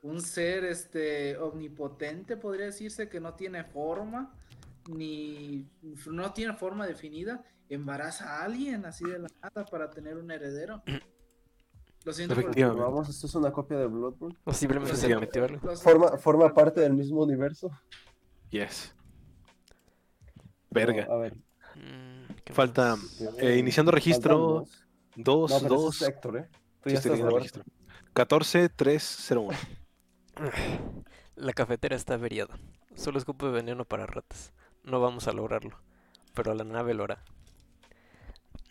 Un 0.04 0.22
ser 0.22 0.64
este 0.64 1.38
omnipotente, 1.38 2.38
podría 2.38 2.68
decirse, 2.68 3.10
que 3.10 3.20
no 3.20 3.34
tiene 3.34 3.64
forma, 3.64 4.34
ni 4.88 5.68
no 6.08 6.32
tiene 6.34 6.54
forma 6.54 6.88
definida, 6.88 7.44
embaraza 7.68 8.38
a 8.38 8.46
alguien 8.46 8.86
así 8.86 9.06
de 9.06 9.20
la 9.20 9.28
nada 9.42 9.66
para 9.66 9.90
tener 9.90 10.18
un 10.18 10.32
heredero. 10.32 10.82
Lo 12.06 12.14
siento 12.14 12.36
por 12.36 12.44
Efectivamente. 12.44 12.82
Vamos, 12.84 13.10
esto 13.10 13.28
es 13.28 13.36
una 13.36 13.52
copia 13.52 13.78
de 13.78 13.88
Bloodborne. 13.88 14.38
O 14.46 14.54
simplemente 14.54 14.96
se 14.96 15.16
metió 15.16 15.46
algo. 15.46 15.76
Forma, 15.76 16.18
forma 16.18 16.54
parte 16.54 16.80
del 16.82 16.94
mismo 16.94 17.24
universo. 17.24 17.70
Yes. 18.50 18.96
Verga. 20.70 21.06
No, 21.06 21.14
a 21.14 21.18
ver. 21.18 21.36
Mm, 21.76 22.34
¿qué 22.44 22.54
Falta. 22.54 22.96
eh, 23.38 23.58
iniciando 23.58 23.92
registro. 23.92 24.66
Faltan 24.66 24.90
Dos, 25.16 25.52
dos. 25.64 25.64
No, 25.64 25.90
es 25.90 26.02
Héctor, 26.02 26.38
¿eh? 26.38 26.50
Tú 26.82 26.90
Sí, 26.90 26.96
ya 26.96 27.00
estás 27.00 27.20
registro. 27.20 27.64
14, 28.14 28.70
3, 28.70 29.16
0, 29.28 29.42
1. 29.42 29.58
La 31.36 31.54
cafetera 31.54 31.96
está 31.96 32.14
averiada. 32.14 32.58
Solo 32.96 33.18
escupe 33.18 33.50
veneno 33.50 33.86
para 33.86 34.06
ratas. 34.06 34.54
No 34.84 35.02
vamos 35.02 35.28
a 35.28 35.34
lograrlo. 35.34 35.82
Pero 36.34 36.54
la 36.54 36.64
nave 36.64 36.94
lo 36.94 37.04
hará. 37.04 37.24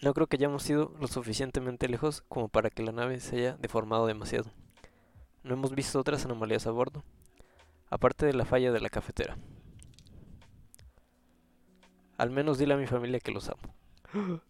No 0.01 0.15
creo 0.15 0.27
que 0.29 0.37
hayamos 0.37 0.69
ido 0.71 0.95
lo 1.01 1.09
suficientemente 1.09 1.89
lejos 1.89 2.23
como 2.29 2.49
para 2.49 2.71
que 2.71 2.83
la 2.83 2.93
nave 2.93 3.21
se 3.21 3.37
haya 3.37 3.57
deformado 3.57 4.07
demasiado. 4.07 4.51
No 5.43 5.55
hemos 5.55 5.75
visto 5.75 5.99
otras 5.99 6.25
anomalías 6.25 6.67
a 6.67 6.71
bordo. 6.71 7.03
Aparte 7.91 8.27
de 8.27 8.35
la 8.35 8.45
falla 8.45 8.71
de 8.71 8.81
la 8.81 8.91
cafetera. 8.91 9.37
Al 12.17 12.31
menos 12.31 12.59
dile 12.59 12.75
a 12.75 12.77
mi 12.77 12.87
familia 12.87 13.21
que 13.21 13.33
los 13.33 13.49
amo. 13.49 13.75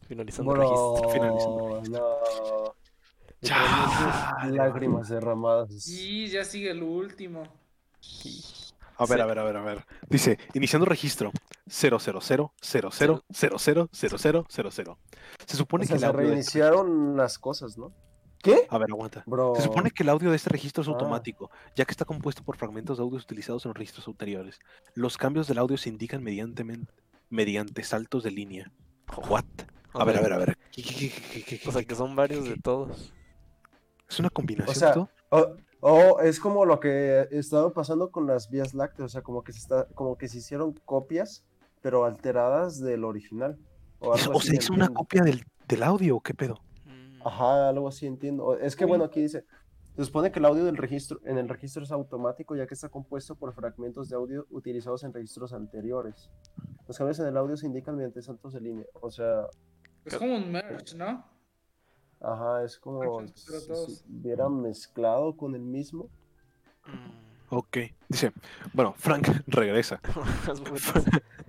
Finalizando 0.08 0.52
el 0.54 0.60
registro. 0.60 1.10
Finalizando. 1.10 1.82
no. 1.88 2.74
Chale, 3.42 3.64
Literalmente 4.50 4.56
Lágrimas 4.58 5.08
derramadas. 5.08 5.72
Sí, 5.82 6.28
ya 6.28 6.44
sigue 6.44 6.72
el 6.72 6.82
último. 6.82 7.44
Y- 8.24 8.44
A 9.00 9.06
ver, 9.06 9.18
Sí. 9.18 9.22
a 9.22 9.26
ver, 9.26 9.38
a 9.38 9.44
ver, 9.44 9.56
a 9.56 9.62
ver. 9.62 9.86
Dice, 10.08 10.38
iniciando 10.54 10.84
registro. 10.86 11.32
0, 11.66 11.98
0, 12.00 12.20
0, 12.22 12.52
0, 12.60 12.90
0, 12.92 13.22
0, 13.30 13.58
0, 13.58 13.88
0, 13.92 14.16
0, 14.18 14.46
0, 14.48 14.70
0. 14.70 14.98
Se 15.46 15.56
supone 15.56 15.84
O 15.84 15.86
sea, 15.86 15.94
que 15.94 15.94
el 15.96 16.00
se 16.00 16.06
de 16.06 16.12
este- 16.12 16.22
reiniciaron 16.28 17.16
las 17.16 17.38
cosas, 17.38 17.78
¿no? 17.78 17.92
¿Qué? 18.42 18.66
A 18.70 18.78
ver, 18.78 18.88
aguanta. 18.90 19.22
Bro. 19.26 19.54
Se 19.56 19.62
supone 19.62 19.90
que 19.90 20.02
el 20.02 20.08
audio 20.08 20.30
de 20.30 20.36
este 20.36 20.48
registro 20.50 20.82
es 20.82 20.88
Ah. 20.88 20.92
automático, 20.92 21.50
ya 21.76 21.84
que 21.84 21.90
está 21.92 22.04
compuesto 22.04 22.42
por 22.42 22.56
fragmentos 22.56 22.96
de 22.98 23.02
audios 23.04 23.22
utilizados 23.24 23.64
en 23.64 23.70
los 23.70 23.76
registros 23.76 24.06
anteriores. 24.08 24.58
Los 24.94 25.16
cambios 25.18 25.46
del 25.48 25.58
audio 25.58 25.76
se 25.76 25.88
indican 25.90 26.22
mediante, 26.22 26.64
mediante 27.28 27.82
saltos 27.84 28.22
de 28.22 28.30
línea. 28.30 28.72
What? 29.28 29.44
A 29.92 30.04
ver, 30.04 30.16
a 30.16 30.20
ver, 30.20 30.32
a 30.32 30.38
ver. 30.38 30.58
¿Qué- 30.72 30.82
qué- 30.82 31.10
qué- 31.10 31.42
qué- 31.44 31.58
qué- 31.58 31.68
O 31.68 31.72
sea 31.72 31.84
que 31.84 31.94
son 31.94 32.14
varios 32.16 32.44
de 32.44 32.56
todos. 32.56 33.12
¿Es 34.08 34.18
una 34.18 34.30
combinación? 34.30 34.74
O 34.76 34.78
sea, 34.78 34.92
todo? 34.92 35.10
O, 35.80 36.20
es 36.20 36.38
como 36.38 36.66
lo 36.66 36.78
que 36.78 37.26
estaba 37.30 37.72
pasando 37.72 38.10
con 38.10 38.26
las 38.26 38.50
vías 38.50 38.74
lácteas, 38.74 39.06
o 39.06 39.08
sea, 39.08 39.22
como 39.22 39.42
que 39.42 39.52
se 39.52 39.60
está, 39.60 39.86
como 39.94 40.16
que 40.16 40.28
se 40.28 40.38
hicieron 40.38 40.74
copias, 40.84 41.44
pero 41.80 42.04
alteradas 42.04 42.80
del 42.80 43.04
original. 43.04 43.58
O, 43.98 44.12
algo 44.12 44.36
o 44.36 44.40
sea, 44.40 44.54
hizo 44.54 44.72
una 44.74 44.88
copia 44.88 45.22
del, 45.22 45.44
del 45.66 45.82
audio, 45.82 46.16
¿o 46.16 46.20
¿qué 46.20 46.34
pedo? 46.34 46.56
Mm, 46.84 47.26
Ajá, 47.26 47.68
algo 47.70 47.88
así 47.88 48.06
entiendo. 48.06 48.58
Es 48.58 48.76
que 48.76 48.84
bueno, 48.84 49.04
aquí 49.04 49.22
dice, 49.22 49.44
se 49.96 50.04
supone 50.04 50.30
que 50.30 50.38
el 50.38 50.44
audio 50.44 50.64
del 50.64 50.76
registro, 50.76 51.20
en 51.24 51.38
el 51.38 51.48
registro 51.48 51.82
es 51.82 51.90
automático 51.90 52.56
ya 52.56 52.66
que 52.66 52.74
está 52.74 52.88
compuesto 52.88 53.34
por 53.34 53.52
fragmentos 53.54 54.08
de 54.08 54.16
audio 54.16 54.46
utilizados 54.50 55.04
en 55.04 55.12
registros 55.12 55.52
anteriores. 55.52 56.30
Los 56.86 56.96
cambios 56.96 57.18
en 57.20 57.26
el 57.26 57.36
audio 57.36 57.56
se 57.56 57.66
indican 57.66 57.96
mediante 57.96 58.22
saltos 58.22 58.52
de 58.52 58.60
línea. 58.60 58.86
O 59.00 59.10
sea, 59.10 59.46
Es 60.04 60.16
como 60.16 60.36
un 60.36 60.50
merge, 60.50 60.96
¿no? 60.96 61.24
Ajá, 62.20 62.64
es 62.64 62.78
como 62.78 63.26
si 63.26 64.02
hubiera 64.08 64.48
mezclado 64.48 65.36
con 65.36 65.54
el 65.54 65.62
mismo. 65.62 66.08
Mm. 66.86 67.30
Ok. 67.50 67.78
Dice, 68.08 68.32
bueno, 68.72 68.94
Frank 68.96 69.26
regresa. 69.46 70.00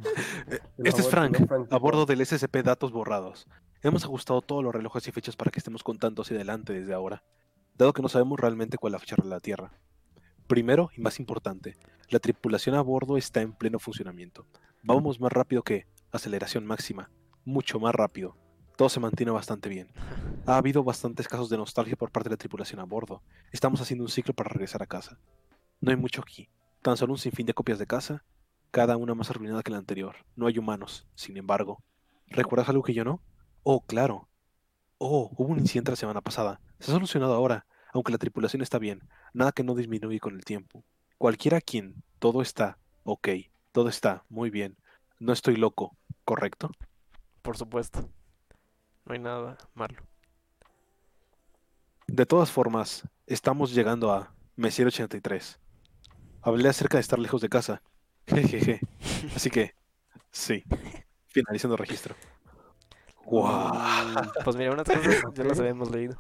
Este 0.78 1.02
es 1.02 1.10
Frank, 1.10 1.38
a 1.70 1.78
bordo 1.78 2.06
del 2.06 2.26
SCP 2.26 2.64
Datos 2.64 2.92
Borrados. 2.92 3.48
Hemos 3.84 4.04
ajustado 4.04 4.42
todos 4.42 4.64
los 4.64 4.74
relojes 4.74 5.08
y 5.08 5.12
fechas 5.12 5.36
para 5.36 5.52
que 5.52 5.60
estemos 5.60 5.84
contando 5.84 6.24
hacia 6.24 6.36
adelante 6.36 6.74
desde 6.74 6.94
ahora, 6.94 7.24
dado 7.76 7.94
que 7.94 8.02
no 8.02 8.10
sabemos 8.10 8.40
realmente 8.40 8.78
cuál 8.78 8.92
es 8.92 8.94
la 8.94 9.00
fecha 9.00 9.16
de 9.22 9.30
la 9.30 9.40
Tierra. 9.40 9.72
Primero 10.48 10.90
y 10.98 11.02
más 11.02 11.20
importante, 11.20 11.78
la 12.10 12.20
tripulación 12.20 12.76
a 12.76 12.82
bordo 12.82 13.18
está 13.18 13.42
en 13.42 13.54
pleno 13.54 13.80
funcionamiento. 13.80 14.46
Vamos 14.84 15.20
más 15.20 15.32
rápido 15.32 15.62
que 15.62 15.86
aceleración 16.12 16.66
máxima, 16.66 17.10
mucho 17.46 17.80
más 17.80 17.94
rápido. 17.94 18.36
Todo 18.82 18.90
se 18.90 19.00
mantiene 19.00 19.32
bastante 19.32 19.70
bien. 19.70 19.90
Ha 20.48 20.58
habido 20.58 20.84
bastantes 20.84 21.28
casos 21.28 21.52
de 21.52 21.58
nostalgia 21.58 21.96
por 21.96 22.10
parte 22.10 22.30
de 22.30 22.34
la 22.34 22.38
tripulación 22.38 22.80
a 22.80 22.84
bordo. 22.84 23.22
Estamos 23.52 23.80
haciendo 23.80 24.04
un 24.04 24.10
ciclo 24.10 24.34
para 24.34 24.50
regresar 24.50 24.82
a 24.82 24.88
casa. 24.88 25.20
No 25.82 25.92
hay 25.92 25.98
mucho 25.98 26.20
aquí, 26.20 26.50
tan 26.82 26.98
solo 26.98 27.14
un 27.14 27.20
sinfín 27.20 27.46
de 27.46 27.54
copias 27.54 27.78
de 27.78 27.86
casa, 27.86 28.26
cada 28.72 28.98
una 28.98 29.14
más 29.14 29.30
arruinada 29.30 29.62
que 29.62 29.70
la 29.70 29.78
anterior. 29.78 30.16
No 30.36 30.48
hay 30.48 30.58
humanos, 30.58 31.06
sin 31.14 31.38
embargo. 31.38 31.84
¿Recuerdas 32.26 32.70
algo 32.70 32.82
que 32.82 32.96
yo 32.96 33.04
no? 33.06 33.22
Oh, 33.62 33.82
claro. 33.82 34.30
Oh, 34.98 35.30
hubo 35.38 35.50
un 35.50 35.60
incidente 35.60 35.92
la 35.92 35.96
semana 35.96 36.22
pasada. 36.22 36.60
Se 36.80 36.90
ha 36.90 36.96
solucionado 36.96 37.36
ahora, 37.36 37.68
aunque 37.94 38.12
la 38.12 38.18
tripulación 38.18 38.64
está 38.64 38.80
bien. 38.80 39.08
Nada 39.32 39.52
que 39.52 39.64
no 39.64 39.76
disminuye 39.76 40.20
con 40.20 40.34
el 40.34 40.44
tiempo. 40.44 40.84
Cualquiera 41.20 41.58
a 41.60 41.62
quien 41.62 42.02
todo 42.18 42.42
está 42.42 42.80
ok, 43.04 43.28
todo 43.74 43.90
está 43.90 44.24
muy 44.28 44.50
bien. 44.50 44.76
No 45.20 45.34
estoy 45.34 45.58
loco, 45.58 45.96
¿correcto? 46.26 46.72
Por 47.44 47.58
supuesto. 47.58 48.10
No 49.12 49.16
hay 49.16 49.20
nada 49.20 49.58
malo. 49.74 49.98
De 52.08 52.26
todas 52.26 52.50
formas, 52.50 53.04
estamos 53.28 53.74
llegando 53.74 54.14
a 54.14 54.34
Messier 54.56 54.88
83. 54.88 55.60
Hablé 56.42 56.70
acerca 56.70 56.96
de 56.98 57.02
estar 57.02 57.20
lejos 57.20 57.42
de 57.42 57.50
casa. 57.50 57.82
Jejeje. 58.28 58.80
Así 59.36 59.50
que, 59.50 59.76
sí. 60.32 60.64
Finalizando 61.28 61.76
registro. 61.76 62.16
¡Guau! 63.26 63.74
Pues 64.46 64.56
mira, 64.56 64.72
unas 64.72 64.88
cosas 64.88 65.24
ya 65.36 65.44
las 65.44 65.60
habíamos 65.60 65.92
leído. 65.92 66.18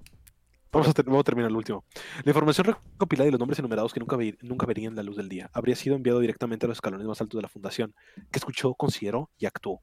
Vamos 0.74 0.89
a, 0.89 0.94
ter- 0.94 1.06
vamos 1.06 1.22
a 1.22 1.24
terminar 1.24 1.50
el 1.50 1.56
último. 1.56 1.86
La 2.26 2.32
información 2.32 2.68
recopilada 2.68 3.30
y 3.30 3.32
los 3.32 3.39
nombres 3.39 3.60
enumerados 3.60 3.94
que 3.94 4.02
nunca, 4.02 4.18
ve- 4.18 4.38
nunca 4.42 4.66
verían 4.66 4.96
la 4.98 5.04
luz 5.04 5.16
del 5.16 5.30
día 5.30 5.50
habría 5.54 5.78
sido 5.78 5.96
enviado 5.96 6.20
directamente 6.20 6.66
a 6.66 6.68
los 6.70 6.78
escalones 6.78 7.08
más 7.08 7.22
altos 7.22 7.38
de 7.38 7.42
la 7.44 7.48
fundación, 7.48 7.96
que 8.32 8.39
escuchó, 8.39 8.74
consideró 8.74 9.30
y 9.38 9.46
actuó. 9.46 9.82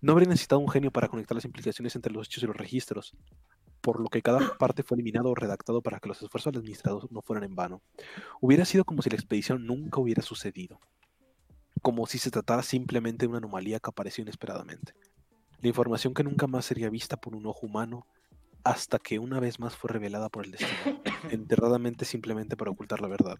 No 0.00 0.12
habría 0.12 0.28
necesitado 0.28 0.60
un 0.60 0.68
genio 0.68 0.90
para 0.90 1.08
conectar 1.08 1.34
las 1.34 1.44
implicaciones 1.44 1.96
entre 1.96 2.12
los 2.12 2.26
hechos 2.26 2.42
y 2.42 2.46
los 2.46 2.56
registros, 2.56 3.14
por 3.80 4.00
lo 4.00 4.08
que 4.08 4.22
cada 4.22 4.38
parte 4.58 4.82
fue 4.82 4.96
eliminado 4.96 5.30
o 5.30 5.34
redactado 5.34 5.80
para 5.80 6.00
que 6.00 6.08
los 6.08 6.22
esfuerzos 6.22 6.52
del 6.52 6.60
administrador 6.60 7.10
no 7.12 7.22
fueran 7.22 7.44
en 7.44 7.54
vano. 7.54 7.82
Hubiera 8.40 8.64
sido 8.64 8.84
como 8.84 9.02
si 9.02 9.10
la 9.10 9.16
expedición 9.16 9.66
nunca 9.66 10.00
hubiera 10.00 10.22
sucedido, 10.22 10.80
como 11.82 12.06
si 12.06 12.18
se 12.18 12.30
tratara 12.30 12.62
simplemente 12.62 13.24
de 13.24 13.28
una 13.28 13.38
anomalía 13.38 13.80
que 13.80 13.90
apareció 13.90 14.22
inesperadamente. 14.22 14.94
La 15.60 15.68
información 15.68 16.14
que 16.14 16.24
nunca 16.24 16.46
más 16.46 16.64
sería 16.66 16.90
vista 16.90 17.16
por 17.16 17.34
un 17.34 17.46
ojo 17.46 17.66
humano 17.66 18.06
hasta 18.64 18.98
que 18.98 19.20
una 19.20 19.38
vez 19.38 19.60
más 19.60 19.76
fue 19.76 19.90
revelada 19.90 20.28
por 20.28 20.44
el 20.44 20.52
destino, 20.52 21.00
enterradamente 21.30 22.04
simplemente 22.04 22.56
para 22.56 22.72
ocultar 22.72 23.00
la 23.00 23.08
verdad. 23.08 23.36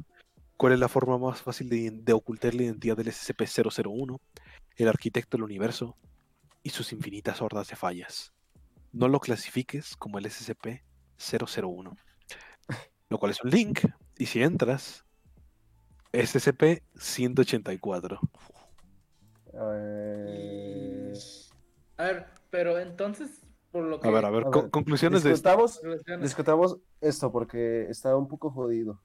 ¿Cuál 0.57 0.73
es 0.73 0.79
la 0.79 0.89
forma 0.89 1.19
más 1.19 1.43
fácil 1.43 1.69
de, 1.69 1.91
de 1.91 2.13
ocultar 2.13 2.55
la 2.55 2.63
identidad 2.63 2.97
del 2.97 3.09
SCP-001, 3.09 4.19
el 4.77 4.89
arquitecto 4.89 5.37
del 5.37 5.45
universo 5.45 5.97
y 6.67 6.71
sus 6.71 6.93
infinitas 6.93 7.41
hordas 7.41 7.69
de 7.69 7.77
fallas? 7.77 8.33
No 8.91 9.07
lo 9.07 9.21
clasifiques 9.21 9.95
como 9.97 10.19
el 10.19 10.25
SCP-001, 10.27 11.97
lo 13.09 13.19
cual 13.19 13.31
es 13.31 13.41
un 13.45 13.51
link, 13.51 13.83
y 14.19 14.27
si 14.27 14.43
entras, 14.43 15.05
SCP-184. 16.12 18.19
Eh, 19.55 21.12
A 21.99 22.03
ver, 22.05 22.27
pero 22.51 22.81
entonces, 22.81 23.47
por 23.71 23.85
lo 23.85 24.01
que... 24.01 24.09
A 24.09 24.11
ver, 24.11 24.25
a 24.25 24.31
ver, 24.31 24.49
A 24.49 24.51
co- 24.51 24.62
ver, 24.62 24.71
conclusiones 24.73 25.23
de 25.23 25.31
esto. 25.31 25.49
discutamos, 25.49 25.81
discutamos 26.21 26.79
esto 27.01 27.31
porque 27.31 27.87
está 27.89 28.17
un 28.17 28.27
poco 28.27 28.51
jodido. 28.51 29.01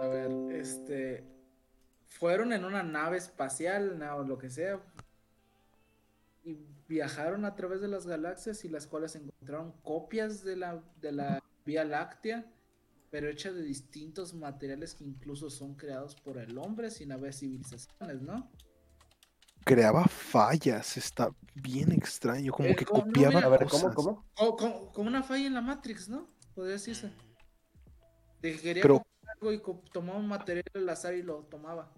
A 0.00 0.06
ver, 0.06 0.30
este... 0.52 1.26
Fueron 2.08 2.54
en 2.54 2.64
una 2.64 2.82
nave 2.82 3.18
espacial, 3.18 3.98
no, 3.98 4.16
o 4.16 4.24
lo 4.24 4.38
que 4.38 4.48
sea. 4.48 4.80
Y 6.44 6.58
viajaron 6.88 7.44
a 7.44 7.54
través 7.54 7.80
de 7.80 7.88
las 7.88 8.06
galaxias 8.06 8.64
y 8.64 8.68
las 8.68 8.86
cuales 8.86 9.14
encontraron 9.16 9.72
copias 9.82 10.42
de 10.44 10.56
la, 10.56 10.82
de 11.00 11.12
la 11.12 11.42
Vía 11.64 11.84
Láctea, 11.84 12.50
pero 13.10 13.28
hechas 13.28 13.54
de 13.54 13.62
distintos 13.62 14.34
materiales 14.34 14.94
que 14.94 15.04
incluso 15.04 15.50
son 15.50 15.74
creados 15.74 16.16
por 16.16 16.38
el 16.38 16.58
hombre 16.58 16.90
sin 16.90 17.12
haber 17.12 17.32
civilizaciones, 17.34 18.22
¿no? 18.22 18.50
creaba 19.64 20.04
fallas, 20.06 20.96
está 20.96 21.30
bien 21.54 21.92
extraño, 21.92 22.50
como 22.52 22.68
Eh, 22.68 22.74
que. 22.74 22.84
No, 22.84 22.90
copiaba 23.04 23.34
mira. 23.36 23.46
A 23.46 23.50
ver, 23.50 23.64
cosas. 23.68 23.94
¿cómo, 23.94 24.26
como, 24.34 24.90
como 24.92 25.08
una 25.08 25.22
falla 25.22 25.46
en 25.46 25.54
la 25.54 25.60
Matrix, 25.60 26.08
¿no? 26.08 26.26
Podría 26.52 26.72
decirse. 26.72 27.12
De 28.40 28.52
que 28.56 28.60
quería 28.60 28.82
Pero- 28.82 29.02
algo 29.40 29.52
y 29.52 29.62
tomaba 29.92 30.18
un 30.18 30.26
material 30.26 30.64
al 30.74 30.88
azar 30.88 31.14
y 31.14 31.22
lo 31.22 31.44
tomaba. 31.44 31.92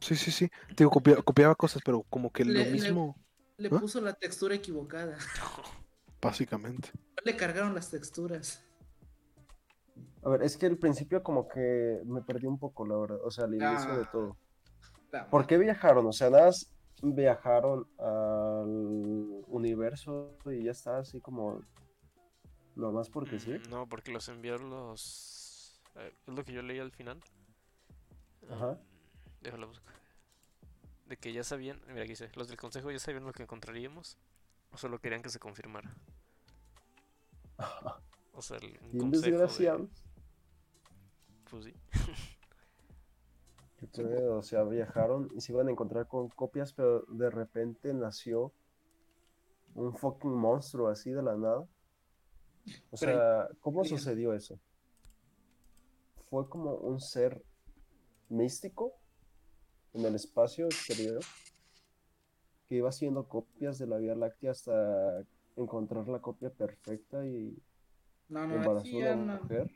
Sí, 0.00 0.14
sí, 0.16 0.30
sí. 0.30 0.48
Te 0.68 0.74
digo, 0.84 0.90
copia- 0.90 1.22
copiaba 1.22 1.54
cosas, 1.54 1.82
pero 1.84 2.02
como 2.10 2.30
que 2.30 2.44
Le- 2.44 2.64
lo 2.64 2.70
mismo, 2.70 3.16
Le 3.58 3.68
¿Ah? 3.72 3.80
puso 3.80 4.00
la 4.00 4.12
textura 4.12 4.54
equivocada. 4.54 5.16
básicamente. 6.20 6.90
Le 7.24 7.36
cargaron 7.36 7.74
las 7.74 7.90
texturas. 7.90 8.62
A 10.22 10.28
ver, 10.28 10.42
es 10.42 10.56
que 10.56 10.66
al 10.66 10.76
principio 10.76 11.22
como 11.22 11.48
que 11.48 12.00
me 12.04 12.20
perdí 12.22 12.46
un 12.46 12.58
poco, 12.58 12.84
la 12.86 12.96
verdad. 12.96 13.18
O 13.24 13.30
sea, 13.30 13.44
al 13.44 13.54
inicio 13.54 13.96
de 13.96 14.02
Ah. 14.04 14.10
todo. 14.12 14.36
¿Por 15.30 15.46
qué 15.46 15.56
viajaron? 15.56 16.06
O 16.06 16.12
sea, 16.12 16.28
nada 16.30 16.46
más 16.46 16.70
viajaron 17.02 17.86
al 17.98 19.42
universo 19.46 20.36
y 20.46 20.64
ya 20.64 20.72
está 20.72 20.98
así 20.98 21.20
como 21.20 21.62
lo 22.74 22.92
más 22.92 23.08
porque 23.08 23.38
sí. 23.38 23.52
Mm, 23.52 23.70
No, 23.70 23.88
porque 23.88 24.10
los 24.12 24.28
envió 24.28 24.58
los. 24.58 25.80
eh, 25.94 26.12
Es 26.26 26.34
lo 26.34 26.44
que 26.44 26.52
yo 26.52 26.60
leí 26.62 26.78
al 26.80 26.90
final. 26.92 27.22
Ajá. 28.50 28.72
Mm, 28.72 28.95
Déjalo 29.46 29.68
buscar. 29.68 29.94
De 31.06 31.16
que 31.16 31.32
ya 31.32 31.44
sabían. 31.44 31.80
Mira, 31.86 32.00
aquí 32.02 32.10
dice: 32.10 32.30
Los 32.34 32.48
del 32.48 32.56
consejo 32.56 32.90
ya 32.90 32.98
sabían 32.98 33.24
lo 33.24 33.32
que 33.32 33.44
encontraríamos. 33.44 34.18
O 34.72 34.76
solo 34.76 34.98
querían 35.00 35.22
que 35.22 35.28
se 35.30 35.38
confirmara. 35.38 35.94
O 38.32 38.42
sea, 38.42 38.56
el 38.58 38.72
Bien 38.92 38.98
consejo 38.98 39.22
de- 39.24 39.30
desgraciados. 39.30 39.90
Pues 41.48 41.64
sí. 41.66 41.74
Qué 43.78 43.86
pedo, 43.86 44.38
O 44.38 44.42
sea, 44.42 44.64
viajaron 44.64 45.30
y 45.36 45.40
se 45.40 45.52
iban 45.52 45.68
a 45.68 45.70
encontrar 45.70 46.08
con 46.08 46.28
copias, 46.30 46.72
pero 46.72 47.02
de 47.02 47.30
repente 47.30 47.94
nació 47.94 48.52
un 49.74 49.94
fucking 49.94 50.32
monstruo 50.34 50.88
así 50.88 51.10
de 51.12 51.22
la 51.22 51.36
nada. 51.36 51.58
O 52.90 52.96
Pero- 52.98 53.12
sea, 53.12 53.48
¿cómo 53.60 53.82
Bien. 53.82 53.96
sucedió 53.96 54.34
eso? 54.34 54.58
¿Fue 56.28 56.48
como 56.48 56.74
un 56.74 57.00
ser 57.00 57.44
místico 58.28 58.94
en 59.96 60.04
el 60.04 60.14
espacio 60.14 60.66
exterior 60.66 61.20
que 62.68 62.76
iba 62.76 62.88
haciendo 62.88 63.28
copias 63.28 63.78
de 63.78 63.86
la 63.86 63.96
Vía 63.98 64.14
Láctea 64.14 64.50
hasta 64.50 65.24
encontrar 65.56 66.06
la 66.08 66.20
copia 66.20 66.50
perfecta 66.50 67.24
y 67.26 67.56
No, 68.28 68.46
no, 68.46 68.56
embarazó 68.56 69.00
ya 69.00 69.14
una 69.14 69.36
no. 69.36 69.42
mujer? 69.42 69.70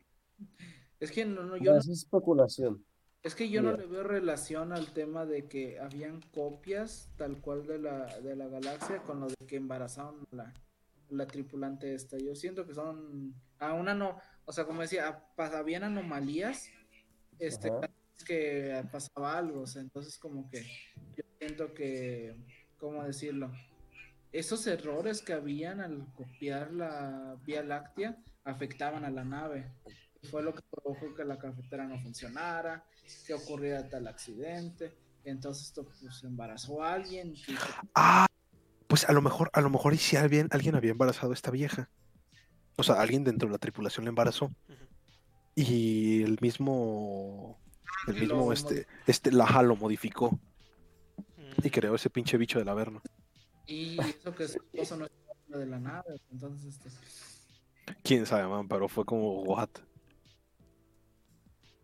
Es 0.98 1.10
que 1.10 1.24
no, 1.24 1.42
no, 1.44 1.56
yo 1.56 1.72
No, 1.72 1.78
es 1.78 1.88
especulación. 1.88 2.84
es 3.22 3.34
que 3.34 3.48
yo 3.48 3.62
no 3.62 3.72
le 3.72 3.86
veo 3.86 4.02
relación 4.02 4.72
al 4.72 4.92
tema 4.92 5.24
de 5.24 5.46
que 5.46 5.78
habían 5.78 6.20
copias 6.34 7.10
tal 7.16 7.40
cual 7.40 7.66
de 7.66 7.78
la, 7.78 8.06
de 8.20 8.36
la 8.36 8.48
galaxia 8.48 9.02
con 9.02 9.20
lo 9.20 9.28
de 9.28 9.36
que 9.46 9.56
embarazaron 9.56 10.26
la, 10.32 10.52
la 11.08 11.26
tripulante 11.26 11.94
esta. 11.94 12.18
Yo 12.18 12.34
siento 12.34 12.66
que 12.66 12.74
son 12.74 13.34
a 13.58 13.72
una 13.74 13.94
no, 13.94 14.18
o 14.44 14.52
sea, 14.52 14.64
como 14.66 14.82
decía, 14.82 15.24
a- 15.36 15.58
habían 15.58 15.84
anomalías, 15.84 16.68
este, 17.38 17.68
Ajá. 17.70 17.88
Que 18.24 18.84
pasaba 18.90 19.36
algo, 19.38 19.62
o 19.62 19.66
sea, 19.66 19.82
entonces 19.82 20.18
como 20.18 20.48
que 20.50 20.62
yo 21.16 21.24
siento 21.38 21.72
que, 21.74 22.36
¿cómo 22.78 23.04
decirlo? 23.04 23.50
Esos 24.32 24.66
errores 24.66 25.22
que 25.22 25.32
habían 25.32 25.80
al 25.80 26.06
copiar 26.14 26.72
la 26.72 27.36
Vía 27.44 27.62
Láctea 27.62 28.16
afectaban 28.44 29.04
a 29.04 29.10
la 29.10 29.24
nave. 29.24 29.72
Fue 30.30 30.42
lo 30.42 30.54
que 30.54 30.60
provocó 30.70 31.14
que 31.14 31.24
la 31.24 31.38
cafetera 31.38 31.84
no 31.86 31.98
funcionara, 31.98 32.84
que 33.26 33.34
ocurriera 33.34 33.88
tal 33.88 34.06
accidente. 34.06 34.96
Entonces 35.24 35.66
esto 35.68 35.84
pues 35.84 36.22
embarazó 36.22 36.82
a 36.82 36.92
alguien. 36.94 37.34
y- 37.34 37.42
Ah, 37.94 38.26
Pues 38.86 39.08
a 39.08 39.12
lo 39.12 39.22
mejor, 39.22 39.50
a 39.52 39.60
lo 39.60 39.70
mejor 39.70 39.94
y 39.94 39.98
si 39.98 40.16
alguien, 40.16 40.48
alguien 40.50 40.74
había 40.74 40.90
embarazado 40.90 41.30
a 41.30 41.34
esta 41.34 41.50
vieja. 41.52 41.88
O 42.76 42.82
sea, 42.82 43.00
alguien 43.00 43.22
dentro 43.24 43.48
de 43.48 43.52
la 43.52 43.58
tripulación 43.58 44.04
la 44.04 44.08
embarazó. 44.10 44.50
Y 45.54 46.22
el 46.22 46.38
mismo. 46.40 47.59
El 48.06 48.16
Y 48.16 48.20
mismo, 48.20 48.52
este, 48.52 48.86
este, 49.06 49.32
Laja 49.32 49.62
lo 49.62 49.76
modificó 49.76 50.38
y 51.62 51.68
Mm, 51.68 51.70
creó 51.70 51.94
ese 51.94 52.10
pinche 52.10 52.36
bicho 52.36 52.58
del 52.58 52.68
Averno. 52.68 53.02
Y 53.66 53.98
eso 54.00 54.34
que 54.34 54.48
su 54.48 54.58
esposo 54.58 54.96
no 54.96 55.06
estaba 55.06 55.60
de 55.60 55.66
la 55.66 55.78
nave. 55.78 56.20
Entonces, 56.30 56.76
este. 56.76 56.90
Quién 58.02 58.26
sabe, 58.26 58.46
man, 58.48 58.68
pero 58.68 58.88
fue 58.88 59.04
como, 59.04 59.42
what? 59.42 59.68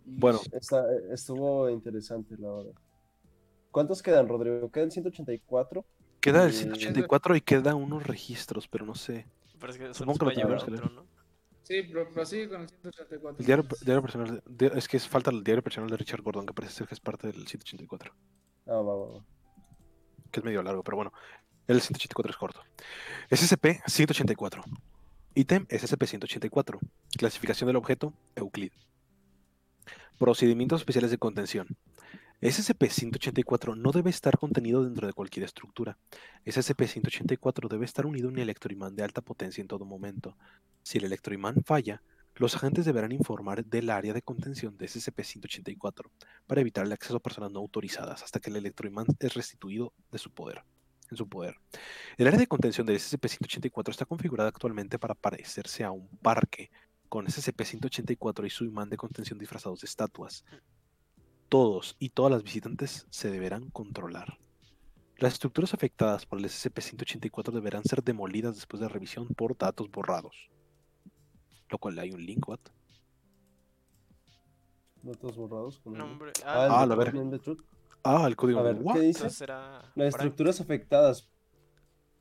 Bueno. 0.04 0.40
Está, 0.52 0.84
estuvo 1.12 1.68
interesante 1.68 2.36
la 2.38 2.48
hora. 2.48 2.70
¿Cuántos 3.70 4.02
quedan, 4.02 4.28
Rodrigo? 4.28 4.70
¿Quedan 4.70 4.90
184? 4.90 5.84
Queda 6.20 6.44
el 6.44 6.50
Eh, 6.50 6.54
184 6.54 7.36
y 7.36 7.40
queda 7.40 7.74
unos 7.74 8.07
registros, 8.07 8.68
pero 8.68 8.86
no 8.86 8.94
sé. 8.94 9.26
Pero 9.59 9.72
es 9.72 9.78
que 9.78 9.84
va 9.84 10.30
a 10.30 10.34
llevar 10.34 10.62
otro, 10.62 10.90
¿no? 10.90 11.07
Sí, 11.67 11.83
pero 11.83 12.09
prosigue 12.11 12.49
con 12.49 12.61
el 12.62 12.69
184. 12.69 13.41
El 13.41 13.45
diario, 13.47 13.64
diario 13.85 14.03
personal, 14.03 14.43
de- 14.47 14.71
es 14.77 14.87
que 14.87 14.99
es- 14.99 15.09
falta 15.09 15.33
el 15.33 15.43
diario 15.43 15.62
personal 15.64 15.91
de 15.91 15.97
Richard 15.97 16.23
Gordon, 16.23 16.47
que 16.47 16.55
parece 16.55 16.75
ser 16.75 16.87
que 16.87 16.95
es 16.95 17.01
parte 17.01 17.27
del 17.27 17.47
184, 17.49 18.12
Ah, 18.67 18.73
va, 18.75 18.83
va, 18.95 19.07
va. 19.17 19.25
que 20.31 20.39
es 20.41 20.45
medio 20.45 20.62
largo, 20.62 20.85
pero 20.85 20.97
bueno, 20.97 21.12
el 21.67 21.81
184 21.81 22.31
es 22.31 22.37
corto. 22.37 22.61
SCP 23.31 23.81
184. 23.89 24.62
Ítem 25.35 25.67
SCP 25.69 26.07
184. 26.07 26.79
Clasificación 27.19 27.67
del 27.67 27.77
objeto 27.77 28.14
Euclid. 28.37 28.71
Procedimientos 30.19 30.81
especiales 30.83 31.11
de 31.11 31.19
contención. 31.19 31.67
SCP-184 32.43 33.76
no 33.76 33.93
debe 33.93 34.11
estar 34.11 34.37
contenido 34.37 34.84
dentro 34.84 35.07
de 35.07 35.14
cualquier 35.14 35.45
estructura. 35.45 35.97
SCP-184 36.45 37.68
debe 37.68 37.87
estar 37.87 38.05
unido 38.05 38.28
a 38.28 38.30
un 38.32 38.39
electroimán 38.39 38.95
de 38.95 39.05
alta 39.05 39.22
potencia 39.22 39.62
en 39.62 39.68
todo 39.68 39.87
momento. 39.87 40.37
Si 40.82 40.99
el 40.99 41.05
electroimán 41.05 41.62
falla, 41.64 42.03
los 42.34 42.55
agentes 42.55 42.84
deberán 42.84 43.12
informar 43.12 43.64
del 43.64 43.89
área 43.89 44.12
de 44.12 44.20
contención 44.20 44.76
de 44.76 44.87
SCP-184 44.87 46.11
para 46.47 46.61
evitar 46.61 46.84
el 46.84 46.93
acceso 46.93 47.16
a 47.16 47.20
personas 47.20 47.51
no 47.51 47.61
autorizadas 47.61 48.22
hasta 48.22 48.39
que 48.39 48.51
el 48.51 48.57
electroimán 48.57 49.07
es 49.18 49.32
restituido 49.32 49.95
de 50.12 50.18
su 50.18 50.30
poder, 50.30 50.62
en 51.11 51.16
su 51.16 51.26
poder. 51.26 51.57
El 52.18 52.26
área 52.26 52.39
de 52.39 52.47
contención 52.47 52.87
de 52.87 52.97
SCP-184 52.97 53.89
está 53.89 54.05
configurada 54.05 54.51
actualmente 54.51 54.99
para 54.99 55.14
parecerse 55.14 55.84
a 55.84 55.91
un 55.91 56.07
parque, 56.18 56.70
con 57.09 57.26
SCP-184 57.26 58.47
y 58.47 58.51
su 58.51 58.64
imán 58.66 58.91
de 58.91 58.99
contención 58.99 59.39
disfrazados 59.39 59.80
de 59.80 59.87
estatuas. 59.87 60.45
Todos 61.49 61.97
y 61.99 62.11
todas 62.11 62.32
las 62.32 62.42
visitantes 62.42 63.07
se 63.11 63.30
deberán 63.30 63.70
controlar. 63.70 64.38
Las 65.18 65.34
estructuras 65.34 65.72
afectadas 65.74 66.26
por 66.26 66.38
el 66.38 66.44
SCP-184 66.47 67.53
deberán 67.53 67.84
ser 67.84 68.03
demolidas 68.03 68.57
después 68.57 68.80
de 68.80 68.88
revisión 68.88 69.28
por 69.28 69.57
datos 69.57 69.90
borrados. 69.90 70.51
Lo 71.70 71.78
cual 71.78 71.99
hay 71.99 72.11
un 72.12 72.24
link, 72.24 72.47
what? 72.49 72.61
Datos 75.03 75.36
borrados. 75.36 75.78
Con 75.80 75.92
el- 75.94 75.99
Nombre. 76.01 76.32
Ah, 76.44 76.66
Ah, 76.68 76.80
Ah, 76.80 76.82
el 76.82 76.88
la 76.88 76.97
de- 76.97 77.05
verga. 77.05 77.20
el. 77.20 77.57
Ah, 78.03 78.24
el 78.26 78.36
código. 78.36 78.59
A 78.61 78.62
ver, 78.62 78.76
¿what? 78.82 78.94
¿qué 78.94 79.01
dice? 79.01 79.30
será. 79.30 79.90
Las 79.94 80.09
estructuras 80.14 80.61
afectadas 80.61 81.28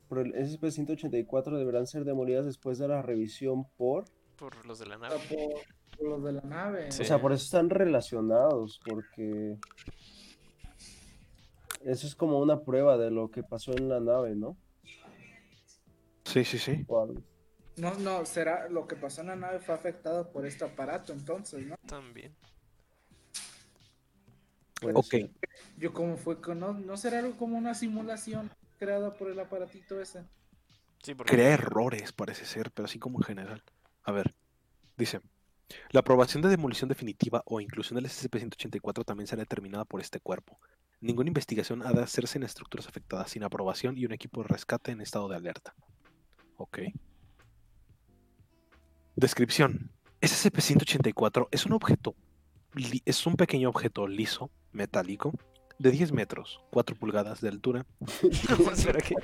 por 0.08 0.18
el 0.20 0.34
SCP-184 0.34 1.58
deberán 1.58 1.86
ser 1.86 2.04
demolidas 2.04 2.46
después 2.46 2.78
de 2.78 2.88
la 2.88 3.02
revisión 3.02 3.66
por... 3.76 4.04
Por 4.36 4.64
los 4.66 4.78
de 4.78 4.86
la 4.86 4.98
sea, 4.98 5.08
nave. 5.08 5.20
por 5.28 5.85
los 6.00 6.22
de 6.24 6.32
la 6.32 6.42
nave. 6.42 6.90
Sí. 6.92 7.02
O 7.02 7.04
sea, 7.04 7.20
por 7.20 7.32
eso 7.32 7.44
están 7.44 7.70
relacionados, 7.70 8.80
porque... 8.84 9.56
Eso 11.84 12.06
es 12.06 12.14
como 12.16 12.40
una 12.40 12.62
prueba 12.62 12.96
de 12.96 13.10
lo 13.10 13.30
que 13.30 13.42
pasó 13.42 13.72
en 13.72 13.88
la 13.88 14.00
nave, 14.00 14.34
¿no? 14.34 14.56
Sí, 16.24 16.44
sí, 16.44 16.58
sí. 16.58 16.84
No, 17.76 17.94
no, 17.98 18.26
será 18.26 18.68
lo 18.68 18.86
que 18.88 18.96
pasó 18.96 19.20
en 19.20 19.28
la 19.28 19.36
nave 19.36 19.60
fue 19.60 19.74
afectado 19.74 20.32
por 20.32 20.46
este 20.46 20.64
aparato, 20.64 21.12
entonces, 21.12 21.64
¿no? 21.66 21.76
También. 21.86 22.34
Puede 24.80 24.94
Ok. 24.98 25.14
Yo 25.78 25.92
como 25.92 26.16
fue 26.16 26.40
con, 26.40 26.58
no, 26.58 26.72
no 26.72 26.96
será 26.96 27.20
algo 27.20 27.36
como 27.36 27.56
una 27.56 27.74
simulación 27.74 28.50
creada 28.78 29.14
por 29.14 29.30
el 29.30 29.38
aparatito 29.38 30.00
ese. 30.00 30.24
Sí, 31.02 31.14
porque. 31.14 31.34
Crea 31.34 31.54
errores, 31.54 32.12
parece 32.12 32.44
ser, 32.44 32.70
pero 32.72 32.86
así 32.86 32.98
como 32.98 33.18
en 33.18 33.24
general. 33.24 33.62
A 34.02 34.12
ver, 34.12 34.34
dice. 34.96 35.20
La 35.90 36.00
aprobación 36.00 36.42
de 36.42 36.48
demolición 36.48 36.88
definitiva 36.88 37.42
o 37.46 37.60
inclusión 37.60 37.96
del 37.96 38.06
SCP-184 38.06 39.04
también 39.04 39.26
será 39.26 39.40
determinada 39.40 39.84
por 39.84 40.00
este 40.00 40.20
cuerpo. 40.20 40.58
Ninguna 41.00 41.28
investigación 41.28 41.82
ha 41.82 41.92
de 41.92 42.02
hacerse 42.02 42.38
en 42.38 42.44
estructuras 42.44 42.88
afectadas 42.88 43.30
sin 43.30 43.42
aprobación 43.42 43.98
y 43.98 44.06
un 44.06 44.12
equipo 44.12 44.42
de 44.42 44.48
rescate 44.48 44.92
en 44.92 45.00
estado 45.00 45.28
de 45.28 45.36
alerta. 45.36 45.74
Ok. 46.56 46.78
Descripción. 49.16 49.90
SCP-184 50.20 51.48
es 51.50 51.66
un 51.66 51.72
objeto, 51.72 52.14
es 53.04 53.26
un 53.26 53.36
pequeño 53.36 53.68
objeto 53.68 54.06
liso, 54.06 54.50
metálico, 54.72 55.32
de 55.78 55.90
10 55.90 56.12
metros, 56.12 56.60
4 56.70 56.96
pulgadas 56.96 57.40
de 57.40 57.48
altura, 57.50 57.86
Espera 58.72 59.00
que. 59.00 59.14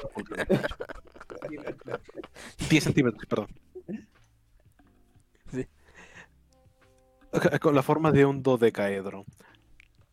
10 2.68 2.84
centímetros, 2.84 3.26
perdón. 3.26 3.48
Con 7.60 7.74
la 7.74 7.82
forma 7.82 8.12
de 8.12 8.24
un 8.24 8.42
dodecaedro. 8.42 9.24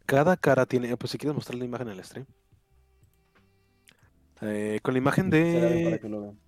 Cada 0.05 0.37
cara 0.37 0.65
tiene. 0.65 0.95
Pues 0.97 1.11
si 1.11 1.17
quieres 1.17 1.35
mostrar 1.35 1.57
la 1.57 1.65
imagen 1.65 1.89
en 1.89 1.97
el 1.97 2.03
stream. 2.03 2.25
Eh, 4.41 4.79
con 4.81 4.93
la 4.93 4.97
imagen 4.99 5.29
bien 5.29 5.53
para 5.53 5.95
de. 5.95 5.99
que 5.99 6.09
lo 6.09 6.21
vean. 6.21 6.39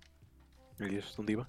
Ay, 0.80 0.88
Dios, 0.88 1.14
¿dónde 1.16 1.32
iba? 1.32 1.46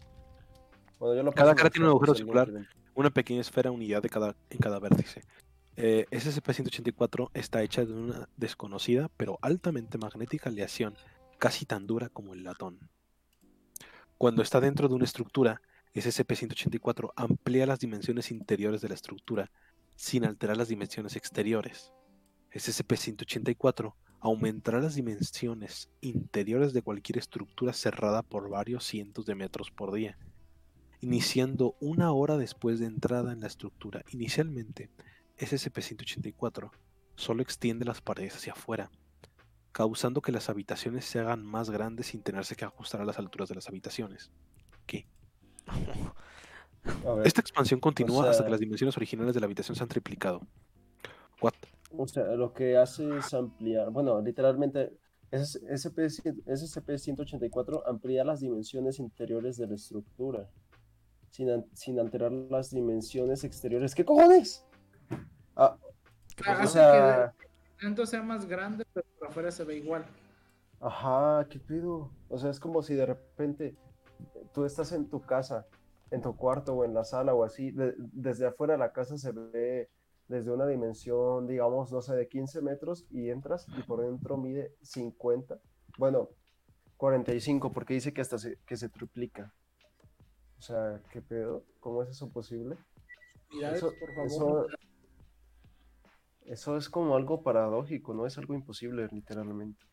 Bueno, 1.00 1.16
yo 1.16 1.24
lo 1.24 1.32
Cada 1.32 1.56
cara 1.56 1.68
en 1.68 1.74
tiene 1.74 1.86
un 1.86 1.92
agujero 1.92 2.12
alguien 2.12 2.28
circular. 2.28 2.68
Una 2.96 3.10
pequeña 3.10 3.42
esfera 3.42 3.72
unidad 3.72 4.02
de 4.02 4.10
cada, 4.10 4.36
en 4.50 4.60
cada 4.60 4.80
vértice. 4.80 5.24
Eh, 5.76 6.06
SCP-184 6.12 7.32
está 7.34 7.64
hecha 7.64 7.84
de 7.84 7.94
una 7.94 8.30
desconocida 8.38 9.10
pero 9.18 9.40
altamente 9.42 9.98
magnética 9.98 10.50
aleación, 10.50 10.96
casi 11.40 11.66
tan 11.66 11.88
dura 11.88 12.10
como 12.10 12.34
el 12.34 12.44
latón. 12.44 12.80
Cuando 14.20 14.44
está 14.44 14.62
dentro 14.62 14.88
de 14.88 14.94
una 14.94 15.06
estructura, 15.06 15.62
SCP-184 15.96 17.14
amplía 17.16 17.66
las 17.66 17.80
dimensiones 17.80 18.32
interiores 18.32 18.82
de 18.82 18.90
la 18.90 18.96
estructura 18.96 19.52
sin 19.96 20.26
alterar 20.26 20.58
las 20.58 20.68
dimensiones 20.68 21.16
exteriores. 21.16 21.92
SCP-184 22.52 23.94
aumentará 24.20 24.80
las 24.80 24.96
dimensiones 24.96 25.90
interiores 26.02 26.74
de 26.74 26.82
cualquier 26.82 27.18
estructura 27.18 27.74
cerrada 27.74 28.22
por 28.24 28.50
varios 28.50 28.86
cientos 28.86 29.26
de 29.26 29.36
metros 29.36 29.72
por 29.72 29.94
día 29.94 30.18
iniciando 31.04 31.76
una 31.82 32.14
hora 32.14 32.38
después 32.38 32.80
de 32.80 32.86
entrada 32.86 33.34
en 33.34 33.42
la 33.42 33.48
estructura. 33.48 34.04
Inicialmente, 34.12 34.90
SCP-184 35.38 36.72
solo 37.16 37.42
extiende 37.42 37.84
las 37.84 38.00
paredes 38.00 38.38
hacia 38.38 38.54
afuera, 38.54 38.90
causando 39.74 40.22
que 40.22 40.32
las 40.32 40.50
habitaciones 40.50 41.04
se 41.04 41.20
hagan 41.20 41.44
más 41.44 41.70
grandes 41.70 42.08
sin 42.08 42.24
tenerse 42.24 42.56
que 42.56 42.64
ajustar 42.64 43.02
a 43.02 43.06
las 43.06 43.20
alturas 43.20 43.50
de 43.50 43.56
las 43.56 43.68
habitaciones. 43.68 44.32
Esta 47.24 47.42
expansión 47.42 47.80
continúa 47.80 48.22
hasta 48.24 48.34
sea- 48.34 48.46
que 48.46 48.52
las 48.52 48.60
dimensiones 48.60 48.96
originales 48.98 49.34
de 49.34 49.40
la 49.40 49.46
habitación 49.46 49.76
se 49.76 49.84
han 49.84 49.90
triplicado. 49.90 50.42
What? 51.42 51.54
o 51.96 52.08
sea, 52.08 52.24
lo 52.36 52.54
que 52.54 52.76
hace 52.78 53.18
es 53.18 53.34
ampliar, 53.36 53.92
bueno, 53.92 54.20
literalmente, 54.22 54.98
SCP, 55.32 56.10
SCP-184 56.46 57.84
amplía 57.86 58.24
las 58.24 58.40
dimensiones 58.40 59.00
interiores 59.00 59.58
de 59.58 59.68
la 59.68 59.76
estructura, 59.76 60.50
sin, 61.30 61.50
an- 61.52 61.66
sin 61.74 62.00
alterar 62.00 62.32
las 62.32 62.72
dimensiones 62.72 63.44
exteriores. 63.44 63.94
¿Qué 63.96 64.06
cojones? 64.06 64.66
Ah, 65.56 65.78
¿Qué 66.36 66.44
Ah, 66.48 66.62
o 66.64 66.68
sea, 66.68 67.34
que 67.78 67.86
dentro 67.86 68.06
sea 68.08 68.24
más 68.24 68.48
grande, 68.48 68.86
pero 68.94 69.06
por 69.20 69.28
afuera 69.30 69.52
se 69.52 69.64
ve 69.64 69.78
igual. 69.78 70.04
ajá, 70.80 71.48
¿qué 71.50 71.60
pedo? 71.60 72.12
O 72.30 72.38
sea, 72.40 72.50
es 72.50 72.60
como 72.60 72.82
si 72.82 72.96
de 72.96 73.06
repente 73.06 73.76
tú 74.54 74.66
estás 74.66 74.92
en 74.92 75.10
tu 75.10 75.22
casa, 75.22 75.66
en 76.12 76.22
tu 76.22 76.36
cuarto 76.36 76.74
o 76.76 76.86
en 76.86 76.94
la 76.94 77.04
sala 77.04 77.34
o 77.34 77.44
así, 77.44 77.72
de- 77.72 77.94
desde 77.98 78.46
afuera 78.48 78.78
la 78.78 78.92
casa 78.94 79.18
se 79.18 79.32
ve 79.32 79.90
desde 80.28 80.52
una 80.52 80.66
dimensión, 80.66 81.48
digamos, 81.48 81.92
no 81.92 82.02
sé, 82.02 82.16
de 82.16 82.28
15 82.28 82.62
metros 82.62 83.06
y 83.12 83.30
entras 83.30 83.68
y 83.78 83.82
por 83.84 84.02
dentro 84.02 84.38
mide 84.38 84.74
50, 84.82 85.60
bueno, 85.98 86.30
45, 86.98 87.72
porque 87.74 87.94
dice 87.96 88.14
que 88.14 88.22
hasta 88.22 88.38
se, 88.38 88.58
que 88.66 88.78
se 88.78 88.90
triplica. 88.90 89.54
O 90.58 90.62
sea, 90.62 91.02
¿qué 91.12 91.22
pedo? 91.22 91.64
¿Cómo 91.82 92.04
es 92.04 92.10
eso 92.10 92.30
posible? 92.30 92.78
Mirad, 93.52 93.76
Eso, 93.76 93.94
por 94.00 94.14
favor. 94.14 94.28
eso, 94.28 94.68
eso 96.46 96.78
es 96.78 96.90
como 96.90 97.16
algo 97.16 97.44
paradójico, 97.44 98.14
¿no? 98.14 98.26
Es 98.26 98.38
algo 98.38 98.54
imposible, 98.54 99.08
literalmente. 99.12 99.84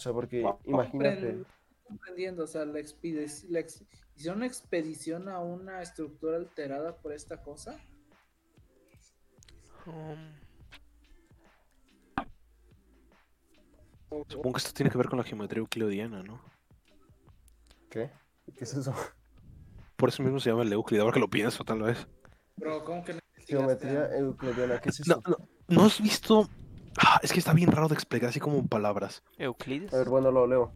O 0.00 0.02
sea, 0.02 0.14
porque 0.14 0.42
imagínate, 0.64 1.34
Compren- 1.34 1.46
comprendiendo, 1.86 2.44
o 2.44 2.46
sea, 2.46 2.64
la 2.64 2.78
expedic- 2.78 3.44
la 3.50 3.60
ex- 3.60 3.84
hicieron 4.16 4.38
una 4.38 4.46
expedición 4.46 5.28
a 5.28 5.40
una 5.40 5.82
estructura 5.82 6.38
alterada 6.38 6.96
por 6.96 7.12
esta 7.12 7.42
cosa. 7.42 7.78
Um, 9.86 10.32
Supongo 14.28 14.54
que 14.54 14.58
esto 14.58 14.72
tiene 14.72 14.90
que 14.90 14.96
ver 14.96 15.08
con 15.10 15.18
la 15.18 15.24
geometría 15.24 15.60
euclidiana, 15.60 16.22
¿no? 16.22 16.40
¿Qué? 17.90 18.10
¿Qué 18.56 18.64
es 18.64 18.72
eso? 18.72 18.94
Por 19.96 20.08
eso 20.08 20.22
mismo 20.22 20.40
se 20.40 20.48
llama 20.48 20.62
el 20.62 20.72
Euclid, 20.72 20.98
ahora 21.00 21.12
que 21.12 21.20
lo 21.20 21.28
pienso, 21.28 21.62
tal 21.62 21.82
vez. 21.82 22.06
Bro, 22.56 22.84
¿cómo 22.84 23.04
que 23.04 23.12
no 23.12 23.20
Geometría 23.34 24.16
euclidiana, 24.16 24.80
¿qué 24.80 24.88
es 24.88 25.06
No, 25.06 25.18
eso? 25.18 25.22
no, 25.28 25.48
¿no 25.68 25.84
has 25.84 26.00
visto? 26.00 26.48
Ah, 26.98 27.20
es 27.22 27.32
que 27.32 27.38
está 27.38 27.52
bien 27.52 27.70
raro 27.70 27.88
de 27.88 27.94
explicar 27.94 28.30
así 28.30 28.40
como 28.40 28.58
en 28.58 28.68
palabras. 28.68 29.22
¿Euclides? 29.38 29.92
A 29.94 29.98
ver, 29.98 30.08
bueno, 30.08 30.30
lo 30.30 30.46
leo. 30.46 30.72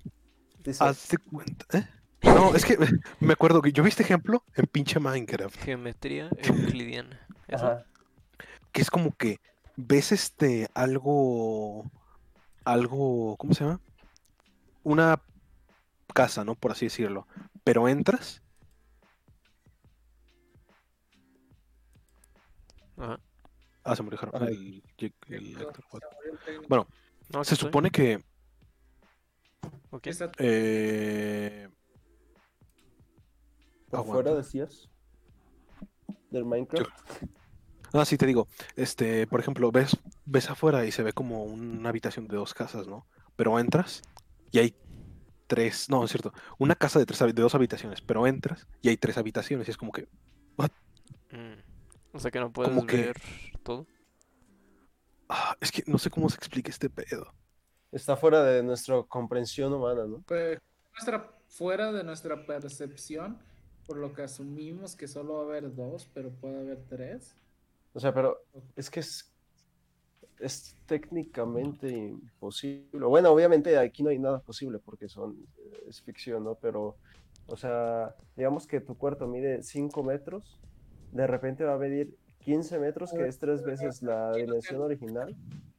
Dice, 0.62 0.82
Haz 0.82 1.08
de 1.08 1.18
cuenta, 1.18 1.78
¿eh? 1.78 1.88
No, 2.22 2.54
es 2.54 2.64
que 2.64 2.78
me 3.20 3.34
acuerdo 3.34 3.60
que 3.60 3.72
yo 3.72 3.82
vi 3.82 3.90
este 3.90 4.02
ejemplo 4.02 4.42
en 4.54 4.66
pinche 4.66 4.98
Minecraft, 4.98 5.58
Geometría 5.58 6.30
euclidiana. 6.38 7.20
Ajá, 7.52 7.84
que 8.72 8.80
es 8.80 8.90
como 8.90 9.14
que 9.14 9.40
ves 9.76 10.10
este 10.10 10.68
algo, 10.74 11.84
algo, 12.64 13.36
¿cómo 13.36 13.54
se 13.54 13.64
llama? 13.64 13.80
Una 14.82 15.20
casa, 16.14 16.44
¿no? 16.44 16.54
Por 16.54 16.72
así 16.72 16.86
decirlo. 16.86 17.26
Pero 17.62 17.88
entras 17.88 18.42
Ajá. 22.96 23.18
Ah, 23.84 23.94
se 23.94 24.02
murió 24.02 24.18
Ajá. 24.32 24.46
el. 24.48 24.82
Bueno, 26.68 26.86
No, 27.32 27.44
se 27.44 27.54
estoy. 27.54 27.68
supone 27.68 27.90
que 27.90 28.22
Ok. 29.90 30.06
Está- 30.08 30.30
eh, 30.38 31.68
por 33.90 34.00
aguanta. 34.00 34.12
fuera 34.22 34.34
decías 34.34 34.88
del 36.30 36.44
Minecraft. 36.44 36.90
Ah, 37.92 38.04
sí, 38.04 38.16
te 38.18 38.26
digo, 38.26 38.48
este, 38.74 39.26
por 39.28 39.38
ejemplo, 39.40 39.70
ves, 39.70 39.96
ves 40.24 40.50
afuera 40.50 40.84
y 40.84 40.90
se 40.90 41.02
ve 41.04 41.12
como 41.12 41.44
una 41.44 41.90
habitación 41.90 42.26
de 42.26 42.36
dos 42.36 42.52
casas, 42.52 42.88
¿no? 42.88 43.06
Pero 43.36 43.58
entras 43.60 44.02
y 44.50 44.58
hay 44.58 44.74
tres, 45.46 45.88
no, 45.88 46.04
es 46.04 46.10
cierto, 46.10 46.32
una 46.58 46.74
casa 46.74 46.98
de 46.98 47.06
tres 47.06 47.20
de 47.20 47.32
dos 47.34 47.54
habitaciones, 47.54 48.00
pero 48.00 48.26
entras 48.26 48.66
y 48.82 48.88
hay 48.88 48.96
tres 48.96 49.16
habitaciones 49.16 49.68
y 49.68 49.70
es 49.70 49.76
como 49.76 49.92
que, 49.92 50.08
Mm. 51.30 51.73
O 52.14 52.18
sea 52.20 52.30
que 52.30 52.38
no 52.40 52.50
puedes 52.52 52.72
Como 52.72 52.86
que- 52.86 52.96
ver 52.96 53.16
todo. 53.62 53.86
ah, 55.28 55.56
es 55.60 55.70
que 55.72 55.82
no 55.86 55.98
sé 55.98 56.10
cómo 56.10 56.28
se 56.30 56.36
explica 56.36 56.70
este 56.70 56.88
pedo. 56.88 57.26
Está 57.92 58.16
fuera 58.16 58.42
de 58.44 58.62
nuestra 58.62 59.02
comprensión 59.02 59.72
humana, 59.72 60.04
¿no? 60.06 60.22
Pues, 60.26 60.60
nuestra, 60.92 61.30
fuera 61.48 61.92
de 61.92 62.04
nuestra 62.04 62.46
percepción, 62.46 63.38
por 63.86 63.96
lo 63.98 64.12
que 64.14 64.22
asumimos 64.22 64.96
que 64.96 65.08
solo 65.08 65.34
va 65.34 65.40
a 65.40 65.44
haber 65.44 65.74
dos, 65.74 66.08
pero 66.14 66.30
puede 66.30 66.58
haber 66.60 66.82
tres. 66.88 67.36
O 67.92 68.00
sea, 68.00 68.12
pero 68.14 68.38
es 68.76 68.90
que 68.90 69.00
es, 69.00 69.32
es 70.38 70.76
técnicamente 70.86 71.88
imposible. 71.88 73.06
Bueno, 73.06 73.30
obviamente 73.30 73.76
aquí 73.76 74.02
no 74.02 74.10
hay 74.10 74.18
nada 74.18 74.40
posible 74.40 74.78
porque 74.78 75.08
son, 75.08 75.36
es 75.88 76.00
ficción, 76.00 76.44
¿no? 76.44 76.54
Pero, 76.56 76.96
o 77.46 77.56
sea, 77.56 78.14
digamos 78.36 78.66
que 78.66 78.80
tu 78.80 78.96
cuarto 78.96 79.26
mide 79.28 79.62
5 79.62 80.02
metros, 80.02 80.58
de 81.14 81.26
repente 81.26 81.64
va 81.64 81.74
a 81.74 81.78
medir 81.78 82.16
15 82.40 82.78
metros, 82.78 83.12
que 83.12 83.26
es 83.26 83.38
tres 83.38 83.62
veces 83.62 84.02
la 84.02 84.32
dimensión 84.32 84.82
original. 84.82 85.34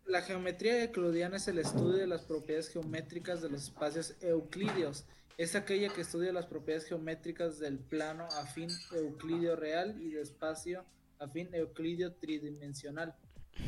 La 0.06 0.22
geometría 0.22 0.84
euclidiana 0.84 1.36
es 1.38 1.48
el 1.48 1.60
estudio 1.60 1.98
de 1.98 2.08
las 2.08 2.22
propiedades 2.22 2.70
geométricas 2.70 3.42
de 3.42 3.50
los 3.50 3.64
espacios 3.64 4.16
euclideos. 4.22 5.06
Es 5.38 5.56
aquella 5.56 5.90
que 5.90 6.02
estudia 6.02 6.32
las 6.32 6.46
propiedades 6.46 6.88
geométricas 6.88 7.60
del 7.60 7.78
plano 7.78 8.26
afín 8.40 8.70
euclidio 8.94 9.58
real 9.58 10.02
y 10.02 10.12
de 10.12 10.22
espacio 10.22 10.86
afín 11.20 11.54
euclidio 11.54 12.14
tridimensional 12.14 13.14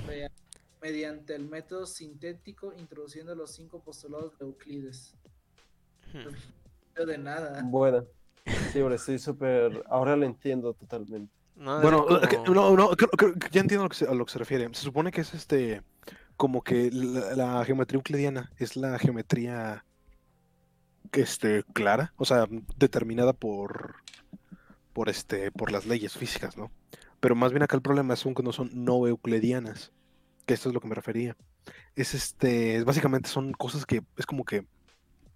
real, 0.06 0.32
mediante 0.82 1.36
el 1.36 1.50
método 1.50 1.86
sintético 1.86 2.74
introduciendo 2.74 3.36
los 3.36 3.52
cinco 3.54 3.82
postulados 3.82 4.38
de 4.40 4.46
Euclides. 4.46 5.14
Hmm. 6.14 6.34
No 6.98 7.06
de 7.06 7.18
nada. 7.18 7.62
Bueno, 7.66 8.06
sí, 8.72 8.80
ahora 8.80 8.96
estoy 8.96 9.20
súper. 9.20 9.84
Ahora 9.90 10.16
lo 10.16 10.26
entiendo 10.26 10.74
totalmente. 10.74 11.38
No, 11.58 11.82
Bueno, 11.82 12.06
como- 12.06 12.46
no, 12.54 12.76
no, 12.76 12.90
creo- 12.92 13.10
creo 13.10 13.34
ya 13.52 13.62
entiendo 13.62 13.82
a 13.82 13.86
lo 13.86 13.90
que 13.90 13.96
se, 13.96 14.06
a 14.08 14.14
lo 14.14 14.26
que 14.26 14.32
se 14.32 14.40
refiere. 14.40 14.68
Se 14.74 14.82
supone 14.82 15.12
que 15.12 15.22
es 15.22 15.34
este, 15.34 15.82
como 16.36 16.62
que 16.62 16.92
la, 16.92 17.36
la 17.36 17.66
geometría 17.66 17.98
euclidiana 17.98 18.52
es 18.58 18.76
la 18.76 19.00
geometría 19.00 19.84
este, 21.14 21.64
clara, 21.74 22.14
o 22.18 22.26
sea, 22.26 22.48
determinada 22.78 23.34
por, 23.34 23.96
por, 24.94 25.10
este, 25.10 25.52
por 25.52 25.72
las 25.72 25.86
leyes 25.86 26.14
físicas, 26.14 26.58
¿no? 26.58 26.72
Pero 27.20 27.36
más 27.36 27.52
bien 27.52 27.64
acá 27.64 27.76
el 27.76 27.82
problema 27.82 28.14
es 28.14 28.24
que 28.24 28.44
no 28.44 28.52
son 28.54 28.70
no 28.74 29.08
euclidianas, 29.08 29.92
que 30.46 30.54
esto 30.54 30.70
es 30.70 30.76
lo 30.76 30.82
que 30.82 30.88
me 30.88 30.96
refería. 30.96 31.36
Es 31.96 32.14
este, 32.14 32.76
es 32.78 32.86
básicamente 32.86 33.30
son 33.30 33.54
cosas 33.54 33.86
que 33.86 34.04
es 34.18 34.26
como 34.28 34.46
que 34.46 34.66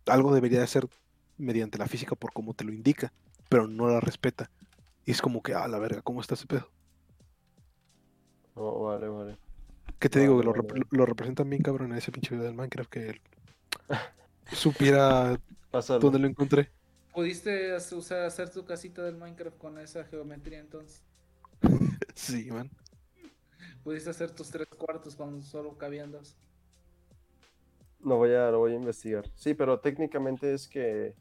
algo 0.05 0.33
debería 0.33 0.59
de 0.59 0.67
ser 0.67 0.87
mediante 1.37 1.79
la 1.79 1.87
física 1.87 2.15
por 2.15 2.31
como 2.33 2.53
te 2.53 2.63
lo 2.63 2.71
indica, 2.71 3.11
pero 3.49 3.67
no 3.67 3.87
la 3.87 3.99
respeta. 3.99 4.51
Y 5.05 5.11
es 5.11 5.21
como 5.21 5.41
que, 5.43 5.53
ah, 5.53 5.67
la 5.67 5.79
verga, 5.79 6.01
¿cómo 6.01 6.21
está 6.21 6.33
ese 6.35 6.47
pedo? 6.47 6.71
Oh, 8.55 8.83
vale, 8.85 9.07
vale. 9.07 9.37
¿Qué 9.99 10.09
te 10.09 10.19
digo? 10.19 10.39
Que 10.39 10.45
Vale, 10.45 10.47
lo, 10.47 10.53
vale, 10.53 10.85
lo 10.91 11.05
representan 11.05 11.49
bien 11.49 11.61
cabrón 11.63 11.91
en 11.91 11.97
ese 11.97 12.11
pinche 12.11 12.31
video 12.35 12.45
del 12.47 12.55
Minecraft 12.55 12.89
que 12.89 13.09
él 13.09 13.21
supiera 14.51 15.39
Pásalo. 15.71 15.99
dónde 15.99 16.19
lo 16.19 16.27
encontré. 16.27 16.71
¿Pudiste 17.13 17.73
hacer, 17.73 17.97
usar- 17.97 18.25
hacer 18.25 18.49
tu 18.51 18.65
casita 18.65 19.01
del 19.03 19.15
Minecraft 19.15 19.57
con 19.57 19.77
esa 19.79 20.03
geometría 20.05 20.59
entonces? 20.59 21.05
Sí, 22.15 22.51
man. 22.51 22.69
¿Pudiste 23.83 24.09
hacer 24.09 24.31
tus 24.31 24.49
tres 24.49 24.67
cuartos 24.69 25.15
cuando 25.15 25.41
solo 25.41 25.77
cabían 25.77 26.11
dos? 26.11 26.35
Lo 27.99 28.17
voy 28.17 28.33
a, 28.33 28.49
lo 28.51 28.59
voy 28.59 28.73
a 28.73 28.75
investigar. 28.75 29.29
Sí, 29.35 29.53
pero 29.53 29.79
técnicamente 29.79 30.53
es 30.53 30.67
que, 30.67 31.15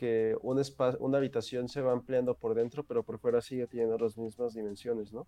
que 0.00 0.34
un 0.40 0.58
una 1.00 1.18
habitación 1.18 1.68
se 1.68 1.82
va 1.82 1.92
ampliando 1.92 2.34
por 2.34 2.54
dentro, 2.54 2.82
pero 2.84 3.02
por 3.02 3.18
fuera 3.18 3.42
sigue 3.42 3.66
teniendo 3.66 3.98
las 3.98 4.16
mismas 4.16 4.54
dimensiones, 4.54 5.12
¿no? 5.12 5.26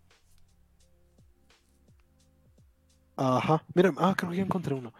Ajá. 3.16 3.62
Mira, 3.75 3.93
ah, 3.99 4.14
creo 4.16 4.31
que 4.31 4.39
ya 4.39 4.43
encontré 4.45 4.75
uno. 4.75 4.91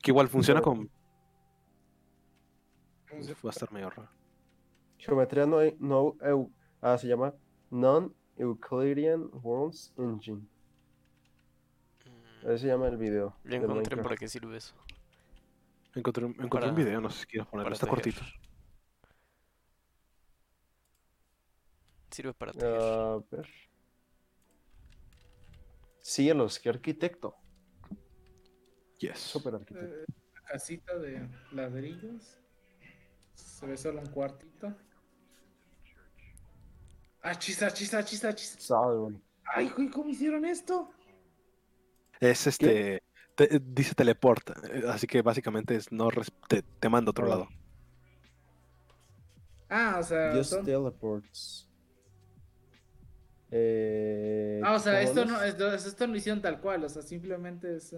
Que 0.00 0.12
igual 0.12 0.28
funciona 0.28 0.60
con. 0.62 0.88
Va 3.12 3.48
a 3.48 3.50
estar 3.50 3.72
medio 3.72 3.90
raro. 3.90 4.08
Geometría 4.98 5.46
no, 5.46 5.58
no 5.80 6.14
eu- 6.18 6.52
ah, 6.80 6.96
se 6.96 7.08
llama 7.08 7.34
Non-Euclidean 7.70 9.30
Worlds 9.42 9.92
Engine. 9.98 10.46
Mm, 12.04 12.46
Así 12.50 12.58
se 12.58 12.66
llama 12.68 12.86
el 12.86 12.98
video. 12.98 13.34
Ya 13.44 13.56
encontré 13.56 13.96
para 14.00 14.16
qué 14.16 14.28
sirve 14.28 14.56
eso. 14.58 14.76
Encontré, 15.96 16.24
un- 16.24 16.32
encontré 16.32 16.48
Para- 16.60 16.68
un 16.70 16.76
video, 16.76 17.00
no 17.00 17.10
sé 17.10 17.20
si 17.20 17.26
quieres 17.26 17.48
ponerlo. 17.48 17.64
Para 17.64 17.74
Está 17.74 17.86
tejer. 17.86 18.14
cortito. 18.14 18.22
Sirve 22.10 22.34
para 22.34 22.52
tejer. 22.52 22.68
A 22.80 23.16
ver. 23.30 23.48
Cielos, 26.00 26.58
qué 26.60 26.68
arquitecto. 26.68 27.34
Yes. 28.98 29.18
Súper 29.18 29.54
arquitecto. 29.56 29.86
Eh, 29.86 30.04
una 30.32 30.42
casita 30.46 30.96
de 30.98 31.28
ladrillos. 31.52 32.38
Se 33.34 33.66
ve 33.66 33.76
solo 33.76 34.00
un 34.00 34.06
cuartito. 34.06 34.74
Achis, 37.22 37.62
achis, 37.62 37.92
achis, 37.92 38.24
achis. 38.24 38.56
Sabe. 38.60 39.18
Ay, 39.44 39.68
güey, 39.70 39.90
¿cómo 39.90 40.08
hicieron 40.08 40.44
esto? 40.44 40.90
Es 42.20 42.46
este. 42.46 43.02
Te- 43.36 43.60
dice 43.64 43.94
teleporta. 43.94 44.54
eh, 44.72 44.82
Así 44.88 45.06
que 45.06 45.22
básicamente 45.22 45.76
es 45.76 45.92
no 45.92 46.10
res- 46.10 46.32
te, 46.48 46.62
te 46.62 46.88
manda 46.88 47.08
a 47.08 47.12
otro 47.12 47.26
Ah. 47.26 47.28
lado. 47.28 47.48
Ah, 49.68 49.96
o 50.00 50.02
sea, 50.02 50.32
Just 50.34 50.50
son- 50.50 50.64
teleports. 50.64 51.68
Eh, 53.50 54.60
ah, 54.64 54.74
o 54.74 54.78
sea, 54.78 55.00
esto 55.00 55.24
no, 55.24 55.40
esto, 55.42 55.72
esto 55.72 56.06
no 56.06 56.12
lo 56.12 56.18
hicieron 56.18 56.42
tal 56.42 56.60
cual, 56.60 56.84
o 56.84 56.88
sea, 56.88 57.02
simplemente 57.02 57.76
es 57.76 57.94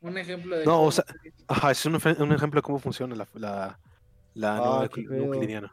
un 0.00 0.18
ejemplo 0.18 0.56
de 0.56 0.64
No, 0.64 0.72
cómo 0.72 0.86
o 0.88 0.92
sea, 0.92 1.04
se- 1.04 1.32
Ajá, 1.46 1.70
es 1.70 1.86
un, 1.86 1.94
ejemplo 1.96 2.58
de 2.58 2.62
cómo 2.62 2.78
funciona 2.80 3.14
la, 3.14 3.28
la, 3.34 3.78
la 4.34 4.56
Ah, 4.56 4.88
nueva. 4.96 5.70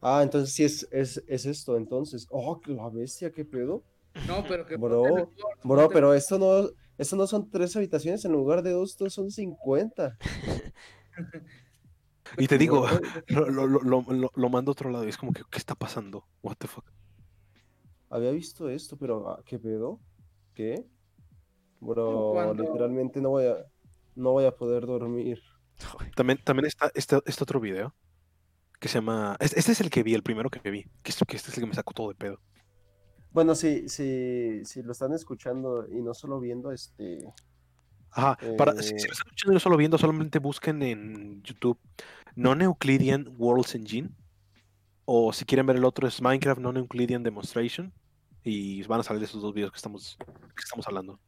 Ah, 0.00 0.20
entonces 0.22 0.54
sí 0.54 0.64
es, 0.64 0.86
es, 0.92 1.22
es 1.26 1.46
esto, 1.46 1.76
entonces. 1.76 2.26
Oh, 2.30 2.60
que 2.60 2.72
la 2.72 2.88
bestia, 2.88 3.32
qué 3.32 3.44
pedo. 3.44 3.82
No, 4.26 4.44
pero 4.46 4.64
que 4.66 4.76
Bro, 4.76 5.30
Bro, 5.64 5.88
pero 5.88 6.14
esto 6.14 6.38
no, 6.38 6.68
esto 6.98 7.16
no 7.16 7.26
son 7.26 7.50
tres 7.50 7.74
habitaciones, 7.76 8.24
en 8.24 8.32
lugar 8.32 8.62
de 8.62 8.72
dos, 8.72 8.90
estos 8.90 9.14
son 9.14 9.30
50. 9.30 10.18
Y 12.36 12.46
te 12.46 12.58
digo, 12.58 12.86
lo, 13.28 13.48
lo, 13.48 13.66
lo, 13.66 14.04
lo, 14.34 14.48
mando 14.50 14.70
a 14.70 14.72
otro 14.72 14.90
lado 14.90 15.06
y 15.06 15.08
es 15.08 15.16
como 15.16 15.32
que, 15.32 15.42
¿qué 15.50 15.56
está 15.56 15.74
pasando? 15.74 16.26
What 16.42 16.56
the 16.58 16.68
fuck? 16.68 16.84
había 18.10 18.30
visto 18.30 18.68
esto, 18.68 18.96
pero 18.96 19.28
ah, 19.30 19.42
¿qué 19.44 19.58
pedo? 19.58 20.00
¿Qué? 20.54 20.86
Bro, 21.80 22.54
literalmente 22.54 23.20
no 23.20 23.30
voy 23.30 23.46
a, 23.46 23.56
no 24.14 24.32
voy 24.32 24.44
a 24.44 24.54
poder 24.54 24.86
dormir. 24.86 25.40
También, 26.16 26.40
también 26.42 26.66
está 26.66 26.90
este, 26.94 27.20
este 27.24 27.42
otro 27.44 27.60
video 27.60 27.94
que 28.80 28.88
se 28.88 28.94
llama. 28.94 29.36
Este, 29.38 29.60
este 29.60 29.72
es 29.72 29.80
el 29.80 29.90
que 29.90 30.02
vi, 30.02 30.14
el 30.14 30.24
primero 30.24 30.50
que 30.50 30.58
vi. 30.70 30.84
Que 31.02 31.12
este 31.12 31.34
es 31.34 31.56
el 31.56 31.62
que 31.62 31.66
me 31.68 31.74
sacó 31.74 31.94
todo 31.94 32.08
de 32.08 32.16
pedo. 32.16 32.40
Bueno, 33.32 33.54
si, 33.54 33.88
si, 33.88 34.64
si 34.64 34.82
lo 34.82 34.92
están 34.92 35.12
escuchando 35.12 35.86
y 35.88 36.00
no 36.00 36.14
solo 36.14 36.40
viendo, 36.40 36.72
este, 36.72 37.32
Ajá, 38.10 38.38
para, 38.56 38.72
si, 38.82 38.94
Eh, 38.94 38.98
si 38.98 39.06
lo 39.06 39.12
están 39.12 39.26
escuchando 39.28 39.52
y 39.52 39.54
no 39.54 39.60
solo 39.60 39.76
viendo, 39.76 39.98
solamente 39.98 40.38
busquen 40.38 40.82
en 40.82 41.42
YouTube 41.42 41.78
Non-Euclidean 42.36 43.34
Worlds 43.38 43.74
Engine. 43.74 44.10
O 45.04 45.32
si 45.32 45.44
quieren 45.44 45.66
ver 45.66 45.76
el 45.76 45.84
otro 45.84 46.06
es 46.06 46.20
Minecraft 46.20 46.60
Non-Euclidean 46.60 47.22
Demonstration. 47.22 47.92
Y 48.44 48.82
van 48.84 49.00
a 49.00 49.02
salir 49.02 49.22
esos 49.22 49.42
dos 49.42 49.52
videos 49.52 49.72
que 49.72 49.76
estamos, 49.76 50.16
que 50.18 50.62
estamos 50.62 50.86
hablando. 50.86 51.18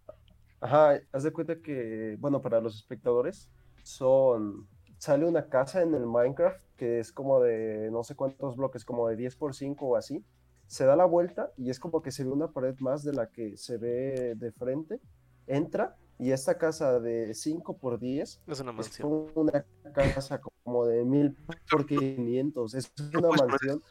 Ajá, 0.61 1.01
haz 1.12 1.22
de 1.22 1.32
cuenta 1.32 1.61
que, 1.61 2.16
bueno, 2.18 2.40
para 2.40 2.61
los 2.61 2.76
espectadores, 2.76 3.51
son. 3.82 4.68
Sale 4.98 5.24
una 5.24 5.48
casa 5.48 5.80
en 5.80 5.94
el 5.94 6.05
Minecraft 6.05 6.61
que 6.80 6.98
es 6.98 7.12
como 7.12 7.40
de 7.40 7.90
no 7.92 8.03
sé 8.05 8.14
cuántos 8.14 8.57
bloques, 8.57 8.86
como 8.86 9.07
de 9.07 9.14
10 9.14 9.36
por 9.36 9.55
5 9.55 9.86
o 9.86 9.96
así. 9.96 10.24
Se 10.70 10.84
da 10.84 10.94
la 10.94 11.04
vuelta 11.04 11.50
y 11.56 11.68
es 11.70 11.80
como 11.80 12.00
que 12.00 12.12
se 12.12 12.22
ve 12.22 12.30
una 12.30 12.52
pared 12.52 12.76
más 12.78 13.02
de 13.02 13.12
la 13.12 13.28
que 13.28 13.56
se 13.56 13.76
ve 13.76 14.34
de 14.36 14.52
frente. 14.52 15.00
Entra 15.48 15.96
y 16.16 16.30
esta 16.30 16.58
casa 16.58 17.00
de 17.00 17.34
5 17.34 17.76
por 17.76 17.98
10 17.98 18.40
Es 18.46 18.60
una 18.60 18.70
es 18.70 18.76
mansión. 18.76 19.08
como 19.08 19.32
una 19.34 19.64
casa 19.92 20.40
como 20.40 20.86
de 20.86 21.04
1000 21.04 21.36
por 21.68 21.86
500. 21.86 22.74
Es 22.74 22.92
una 23.12 23.30
mansión. 23.30 23.82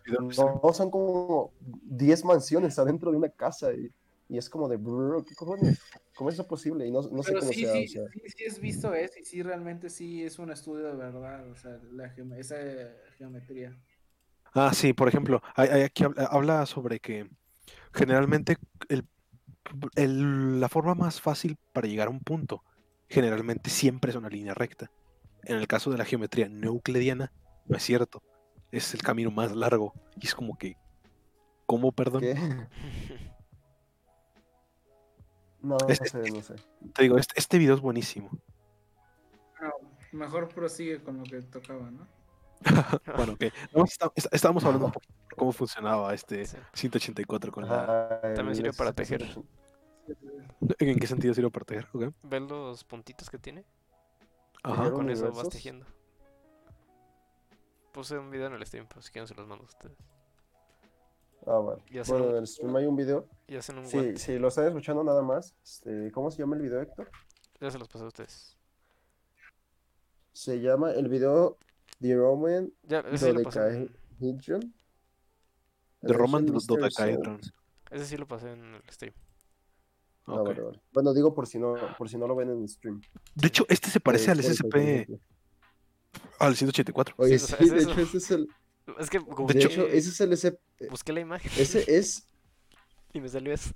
No, 0.64 0.72
son 0.74 0.90
como 0.90 1.52
10 1.60 2.24
mansiones 2.24 2.80
adentro 2.80 3.12
de 3.12 3.18
una 3.18 3.30
casa 3.30 3.74
y, 3.74 3.92
y 4.30 4.38
es 4.38 4.50
como 4.50 4.70
de, 4.70 4.78
"Bro, 4.78 5.26
¿qué 5.26 5.36
cojones? 5.36 5.82
¿Cómo 6.16 6.30
es 6.30 6.36
eso 6.36 6.48
posible? 6.48 6.88
Y 6.88 6.92
no, 6.92 7.02
no 7.02 7.24
sé 7.24 7.34
cómo 7.34 7.52
sí, 7.52 7.66
sea, 7.66 7.74
sí, 7.74 7.84
o 7.84 7.88
sea, 7.90 8.04
sí, 8.14 8.22
sí 8.38 8.44
es 8.46 8.60
visto 8.62 8.94
eso 8.94 9.20
y 9.20 9.26
sí, 9.26 9.44
realmente 9.44 9.90
sí 9.90 10.24
es 10.24 10.40
un 10.40 10.50
estudio 10.52 10.86
de 10.88 10.96
verdad, 10.96 11.46
o 11.50 11.56
sea, 11.56 11.78
la 11.92 12.16
geome- 12.16 12.38
esa 12.40 12.56
geometría. 13.18 13.78
Ah, 14.54 14.74
sí, 14.74 14.94
por 14.94 15.08
ejemplo, 15.08 15.42
hay- 15.56 15.70
hay 15.70 15.82
aquí 15.84 16.04
habla, 16.04 16.24
habla 16.26 16.66
sobre 16.66 17.00
que 17.00 17.30
generalmente 17.94 18.58
el- 18.90 19.08
el- 19.96 20.60
la 20.60 20.70
forma 20.70 20.96
más 20.96 21.22
fácil 21.22 21.58
para 21.74 21.88
llegar 21.88 22.08
a 22.08 22.12
un 22.12 22.20
punto 22.22 22.64
generalmente 23.08 23.70
siempre 23.70 24.12
es 24.12 24.16
una 24.18 24.30
línea 24.30 24.54
recta. 24.54 24.92
En 25.44 25.58
el 25.58 25.68
caso 25.68 25.90
de 25.92 25.98
la 25.98 26.06
geometría 26.06 26.50
no 26.50 26.68
euclidiana, 26.68 27.32
no 27.66 27.78
es 27.78 27.84
cierto. 27.84 28.22
Es 28.72 28.94
el 28.94 29.02
camino 29.02 29.32
más 29.32 29.56
largo. 29.56 29.94
Y 30.20 30.28
es 30.28 30.36
como 30.36 30.58
que. 30.58 30.76
¿Cómo, 31.66 31.92
perdón? 31.92 32.22
¿qué? 32.22 32.36
No, 35.62 35.76
no 35.78 35.90
Es- 35.90 36.00
sé, 36.10 36.32
no 36.32 36.42
sé. 36.42 36.56
Te 36.94 37.04
digo, 37.04 37.18
este, 37.18 37.34
este 37.38 37.58
video 37.58 37.76
es 37.76 37.82
buenísimo. 37.82 38.30
Bueno, 39.60 39.74
mejor 40.14 40.48
prosigue 40.48 41.04
con 41.04 41.18
lo 41.18 41.24
que 41.24 41.42
tocaba, 41.42 41.92
¿no? 41.92 42.08
Bueno, 43.18 43.34
ok. 43.34 43.44
Está- 43.86 44.12
está- 44.16 44.30
estábamos 44.36 44.64
hablando 44.66 44.88
un 44.88 44.92
poquito 44.92 45.14
de 45.30 45.36
cómo 45.36 45.52
funcionaba 45.52 46.14
este 46.14 46.46
Sí. 46.46 46.58
184 46.74 47.52
con 47.52 47.68
la. 47.68 48.20
También 48.36 48.56
sirve 48.56 48.74
para 48.74 48.92
tejer. 48.94 49.24
SCP. 49.24 50.76
¿En 50.80 51.00
qué 51.00 51.08
sentido 51.08 51.34
sirve 51.34 51.50
para 51.52 51.66
tejer? 51.66 51.88
Ok. 51.94 52.14
¿Ves 52.24 52.42
los 52.42 52.84
puntitos 52.84 53.30
que 53.30 53.38
tiene? 53.38 53.64
Ajá. 54.64 54.76
Tejer 54.78 54.94
Con 54.94 55.10
eso 55.10 55.32
vas 55.32 55.50
tejiendo. 55.50 55.86
Puse 57.94 58.18
un 58.18 58.30
video 58.30 58.48
en 58.48 58.54
el 58.54 58.66
stream, 58.66 58.88
pero 58.88 59.02
si 59.02 59.12
quieren 59.12 59.28
se 59.28 59.36
los 59.36 59.48
mando 59.48 59.64
a 59.64 59.68
ustedes. 59.68 59.98
Ah, 61.48 61.54
vale. 61.60 61.82
Bueno, 62.08 62.26
un- 62.26 62.32
en 62.32 62.38
el 62.38 62.48
stream 62.48 62.76
hay 62.76 62.86
un 62.86 62.96
video. 62.96 63.28
Y 63.48 63.56
hacen 63.56 63.78
un 63.80 63.86
Sí, 63.88 64.18
si 64.18 64.38
lo 64.38 64.50
están 64.50 64.68
escuchando 64.68 65.04
nada 65.04 65.22
más, 65.22 65.56
este, 65.64 66.12
¿cómo 66.12 66.30
se 66.30 66.40
llama 66.40 66.56
el 66.58 66.62
video, 66.62 66.82
Héctor? 66.82 67.10
Ya 67.60 67.72
se 67.72 67.80
los 67.80 67.88
pasé 67.88 68.04
a 68.04 68.08
ustedes. 68.08 68.58
Se 70.34 70.60
llama 70.62 70.92
el 70.92 71.08
video 71.10 71.58
The 72.02 72.16
Roman 72.16 72.72
Ya, 72.84 73.04
sí 73.18 73.26
Dodecahedron. 73.26 73.82
The 76.02 76.14
Roman. 76.14 76.48
Souls. 76.48 77.54
Ese 77.92 78.06
sí 78.06 78.18
lo 78.18 78.28
pasé 78.28 78.52
en 78.52 78.76
el 78.76 78.82
stream. 78.92 79.14
Ah, 80.26 80.36
Ok. 80.36 80.48
vale, 80.50 80.62
vale. 80.62 80.82
Bueno, 80.94 81.14
digo 81.14 81.34
por 81.34 81.48
si 81.48 81.58
no, 81.60 81.74
por 81.98 82.08
si 82.10 82.18
no 82.18 82.28
lo 82.28 82.36
ven 82.36 82.50
en 82.52 82.62
el 82.62 82.70
stream. 82.70 83.02
De 83.36 83.48
hecho, 83.48 83.66
este 83.68 83.90
se 83.90 84.00
parece 84.00 84.28
Eh, 84.28 84.32
al 84.32 84.40
SCP, 84.44 85.08
al 86.40 86.56
184. 86.56 87.16
Oye, 87.18 87.38
Sí, 87.40 87.44
o 87.44 87.48
sí, 87.48 87.54
sea, 87.54 87.58
es 87.66 87.72
de 87.72 87.78
eso. 87.80 87.92
hecho, 87.92 88.02
ese 88.02 88.18
es 88.18 88.32
el. 88.32 88.48
Es 89.00 89.10
que 89.10 89.20
como 89.20 89.48
De 89.48 89.54
De 89.56 89.60
hecho- 89.60 89.70
hecho, 89.70 89.88
ese 89.88 90.10
es 90.10 90.22
el 90.22 90.34
SCP. 90.34 90.90
busqué 90.90 91.14
la 91.14 91.20
imagen 91.20 91.52
Ese 91.58 91.84
es, 91.98 92.28
y 93.14 93.20
me 93.22 93.28
salió 93.30 93.54
eso. 93.54 93.72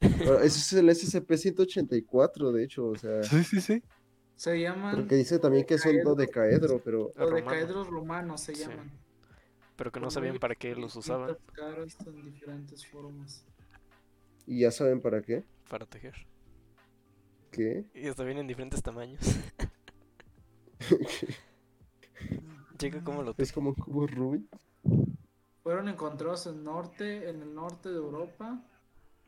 bueno, 0.00 0.38
ese 0.40 0.58
es 0.58 0.72
el 0.74 0.88
SCP-184, 0.88 2.52
de 2.52 2.64
hecho, 2.64 2.86
o 2.86 2.96
sea, 2.96 3.22
Sí, 3.24 3.42
sí, 3.44 3.60
sí. 3.60 3.82
Se 4.42 4.58
llaman 4.60 4.96
porque 4.96 5.14
dice 5.14 5.38
también 5.38 5.64
que 5.64 5.74
es 5.74 5.86
un 5.86 6.02
dodecaedro, 6.02 6.80
pero 6.82 7.12
dodecaedros 7.16 7.86
romanos, 7.86 8.40
se 8.40 8.56
Sí. 8.56 8.62
llaman. 8.64 8.90
Pero 9.76 9.92
que 9.92 10.00
no 10.00 10.10
sabían 10.10 10.40
para 10.40 10.56
qué 10.56 10.74
los 10.74 10.96
usaban 10.96 11.36
caras 11.52 11.96
en 12.04 12.24
diferentes 12.24 12.84
formas. 12.84 13.46
y 14.44 14.62
ya 14.62 14.72
saben 14.72 15.00
para 15.00 15.22
qué. 15.22 15.44
para 15.70 15.86
tejer. 15.86 16.26
¿Qué? 17.52 17.84
Y 17.94 18.08
hasta 18.08 18.24
vienen 18.24 18.48
diferentes 18.48 18.82
tamaños. 18.82 19.20
Checa 22.78 23.04
cómo 23.04 23.22
lo 23.22 23.36
Es 23.38 23.52
como 23.52 23.68
un 23.68 23.74
cubo 23.76 24.08
Rubik. 24.08 24.42
Fueron 25.62 25.88
encontrados 25.88 26.48
en 26.48 26.64
norte, 26.64 27.28
en 27.30 27.42
el 27.42 27.54
norte 27.54 27.90
de 27.90 27.94
Europa. 27.94 28.60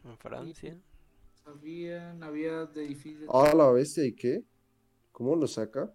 En 0.02 0.18
Francia. 0.18 0.76
Habían, 1.44 2.20
había 2.24 2.66
de 2.66 2.84
edificios. 2.84 3.30
Ah, 3.32 3.54
la 3.54 3.70
bestia, 3.70 4.04
¿y 4.04 4.12
qué? 4.12 4.42
¿Cómo 5.14 5.36
lo 5.36 5.46
saca? 5.46 5.94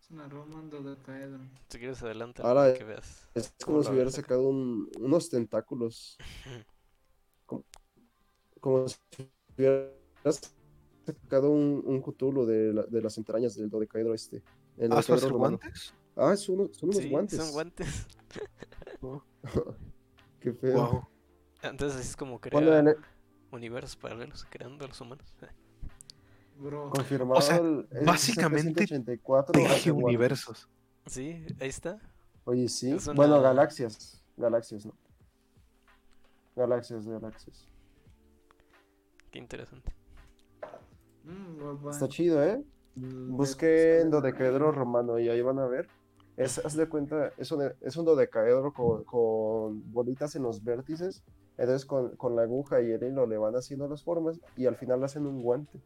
Es 0.00 0.08
una 0.12 0.28
Roman 0.28 0.70
dodecaedron. 0.70 1.50
Si 1.68 1.78
quieres 1.80 2.00
adelanta 2.00 2.42
Ala, 2.48 2.60
para 2.62 2.74
que 2.78 2.84
veas. 2.84 3.28
Es 3.34 3.52
como 3.64 3.82
si 3.82 3.90
hubiera 3.90 4.08
sacado 4.12 4.48
un- 4.48 4.88
unos 5.00 5.28
tentáculos. 5.28 6.16
Como, 7.44 7.64
como 8.60 8.86
si 8.88 8.96
hubiera 9.58 9.90
sacado 11.04 11.50
un, 11.50 11.82
un 11.84 12.00
Cthulhu 12.00 12.46
de, 12.46 12.72
la- 12.72 12.86
de 12.86 13.02
las 13.02 13.18
entrañas 13.18 13.56
del 13.56 13.68
dodecaedro 13.68 14.14
este. 14.14 14.44
El 14.76 14.92
¿Ah, 14.92 14.94
¿vas 14.94 15.10
a 15.10 15.12
dodecaedro 15.12 15.14
hacer 15.16 15.30
romano. 15.32 15.58
guantes? 15.58 15.94
Ah, 16.14 16.36
son, 16.36 16.60
unos- 16.60 16.76
son 16.76 16.88
unos 16.90 17.02
Sí, 17.02 17.10
guantes. 17.10 17.38
son 17.40 17.50
guantes. 17.52 18.06
Qué 20.40 20.52
feo. 20.52 20.74
Wow. 20.92 21.08
Entonces 21.62 21.98
así 21.98 22.08
es 22.10 22.16
como 22.16 22.40
crea 22.40 22.60
el- 22.78 22.96
universos 23.50 23.96
paralelos 23.96 24.46
creando 24.48 24.84
a 24.84 24.88
los 24.88 25.00
humanos. 25.00 25.34
Bro. 26.62 26.90
confirmado 26.90 27.40
sea, 27.40 27.56
el, 27.56 27.88
el 27.90 28.06
básicamente 28.06 28.84
SCP-184 28.84 29.50
Teje 29.52 29.90
universos. 29.90 30.68
Sí, 31.06 31.44
ahí 31.60 31.68
está. 31.68 31.98
Oye, 32.44 32.68
sí. 32.68 32.92
Es 32.92 33.12
Bueno, 33.12 33.42
galaxias. 33.42 34.22
Galaxias, 34.36 34.86
¿no? 34.86 34.94
Galaxias, 36.54 37.06
galaxias. 37.06 37.68
Qué 39.30 39.38
interesante. 39.38 39.92
Mm. 41.24 41.88
Está 41.88 42.08
chido, 42.08 42.42
¿eh? 42.44 42.62
Mm, 42.94 43.36
Busquen 43.36 44.10
dodecaedro 44.10 44.70
romano 44.70 45.18
y 45.18 45.28
ahí 45.28 45.42
van 45.42 45.58
a 45.58 45.66
ver. 45.66 45.88
Es, 46.36 46.58
haz 46.64 46.76
de 46.76 46.88
cuenta, 46.88 47.32
es 47.38 47.50
un, 47.50 47.72
es 47.80 47.96
un 47.96 48.04
dodecaedro 48.04 48.72
con, 48.72 49.04
con 49.04 49.92
bolitas 49.92 50.36
en 50.36 50.44
los 50.44 50.62
vértices. 50.62 51.24
Entonces 51.58 51.84
con, 51.86 52.16
con 52.16 52.36
la 52.36 52.42
aguja 52.42 52.80
y 52.80 52.90
el 52.92 53.02
hilo 53.02 53.26
le 53.26 53.36
van 53.36 53.54
haciendo 53.54 53.88
las 53.88 54.02
formas 54.02 54.40
y 54.56 54.66
al 54.66 54.76
final 54.76 55.02
hacen 55.04 55.26
un 55.26 55.42
guante. 55.42 55.80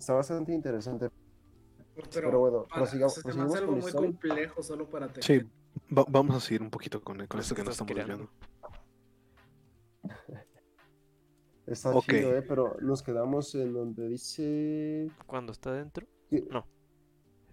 Está 0.00 0.14
bastante 0.14 0.52
interesante. 0.54 1.10
pero 2.14 2.38
bueno, 2.40 2.64
para- 2.66 2.82
prosigamos- 2.86 3.14
se 3.14 3.20
prosigamos 3.22 3.56
algo 3.56 3.72
muy 3.72 3.80
historia. 3.80 4.08
complejo 4.08 4.62
solo 4.62 4.88
para 4.88 5.08
tejer. 5.08 5.42
Sí, 5.42 5.50
va- 5.94 6.06
vamos 6.08 6.34
a 6.36 6.40
seguir 6.40 6.62
un 6.62 6.70
poquito 6.70 7.02
con, 7.02 7.26
con 7.26 7.38
esto 7.40 7.54
que 7.54 7.62
nos 7.62 7.72
estamos 7.74 7.94
desviando. 7.94 8.30
Está 11.66 11.92
chido, 12.00 12.36
¿eh? 12.36 12.42
Pero 12.42 12.76
nos 12.80 13.02
quedamos 13.02 13.54
en 13.54 13.72
donde 13.72 14.08
dice... 14.08 15.08
¿Cuándo 15.26 15.52
está 15.52 15.72
dentro? 15.72 16.04
¿Qué? 16.28 16.44
No. 16.50 16.66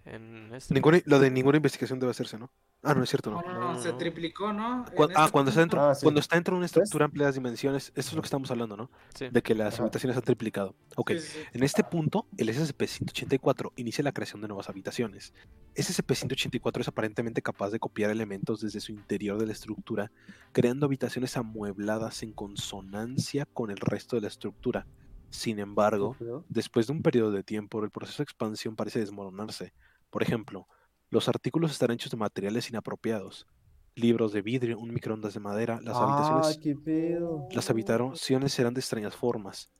En 0.09 0.53
este. 0.55 0.73
Ninguna, 0.73 1.01
lo 1.05 1.19
de 1.19 1.29
ninguna 1.29 1.57
investigación 1.57 1.99
debe 1.99 2.11
hacerse, 2.11 2.37
¿no? 2.37 2.49
Ah, 2.81 2.93
no 2.93 3.03
es 3.03 3.09
cierto, 3.09 3.29
no. 3.29 3.41
No, 3.41 3.47
no, 3.53 3.59
no, 3.59 3.73
No, 3.73 3.81
se 3.81 3.91
triplicó, 3.93 4.53
¿no? 4.53 4.85
En 4.87 4.93
Cuan- 4.95 5.11
ah, 5.15 5.21
este 5.25 5.31
cuando 5.33 5.49
está 5.49 5.59
dentro, 5.61 5.81
Ah, 5.81 5.95
sí. 5.95 6.03
cuando 6.03 6.19
está 6.21 6.35
dentro 6.37 6.53
de 6.53 6.57
una 6.59 6.65
estructura 6.65 7.03
de 7.03 7.05
amplias 7.05 7.35
dimensiones, 7.35 7.91
eso 7.95 8.09
es 8.09 8.13
lo 8.15 8.21
que 8.21 8.27
estamos 8.27 8.49
hablando, 8.49 8.77
¿no? 8.77 8.89
Sí. 9.15 9.27
De 9.29 9.41
que 9.41 9.53
las 9.53 9.73
Ajá. 9.73 9.83
habitaciones 9.83 10.15
han 10.15 10.23
triplicado. 10.23 10.75
Ok. 10.95 11.11
Sí, 11.11 11.19
sí, 11.19 11.27
sí. 11.33 11.39
En 11.53 11.63
este 11.63 11.83
punto, 11.83 12.25
el 12.37 12.47
SCP-184 12.49 13.73
inicia 13.75 14.03
la 14.03 14.13
creación 14.13 14.41
de 14.41 14.47
nuevas 14.47 14.69
habitaciones. 14.69 15.33
SCP-184 15.75 16.81
es 16.81 16.87
aparentemente 16.87 17.41
capaz 17.41 17.69
de 17.71 17.79
copiar 17.79 18.09
elementos 18.11 18.61
desde 18.61 18.79
su 18.79 18.91
interior 18.91 19.37
de 19.39 19.45
la 19.47 19.51
estructura, 19.51 20.11
creando 20.53 20.85
habitaciones 20.85 21.35
amuebladas 21.37 22.23
en 22.23 22.31
consonancia 22.33 23.45
con 23.45 23.71
el 23.71 23.77
resto 23.77 24.15
de 24.15 24.21
la 24.21 24.27
estructura. 24.29 24.87
Sin 25.29 25.59
embargo, 25.59 26.15
después 26.47 26.87
de 26.87 26.93
un 26.93 27.01
periodo 27.01 27.31
de 27.31 27.43
tiempo, 27.43 27.83
el 27.83 27.89
proceso 27.91 28.19
de 28.19 28.23
expansión 28.23 28.75
parece 28.77 28.99
desmoronarse. 28.99 29.73
Por 30.09 30.23
ejemplo, 30.23 30.67
los 31.09 31.27
artículos 31.29 31.71
están 31.71 31.91
hechos 31.91 32.11
de 32.11 32.17
materiales 32.17 32.69
inapropiados. 32.69 33.47
Libros 33.95 34.31
de 34.31 34.41
vidrio, 34.43 34.77
un 34.77 34.93
microondas 34.93 35.33
de 35.33 35.39
madera, 35.39 35.79
las 35.81 35.97
habitaciones 35.97 36.55
Ah, 36.57 36.59
qué 36.61 36.75
pedo. 36.75 37.47
las 37.51 37.69
habitaciones 37.69 38.53
serán 38.53 38.73
de 38.75 38.79
extrañas 38.81 39.15
formas. 39.15 39.71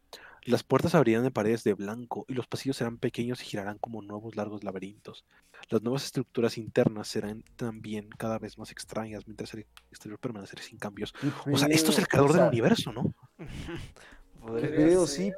Las 0.43 0.63
puertas 0.63 0.95
abrirán 0.95 1.23
de 1.23 1.29
paredes 1.31 1.63
de 1.65 1.73
blanco 1.73 2.23
y 2.27 2.33
los 2.33 2.47
pasillos 2.47 2.77
serán 2.77 2.97
pequeños 2.97 3.41
y 3.41 3.45
girarán 3.45 3.77
como 3.79 4.01
nuevos 4.01 4.35
largos 4.37 4.63
laberintos. 4.63 5.25
Las 5.69 5.81
nuevas 5.83 6.05
estructuras 6.05 6.57
internas 6.57 7.09
serán 7.09 7.43
también 7.57 8.07
cada 8.17 8.39
vez 8.39 8.57
más 8.57 8.71
extrañas 8.71 9.27
mientras 9.27 9.53
el 9.53 9.67
exterior 9.91 10.17
permanecerá 10.19 10.63
sin 10.63 10.77
cambios. 10.79 11.11
Qué 11.13 11.51
O 11.51 11.57
sea, 11.57 11.67
esto 11.67 11.91
es 11.91 11.99
el 11.99 12.07
creador 12.07 12.31
O 12.31 12.33
sea, 12.33 12.43
del 12.43 12.49
universo, 12.53 12.93
¿no? 12.93 13.13
Podría 14.39 14.69
Podría 14.69 14.75
pedo, 14.75 15.05
ser. 15.05 15.25
sí, 15.25 15.33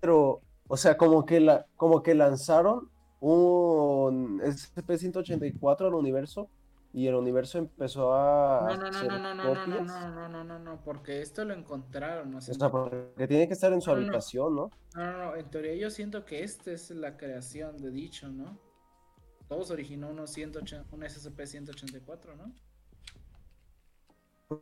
pero 0.00 0.40
O 0.68 0.76
sea, 0.76 0.96
como 0.96 1.24
que, 1.26 1.38
la, 1.40 1.66
como 1.76 2.02
que 2.02 2.14
lanzaron 2.14 2.90
un 3.34 4.40
SCP-184 4.40 5.86
al 5.86 5.94
universo 5.94 6.48
y 6.92 7.08
el 7.08 7.14
universo 7.14 7.58
empezó 7.58 8.14
a... 8.14 8.66
No, 8.68 8.76
no, 8.76 8.90
no, 8.90 8.98
hacer 8.98 9.08
no, 9.08 9.18
no, 9.18 9.34
no, 9.34 9.44
no, 9.44 9.66
no, 9.66 9.84
no, 9.84 10.10
no, 10.10 10.28
no, 10.28 10.44
no, 10.44 10.58
no, 10.58 10.82
porque 10.82 11.20
esto 11.20 11.44
lo 11.44 11.52
encontraron, 11.52 12.34
o 12.34 12.38
O 12.38 12.40
sea, 12.40 12.70
porque 12.70 13.26
tiene 13.26 13.46
que 13.48 13.54
estar 13.54 13.72
en 13.72 13.80
su 13.82 13.90
No, 13.90 13.96
no, 13.96 14.02
no. 14.02 14.06
habitación, 14.08 14.54
¿no? 14.54 14.70
no, 14.94 15.12
no, 15.12 15.18
no, 15.18 15.36
en 15.36 15.50
teoría 15.50 15.74
yo 15.74 15.90
siento 15.90 16.24
que 16.24 16.42
esta 16.42 16.70
es 16.72 16.90
la 16.90 17.16
creación 17.16 17.76
de 17.78 17.90
dicho, 17.90 18.28
¿no? 18.28 18.58
Todos 19.48 19.70
originó 19.70 20.08
unos 20.10 20.30
180, 20.30 20.94
un 20.94 21.02
SCP-184, 21.02 22.36
¿no? 22.36 22.52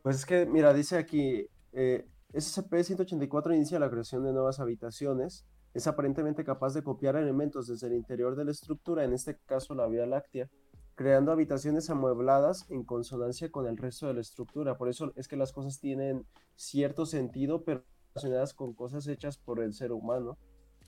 Pues 0.01 0.17
es 0.17 0.25
que, 0.25 0.45
mira, 0.45 0.73
dice 0.73 0.97
aquí, 0.97 1.47
eh, 1.71 2.05
SCP-184 2.33 3.55
inicia 3.55 3.79
la 3.79 3.89
creación 3.89 4.23
de 4.23 4.33
nuevas 4.33 4.59
habitaciones. 4.59 5.45
Es 5.75 5.87
aparentemente 5.87 6.45
capaz 6.45 6.73
de 6.73 6.83
copiar 6.83 7.17
elementos 7.17 7.67
desde 7.67 7.87
el 7.87 7.93
interior 7.93 8.35
de 8.35 8.45
la 8.45 8.51
estructura, 8.51 9.03
en 9.03 9.11
este 9.11 9.37
caso 9.45 9.75
la 9.75 9.85
Vía 9.87 10.05
Láctea, 10.05 10.49
creando 10.95 11.33
habitaciones 11.33 11.89
amuebladas 11.89 12.65
en 12.71 12.85
consonancia 12.85 13.51
con 13.51 13.67
el 13.67 13.75
resto 13.75 14.07
de 14.07 14.13
la 14.13 14.21
estructura. 14.21 14.77
Por 14.77 14.87
eso 14.87 15.11
es 15.17 15.27
que 15.27 15.35
las 15.35 15.51
cosas 15.51 15.81
tienen 15.81 16.25
cierto 16.55 17.05
sentido, 17.05 17.65
pero 17.65 17.83
relacionadas 18.13 18.53
con 18.53 18.73
cosas 18.73 19.05
hechas 19.07 19.37
por 19.37 19.59
el 19.59 19.73
ser 19.73 19.91
humano. 19.91 20.37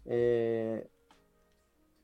Eh, 0.05 0.89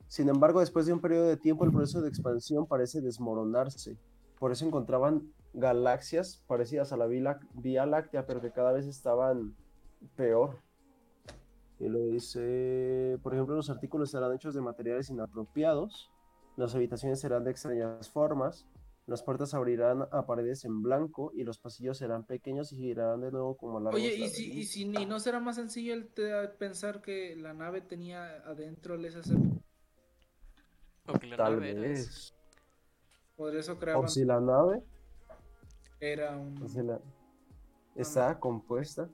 sin 0.09 0.27
embargo, 0.27 0.59
después 0.59 0.85
de 0.85 0.91
un 0.91 0.99
periodo 0.99 1.27
de 1.29 1.37
tiempo, 1.37 1.63
el 1.63 1.71
proceso 1.71 2.01
de 2.01 2.09
expansión 2.09 2.67
parece 2.67 2.99
desmoronarse. 2.99 3.97
Por 4.37 4.51
eso 4.51 4.65
encontraban 4.65 5.31
galaxias 5.53 6.43
parecidas 6.47 6.91
a 6.91 6.97
la 6.97 7.07
Vía, 7.07 7.85
Láctea, 7.85 8.25
pero 8.25 8.41
que 8.41 8.51
cada 8.51 8.73
vez 8.73 8.85
estaban 8.85 9.55
peor. 10.17 10.57
Y 11.79 11.89
lo 11.89 11.99
dice, 12.05 13.17
por 13.23 13.33
ejemplo, 13.33 13.55
los 13.55 13.69
artículos 13.69 14.11
serán 14.11 14.33
hechos 14.33 14.53
de 14.53 14.61
materiales 14.61 15.09
inapropiados, 15.09 16.11
las 16.55 16.75
habitaciones 16.75 17.19
serán 17.19 17.43
de 17.43 17.51
extrañas 17.51 18.09
formas, 18.09 18.65
las 19.05 19.21
puertas 19.23 19.53
abrirán 19.53 20.07
a 20.11 20.25
paredes 20.25 20.63
en 20.63 20.81
blanco 20.81 21.31
y 21.33 21.43
los 21.43 21.57
pasillos 21.57 21.97
serán 21.97 22.25
pequeños 22.25 22.71
y 22.71 22.77
girarán 22.77 23.19
de 23.21 23.31
nuevo 23.31 23.57
como 23.57 23.79
largos 23.81 23.99
Oye, 24.01 24.15
¿y 24.15 24.29
si, 24.29 24.51
y 24.51 24.63
si 24.65 24.81
y 24.83 25.05
no 25.05 25.19
será 25.19 25.39
más 25.41 25.57
sencillo 25.57 25.93
el 25.93 26.07
te- 26.07 26.47
pensar 26.47 27.01
que 27.01 27.35
la 27.35 27.53
nave 27.53 27.81
tenía 27.81 28.37
adentro 28.45 28.95
el? 28.95 29.39
O 31.07 31.13
que 31.19 31.27
la 31.27 31.35
Tal 31.35 31.55
nave 31.55 31.73
vez. 31.73 32.33
Por 33.35 33.55
eso 33.57 33.73
O 33.73 33.79
creaban 33.79 34.09
si 34.09 34.23
la 34.23 34.39
nave 34.39 34.83
era 35.99 36.37
un... 36.37 36.63
o 36.63 36.67
si 36.67 36.81
la- 36.81 37.01
está 37.95 38.39
compuesta. 38.39 39.09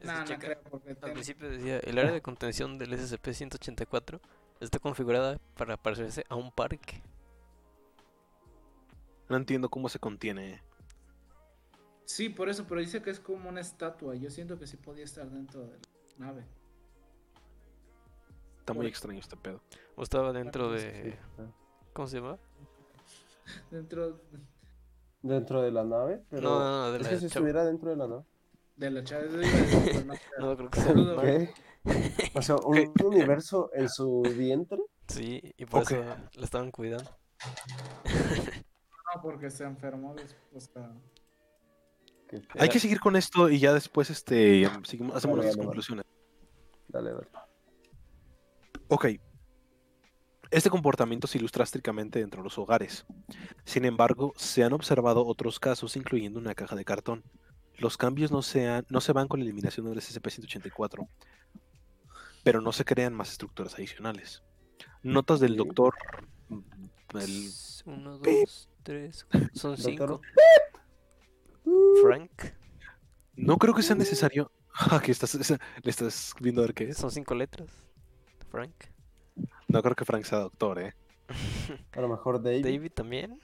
Es 0.00 0.06
no 0.06 0.24
checa, 0.24 0.38
creo, 0.40 0.62
porque 0.70 0.96
Al 1.02 1.12
principio 1.12 1.48
decía, 1.50 1.78
el 1.78 1.98
área 1.98 2.12
de 2.12 2.22
contención 2.22 2.78
del 2.78 2.92
SCP-184 2.94 4.20
está 4.60 4.78
configurada 4.78 5.38
para 5.56 5.76
parecerse 5.76 6.24
a 6.28 6.36
un 6.36 6.50
parque. 6.50 7.02
No 9.28 9.36
entiendo 9.36 9.68
cómo 9.68 9.88
se 9.88 9.98
contiene. 9.98 10.62
Sí, 12.04 12.28
por 12.28 12.48
eso, 12.48 12.64
pero 12.68 12.80
dice 12.80 13.02
que 13.02 13.10
es 13.10 13.20
como 13.20 13.48
una 13.48 13.60
estatua. 13.60 14.16
Yo 14.16 14.30
siento 14.30 14.58
que 14.58 14.66
sí 14.66 14.76
podía 14.76 15.04
estar 15.04 15.30
dentro 15.30 15.60
de 15.60 15.78
la 16.18 16.26
nave. 16.26 16.44
Está 18.58 18.72
muy 18.72 18.86
extraño 18.86 19.20
este 19.20 19.36
pedo. 19.36 19.60
O 19.96 20.02
estaba 20.02 20.32
dentro 20.32 20.70
de... 20.72 21.16
¿Cómo 21.92 22.08
se 22.08 22.16
llama? 22.16 22.38
Dentro 23.70 24.20
Dentro 25.22 25.60
de 25.60 25.70
la 25.70 25.84
nave, 25.84 26.22
pero 26.30 26.42
No, 26.48 26.58
no, 26.60 26.70
no, 26.86 26.92
de 26.92 26.98
es 26.98 27.02
la 27.04 27.10
que 27.10 27.16
si 27.16 27.26
chava- 27.26 27.26
estuviera 27.26 27.64
dentro 27.64 27.90
de 27.90 27.96
la 27.96 28.06
nave. 28.06 28.24
De 28.80 28.90
la 28.90 29.00
decir, 29.02 29.82
pero 29.84 30.04
no, 30.40 30.56
creo 30.56 30.70
que 30.70 30.80
sea. 30.80 30.94
¿Qué? 31.22 31.50
O 32.34 32.42
sea, 32.42 32.56
un 32.56 32.92
universo 33.04 33.70
en 33.74 33.88
su 33.88 34.22
vientre. 34.36 34.78
Sí, 35.08 35.40
y 35.56 35.64
por 35.66 35.82
eso 35.82 36.02
la 36.34 36.44
estaban 36.44 36.70
cuidando. 36.70 37.10
no, 39.14 39.22
porque 39.22 39.50
se 39.50 39.64
enfermó 39.64 40.14
después. 40.14 40.68
o 40.68 40.72
sea, 40.72 40.92
Qué 42.28 42.42
Hay 42.58 42.68
que 42.68 42.78
seguir 42.80 43.00
con 43.00 43.16
esto 43.16 43.48
y 43.48 43.58
ya 43.58 43.72
después 43.72 44.08
este 44.10 44.66
seguimos- 44.84 45.16
hacemos 45.16 45.44
las 45.44 45.56
conclusiones. 45.56 46.04
Dale, 46.88 47.12
dale. 47.12 47.28
Ok. 48.88 49.06
Este 50.50 50.68
comportamiento 50.70 51.26
se 51.26 51.38
ilustra 51.38 51.62
estrictamente 51.64 52.18
dentro 52.18 52.40
de 52.40 52.44
los 52.44 52.58
hogares. 52.58 53.06
Sin 53.64 53.84
embargo, 53.84 54.32
se 54.36 54.64
han 54.64 54.72
observado 54.72 55.24
otros 55.24 55.60
casos, 55.60 55.96
incluyendo 55.96 56.38
una 56.40 56.54
caja 56.54 56.74
de 56.76 56.84
cartón. 56.84 57.22
Los 57.80 57.96
cambios 57.96 58.30
no 58.30 58.42
se, 58.42 58.68
han- 58.68 58.86
no 58.88 59.00
se 59.00 59.12
van 59.12 59.26
con 59.28 59.40
la 59.40 59.44
eliminación 59.44 59.86
del 59.86 59.98
SCP-184, 60.00 61.08
pero 62.44 62.60
no 62.60 62.72
se 62.72 62.84
crean 62.84 63.14
más 63.14 63.32
estructuras 63.32 63.74
adicionales. 63.74 64.42
Notas 65.02 65.40
del 65.40 65.56
doctor... 65.56 65.94
mm, 66.48 66.60
el- 67.18 67.50
Uno, 67.86 68.18
dos, 68.18 68.68
tres, 68.82 69.26
son 69.54 69.76
cinco. 69.76 70.20
Frank, 72.02 72.30
no 73.36 73.56
creo 73.58 73.74
que 73.74 73.82
sea 73.82 73.96
necesario... 73.96 74.50
Que 75.02 75.10
estás, 75.12 75.34
le 75.50 75.90
estás 75.90 76.32
viendo 76.40 76.62
a 76.62 76.66
ver 76.66 76.74
qué 76.74 76.84
es. 76.90 76.96
son 76.96 77.10
cinco 77.10 77.34
letras. 77.34 77.70
Frank. 78.50 78.72
No 79.68 79.82
creo 79.82 79.94
que 79.96 80.04
Frank 80.04 80.24
sea 80.24 80.38
doctor, 80.38 80.78
¿eh? 80.80 80.94
A 81.92 82.00
lo 82.00 82.08
mejor 82.08 82.42
David. 82.42 82.64
David 82.64 82.92
también. 82.92 83.40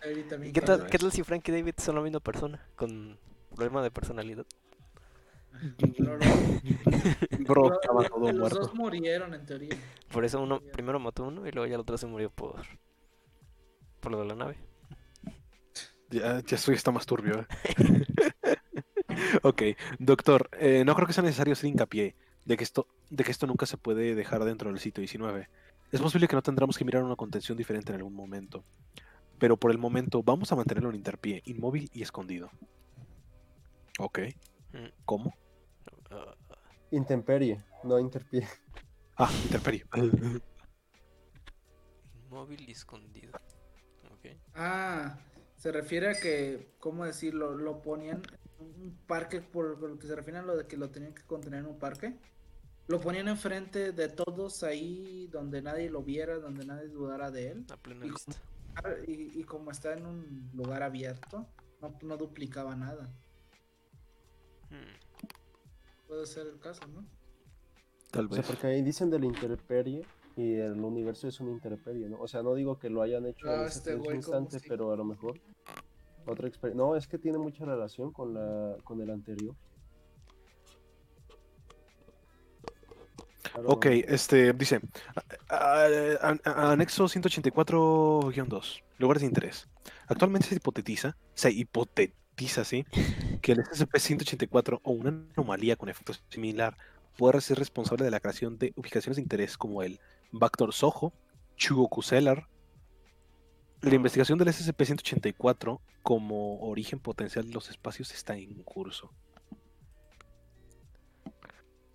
David 0.00 0.26
también 0.28 0.50
¿Y 0.50 0.52
qué 0.52 0.60
tal, 0.60 0.86
qué 0.86 0.98
tal 0.98 1.10
si 1.12 1.22
Frank 1.24 1.46
y 1.48 1.52
David 1.52 1.74
son 1.78 1.96
la 1.96 2.00
misma 2.02 2.20
persona? 2.20 2.64
Con 2.76 3.18
problema 3.58 3.82
de 3.82 3.90
personalidad. 3.90 4.46
Bro, 7.40 7.74
estaba 7.74 8.08
todo 8.08 8.26
los 8.30 8.34
muerto. 8.38 8.60
dos 8.60 8.74
murieron 8.74 9.34
en 9.34 9.44
teoría. 9.44 9.76
Por 10.12 10.24
eso 10.24 10.40
uno 10.40 10.60
primero 10.60 11.00
mató 11.00 11.24
uno 11.24 11.46
y 11.46 11.50
luego 11.50 11.66
ya 11.66 11.74
el 11.74 11.80
otro 11.80 11.98
se 11.98 12.06
murió 12.06 12.30
por. 12.30 12.62
Por 14.00 14.12
lo 14.12 14.20
de 14.20 14.26
la 14.26 14.36
nave. 14.36 14.56
Ya, 16.10 16.40
ya 16.40 16.56
estoy, 16.56 16.76
está 16.76 16.92
más 16.92 17.04
turbio. 17.04 17.40
¿eh? 17.40 17.46
ok, 19.42 19.62
doctor, 19.98 20.48
eh, 20.52 20.84
no 20.86 20.94
creo 20.94 21.08
que 21.08 21.12
sea 21.12 21.24
necesario 21.24 21.52
hacer 21.52 21.68
hincapié 21.68 22.14
de 22.44 22.56
que, 22.56 22.64
esto, 22.64 22.86
de 23.10 23.24
que 23.24 23.32
esto 23.32 23.46
nunca 23.46 23.66
se 23.66 23.76
puede 23.76 24.14
dejar 24.14 24.44
dentro 24.44 24.70
del 24.70 24.78
sitio 24.78 25.00
19. 25.00 25.50
Es 25.90 26.00
posible 26.00 26.28
que 26.28 26.36
no 26.36 26.42
tendremos 26.42 26.78
que 26.78 26.84
mirar 26.84 27.02
una 27.02 27.16
contención 27.16 27.58
diferente 27.58 27.90
en 27.90 27.96
algún 27.96 28.14
momento. 28.14 28.64
Pero 29.38 29.56
por 29.56 29.72
el 29.72 29.78
momento 29.78 30.22
vamos 30.22 30.52
a 30.52 30.56
mantenerlo 30.56 30.90
en 30.90 30.96
interpie, 30.96 31.42
inmóvil 31.44 31.90
y 31.92 32.02
escondido. 32.02 32.50
Ok. 33.98 34.20
¿Cómo? 35.04 35.34
Intemperie, 36.90 37.62
no 37.84 37.98
interpie. 37.98 38.46
Ah, 39.16 39.30
interperie. 39.44 39.84
inmóvil 42.24 42.68
y 42.68 42.72
escondido. 42.72 43.32
Ok. 44.12 44.26
Ah, 44.54 45.18
se 45.56 45.72
refiere 45.72 46.08
a 46.10 46.14
que, 46.14 46.74
¿cómo 46.78 47.04
decirlo? 47.04 47.54
Lo 47.56 47.82
ponían 47.82 48.22
en 48.60 48.66
un 48.82 48.96
parque, 49.06 49.40
por 49.40 49.78
lo 49.80 49.98
que 49.98 50.06
se 50.06 50.14
refiere 50.14 50.38
a 50.38 50.42
lo 50.42 50.56
de 50.56 50.66
que 50.66 50.76
lo 50.76 50.90
tenían 50.90 51.14
que 51.14 51.22
contener 51.24 51.60
en 51.60 51.66
un 51.66 51.78
parque. 51.78 52.16
Lo 52.86 53.00
ponían 53.00 53.28
enfrente 53.28 53.92
de 53.92 54.08
todos 54.08 54.62
ahí, 54.62 55.26
donde 55.30 55.60
nadie 55.60 55.90
lo 55.90 56.02
viera, 56.02 56.38
donde 56.38 56.64
nadie 56.64 56.88
dudara 56.88 57.30
de 57.30 57.48
él. 57.50 57.66
A 57.70 57.76
plena 57.76 58.06
Y- 58.06 58.10
vista. 58.10 58.32
Y, 59.08 59.40
y 59.40 59.44
como 59.44 59.72
está 59.72 59.94
en 59.94 60.06
un 60.06 60.50
lugar 60.54 60.82
abierto, 60.84 61.44
no, 61.82 61.98
no 62.02 62.16
duplicaba 62.16 62.76
nada. 62.76 63.12
Puede 66.06 66.26
ser 66.26 66.46
el 66.46 66.58
caso, 66.58 66.86
¿no? 66.88 67.04
Tal 68.10 68.26
O 68.26 68.28
sea, 68.30 68.38
vez. 68.38 68.46
porque 68.46 68.66
ahí 68.68 68.82
dicen 68.82 69.10
de 69.10 69.18
la 69.18 69.26
interperie 69.26 70.06
y 70.36 70.54
el 70.54 70.80
universo 70.82 71.28
es 71.28 71.38
una 71.40 71.50
interperie, 71.50 72.08
¿no? 72.08 72.18
O 72.20 72.28
sea, 72.28 72.42
no 72.42 72.54
digo 72.54 72.78
que 72.78 72.88
lo 72.88 73.02
hayan 73.02 73.26
hecho 73.26 73.46
en 73.46 73.60
Ah, 73.60 73.66
ese 73.66 73.78
este 73.78 73.90
preciso 73.92 74.04
güey, 74.04 74.20
¿cómo 74.22 74.38
instante, 74.38 74.66
pero 74.68 74.92
a 74.92 74.96
lo 74.96 75.04
mejor 75.04 75.38
otra 76.26 76.48
experiencia. 76.48 76.82
No, 76.86 76.96
es 76.96 77.06
que 77.06 77.18
tiene 77.18 77.38
mucha 77.38 77.64
relación 77.64 78.12
con 78.12 78.32
la 78.34 78.76
con 78.84 79.00
el 79.02 79.10
anterior. 79.10 79.54
Claro, 83.52 83.68
Ok, 83.68 83.86
este 83.86 84.52
dice 84.52 84.80
a- 85.48 85.86
a- 86.22 86.36
a- 86.44 86.72
anexo 86.72 87.08
184-2, 87.08 88.82
lugares 88.98 89.22
de 89.22 89.26
interés. 89.28 89.68
Actualmente 90.06 90.48
se 90.48 90.56
hipotetiza, 90.56 91.16
se 91.34 91.50
hipotetiza, 91.50 92.14
sí, 92.46 92.84
que 93.42 93.52
el 93.52 93.58
SCP-184 93.64 94.80
o 94.82 94.90
una 94.92 95.10
anomalía 95.36 95.76
con 95.76 95.88
efecto 95.88 96.12
similar 96.30 96.76
puede 97.16 97.40
ser 97.40 97.58
responsable 97.58 98.04
de 98.04 98.10
la 98.12 98.20
creación 98.20 98.58
de 98.58 98.72
ubicaciones 98.76 99.16
de 99.16 99.22
interés 99.22 99.56
como 99.58 99.82
el 99.82 99.98
Bactor 100.30 100.72
Soho, 100.72 101.12
Chugoku 101.56 102.02
Cellar. 102.02 102.46
La 103.80 103.94
investigación 103.94 104.38
del 104.38 104.48
SCP-184 104.48 105.80
como 106.02 106.60
origen 106.60 107.00
potencial 107.00 107.46
de 107.48 107.54
los 107.54 107.70
espacios 107.70 108.12
está 108.12 108.36
en 108.36 108.62
curso. 108.62 109.10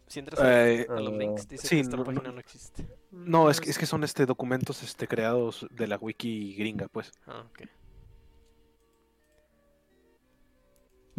Si 0.08 0.20
entras 0.20 0.40
a, 0.42 0.70
Eh, 0.70 0.86
a 0.90 1.00
los 1.00 1.14
links, 1.14 1.48
dice 1.48 1.68
sí, 1.68 1.76
que 1.76 1.82
esta 1.82 1.98
no- 1.98 2.04
página 2.04 2.32
no 2.32 2.40
existe. 2.40 2.88
No, 3.12 3.50
es 3.50 3.60
que, 3.60 3.70
es 3.72 3.78
que 3.78 3.86
son 3.86 4.04
este 4.04 4.26
documentos 4.26 4.84
este, 4.84 5.08
creados 5.08 5.66
de 5.72 5.88
la 5.88 5.98
wiki 5.98 6.54
gringa, 6.56 6.88
pues. 6.88 7.12
Ah, 7.26 7.46
ok. 7.50 7.68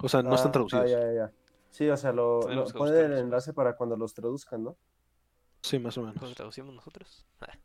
O 0.02 0.08
sea, 0.08 0.22
no 0.22 0.34
están 0.34 0.48
Ah, 0.48 0.52
traducidos. 0.52 0.84
Ah, 0.84 0.88
ya, 0.88 1.00
ya, 1.00 1.12
ya. 1.12 1.32
Sí, 1.70 1.88
o 1.88 1.96
sea, 1.96 2.12
lo, 2.12 2.48
lo- 2.48 2.64
ponen 2.66 3.12
el 3.12 3.18
enlace 3.18 3.52
para 3.52 3.76
cuando 3.76 3.96
los 3.96 4.14
traduzcan, 4.14 4.62
¿no? 4.64 4.76
Sí, 5.62 5.78
más 5.78 5.96
o 5.98 6.02
menos. 6.02 6.34
traducimos 6.34 6.74
nosotros. 6.74 7.24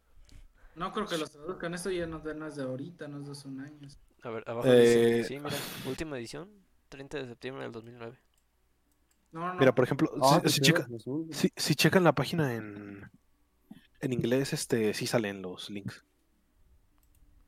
No 0.75 0.93
creo 0.93 1.07
que 1.07 1.17
los 1.17 1.29
traduzcan. 1.31 1.73
Esto 1.73 1.89
ya 1.91 2.07
no, 2.07 2.19
no 2.19 2.47
es 2.47 2.55
de 2.55 2.63
ahorita, 2.63 3.07
no 3.09 3.19
es 3.19 3.25
de 3.25 3.31
hace 3.33 3.47
un 3.49 3.59
año. 3.59 3.85
A 4.23 4.29
ver, 4.29 4.43
abajo 4.47 4.65
Eh, 4.69 5.15
dice. 5.17 5.23
Sí, 5.25 5.39
mira, 5.39 5.57
última 5.85 6.17
edición, 6.17 6.49
30 6.87 7.17
de 7.17 7.27
septiembre 7.27 7.63
del 7.63 7.73
2009. 7.73 8.17
No, 9.33 9.53
no. 9.53 9.59
Mira, 9.59 9.75
por 9.75 9.83
ejemplo, 9.83 10.09
Ah, 10.21 10.39
si, 10.45 10.51
si 10.53 10.61
checa- 10.61 10.87
si- 11.33 11.51
si 11.53 11.75
checan 11.75 12.05
la 12.05 12.13
página 12.13 12.53
en, 12.55 13.11
en 13.99 14.13
inglés, 14.13 14.53
este 14.53 14.93
sí 14.93 15.05
salen 15.05 15.41
los 15.41 15.69
links. 15.69 16.05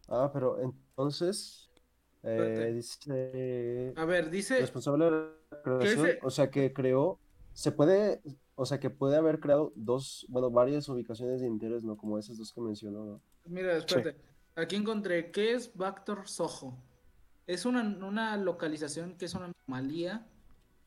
Ah, 0.09 0.29
pero 0.33 0.59
entonces. 0.59 1.69
Eh, 2.23 2.72
dice 2.73 3.93
A 3.95 4.06
ver, 4.06 4.30
dice. 4.30 4.60
responsable 4.60 5.06
de 5.06 5.11
la 5.11 5.61
creación, 5.64 6.06
dice? 6.06 6.19
o 6.23 6.30
sea 6.30 6.49
que 6.52 6.72
creó, 6.73 7.19
se 7.53 7.72
puede, 7.72 8.22
o 8.56 8.65
sea 8.65 8.80
que 8.80 8.89
puede 8.89 9.18
haber 9.18 9.39
creado 9.39 9.72
dos, 9.76 10.26
bueno, 10.30 10.49
varias 10.52 10.88
ubicaciones 10.89 11.41
de 11.41 11.48
interés, 11.48 11.84
¿no? 11.84 11.98
Como 11.98 12.18
esas 12.18 12.38
dos 12.38 12.53
que 12.53 12.61
mencionó, 12.61 13.03
¿no? 13.06 13.22
Mira, 13.45 13.76
espérate. 13.77 14.15
Aquí 14.56 14.76
encontré. 14.76 15.31
¿Qué 15.31 15.53
es 15.53 15.76
Vector 15.76 16.27
Soho? 16.27 16.76
Es 17.48 17.65
una, 17.65 17.81
una 17.81 18.38
localización 18.38 19.15
que 19.18 19.26
es 19.26 19.34
una 19.34 19.52
anomalía 19.68 20.27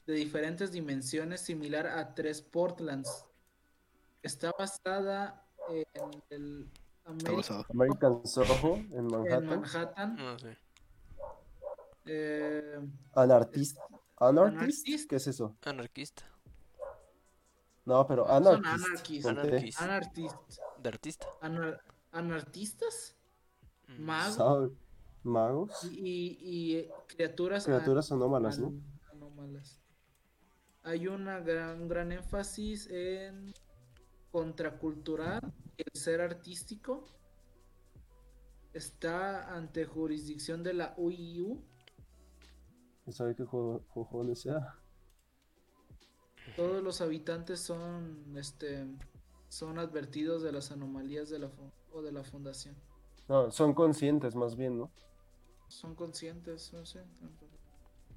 de 0.06 0.12
diferentes 0.14 0.70
dimensiones 0.70 1.40
similar 1.40 1.86
a 1.86 2.14
tres 2.14 2.42
Portlands. 2.42 3.24
Está 4.22 4.52
basada 4.58 5.46
en 5.70 5.84
el 6.30 6.68
Está 7.06 7.10
Ameri- 7.10 7.36
basado. 7.36 7.66
American 7.70 8.26
Soho 8.26 8.76
en 8.76 8.92
en 8.94 9.06
Manhattan, 9.06 9.46
Manhattan. 9.46 10.16
No 10.16 10.38
sé. 10.38 10.56
Eh, 12.06 12.80
Anartist, 13.14 13.78
Anartist, 14.16 14.56
Anarchist. 14.86 15.10
¿qué 15.10 15.16
es 15.16 15.26
eso? 15.26 15.56
Anarquista. 15.64 16.22
No, 17.86 18.06
pero 18.06 18.26
Son 18.26 18.34
Anarchist, 18.66 18.66
anarchist. 18.86 19.22
con 19.24 19.34
T. 19.36 19.40
Anarchist. 19.48 19.80
anartist. 19.80 20.36
De 20.82 20.88
artista. 20.88 21.26
anar- 21.42 21.80
¿Anartistas? 22.12 23.16
Mm, 23.88 24.02
Magos 24.02 24.34
¿Sabe? 24.36 24.70
Magos, 25.24 25.84
y, 25.90 26.38
y, 26.40 26.76
eh, 26.76 26.90
criaturas, 27.08 27.64
criaturas 27.64 28.12
anómalas, 28.12 28.58
¿no? 28.58 28.72
anómalas. 29.10 29.80
Hay 30.82 31.06
una 31.08 31.40
gran, 31.40 31.80
un 31.82 31.88
gran 31.88 32.12
énfasis 32.12 32.86
en 32.90 33.52
contracultural, 34.30 35.40
el 35.78 36.00
ser 36.00 36.20
artístico. 36.20 37.06
Está 38.74 39.54
ante 39.54 39.84
jurisdicción 39.86 40.62
de 40.62 40.74
la 40.74 40.94
UIU. 40.96 41.62
¿Sabe 43.10 43.34
qué 43.36 43.44
juego, 43.44 43.82
sea? 44.34 44.78
Todos 46.56 46.82
los 46.82 47.00
habitantes 47.00 47.60
son, 47.60 48.36
este, 48.36 48.86
son 49.48 49.78
advertidos 49.78 50.42
de 50.42 50.52
las 50.52 50.70
anomalías 50.70 51.28
de 51.30 51.38
la 51.40 51.50
o 51.92 52.02
de 52.02 52.12
la 52.12 52.24
fundación. 52.24 52.74
No, 53.28 53.50
son 53.50 53.74
conscientes 53.74 54.34
más 54.34 54.56
bien, 54.56 54.78
¿no? 54.78 54.90
Son 55.68 55.94
conscientes, 55.94 56.72
no 56.72 56.84
sé. 56.86 57.02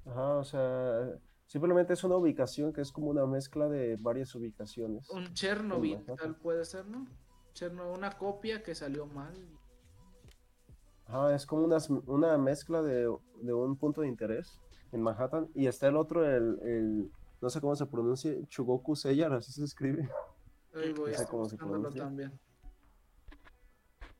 Ajá, 0.06 0.36
o 0.36 0.44
sea, 0.44 1.18
simplemente 1.46 1.92
es 1.92 2.04
una 2.04 2.16
ubicación 2.16 2.72
que 2.72 2.80
es 2.80 2.92
como 2.92 3.08
una 3.08 3.26
mezcla 3.26 3.68
de 3.68 3.96
varias 4.00 4.34
ubicaciones. 4.34 5.08
Un 5.10 5.32
Chernobyl, 5.34 6.04
tal 6.16 6.36
puede 6.36 6.64
ser, 6.64 6.86
¿no? 6.86 7.06
Cherno- 7.54 7.92
una 7.92 8.16
copia 8.16 8.62
que 8.62 8.74
salió 8.74 9.06
mal. 9.06 9.34
Ajá, 11.06 11.34
es 11.34 11.46
como 11.46 11.64
una, 11.64 11.78
una 12.06 12.38
mezcla 12.38 12.82
de, 12.82 13.10
de 13.42 13.52
un 13.54 13.76
punto 13.76 14.02
de 14.02 14.08
interés 14.08 14.60
en 14.92 15.02
Manhattan. 15.02 15.48
Y 15.54 15.66
está 15.66 15.88
el 15.88 15.96
otro, 15.96 16.24
el, 16.24 16.58
el- 16.62 17.10
no 17.40 17.50
sé 17.50 17.60
cómo 17.60 17.76
se 17.76 17.86
pronuncia, 17.86 18.32
Chugoku 18.48 18.96
Seyar, 18.96 19.32
así 19.32 19.52
se 19.52 19.64
escribe. 19.64 20.08
Voy, 20.74 20.92
No 21.12 21.16
sé 21.18 21.26
cómo 21.26 21.48
se 21.48 21.56
pronuncia. 21.56 22.02
también. 22.02 22.32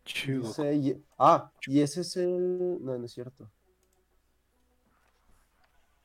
Chido. 0.05 0.43
Dice, 0.43 0.75
y- 0.75 1.05
ah, 1.19 1.51
y 1.67 1.81
ese 1.81 2.01
es 2.01 2.17
el... 2.17 2.79
No, 2.83 2.97
no 2.97 3.05
es 3.05 3.13
cierto. 3.13 3.51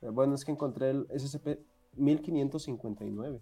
Eh, 0.02 0.10
Bueno, 0.10 0.36
es 0.36 0.44
que 0.44 0.52
encontré 0.52 0.90
el 0.92 1.08
SCP 1.18 1.60
1559. 1.96 3.42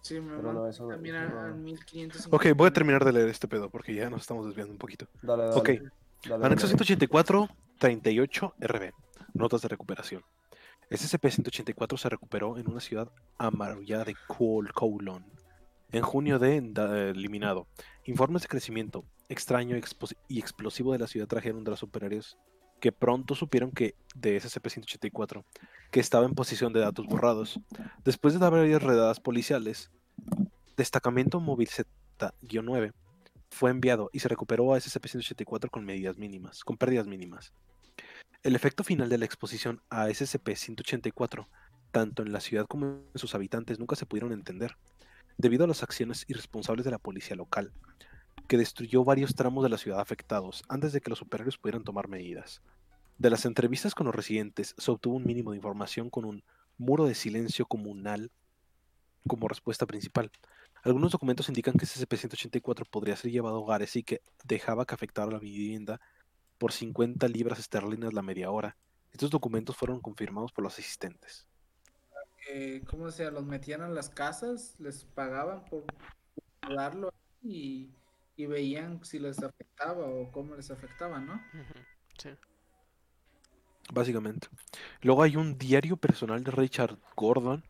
Sí, 0.00 0.20
me 0.20 0.36
Pero 0.36 0.52
no, 0.52 0.66
eso 0.66 0.84
no- 0.86 0.96
no. 0.96 1.56
1550. 1.56 2.28
Ok, 2.34 2.56
voy 2.56 2.68
a 2.68 2.72
terminar 2.72 3.04
de 3.04 3.12
leer 3.12 3.28
este 3.28 3.48
pedo 3.48 3.68
porque 3.68 3.94
ya 3.94 4.08
nos 4.08 4.22
estamos 4.22 4.46
desviando 4.46 4.72
un 4.72 4.78
poquito. 4.78 5.06
Dale, 5.22 5.44
dale. 5.44 5.56
Ok. 5.60 5.68
dale, 6.28 6.46
Anexo 6.46 6.66
dale. 6.66 6.78
184, 6.78 7.48
38 7.78 8.54
RB. 8.60 8.92
Notas 9.34 9.60
de 9.62 9.68
recuperación. 9.68 10.22
SCP-184 10.90 11.96
se 11.98 12.08
recuperó 12.08 12.58
en 12.58 12.68
una 12.70 12.80
ciudad 12.80 13.10
amarullada 13.36 14.04
de 14.04 14.14
Kol- 14.26 14.72
Kowloon. 14.72 15.24
En 15.92 16.02
junio 16.02 16.38
de 16.38 16.60
da- 16.62 17.08
eliminado. 17.10 17.66
Informes 18.04 18.42
de 18.42 18.48
crecimiento 18.48 19.04
extraño 19.28 19.76
y 20.28 20.38
explosivo 20.38 20.92
de 20.92 20.98
la 20.98 21.06
ciudad 21.06 21.26
trajeron 21.26 21.64
de 21.64 21.70
los 21.70 21.80
superiores 21.80 22.36
que 22.80 22.92
pronto 22.92 23.34
supieron 23.34 23.72
que 23.72 23.94
de 24.14 24.36
SCP-184 24.40 25.44
que 25.90 26.00
estaba 26.00 26.26
en 26.26 26.34
posición 26.34 26.72
de 26.72 26.80
datos 26.80 27.06
borrados. 27.06 27.58
Después 28.04 28.34
de 28.38 28.40
varias 28.48 28.82
redadas 28.82 29.20
policiales, 29.20 29.90
Destacamento 30.76 31.40
Móvil 31.40 31.68
Z-9 31.68 32.92
fue 33.50 33.70
enviado 33.70 34.10
y 34.12 34.20
se 34.20 34.28
recuperó 34.28 34.72
a 34.74 34.78
SCP-184 34.78 35.70
con 35.70 35.84
medidas 35.84 36.16
mínimas, 36.18 36.62
con 36.62 36.76
pérdidas 36.76 37.06
mínimas. 37.06 37.52
El 38.48 38.56
efecto 38.56 38.82
final 38.82 39.10
de 39.10 39.18
la 39.18 39.26
exposición 39.26 39.82
a 39.90 40.08
SCP-184, 40.08 41.46
tanto 41.90 42.22
en 42.22 42.32
la 42.32 42.40
ciudad 42.40 42.64
como 42.66 42.86
en 42.86 43.04
sus 43.14 43.34
habitantes, 43.34 43.78
nunca 43.78 43.94
se 43.94 44.06
pudieron 44.06 44.32
entender, 44.32 44.78
debido 45.36 45.64
a 45.64 45.66
las 45.66 45.82
acciones 45.82 46.24
irresponsables 46.28 46.86
de 46.86 46.90
la 46.90 46.98
policía 46.98 47.36
local, 47.36 47.74
que 48.46 48.56
destruyó 48.56 49.04
varios 49.04 49.34
tramos 49.34 49.64
de 49.64 49.68
la 49.68 49.76
ciudad 49.76 50.00
afectados 50.00 50.62
antes 50.66 50.94
de 50.94 51.02
que 51.02 51.10
los 51.10 51.18
superiores 51.18 51.58
pudieran 51.58 51.84
tomar 51.84 52.08
medidas. 52.08 52.62
De 53.18 53.28
las 53.28 53.44
entrevistas 53.44 53.94
con 53.94 54.06
los 54.06 54.14
residentes 54.14 54.74
se 54.78 54.90
obtuvo 54.90 55.16
un 55.16 55.26
mínimo 55.26 55.50
de 55.50 55.58
información 55.58 56.08
con 56.08 56.24
un 56.24 56.42
muro 56.78 57.04
de 57.04 57.14
silencio 57.14 57.66
comunal 57.66 58.30
como 59.26 59.48
respuesta 59.48 59.84
principal. 59.84 60.30
Algunos 60.84 61.12
documentos 61.12 61.50
indican 61.50 61.74
que 61.74 61.84
SCP-184 61.84 62.88
podría 62.88 63.14
ser 63.14 63.30
llevado 63.30 63.56
a 63.56 63.60
hogares 63.60 63.94
y 63.96 64.04
que 64.04 64.22
dejaba 64.42 64.86
que 64.86 64.94
afectara 64.94 65.30
la 65.30 65.38
vivienda 65.38 66.00
por 66.58 66.72
50 66.72 67.26
libras 67.28 67.58
esterlinas 67.58 68.12
la 68.12 68.22
media 68.22 68.50
hora. 68.50 68.76
Estos 69.12 69.30
documentos 69.30 69.76
fueron 69.76 70.00
confirmados 70.00 70.52
por 70.52 70.64
los 70.64 70.78
asistentes. 70.78 71.46
Eh, 72.50 72.82
¿Cómo 72.88 73.10
se 73.10 73.24
llama? 73.24 73.40
Los 73.40 73.46
metían 73.46 73.82
a 73.82 73.88
las 73.88 74.10
casas, 74.10 74.74
les 74.78 75.04
pagaban 75.04 75.64
por 75.64 75.84
darlo 76.68 77.12
y, 77.42 77.90
y 78.36 78.46
veían 78.46 79.04
si 79.04 79.18
les 79.18 79.42
afectaba 79.42 80.06
o 80.06 80.30
cómo 80.30 80.54
les 80.54 80.70
afectaba, 80.70 81.18
¿no? 81.20 81.40
Sí. 82.18 82.30
Básicamente. 83.92 84.48
Luego 85.02 85.22
hay 85.22 85.36
un 85.36 85.56
diario 85.58 85.96
personal 85.96 86.44
de 86.44 86.50
Richard 86.50 86.98
Gordon, 87.16 87.64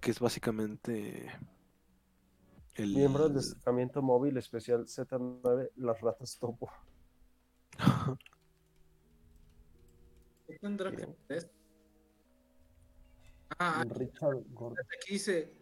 que 0.00 0.10
es 0.10 0.20
básicamente 0.20 1.30
el... 2.74 2.94
Miembro 2.94 3.24
del 3.24 3.34
destacamento 3.34 4.02
móvil 4.02 4.36
especial 4.36 4.86
Z9, 4.86 5.70
las 5.76 6.00
ratas 6.00 6.38
topo. 6.38 6.70
¿Qué 10.46 10.58
tendrá 10.58 10.92
que? 10.92 11.06
Ah, 13.58 13.84
Richard 13.96 14.42
Gordon. 14.54 14.78
aquí 14.98 15.14
dice, 15.14 15.52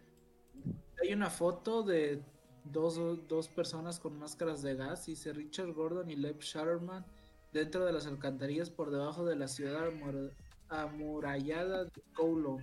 hay 1.03 1.13
una 1.13 1.29
foto 1.29 1.83
de 1.83 2.23
dos, 2.65 2.99
dos 3.29 3.49
personas 3.49 3.99
con 3.99 4.19
máscaras 4.19 4.63
de 4.63 4.77
gas, 4.77 5.07
dice 5.07 5.33
Richard 5.33 5.73
Gordon 5.73 6.11
y 6.11 6.17
Lev 6.17 6.39
Shatterman 6.39 7.05
dentro 7.53 7.85
de 7.85 7.93
las 7.93 8.07
alcantarillas 8.07 8.71
por 8.71 8.91
debajo 8.91 9.25
de 9.25 9.37
la 9.37 9.49
ciudad 9.49 9.89
amur- 9.89 10.33
amurallada 10.69 11.85
de 11.85 12.03
Kowloon. 12.15 12.63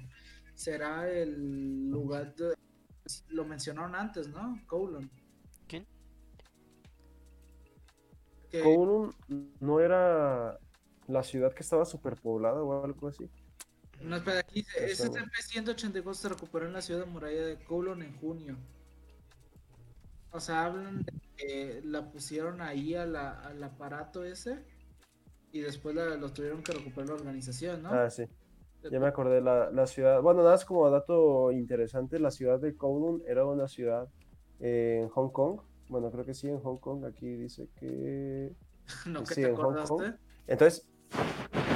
Será 0.55 1.09
el 1.09 1.89
lugar 1.89 2.33
de... 2.35 2.55
Lo 3.29 3.45
mencionaron 3.45 3.95
antes, 3.95 4.27
¿no? 4.29 4.59
Kowloon. 4.67 5.11
Que- 8.51 8.61
Kowloon 8.61 9.13
no 9.59 9.79
era 9.79 10.57
la 11.07 11.23
ciudad 11.23 11.53
que 11.53 11.63
estaba 11.63 11.85
superpoblada 11.85 12.61
o 12.61 12.83
algo 12.83 13.07
así. 13.07 13.29
No, 14.01 14.17
espera, 14.17 14.39
aquí 14.39 14.61
dice, 14.61 14.85
Está 14.91 15.05
SCP-184 15.07 16.13
se 16.13 16.29
recuperó 16.29 16.65
en 16.67 16.73
la 16.73 16.81
ciudad 16.81 17.03
amurallada 17.03 17.47
de 17.47 17.63
Kowloon 17.63 18.03
en 18.03 18.15
junio. 18.19 18.57
O 20.31 20.39
sea, 20.39 20.65
hablan 20.65 21.03
de 21.03 21.13
que 21.35 21.81
la 21.83 22.11
pusieron 22.11 22.61
ahí 22.61 22.93
a 22.95 23.05
la- 23.05 23.39
al 23.39 23.63
aparato 23.63 24.23
ese 24.23 24.63
y 25.51 25.61
después 25.61 25.95
la, 25.95 26.15
lo 26.15 26.31
tuvieron 26.31 26.61
que 26.61 26.73
recuperar 26.73 27.09
la 27.09 27.15
organización, 27.15 27.83
¿no? 27.83 27.89
Ah, 27.89 28.09
sí. 28.09 28.25
Ya 28.91 28.99
me 28.99 29.07
acordé, 29.07 29.41
la, 29.41 29.71
la 29.71 29.87
ciudad, 29.87 30.21
bueno, 30.21 30.41
nada 30.41 30.53
más 30.53 30.63
como 30.65 30.87
dato 30.89 31.51
interesante, 31.51 32.19
la 32.19 32.29
ciudad 32.31 32.59
de 32.59 32.75
Kowloon 32.75 33.23
era 33.27 33.45
una 33.45 33.67
ciudad 33.67 34.07
eh, 34.59 34.99
en 35.01 35.09
Hong 35.09 35.29
Kong. 35.31 35.59
Bueno, 35.89 36.11
creo 36.11 36.25
que 36.25 36.33
sí, 36.33 36.47
en 36.47 36.59
Hong 36.59 36.77
Kong. 36.77 37.05
Aquí 37.05 37.27
dice 37.35 37.69
que... 37.75 38.53
¿No 39.05 39.23
que 39.23 39.35
sí, 39.35 39.41
te 39.41 39.47
en 39.47 39.55
Hong 39.55 39.77
acordaste? 39.77 39.87
Kong. 39.87 40.15
Entonces, 40.47 40.87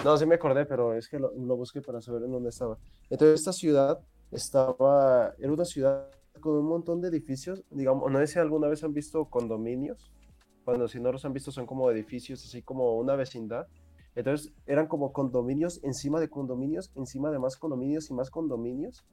no, 0.03 0.17
sí 0.17 0.25
me 0.25 0.35
acordé, 0.35 0.65
pero 0.65 0.93
es 0.93 1.07
que 1.07 1.19
lo, 1.19 1.31
lo 1.33 1.55
busqué 1.57 1.81
para 1.81 2.01
saber 2.01 2.23
en 2.23 2.31
dónde 2.31 2.49
estaba. 2.49 2.77
Entonces, 3.09 3.39
esta 3.39 3.53
ciudad 3.53 3.99
estaba, 4.31 5.33
era 5.37 5.51
una 5.51 5.65
ciudad 5.65 6.09
con 6.39 6.55
un 6.55 6.65
montón 6.65 7.01
de 7.01 7.09
edificios, 7.09 7.63
digamos, 7.69 8.11
no 8.11 8.19
sé 8.19 8.27
si 8.27 8.39
alguna 8.39 8.67
vez 8.67 8.83
han 8.83 8.93
visto 8.93 9.25
condominios, 9.25 10.11
cuando 10.63 10.87
si 10.87 10.99
no 10.99 11.11
los 11.11 11.25
han 11.25 11.33
visto 11.33 11.51
son 11.51 11.65
como 11.65 11.89
edificios, 11.91 12.43
así 12.45 12.61
como 12.61 12.97
una 12.97 13.15
vecindad. 13.15 13.67
Entonces 14.15 14.53
eran 14.65 14.87
como 14.87 15.13
condominios 15.13 15.79
encima 15.83 16.19
de 16.19 16.29
condominios, 16.29 16.91
encima 16.95 17.31
de 17.31 17.39
más 17.39 17.57
condominios 17.57 18.09
y 18.09 18.13
más 18.13 18.29
condominios. 18.29 19.05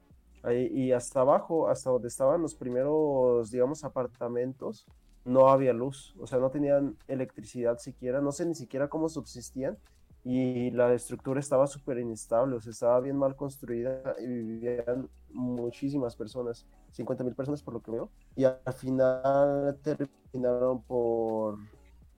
Ahí- 0.43 0.67
y 0.73 0.91
hasta 0.93 1.21
abajo, 1.21 1.67
hasta 1.69 1.89
donde 1.89 2.07
estaban 2.07 2.41
los 2.41 2.55
primeros, 2.55 3.51
digamos, 3.51 3.83
apartamentos, 3.83 4.85
no 5.25 5.49
había 5.49 5.73
luz, 5.73 6.15
o 6.19 6.27
sea, 6.27 6.39
no 6.39 6.49
tenían 6.49 6.95
electricidad 7.07 7.77
siquiera, 7.77 8.21
no 8.21 8.31
sé 8.31 8.45
ni 8.45 8.55
siquiera 8.55 8.87
cómo 8.87 9.09
subsistían 9.09 9.77
y 10.23 10.71
la 10.71 10.93
estructura 10.93 11.39
estaba 11.39 11.67
súper 11.67 11.97
inestable, 11.99 12.55
o 12.55 12.61
sea, 12.61 12.71
estaba 12.71 12.99
bien 13.01 13.17
mal 13.17 13.35
construida 13.35 14.15
y 14.19 14.27
vivían 14.27 15.09
muchísimas 15.31 16.15
personas, 16.15 16.65
50 16.91 17.23
mil 17.23 17.35
personas 17.35 17.61
por 17.63 17.73
lo 17.75 17.81
que 17.81 17.91
veo, 17.91 18.09
y 18.35 18.43
al 18.45 18.73
final 18.75 19.77
terminaron 19.83 20.81
por 20.83 21.57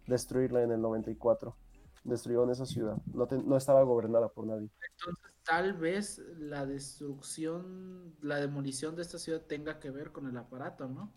destruirla 0.07 0.64
en 0.64 0.72
el 0.72 0.81
94, 0.81 1.56
destruyeron 2.03 2.49
esa 2.52 2.65
ciudad, 2.65 2.98
no, 3.14 3.27
te- 3.27 3.38
no 3.43 3.57
estaba 3.57 3.84
gobernada 3.84 4.30
por 4.30 4.45
nadie. 4.48 4.69
Entonces, 4.98 5.30
tal 5.43 5.73
vez 5.73 6.19
la 6.38 6.65
destrucción, 6.65 8.15
la 8.22 8.38
demolición 8.38 8.95
de 8.95 9.01
esta 9.01 9.18
ciudad 9.19 9.41
tenga 9.41 9.80
que 9.80 9.91
ver 9.91 10.11
con 10.11 10.27
el 10.27 10.38
aparato, 10.38 10.88
¿no? 10.88 11.13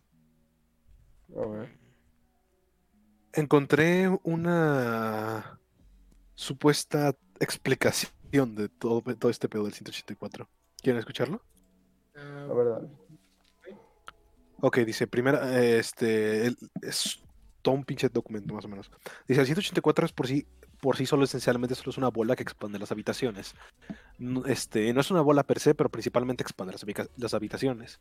A 1.36 1.46
ver. 1.46 1.78
Encontré 3.32 4.08
una 4.22 5.58
supuesta 6.34 7.14
explicación 7.40 8.54
de 8.54 8.68
todo, 8.68 9.02
todo 9.16 9.30
este 9.30 9.48
pedo 9.48 9.64
del 9.64 9.72
184. 9.72 10.48
¿Quieren 10.82 10.98
escucharlo? 11.00 11.42
Ah, 12.14 12.46
La 12.48 12.54
verdad. 12.54 12.90
Ok, 14.60 14.78
dice, 14.78 15.06
primera, 15.06 15.60
este, 15.62 16.46
el- 16.46 16.56
es 16.80 17.22
todo 17.60 17.74
un 17.74 17.84
pinche 17.84 18.08
documento 18.08 18.54
más 18.54 18.64
o 18.64 18.68
menos. 18.68 18.90
Dice, 19.26 19.40
el 19.40 19.46
184 19.46 20.06
es 20.06 20.12
por 20.12 20.26
sí, 20.26 20.46
por 20.84 20.98
sí 20.98 21.06
solo 21.06 21.24
esencialmente 21.24 21.74
solo 21.74 21.92
es 21.92 21.96
una 21.96 22.10
bola 22.10 22.36
que 22.36 22.42
expande 22.42 22.78
las 22.78 22.92
habitaciones. 22.92 23.54
Este, 24.44 24.92
no 24.92 25.00
es 25.00 25.10
una 25.10 25.22
bola 25.22 25.42
per 25.42 25.58
se, 25.58 25.74
pero 25.74 25.88
principalmente 25.88 26.42
expande 26.42 26.74
las 27.16 27.32
habitaciones. 27.32 28.00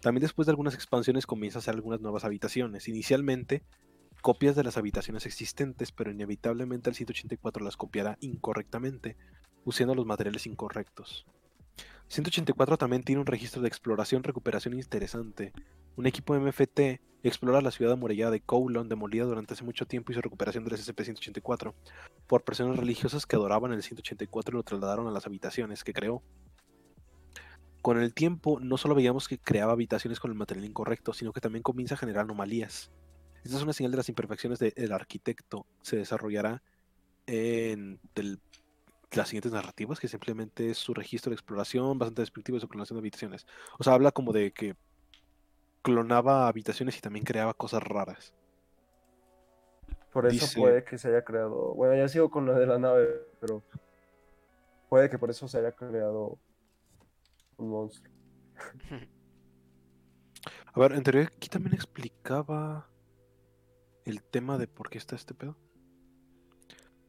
También 0.00 0.22
después 0.22 0.46
de 0.46 0.50
algunas 0.50 0.74
expansiones 0.74 1.26
comienza 1.26 1.58
a 1.58 1.60
hacer 1.60 1.74
algunas 1.74 2.00
nuevas 2.00 2.24
habitaciones. 2.24 2.88
Inicialmente, 2.88 3.62
copias 4.20 4.56
de 4.56 4.64
las 4.64 4.76
habitaciones 4.76 5.26
existentes, 5.26 5.92
pero 5.92 6.10
inevitablemente 6.10 6.90
el 6.90 6.96
184 6.96 7.64
las 7.64 7.76
copiará 7.76 8.18
incorrectamente, 8.18 9.16
usando 9.64 9.94
los 9.94 10.04
materiales 10.04 10.44
incorrectos. 10.48 11.26
184 12.14 12.78
también 12.78 13.02
tiene 13.02 13.20
un 13.20 13.26
registro 13.26 13.60
de 13.60 13.68
exploración 13.68 14.22
recuperación 14.22 14.74
interesante. 14.74 15.52
Un 15.96 16.06
equipo 16.06 16.34
MFT 16.34 17.00
explora 17.24 17.60
la 17.60 17.72
ciudad 17.72 17.94
amurallada 17.94 18.30
de 18.30 18.40
Kowloon, 18.40 18.88
demolida 18.88 19.24
durante 19.24 19.54
hace 19.54 19.64
mucho 19.64 19.86
tiempo, 19.86 20.12
y 20.12 20.14
su 20.14 20.20
recuperación 20.20 20.64
del 20.64 20.78
SCP-184 20.78 21.74
por 22.28 22.44
personas 22.44 22.76
religiosas 22.78 23.26
que 23.26 23.34
adoraban 23.34 23.72
el 23.72 23.82
184 23.82 24.54
y 24.54 24.56
lo 24.56 24.62
trasladaron 24.62 25.08
a 25.08 25.10
las 25.10 25.26
habitaciones 25.26 25.82
que 25.82 25.92
creó. 25.92 26.22
Con 27.82 27.98
el 27.98 28.14
tiempo, 28.14 28.60
no 28.60 28.76
solo 28.78 28.94
veíamos 28.94 29.26
que 29.26 29.38
creaba 29.38 29.72
habitaciones 29.72 30.20
con 30.20 30.30
el 30.30 30.36
material 30.38 30.66
incorrecto, 30.66 31.12
sino 31.12 31.32
que 31.32 31.40
también 31.40 31.62
comienza 31.62 31.96
a 31.96 31.98
generar 31.98 32.24
anomalías. 32.24 32.92
Esta 33.42 33.56
es 33.56 33.62
una 33.62 33.72
señal 33.72 33.90
de 33.90 33.98
las 33.98 34.08
imperfecciones 34.08 34.58
del 34.60 34.92
arquitecto. 34.92 35.66
Se 35.82 35.96
desarrollará 35.96 36.62
en 37.26 37.98
el- 38.14 38.40
las 39.16 39.28
siguientes 39.28 39.52
narrativas, 39.52 40.00
que 40.00 40.08
simplemente 40.08 40.70
es 40.70 40.78
su 40.78 40.94
registro 40.94 41.30
de 41.30 41.34
exploración 41.34 41.98
bastante 41.98 42.22
descriptivo 42.22 42.56
de 42.56 42.60
su 42.60 42.68
clonación 42.68 42.96
de 42.96 43.00
habitaciones. 43.00 43.46
O 43.78 43.84
sea, 43.84 43.94
habla 43.94 44.12
como 44.12 44.32
de 44.32 44.52
que 44.52 44.76
clonaba 45.82 46.48
habitaciones 46.48 46.96
y 46.96 47.00
también 47.00 47.24
creaba 47.24 47.54
cosas 47.54 47.82
raras. 47.82 48.34
Por 50.12 50.26
eso 50.26 50.44
Dice- 50.46 50.60
puede 50.60 50.84
que 50.84 50.96
se 50.96 51.08
haya 51.08 51.24
creado, 51.24 51.74
bueno, 51.74 51.96
ya 51.96 52.08
sigo 52.08 52.30
con 52.30 52.46
lo 52.46 52.54
de 52.54 52.66
la 52.66 52.78
nave, 52.78 53.08
pero 53.40 53.62
puede 54.88 55.10
que 55.10 55.18
por 55.18 55.30
eso 55.30 55.48
se 55.48 55.58
haya 55.58 55.72
creado 55.72 56.38
un 57.56 57.70
monstruo. 57.70 58.12
A 60.72 60.80
ver, 60.80 60.92
en 60.92 61.02
teoría 61.02 61.22
aquí 61.24 61.48
también 61.48 61.74
explicaba 61.74 62.88
el 64.04 64.22
tema 64.22 64.58
de 64.58 64.66
por 64.68 64.90
qué 64.90 64.98
está 64.98 65.16
este 65.16 65.34
pedo. 65.34 65.56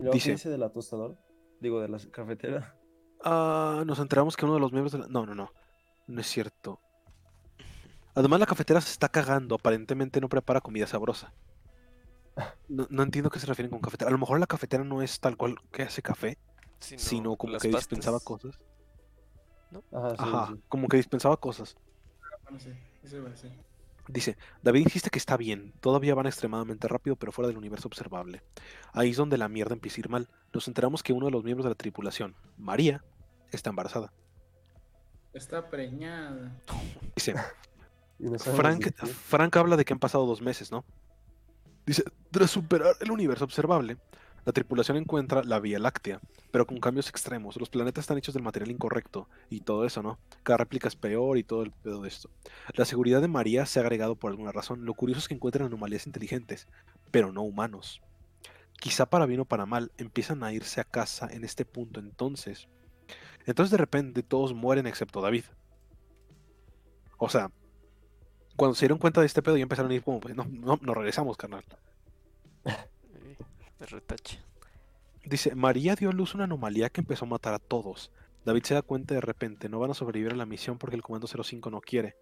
¿Y 0.00 0.02
luego 0.02 0.14
Dice- 0.14 0.32
dice 0.32 0.48
de 0.48 0.58
la 0.58 0.70
tostadora? 0.70 1.14
Digo, 1.60 1.80
de 1.80 1.88
la 1.88 1.98
cafetera. 2.10 2.74
Ah, 3.22 3.82
nos 3.86 3.98
enteramos 3.98 4.34
que 4.36 4.46
uno 4.46 4.54
de 4.54 4.60
los 4.60 4.72
miembros 4.72 4.92
de 4.92 4.98
la... 5.00 5.06
No, 5.08 5.26
no, 5.26 5.34
no. 5.34 5.50
No 6.06 6.20
es 6.20 6.26
cierto. 6.26 6.80
Además, 8.14 8.40
la 8.40 8.46
cafetera 8.46 8.80
se 8.80 8.90
está 8.92 9.10
cagando. 9.10 9.56
Aparentemente 9.56 10.20
no 10.20 10.28
prepara 10.28 10.60
comida 10.62 10.86
sabrosa. 10.86 11.32
No, 12.68 12.86
no 12.88 13.02
entiendo 13.02 13.28
a 13.28 13.30
qué 13.30 13.38
se 13.38 13.46
refieren 13.46 13.70
con 13.70 13.80
cafetera. 13.80 14.08
A 14.08 14.12
lo 14.12 14.18
mejor 14.18 14.40
la 14.40 14.46
cafetera 14.46 14.84
no 14.84 15.02
es 15.02 15.20
tal 15.20 15.36
cual 15.36 15.56
que 15.70 15.82
hace 15.82 16.00
café, 16.00 16.38
sino 16.78 17.36
como 17.36 17.58
que 17.58 17.68
dispensaba 17.68 18.20
cosas. 18.20 18.58
Ajá, 19.92 20.10
sí, 20.10 20.16
Ajá, 20.18 20.46
sí. 20.54 20.62
como 20.68 20.88
que 20.88 20.96
dispensaba 20.96 21.36
cosas. 21.36 21.76
Bueno, 22.44 22.58
sí, 22.58 22.70
eso 23.02 23.18
iba 23.18 23.28
a 23.28 23.30
decir. 23.32 23.52
Dice, 24.12 24.36
David 24.62 24.82
insiste 24.82 25.10
que 25.10 25.18
está 25.18 25.36
bien, 25.36 25.72
todavía 25.80 26.14
van 26.14 26.26
extremadamente 26.26 26.88
rápido, 26.88 27.16
pero 27.16 27.32
fuera 27.32 27.48
del 27.48 27.56
universo 27.56 27.88
observable. 27.88 28.42
Ahí 28.92 29.10
es 29.10 29.16
donde 29.16 29.38
la 29.38 29.48
mierda 29.48 29.74
empieza 29.74 29.98
a 29.98 30.00
ir 30.00 30.08
mal. 30.08 30.28
Nos 30.52 30.66
enteramos 30.66 31.02
que 31.02 31.12
uno 31.12 31.26
de 31.26 31.32
los 31.32 31.44
miembros 31.44 31.64
de 31.64 31.70
la 31.70 31.76
tripulación, 31.76 32.34
María, 32.56 33.04
está 33.52 33.70
embarazada. 33.70 34.12
Está 35.32 35.70
preñada. 35.70 36.60
Dice, 37.14 37.34
no 38.18 38.38
Frank. 38.38 38.92
Frank 39.04 39.56
habla 39.56 39.76
de 39.76 39.84
que 39.84 39.92
han 39.92 40.00
pasado 40.00 40.26
dos 40.26 40.42
meses, 40.42 40.72
¿no? 40.72 40.84
Dice, 41.86 42.04
tras 42.30 42.50
superar 42.50 42.94
el 43.00 43.10
universo 43.10 43.44
observable, 43.44 43.96
la 44.44 44.52
tripulación 44.52 44.96
encuentra 44.96 45.42
la 45.44 45.60
Vía 45.60 45.78
Láctea, 45.78 46.20
pero 46.50 46.66
con 46.66 46.80
cambios 46.80 47.08
extremos. 47.08 47.56
Los 47.56 47.68
planetas 47.68 48.02
están 48.02 48.18
hechos 48.18 48.34
del 48.34 48.42
material 48.42 48.70
incorrecto 48.70 49.28
y 49.50 49.60
todo 49.60 49.84
eso, 49.84 50.02
¿no? 50.02 50.18
Cada 50.42 50.58
réplica 50.58 50.88
es 50.88 50.96
peor 50.96 51.38
y 51.38 51.44
todo 51.44 51.62
el 51.62 51.70
pedo 51.70 52.02
de 52.02 52.08
esto. 52.08 52.30
La 52.74 52.84
seguridad 52.84 53.20
de 53.20 53.28
María 53.28 53.66
se 53.66 53.78
ha 53.78 53.82
agregado 53.82 54.16
por 54.16 54.30
alguna 54.30 54.52
razón. 54.52 54.84
Lo 54.84 54.94
curioso 54.94 55.20
es 55.20 55.28
que 55.28 55.34
encuentran 55.34 55.66
anomalías 55.66 56.06
inteligentes, 56.06 56.66
pero 57.10 57.32
no 57.32 57.42
humanos. 57.42 58.00
Quizá 58.80 59.06
para 59.06 59.26
bien 59.26 59.40
o 59.40 59.44
para 59.44 59.66
mal, 59.66 59.92
empiezan 59.98 60.42
a 60.42 60.52
irse 60.52 60.80
a 60.80 60.84
casa 60.84 61.28
en 61.30 61.44
este 61.44 61.64
punto 61.64 62.00
entonces. 62.00 62.68
Entonces 63.46 63.70
de 63.70 63.76
repente 63.76 64.22
todos 64.22 64.54
mueren 64.54 64.86
excepto 64.86 65.20
David. 65.20 65.44
O 67.18 67.28
sea, 67.28 67.50
cuando 68.56 68.74
se 68.74 68.86
dieron 68.86 68.98
cuenta 68.98 69.20
de 69.20 69.26
este 69.26 69.42
pedo 69.42 69.56
ya 69.56 69.62
empezaron 69.62 69.90
a 69.90 69.94
ir 69.94 70.02
como, 70.02 70.20
pues, 70.20 70.34
no, 70.34 70.44
no, 70.44 70.78
nos 70.80 70.96
regresamos, 70.96 71.36
carnal. 71.36 71.64
Retache. 73.86 74.40
Dice, 75.24 75.54
María 75.54 75.94
dio 75.96 76.10
a 76.10 76.12
luz 76.12 76.34
una 76.34 76.44
anomalía 76.44 76.90
que 76.90 77.00
empezó 77.00 77.24
a 77.24 77.28
matar 77.28 77.54
a 77.54 77.58
todos. 77.58 78.10
David 78.44 78.62
se 78.64 78.74
da 78.74 78.82
cuenta 78.82 79.14
de 79.14 79.20
repente, 79.20 79.68
no 79.68 79.78
van 79.78 79.90
a 79.90 79.94
sobrevivir 79.94 80.32
a 80.32 80.36
la 80.36 80.46
misión 80.46 80.78
porque 80.78 80.96
el 80.96 81.02
Comando 81.02 81.26
05 81.26 81.70
no 81.70 81.80
quiere. 81.80 82.16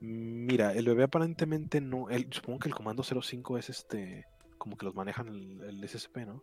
Mira, 0.00 0.72
el 0.74 0.86
bebé 0.86 1.04
aparentemente 1.04 1.80
no... 1.80 2.08
el- 2.10 2.32
supongo 2.32 2.58
que 2.60 2.68
el 2.68 2.74
Comando 2.74 3.02
05 3.02 3.58
es 3.58 3.70
este... 3.70 4.26
Como 4.58 4.76
que 4.76 4.84
los 4.84 4.94
manejan 4.94 5.28
el, 5.28 5.60
el 5.62 5.88
SSP, 5.88 6.18
¿no? 6.26 6.42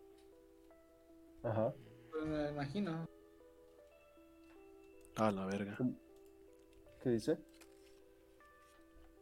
Ajá. 1.44 1.72
Pues 2.12 2.26
me 2.26 2.50
imagino. 2.50 3.08
Ah, 5.18 5.32
la 5.32 5.46
verga. 5.46 5.78
¿Qué 7.04 7.10
dice? 7.12 7.38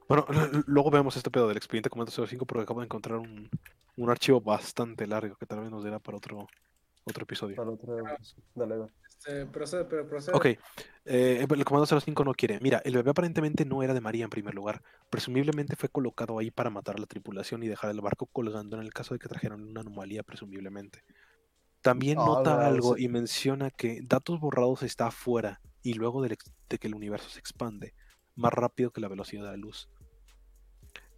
Bueno, 0.07 0.25
luego 0.67 0.91
vemos 0.91 1.17
este 1.17 1.29
pedo 1.31 1.47
del 1.47 1.57
expediente 1.57 1.89
Comando 1.89 2.11
05 2.11 2.45
porque 2.45 2.63
acabo 2.63 2.79
de 2.79 2.85
encontrar 2.85 3.17
un, 3.17 3.49
un 3.97 4.09
archivo 4.09 4.41
bastante 4.41 5.07
largo 5.07 5.35
que 5.35 5.45
tal 5.45 5.61
vez 5.61 5.71
nos 5.71 5.83
dirá 5.83 5.99
para 5.99 6.17
otro, 6.17 6.47
otro 7.03 7.23
episodio. 7.23 7.55
Para 7.55 7.71
otra. 7.71 8.17
Dale, 8.53 8.77
va. 8.77 8.89
Este, 9.07 9.45
procede, 9.45 9.85
pero 9.85 10.07
procede. 10.07 10.35
Ok, 10.37 10.45
eh, 11.05 11.47
el 11.49 11.65
Comando 11.65 11.85
05 11.87 12.23
no 12.23 12.33
quiere. 12.33 12.59
Mira, 12.61 12.81
el 12.83 12.93
bebé 12.95 13.11
aparentemente 13.11 13.65
no 13.65 13.81
era 13.83 13.93
de 13.93 14.01
María 14.01 14.23
en 14.25 14.29
primer 14.29 14.53
lugar. 14.53 14.81
Presumiblemente 15.09 15.75
fue 15.75 15.89
colocado 15.89 16.37
ahí 16.39 16.51
para 16.51 16.69
matar 16.69 16.95
a 16.95 16.99
la 16.99 17.05
tripulación 17.05 17.63
y 17.63 17.67
dejar 17.67 17.91
el 17.91 18.01
barco 18.01 18.25
colgando 18.27 18.75
en 18.77 18.83
el 18.83 18.93
caso 18.93 19.13
de 19.13 19.19
que 19.19 19.29
trajeran 19.29 19.61
una 19.63 19.81
anomalía, 19.81 20.23
presumiblemente. 20.23 21.03
También 21.81 22.17
Ah, 22.19 22.25
nota 22.25 22.67
algo 22.67 22.95
sí. 22.95 23.03
y 23.05 23.07
menciona 23.09 23.69
que 23.69 24.01
datos 24.03 24.39
borrados 24.39 24.83
está 24.83 25.07
afuera 25.07 25.61
y 25.83 25.93
luego 25.93 26.21
del 26.23 26.31
ex- 26.33 26.51
de 26.67 26.79
que 26.79 26.87
el 26.87 26.95
universo 26.95 27.29
se 27.29 27.39
expande 27.39 27.93
más 28.35 28.51
rápido 28.51 28.91
que 28.91 28.99
la 29.01 29.07
velocidad 29.07 29.43
de 29.43 29.51
la 29.51 29.57
luz. 29.57 29.87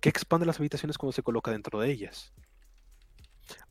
¿Qué 0.01 0.09
expande 0.09 0.45
las 0.45 0.59
habitaciones 0.59 0.97
cuando 0.97 1.13
se 1.13 1.23
coloca 1.23 1.51
dentro 1.51 1.79
de 1.79 1.89
ellas? 1.89 2.33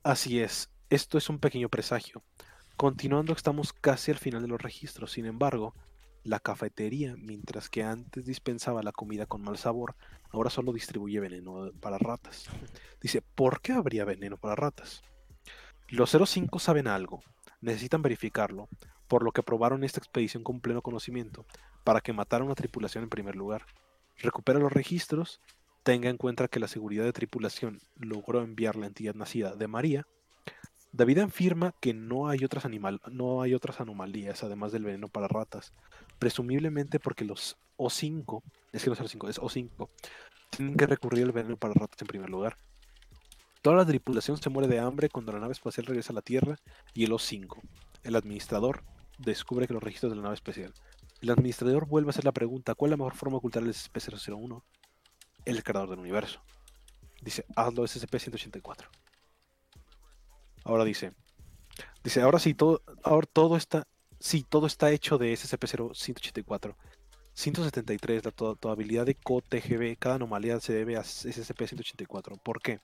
Así 0.02 0.40
es, 0.40 0.70
esto 0.90 1.18
es 1.18 1.28
un 1.28 1.38
pequeño 1.38 1.68
presagio. 1.68 2.22
Continuando, 2.76 3.32
estamos 3.32 3.72
casi 3.72 4.10
al 4.10 4.18
final 4.18 4.42
de 4.42 4.48
los 4.48 4.60
registros. 4.60 5.12
Sin 5.12 5.26
embargo, 5.26 5.74
la 6.22 6.40
cafetería, 6.40 7.14
mientras 7.16 7.68
que 7.68 7.82
antes 7.82 8.26
dispensaba 8.26 8.82
la 8.82 8.92
comida 8.92 9.26
con 9.26 9.42
mal 9.42 9.56
sabor, 9.56 9.96
ahora 10.30 10.50
solo 10.50 10.72
distribuye 10.72 11.20
veneno 11.20 11.70
para 11.80 11.98
ratas. 11.98 12.46
Dice, 13.00 13.22
¿por 13.22 13.60
qué 13.60 13.72
habría 13.72 14.04
veneno 14.04 14.36
para 14.36 14.56
ratas? 14.56 15.02
Los 15.88 16.10
05 16.10 16.58
saben 16.58 16.88
algo, 16.88 17.22
necesitan 17.60 18.02
verificarlo, 18.02 18.68
por 19.06 19.22
lo 19.22 19.32
que 19.32 19.42
probaron 19.42 19.84
esta 19.84 20.00
expedición 20.00 20.42
con 20.42 20.60
pleno 20.60 20.82
conocimiento, 20.82 21.46
para 21.84 22.00
que 22.00 22.12
matara 22.12 22.42
a 22.42 22.46
una 22.46 22.56
tripulación 22.56 23.04
en 23.04 23.10
primer 23.10 23.36
lugar. 23.36 23.64
Recupera 24.18 24.58
los 24.58 24.72
registros, 24.72 25.40
tenga 25.86 26.10
en 26.10 26.16
cuenta 26.16 26.48
que 26.48 26.58
la 26.58 26.66
seguridad 26.66 27.04
de 27.04 27.12
tripulación 27.12 27.78
logró 27.94 28.42
enviar 28.42 28.74
la 28.74 28.88
entidad 28.88 29.14
nacida 29.14 29.54
de 29.54 29.68
María, 29.68 30.04
David 30.90 31.18
afirma 31.18 31.76
que 31.80 31.94
no 31.94 32.28
hay 32.28 32.44
otras 32.44 32.64
animal, 32.64 33.00
no 33.08 33.40
hay 33.40 33.54
otras 33.54 33.80
anomalías 33.80 34.42
además 34.42 34.72
del 34.72 34.82
veneno 34.82 35.06
para 35.06 35.28
ratas, 35.28 35.72
presumiblemente 36.18 36.98
porque 36.98 37.24
los 37.24 37.56
O5, 37.76 38.42
es 38.72 38.82
que 38.82 38.90
no 38.90 38.94
es 38.94 39.00
O5, 39.00 39.28
es 39.28 39.40
O5, 39.40 39.88
tienen 40.50 40.76
que 40.76 40.86
recurrir 40.88 41.22
al 41.22 41.30
veneno 41.30 41.56
para 41.56 41.74
ratas 41.74 42.02
en 42.02 42.08
primer 42.08 42.30
lugar. 42.30 42.58
Toda 43.62 43.76
la 43.76 43.86
tripulación 43.86 44.38
se 44.38 44.50
muere 44.50 44.66
de 44.66 44.80
hambre 44.80 45.08
cuando 45.08 45.30
la 45.30 45.38
nave 45.38 45.52
espacial 45.52 45.86
regresa 45.86 46.12
a 46.12 46.16
la 46.16 46.22
Tierra 46.22 46.56
y 46.94 47.04
el 47.04 47.12
O5, 47.12 47.60
el 48.02 48.16
administrador, 48.16 48.82
descubre 49.18 49.68
que 49.68 49.74
los 49.74 49.84
registros 49.84 50.10
de 50.10 50.16
la 50.16 50.22
nave 50.22 50.34
espacial. 50.34 50.74
El 51.20 51.30
administrador 51.30 51.86
vuelve 51.86 52.08
a 52.08 52.10
hacer 52.10 52.24
la 52.24 52.32
pregunta, 52.32 52.74
¿cuál 52.74 52.88
es 52.88 52.98
la 52.98 53.04
mejor 53.04 53.14
forma 53.14 53.34
de 53.34 53.38
ocultar 53.38 53.62
el 53.62 53.68
SCP-001? 53.68 54.64
El 55.46 55.64
creador 55.64 55.88
del 55.88 56.00
universo. 56.00 56.42
Dice, 57.22 57.46
hazlo 57.56 57.84
SCP-184. 57.84 58.88
Ahora 60.64 60.84
dice, 60.84 61.12
dice, 62.04 62.20
ahora 62.20 62.38
sí, 62.38 62.52
todo, 62.52 62.82
ahora 63.02 63.26
todo 63.32 63.56
está, 63.56 63.86
sí, 64.18 64.44
todo 64.46 64.66
está 64.66 64.90
hecho 64.90 65.16
de 65.16 65.32
SCP-184. 65.32 66.76
173, 67.34 68.24
la 68.24 68.30
probabilidad 68.30 69.06
de 69.06 69.14
COTGB, 69.14 69.96
cada 69.98 70.16
anomalía 70.16 70.58
se 70.58 70.72
debe 70.72 70.96
a 70.96 71.02
SCP-184. 71.02 72.40
¿Por 72.42 72.60
qué? 72.60 72.80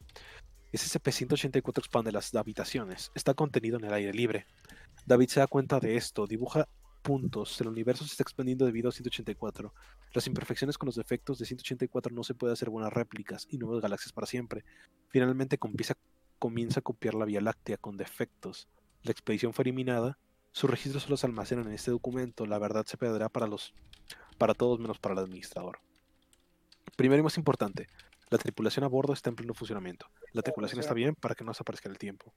SCP-184 0.72 1.78
expande 1.78 2.12
las 2.12 2.34
habitaciones, 2.34 3.10
está 3.14 3.34
contenido 3.34 3.78
en 3.78 3.84
el 3.84 3.92
aire 3.92 4.12
libre. 4.12 4.46
David 5.06 5.28
se 5.28 5.40
da 5.40 5.46
cuenta 5.46 5.80
de 5.80 5.96
esto, 5.96 6.26
dibuja 6.26 6.68
puntos, 7.02 7.60
el 7.60 7.68
universo 7.68 8.04
se 8.04 8.12
está 8.12 8.22
expandiendo 8.22 8.64
debido 8.64 8.88
a 8.88 8.92
184. 8.92 9.74
Las 10.12 10.26
imperfecciones 10.26 10.78
con 10.78 10.86
los 10.86 10.96
defectos 10.96 11.38
de 11.38 11.46
184 11.46 12.14
no 12.14 12.24
se 12.24 12.34
puede 12.34 12.52
hacer 12.52 12.70
buenas 12.70 12.92
réplicas 12.92 13.46
y 13.50 13.58
nuevas 13.58 13.82
galaxias 13.82 14.12
para 14.12 14.26
siempre. 14.26 14.64
Finalmente 15.08 15.58
comienza, 15.58 15.94
comienza 16.38 16.80
a 16.80 16.82
copiar 16.82 17.14
la 17.14 17.24
Vía 17.24 17.40
Láctea 17.40 17.76
con 17.76 17.96
defectos. 17.96 18.68
La 19.02 19.10
expedición 19.10 19.52
fue 19.52 19.64
eliminada, 19.64 20.18
sus 20.52 20.70
registros 20.70 21.02
solo 21.02 21.16
se 21.16 21.26
almacenan 21.26 21.66
en 21.66 21.72
este 21.72 21.90
documento, 21.90 22.46
la 22.46 22.58
verdad 22.58 22.84
se 22.86 22.98
perderá 22.98 23.28
para, 23.28 23.46
los, 23.46 23.74
para 24.38 24.54
todos 24.54 24.78
menos 24.78 24.98
para 24.98 25.14
el 25.14 25.20
administrador. 25.20 25.80
Primero 26.96 27.20
y 27.20 27.24
más 27.24 27.38
importante, 27.38 27.88
la 28.28 28.38
tripulación 28.38 28.84
a 28.84 28.88
bordo 28.88 29.12
está 29.14 29.30
en 29.30 29.36
pleno 29.36 29.54
funcionamiento. 29.54 30.06
La 30.32 30.42
tripulación 30.42 30.80
está 30.80 30.94
bien 30.94 31.14
para 31.14 31.34
que 31.34 31.42
no 31.42 31.50
desaparezca 31.50 31.88
el 31.88 31.98
tiempo. 31.98 32.34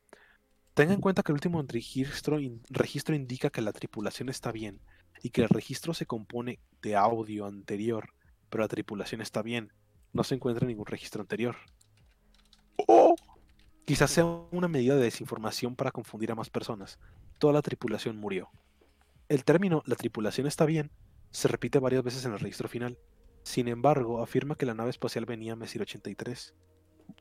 Tenga 0.75 0.93
en 0.93 1.01
cuenta 1.01 1.23
que 1.23 1.31
el 1.31 1.35
último 1.35 1.63
registro, 1.67 2.39
in- 2.39 2.61
registro 2.69 3.15
indica 3.15 3.49
que 3.49 3.61
la 3.61 3.71
tripulación 3.73 4.29
está 4.29 4.51
bien 4.51 4.79
y 5.23 5.31
que 5.31 5.41
el 5.41 5.49
registro 5.49 5.93
se 5.95 6.05
compone 6.05 6.59
de 6.81 6.95
audio 6.95 7.45
anterior, 7.47 8.09
pero 8.49 8.61
la 8.63 8.67
tripulación 8.67 9.21
está 9.21 9.41
bien. 9.41 9.71
No 10.13 10.23
se 10.23 10.35
encuentra 10.35 10.67
ningún 10.67 10.85
registro 10.85 11.21
anterior. 11.21 11.55
O 12.87 13.15
quizás 13.85 14.11
sea 14.11 14.25
una 14.25 14.67
medida 14.67 14.95
de 14.95 15.03
desinformación 15.03 15.75
para 15.75 15.91
confundir 15.91 16.31
a 16.31 16.35
más 16.35 16.49
personas. 16.49 16.99
Toda 17.39 17.53
la 17.53 17.61
tripulación 17.61 18.17
murió. 18.17 18.49
El 19.29 19.43
término 19.43 19.81
la 19.85 19.95
tripulación 19.95 20.45
está 20.45 20.65
bien 20.65 20.91
se 21.31 21.49
repite 21.49 21.79
varias 21.79 22.01
veces 22.03 22.23
en 22.25 22.31
el 22.31 22.39
registro 22.39 22.69
final. 22.69 22.97
Sin 23.43 23.67
embargo, 23.67 24.21
afirma 24.23 24.55
que 24.55 24.65
la 24.65 24.73
nave 24.73 24.89
espacial 24.89 25.25
venía 25.25 25.53
a 25.53 25.57
Mesir 25.57 25.81
83, 25.81 26.53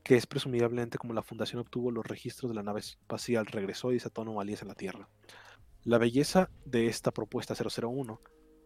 que 0.02 0.16
es 0.16 0.26
presumiblemente 0.26 0.98
como 0.98 1.14
la 1.14 1.22
Fundación 1.22 1.60
obtuvo 1.60 1.90
los 1.90 2.06
registros 2.06 2.50
de 2.50 2.54
la 2.54 2.62
nave 2.62 2.80
espacial, 2.80 3.46
regresó 3.46 3.90
y 3.90 3.94
desató 3.94 4.22
anomalías 4.22 4.62
en 4.62 4.68
la 4.68 4.74
Tierra. 4.74 5.08
La 5.82 5.98
belleza 5.98 6.50
de 6.64 6.86
esta 6.86 7.10
propuesta 7.10 7.54
001 7.54 8.20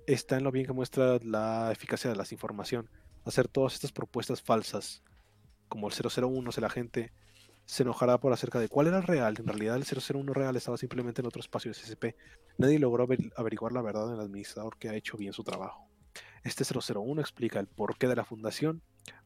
está 0.07 0.36
en 0.36 0.45
lo 0.45 0.53
bien 0.53 0.66
que 0.66 0.73
muestra 0.73 1.19
la 1.23 1.70
eficacia 1.73 2.11
de 2.11 2.16
la 2.16 2.24
información. 2.31 2.89
Hacer 3.24 3.49
todas 3.49 3.74
estas 3.74 3.93
propuestas 3.93 4.43
falsas, 4.43 5.03
como 5.69 5.89
el 5.89 5.95
001, 5.95 6.53
si 6.53 6.61
la 6.61 6.70
gente 6.70 7.12
se 7.66 7.82
enojará 7.82 8.19
por 8.19 8.32
acerca 8.32 8.59
de 8.59 8.69
cuál 8.69 8.86
era 8.86 8.97
el 8.97 9.03
real. 9.03 9.35
En 9.39 9.47
realidad 9.47 9.77
el 9.77 9.85
001 9.85 10.32
real 10.32 10.57
estaba 10.57 10.78
simplemente 10.78 11.20
en 11.20 11.27
otro 11.27 11.40
espacio 11.40 11.70
de 11.70 11.74
SCP. 11.74 12.16
Nadie 12.57 12.78
logró 12.78 13.07
aver- 13.07 13.32
averiguar 13.36 13.73
la 13.73 13.82
verdad 13.82 14.09
en 14.09 14.15
el 14.15 14.20
administrador 14.20 14.78
que 14.78 14.89
ha 14.89 14.95
hecho 14.95 15.19
bien 15.19 15.35
su 15.35 15.45
trabajo. 15.45 15.86
Este 16.45 16.65
001 16.65 17.20
explica 17.20 17.61
el 17.61 17.66
porqué 17.66 18.07
de 18.07 18.16
la 18.16 18.24
fundación, 18.24 18.81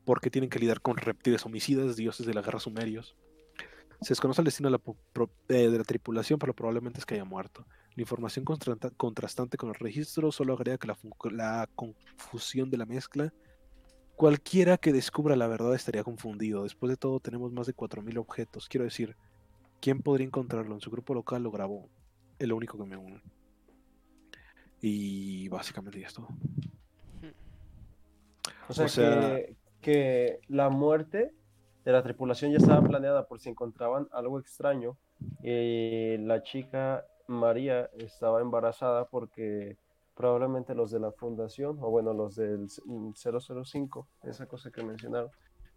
por 0.05 0.20
qué 0.20 0.31
tienen 0.31 0.51
que 0.51 0.59
lidiar 0.59 0.81
con 0.81 0.97
reptiles 0.97 1.45
homicidas, 1.47 1.97
dioses 1.97 2.27
de 2.27 2.35
la 2.35 2.43
guerra 2.43 2.61
sumerios. 2.61 3.16
Se 4.01 4.09
desconoce 4.11 4.41
el 4.41 4.47
destino 4.47 4.69
de 4.69 4.73
la, 4.73 4.79
pro- 4.79 5.31
eh, 5.49 5.69
de 5.70 5.79
la 5.79 5.85
tripulación, 5.85 6.39
pero 6.39 6.55
probablemente 6.55 6.99
es 6.99 7.07
que 7.07 7.15
haya 7.15 7.24
muerto. 7.24 7.65
La 7.95 8.03
información 8.03 8.45
contrastante 8.45 9.57
con 9.57 9.69
el 9.69 9.74
registro 9.77 10.33
solo 10.33 10.55
agrega 10.55 10.79
que 10.79 10.87
la, 10.89 10.95
fu- 10.97 11.11
la 11.31 11.69
confusión 11.77 12.69
de 12.70 12.79
la 12.79 12.87
mezcla. 12.87 13.33
Cualquiera 14.16 14.77
que 14.77 14.93
descubra 14.93 15.37
la 15.37 15.47
verdad 15.47 15.74
estaría 15.74 16.03
confundido. 16.03 16.65
Después 16.65 16.91
de 16.91 16.97
todo, 16.97 17.20
tenemos 17.20 17.53
más 17.53 17.66
de 17.66 17.74
4.000 17.74 18.19
objetos. 18.19 18.69
Quiero 18.69 18.85
decir, 18.85 19.16
¿quién 19.81 20.01
podría 20.01 20.27
encontrarlo? 20.27 20.74
En 20.74 20.81
su 20.81 20.91
grupo 20.91 21.15
local 21.15 21.43
lo 21.45 21.51
grabó. 21.53 21.89
Es 22.39 22.49
lo 22.49 22.57
único 22.57 22.77
que 22.79 22.85
me 22.85 22.97
une. 22.97 23.23
Y 24.81 25.49
básicamente 25.49 26.01
ya 26.01 26.09
es 26.09 26.15
todo. 26.15 26.29
O 28.69 28.74
sea, 28.74 28.87
O 28.87 28.89
sea- 28.89 29.37
que, 29.37 29.57
que 29.83 30.41
la 30.49 30.71
muerte 30.71 31.35
de 31.85 31.93
la 31.93 32.03
tripulación 32.03 32.53
ya 32.53 32.59
estaba 32.59 32.81
planeada 32.83 33.27
por 33.27 33.41
si 33.41 33.51
encontraban 33.51 34.09
algo 34.13 34.39
extraño. 34.41 34.97
Y 35.43 36.17
la 36.19 36.43
chica 36.43 37.05
María 37.27 37.91
estaba 37.99 38.41
embarazada 38.41 39.07
porque 39.09 39.77
probablemente 40.15 40.75
los 40.75 40.91
de 40.91 41.01
la 41.01 41.13
fundación, 41.13 41.79
o 41.81 41.91
bueno, 41.91 42.13
los 42.15 42.37
del 42.37 42.69
c- 42.71 42.83
mm, 42.87 43.13
005, 43.15 44.07
esa 44.23 44.47
cosa 44.47 44.71
que 44.71 44.83
mencionaron, 44.83 45.31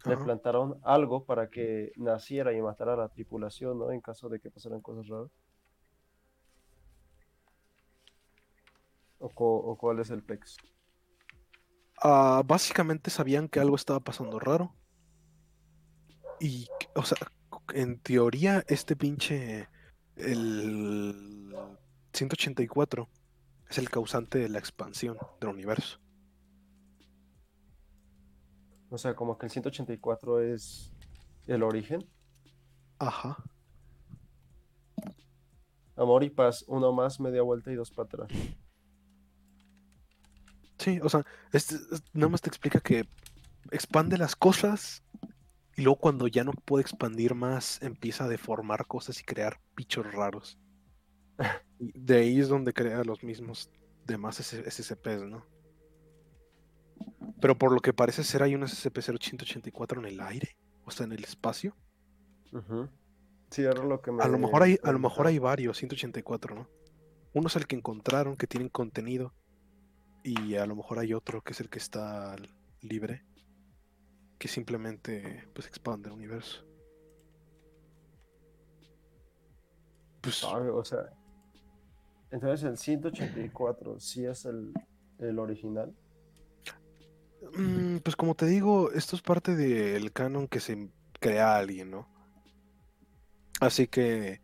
le 0.05 0.17
plantaron 0.17 0.79
algo 0.83 1.23
para 1.25 1.49
que 1.49 1.91
naciera 1.97 2.53
y 2.53 2.61
matara 2.61 2.93
a 2.93 2.97
la 2.97 3.09
tripulación, 3.09 3.79
¿no? 3.79 3.91
En 3.91 4.01
caso 4.01 4.29
de 4.29 4.39
que 4.39 4.51
pasaran 4.51 4.81
cosas 4.81 5.07
raras. 5.07 5.31
¿O, 9.19 9.27
o 9.27 9.77
cuál 9.77 9.99
es 9.99 10.09
el 10.09 10.23
PEX? 10.23 10.57
Ah, 12.07 12.43
básicamente 12.45 13.09
sabían 13.09 13.49
que 13.49 13.59
algo 13.59 13.75
estaba 13.75 13.99
pasando 13.99 14.37
raro. 14.37 14.75
Y, 16.39 16.67
o 16.93 17.03
sea, 17.03 17.17
en 17.73 17.97
teoría, 17.97 18.63
este 18.67 18.95
pinche. 18.95 19.67
El 20.15 21.55
184 22.13 23.09
es 23.71 23.77
el 23.79 23.89
causante 23.89 24.37
de 24.37 24.49
la 24.49 24.59
expansión 24.59 25.17
del 25.41 25.49
universo. 25.49 25.99
O 28.91 28.99
sea, 28.99 29.15
como 29.15 29.39
que 29.39 29.47
el 29.47 29.51
184 29.51 30.41
es 30.41 30.93
el 31.47 31.63
origen. 31.63 32.07
Ajá. 32.99 33.43
Amor 35.95 36.23
y 36.23 36.29
paz, 36.29 36.65
uno 36.67 36.93
más, 36.93 37.19
media 37.19 37.41
vuelta 37.41 37.71
y 37.71 37.75
dos 37.75 37.89
para 37.89 38.05
atrás. 38.05 38.29
Sí, 40.77 40.99
o 41.01 41.09
sea, 41.09 41.23
este, 41.51 41.75
es- 41.75 42.03
nada 42.13 42.29
más 42.29 42.41
te 42.41 42.49
explica 42.49 42.79
que 42.79 43.07
expande 43.71 44.17
las 44.17 44.35
cosas 44.35 45.03
y 45.75 45.81
luego 45.81 45.99
cuando 45.99 46.27
ya 46.27 46.43
no 46.43 46.51
puede 46.53 46.81
expandir 46.83 47.35
más, 47.35 47.81
empieza 47.81 48.25
a 48.25 48.27
deformar 48.29 48.85
cosas 48.87 49.19
y 49.19 49.23
crear 49.23 49.59
bichos 49.75 50.11
raros. 50.11 50.57
Y 51.77 51.91
de 51.99 52.17
ahí 52.19 52.39
es 52.39 52.47
donde 52.47 52.71
crea 52.71 53.03
los 53.03 53.21
mismos 53.21 53.69
demás 54.05 54.39
SCPs, 54.39 55.23
¿no? 55.23 55.45
Pero 57.41 57.57
por 57.57 57.73
lo 57.73 57.81
que 57.81 57.91
parece 57.93 58.23
ser 58.23 58.43
hay 58.43 58.55
un 58.55 58.61
SCP-0184 58.63 59.99
en 59.99 60.05
el 60.05 60.19
aire, 60.21 60.55
o 60.85 60.91
sea, 60.91 61.05
en 61.05 61.11
el 61.11 61.23
espacio. 61.23 61.75
Sí, 63.51 63.63
era 63.63 63.83
lo 63.83 64.01
que 64.01 64.11
me. 64.11 64.23
A 64.23 64.27
lo 64.27 64.37
mejor 64.39 64.63
hay, 64.63 64.79
a 64.83 64.91
lo 64.93 64.99
mejor 64.99 65.27
hay 65.27 65.37
varios 65.39 65.77
184, 65.77 66.55
¿no? 66.55 66.69
Uno 67.33 67.47
es 67.47 67.55
el 67.57 67.67
que 67.67 67.75
encontraron, 67.75 68.37
que 68.37 68.47
tienen 68.47 68.69
contenido. 68.69 69.33
Y 70.25 70.55
a 70.55 70.65
lo 70.65 70.75
mejor 70.75 70.97
hay 70.97 71.13
otro 71.13 71.41
que 71.43 71.53
es 71.53 71.59
el 71.61 71.69
que 71.69 71.77
está 71.77 72.35
libre. 72.81 73.23
Que 74.39 74.47
simplemente 74.47 75.47
pues 75.53 75.67
expande 75.67 76.07
el 76.09 76.15
universo. 76.15 76.65
Pues 80.21 80.35
Sabe, 80.37 80.69
o 80.71 80.83
sea. 80.83 81.13
Entonces 82.31 82.63
el 82.63 82.77
184 82.77 83.99
sí 83.99 84.25
es 84.25 84.45
el, 84.45 84.73
el 85.19 85.39
original. 85.39 85.95
Mm, 87.53 87.97
Pues 87.99 88.15
como 88.15 88.35
te 88.35 88.45
digo, 88.45 88.91
esto 88.91 89.15
es 89.15 89.21
parte 89.21 89.55
del 89.55 90.11
canon 90.13 90.47
que 90.47 90.59
se 90.59 90.91
crea 91.19 91.57
alguien, 91.57 91.91
¿no? 91.91 92.07
Así 93.59 93.87
que 93.87 94.41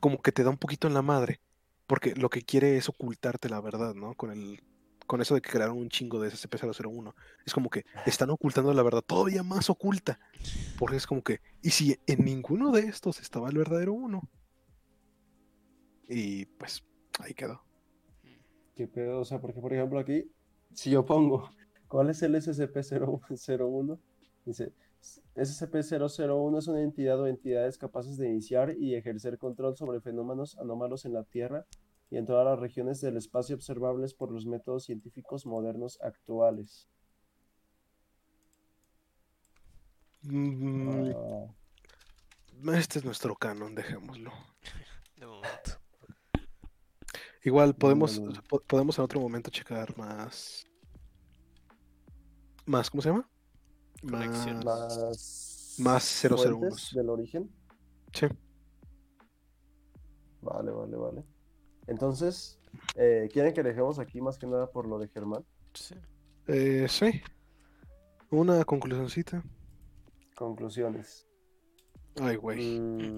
como 0.00 0.20
que 0.22 0.32
te 0.32 0.44
da 0.44 0.50
un 0.50 0.58
poquito 0.58 0.86
en 0.88 0.94
la 0.94 1.02
madre, 1.02 1.40
porque 1.86 2.14
lo 2.14 2.30
que 2.30 2.42
quiere 2.42 2.76
es 2.76 2.88
ocultarte 2.88 3.48
la 3.48 3.60
verdad, 3.60 3.94
¿no? 3.94 4.14
Con 4.14 4.30
el 4.30 4.62
con 5.06 5.20
eso 5.20 5.34
de 5.34 5.42
que 5.42 5.50
crearon 5.50 5.76
un 5.76 5.88
chingo 5.88 6.20
de 6.20 6.30
SCP-001. 6.30 7.14
Es 7.44 7.52
como 7.52 7.68
que 7.70 7.84
están 8.06 8.30
ocultando 8.30 8.72
la 8.72 8.82
verdad 8.82 9.02
todavía 9.02 9.42
más 9.42 9.68
oculta. 9.70 10.18
Porque 10.78 10.96
es 10.96 11.06
como 11.06 11.22
que, 11.22 11.40
¿y 11.62 11.70
si 11.70 11.98
en 12.06 12.24
ninguno 12.24 12.72
de 12.72 12.80
estos 12.80 13.20
estaba 13.20 13.48
el 13.48 13.58
verdadero 13.58 13.92
uno? 13.92 14.22
Y 16.08 16.46
pues 16.46 16.82
ahí 17.18 17.34
quedó. 17.34 17.62
¿Qué 18.74 18.86
pedo? 18.88 19.20
O 19.20 19.24
sea, 19.24 19.40
porque 19.40 19.60
por 19.60 19.72
ejemplo 19.72 19.98
aquí, 19.98 20.30
si 20.72 20.90
yo 20.90 21.04
pongo, 21.04 21.50
¿cuál 21.88 22.10
es 22.10 22.22
el 22.22 22.34
SCP-001? 22.34 23.98
Dice, 24.44 24.72
SCP-001 25.36 26.58
es 26.58 26.68
una 26.68 26.82
entidad 26.82 27.20
o 27.20 27.26
entidades 27.26 27.78
capaces 27.78 28.16
de 28.16 28.28
iniciar 28.28 28.76
y 28.78 28.94
ejercer 28.94 29.38
control 29.38 29.76
sobre 29.76 30.00
fenómenos 30.00 30.56
anómalos 30.58 31.04
en 31.04 31.12
la 31.12 31.24
Tierra 31.24 31.66
y 32.10 32.16
en 32.16 32.26
todas 32.26 32.44
las 32.44 32.58
regiones 32.58 33.00
del 33.00 33.16
espacio 33.16 33.56
observables 33.56 34.14
por 34.14 34.30
los 34.30 34.46
métodos 34.46 34.84
científicos 34.84 35.46
modernos 35.46 35.98
actuales. 36.00 36.88
Mm, 40.22 41.12
Este 42.72 42.98
es 42.98 43.04
nuestro 43.04 43.34
canon, 43.34 43.74
dejémoslo. 43.74 44.32
De 45.16 45.26
momento. 45.26 45.72
Igual 47.44 47.74
podemos, 47.74 48.22
podemos 48.66 48.98
en 48.98 49.04
otro 49.04 49.20
momento 49.20 49.50
checar 49.50 49.96
más. 49.98 50.66
Más, 52.64 52.88
¿cómo 52.88 53.02
se 53.02 53.10
llama? 53.10 53.28
Conexiones. 54.10 54.64
Más. 54.64 54.98
más 54.98 55.76
Más 55.78 56.24
001s. 56.24 56.58
fuentes 56.58 56.90
del 56.94 57.08
origen. 57.08 57.50
Sí. 58.12 58.26
Vale, 60.42 60.70
vale, 60.70 60.96
vale. 60.96 61.24
Entonces, 61.86 62.58
eh, 62.96 63.28
¿quieren 63.32 63.54
que 63.54 63.62
dejemos 63.62 63.98
aquí 63.98 64.20
más 64.20 64.38
que 64.38 64.46
nada 64.46 64.70
por 64.70 64.86
lo 64.86 64.98
de 64.98 65.08
Germán? 65.08 65.44
Sí. 65.72 65.94
Eh, 66.46 66.86
sí. 66.88 67.22
Una 68.30 68.64
conclusioncita. 68.64 69.42
Conclusiones. 70.34 71.26
Ay, 72.20 72.36
güey. 72.36 72.80
Mm, 72.80 73.16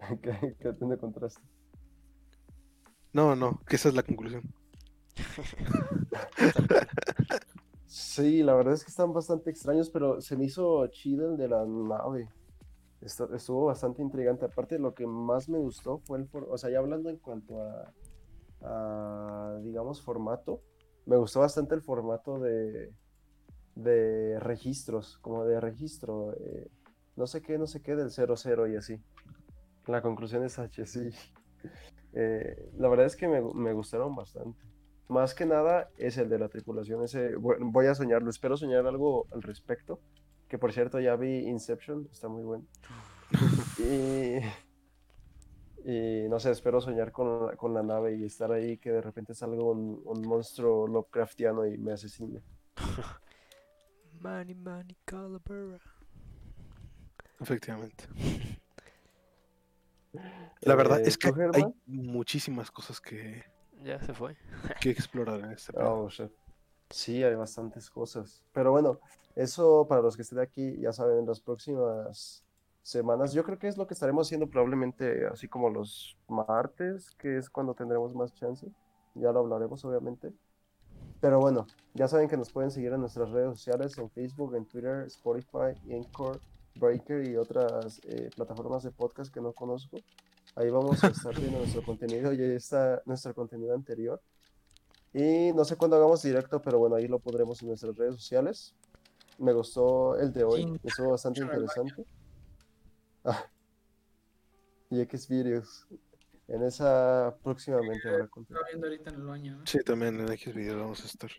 ¿Qué, 0.22 0.56
qué 0.60 0.72
te 0.72 0.84
encontraste? 0.84 1.40
No, 3.12 3.34
no, 3.34 3.60
que 3.66 3.76
esa 3.76 3.88
es 3.88 3.94
la 3.94 4.02
conclusión. 4.02 4.42
Sí, 7.90 8.44
la 8.44 8.54
verdad 8.54 8.74
es 8.74 8.84
que 8.84 8.90
están 8.90 9.12
bastante 9.12 9.50
extraños, 9.50 9.90
pero 9.90 10.20
se 10.20 10.36
me 10.36 10.44
hizo 10.44 10.86
chido 10.88 11.32
el 11.32 11.36
de 11.36 11.48
la 11.48 11.64
nave. 11.66 12.28
Estuvo 13.00 13.66
bastante 13.66 14.00
intrigante. 14.00 14.44
Aparte, 14.46 14.78
lo 14.78 14.94
que 14.94 15.06
más 15.08 15.48
me 15.48 15.58
gustó 15.58 15.98
fue 15.98 16.18
el, 16.18 16.28
for- 16.28 16.46
o 16.48 16.56
sea, 16.56 16.70
ya 16.70 16.78
hablando 16.78 17.10
en 17.10 17.16
cuanto 17.16 17.60
a, 18.62 19.58
digamos, 19.64 20.02
formato, 20.02 20.60
me 21.06 21.16
gustó 21.16 21.40
bastante 21.40 21.74
el 21.74 21.82
formato 21.82 22.38
de, 22.38 22.92
registros, 24.38 25.18
como 25.18 25.44
de 25.44 25.60
registro, 25.60 26.32
eh, 26.34 26.68
no 27.16 27.26
sé 27.26 27.42
qué, 27.42 27.58
no 27.58 27.66
sé 27.66 27.82
qué, 27.82 27.96
del 27.96 28.10
00 28.10 28.68
y 28.68 28.76
así. 28.76 29.00
La 29.88 30.00
conclusión 30.00 30.44
es 30.44 30.58
H, 30.58 30.86
sí. 30.86 31.10
Eh, 32.12 32.70
la 32.76 32.88
verdad 32.88 33.06
es 33.06 33.14
que 33.14 33.28
me 33.28 33.72
gustaron 33.72 34.16
bastante. 34.16 34.58
Más 35.10 35.34
que 35.34 35.44
nada 35.46 35.90
es 35.98 36.16
el 36.18 36.28
de 36.30 36.38
la 36.38 36.48
tripulación. 36.48 37.04
Ese, 37.04 37.36
voy 37.36 37.56
voy 37.60 37.86
a 37.86 37.94
soñarlo. 37.94 38.30
Espero 38.30 38.56
soñar 38.56 38.86
algo 38.86 39.26
al 39.32 39.42
respecto. 39.42 40.00
Que 40.48 40.58
por 40.58 40.72
cierto 40.72 41.00
ya 41.00 41.16
vi 41.16 41.48
Inception. 41.48 42.08
Está 42.12 42.28
muy 42.28 42.44
bueno. 42.44 42.66
Y, 43.78 44.40
y 45.84 46.28
no 46.28 46.38
sé, 46.40 46.50
espero 46.50 46.80
soñar 46.80 47.12
con, 47.12 47.46
la- 47.46 47.56
con 47.56 47.72
la 47.74 47.82
nave 47.82 48.16
y 48.16 48.24
estar 48.24 48.52
ahí 48.52 48.78
que 48.78 48.92
de 48.92 49.00
repente 49.02 49.34
salga 49.34 49.62
un, 49.64 50.02
un 50.04 50.22
monstruo 50.22 50.86
Lovecraftiano 50.86 51.66
y 51.66 51.78
me 51.78 51.92
asesine. 51.92 52.42
Money, 54.20 54.54
money, 54.54 54.96
calavera. 55.04 55.80
Efectivamente. 57.40 58.04
La 60.62 60.74
verdad 60.74 61.00
Eh, 61.00 61.08
es 61.08 61.16
que 61.18 61.32
¿tú, 61.32 61.40
hay 61.52 61.64
muchísimas 61.86 62.70
cosas 62.70 63.00
que, 63.00 63.44
Ya 63.82 64.00
se 64.00 64.12
fue. 64.14 64.36
que 64.80 64.90
explorar 64.90 65.40
en 65.40 65.52
este. 65.52 65.72
Oh, 65.78 66.08
shit. 66.08 66.30
Sí, 66.90 67.22
hay 67.22 67.34
bastantes 67.34 67.88
cosas. 67.88 68.44
Pero 68.52 68.72
bueno, 68.72 68.98
eso 69.36 69.86
para 69.88 70.02
los 70.02 70.16
que 70.16 70.22
estén 70.22 70.40
aquí, 70.40 70.76
ya 70.80 70.92
saben, 70.92 71.18
en 71.18 71.26
las 71.26 71.40
próximas 71.40 72.44
semanas, 72.82 73.32
yo 73.32 73.44
creo 73.44 73.58
que 73.58 73.68
es 73.68 73.76
lo 73.76 73.86
que 73.86 73.94
estaremos 73.94 74.26
haciendo 74.26 74.48
probablemente 74.48 75.26
así 75.26 75.46
como 75.48 75.70
los 75.70 76.16
martes, 76.28 77.10
que 77.12 77.38
es 77.38 77.48
cuando 77.48 77.74
tendremos 77.74 78.14
más 78.14 78.34
chance. 78.34 78.66
Ya 79.14 79.32
lo 79.32 79.40
hablaremos, 79.40 79.84
obviamente. 79.84 80.32
Pero 81.20 81.38
bueno, 81.38 81.66
ya 81.94 82.08
saben 82.08 82.28
que 82.28 82.36
nos 82.36 82.50
pueden 82.50 82.70
seguir 82.70 82.92
en 82.92 83.00
nuestras 83.00 83.30
redes 83.30 83.50
sociales, 83.50 83.96
en 83.98 84.10
Facebook, 84.10 84.54
en 84.54 84.64
Twitter, 84.64 85.04
Spotify, 85.06 85.74
Anchor, 85.92 86.40
Breaker 86.76 87.28
y 87.28 87.36
otras 87.36 88.00
eh, 88.04 88.30
plataformas 88.34 88.82
de 88.82 88.90
podcast 88.90 89.32
que 89.32 89.40
no 89.40 89.52
conozco. 89.52 89.98
Ahí 90.56 90.68
vamos 90.70 91.02
a 91.04 91.08
estar 91.08 91.34
viendo 91.38 91.58
nuestro 91.58 91.82
contenido 91.82 92.32
y 92.32 92.42
ahí 92.42 92.52
está 92.56 93.02
nuestro 93.06 93.34
contenido 93.34 93.74
anterior. 93.74 94.20
Y 95.12 95.52
no 95.52 95.64
sé 95.64 95.76
cuándo 95.76 95.96
hagamos 95.96 96.22
directo, 96.22 96.60
pero 96.62 96.78
bueno, 96.78 96.96
ahí 96.96 97.08
lo 97.08 97.18
pondremos 97.18 97.60
en 97.62 97.68
nuestras 97.68 97.96
redes 97.96 98.14
sociales. 98.16 98.74
Me 99.38 99.52
gustó 99.52 100.16
el 100.18 100.32
de 100.32 100.44
hoy, 100.44 100.62
Sí, 100.64 100.80
estuvo 100.84 101.10
bastante 101.10 101.40
interesante. 101.40 102.04
Ah. 103.24 103.44
Y 104.90 105.00
X 105.00 105.28
videos. 105.28 105.86
En 106.48 106.62
esa 106.64 107.36
próximamente 107.42 108.08
habrá 108.08 108.26
contenido. 108.26 108.60
Estaba 108.60 108.68
viendo 108.70 108.86
ahorita 108.86 109.10
en 109.10 109.16
el 109.16 109.22
baño. 109.26 109.56
¿no? 109.58 109.66
Sí, 109.66 109.78
también 109.84 110.18
en 110.20 110.32
X 110.32 110.54
video 110.54 110.78
vamos 110.80 111.02
a 111.02 111.06
estar. 111.06 111.30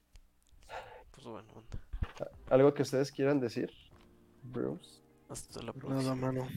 Pues 1.11 1.27
bueno, 1.27 1.47
anda. 1.55 2.31
¿Algo 2.49 2.73
que 2.73 2.81
ustedes 2.83 3.11
quieran 3.11 3.39
decir? 3.39 3.71
Bruce. 4.43 5.01
Hasta 5.29 5.59
la 5.59 5.73
Nada, 5.73 5.79
próxima. 5.79 6.15
mano. 6.15 6.47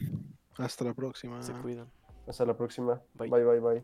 Hasta 0.57 0.85
la 0.85 0.93
próxima. 0.93 1.41
Se 1.43 1.53
cuidan. 1.53 1.91
Hasta 2.27 2.45
la 2.45 2.55
próxima. 2.55 3.01
Bye. 3.13 3.29
bye, 3.29 3.43
bye. 3.43 3.59
bye. 3.59 3.83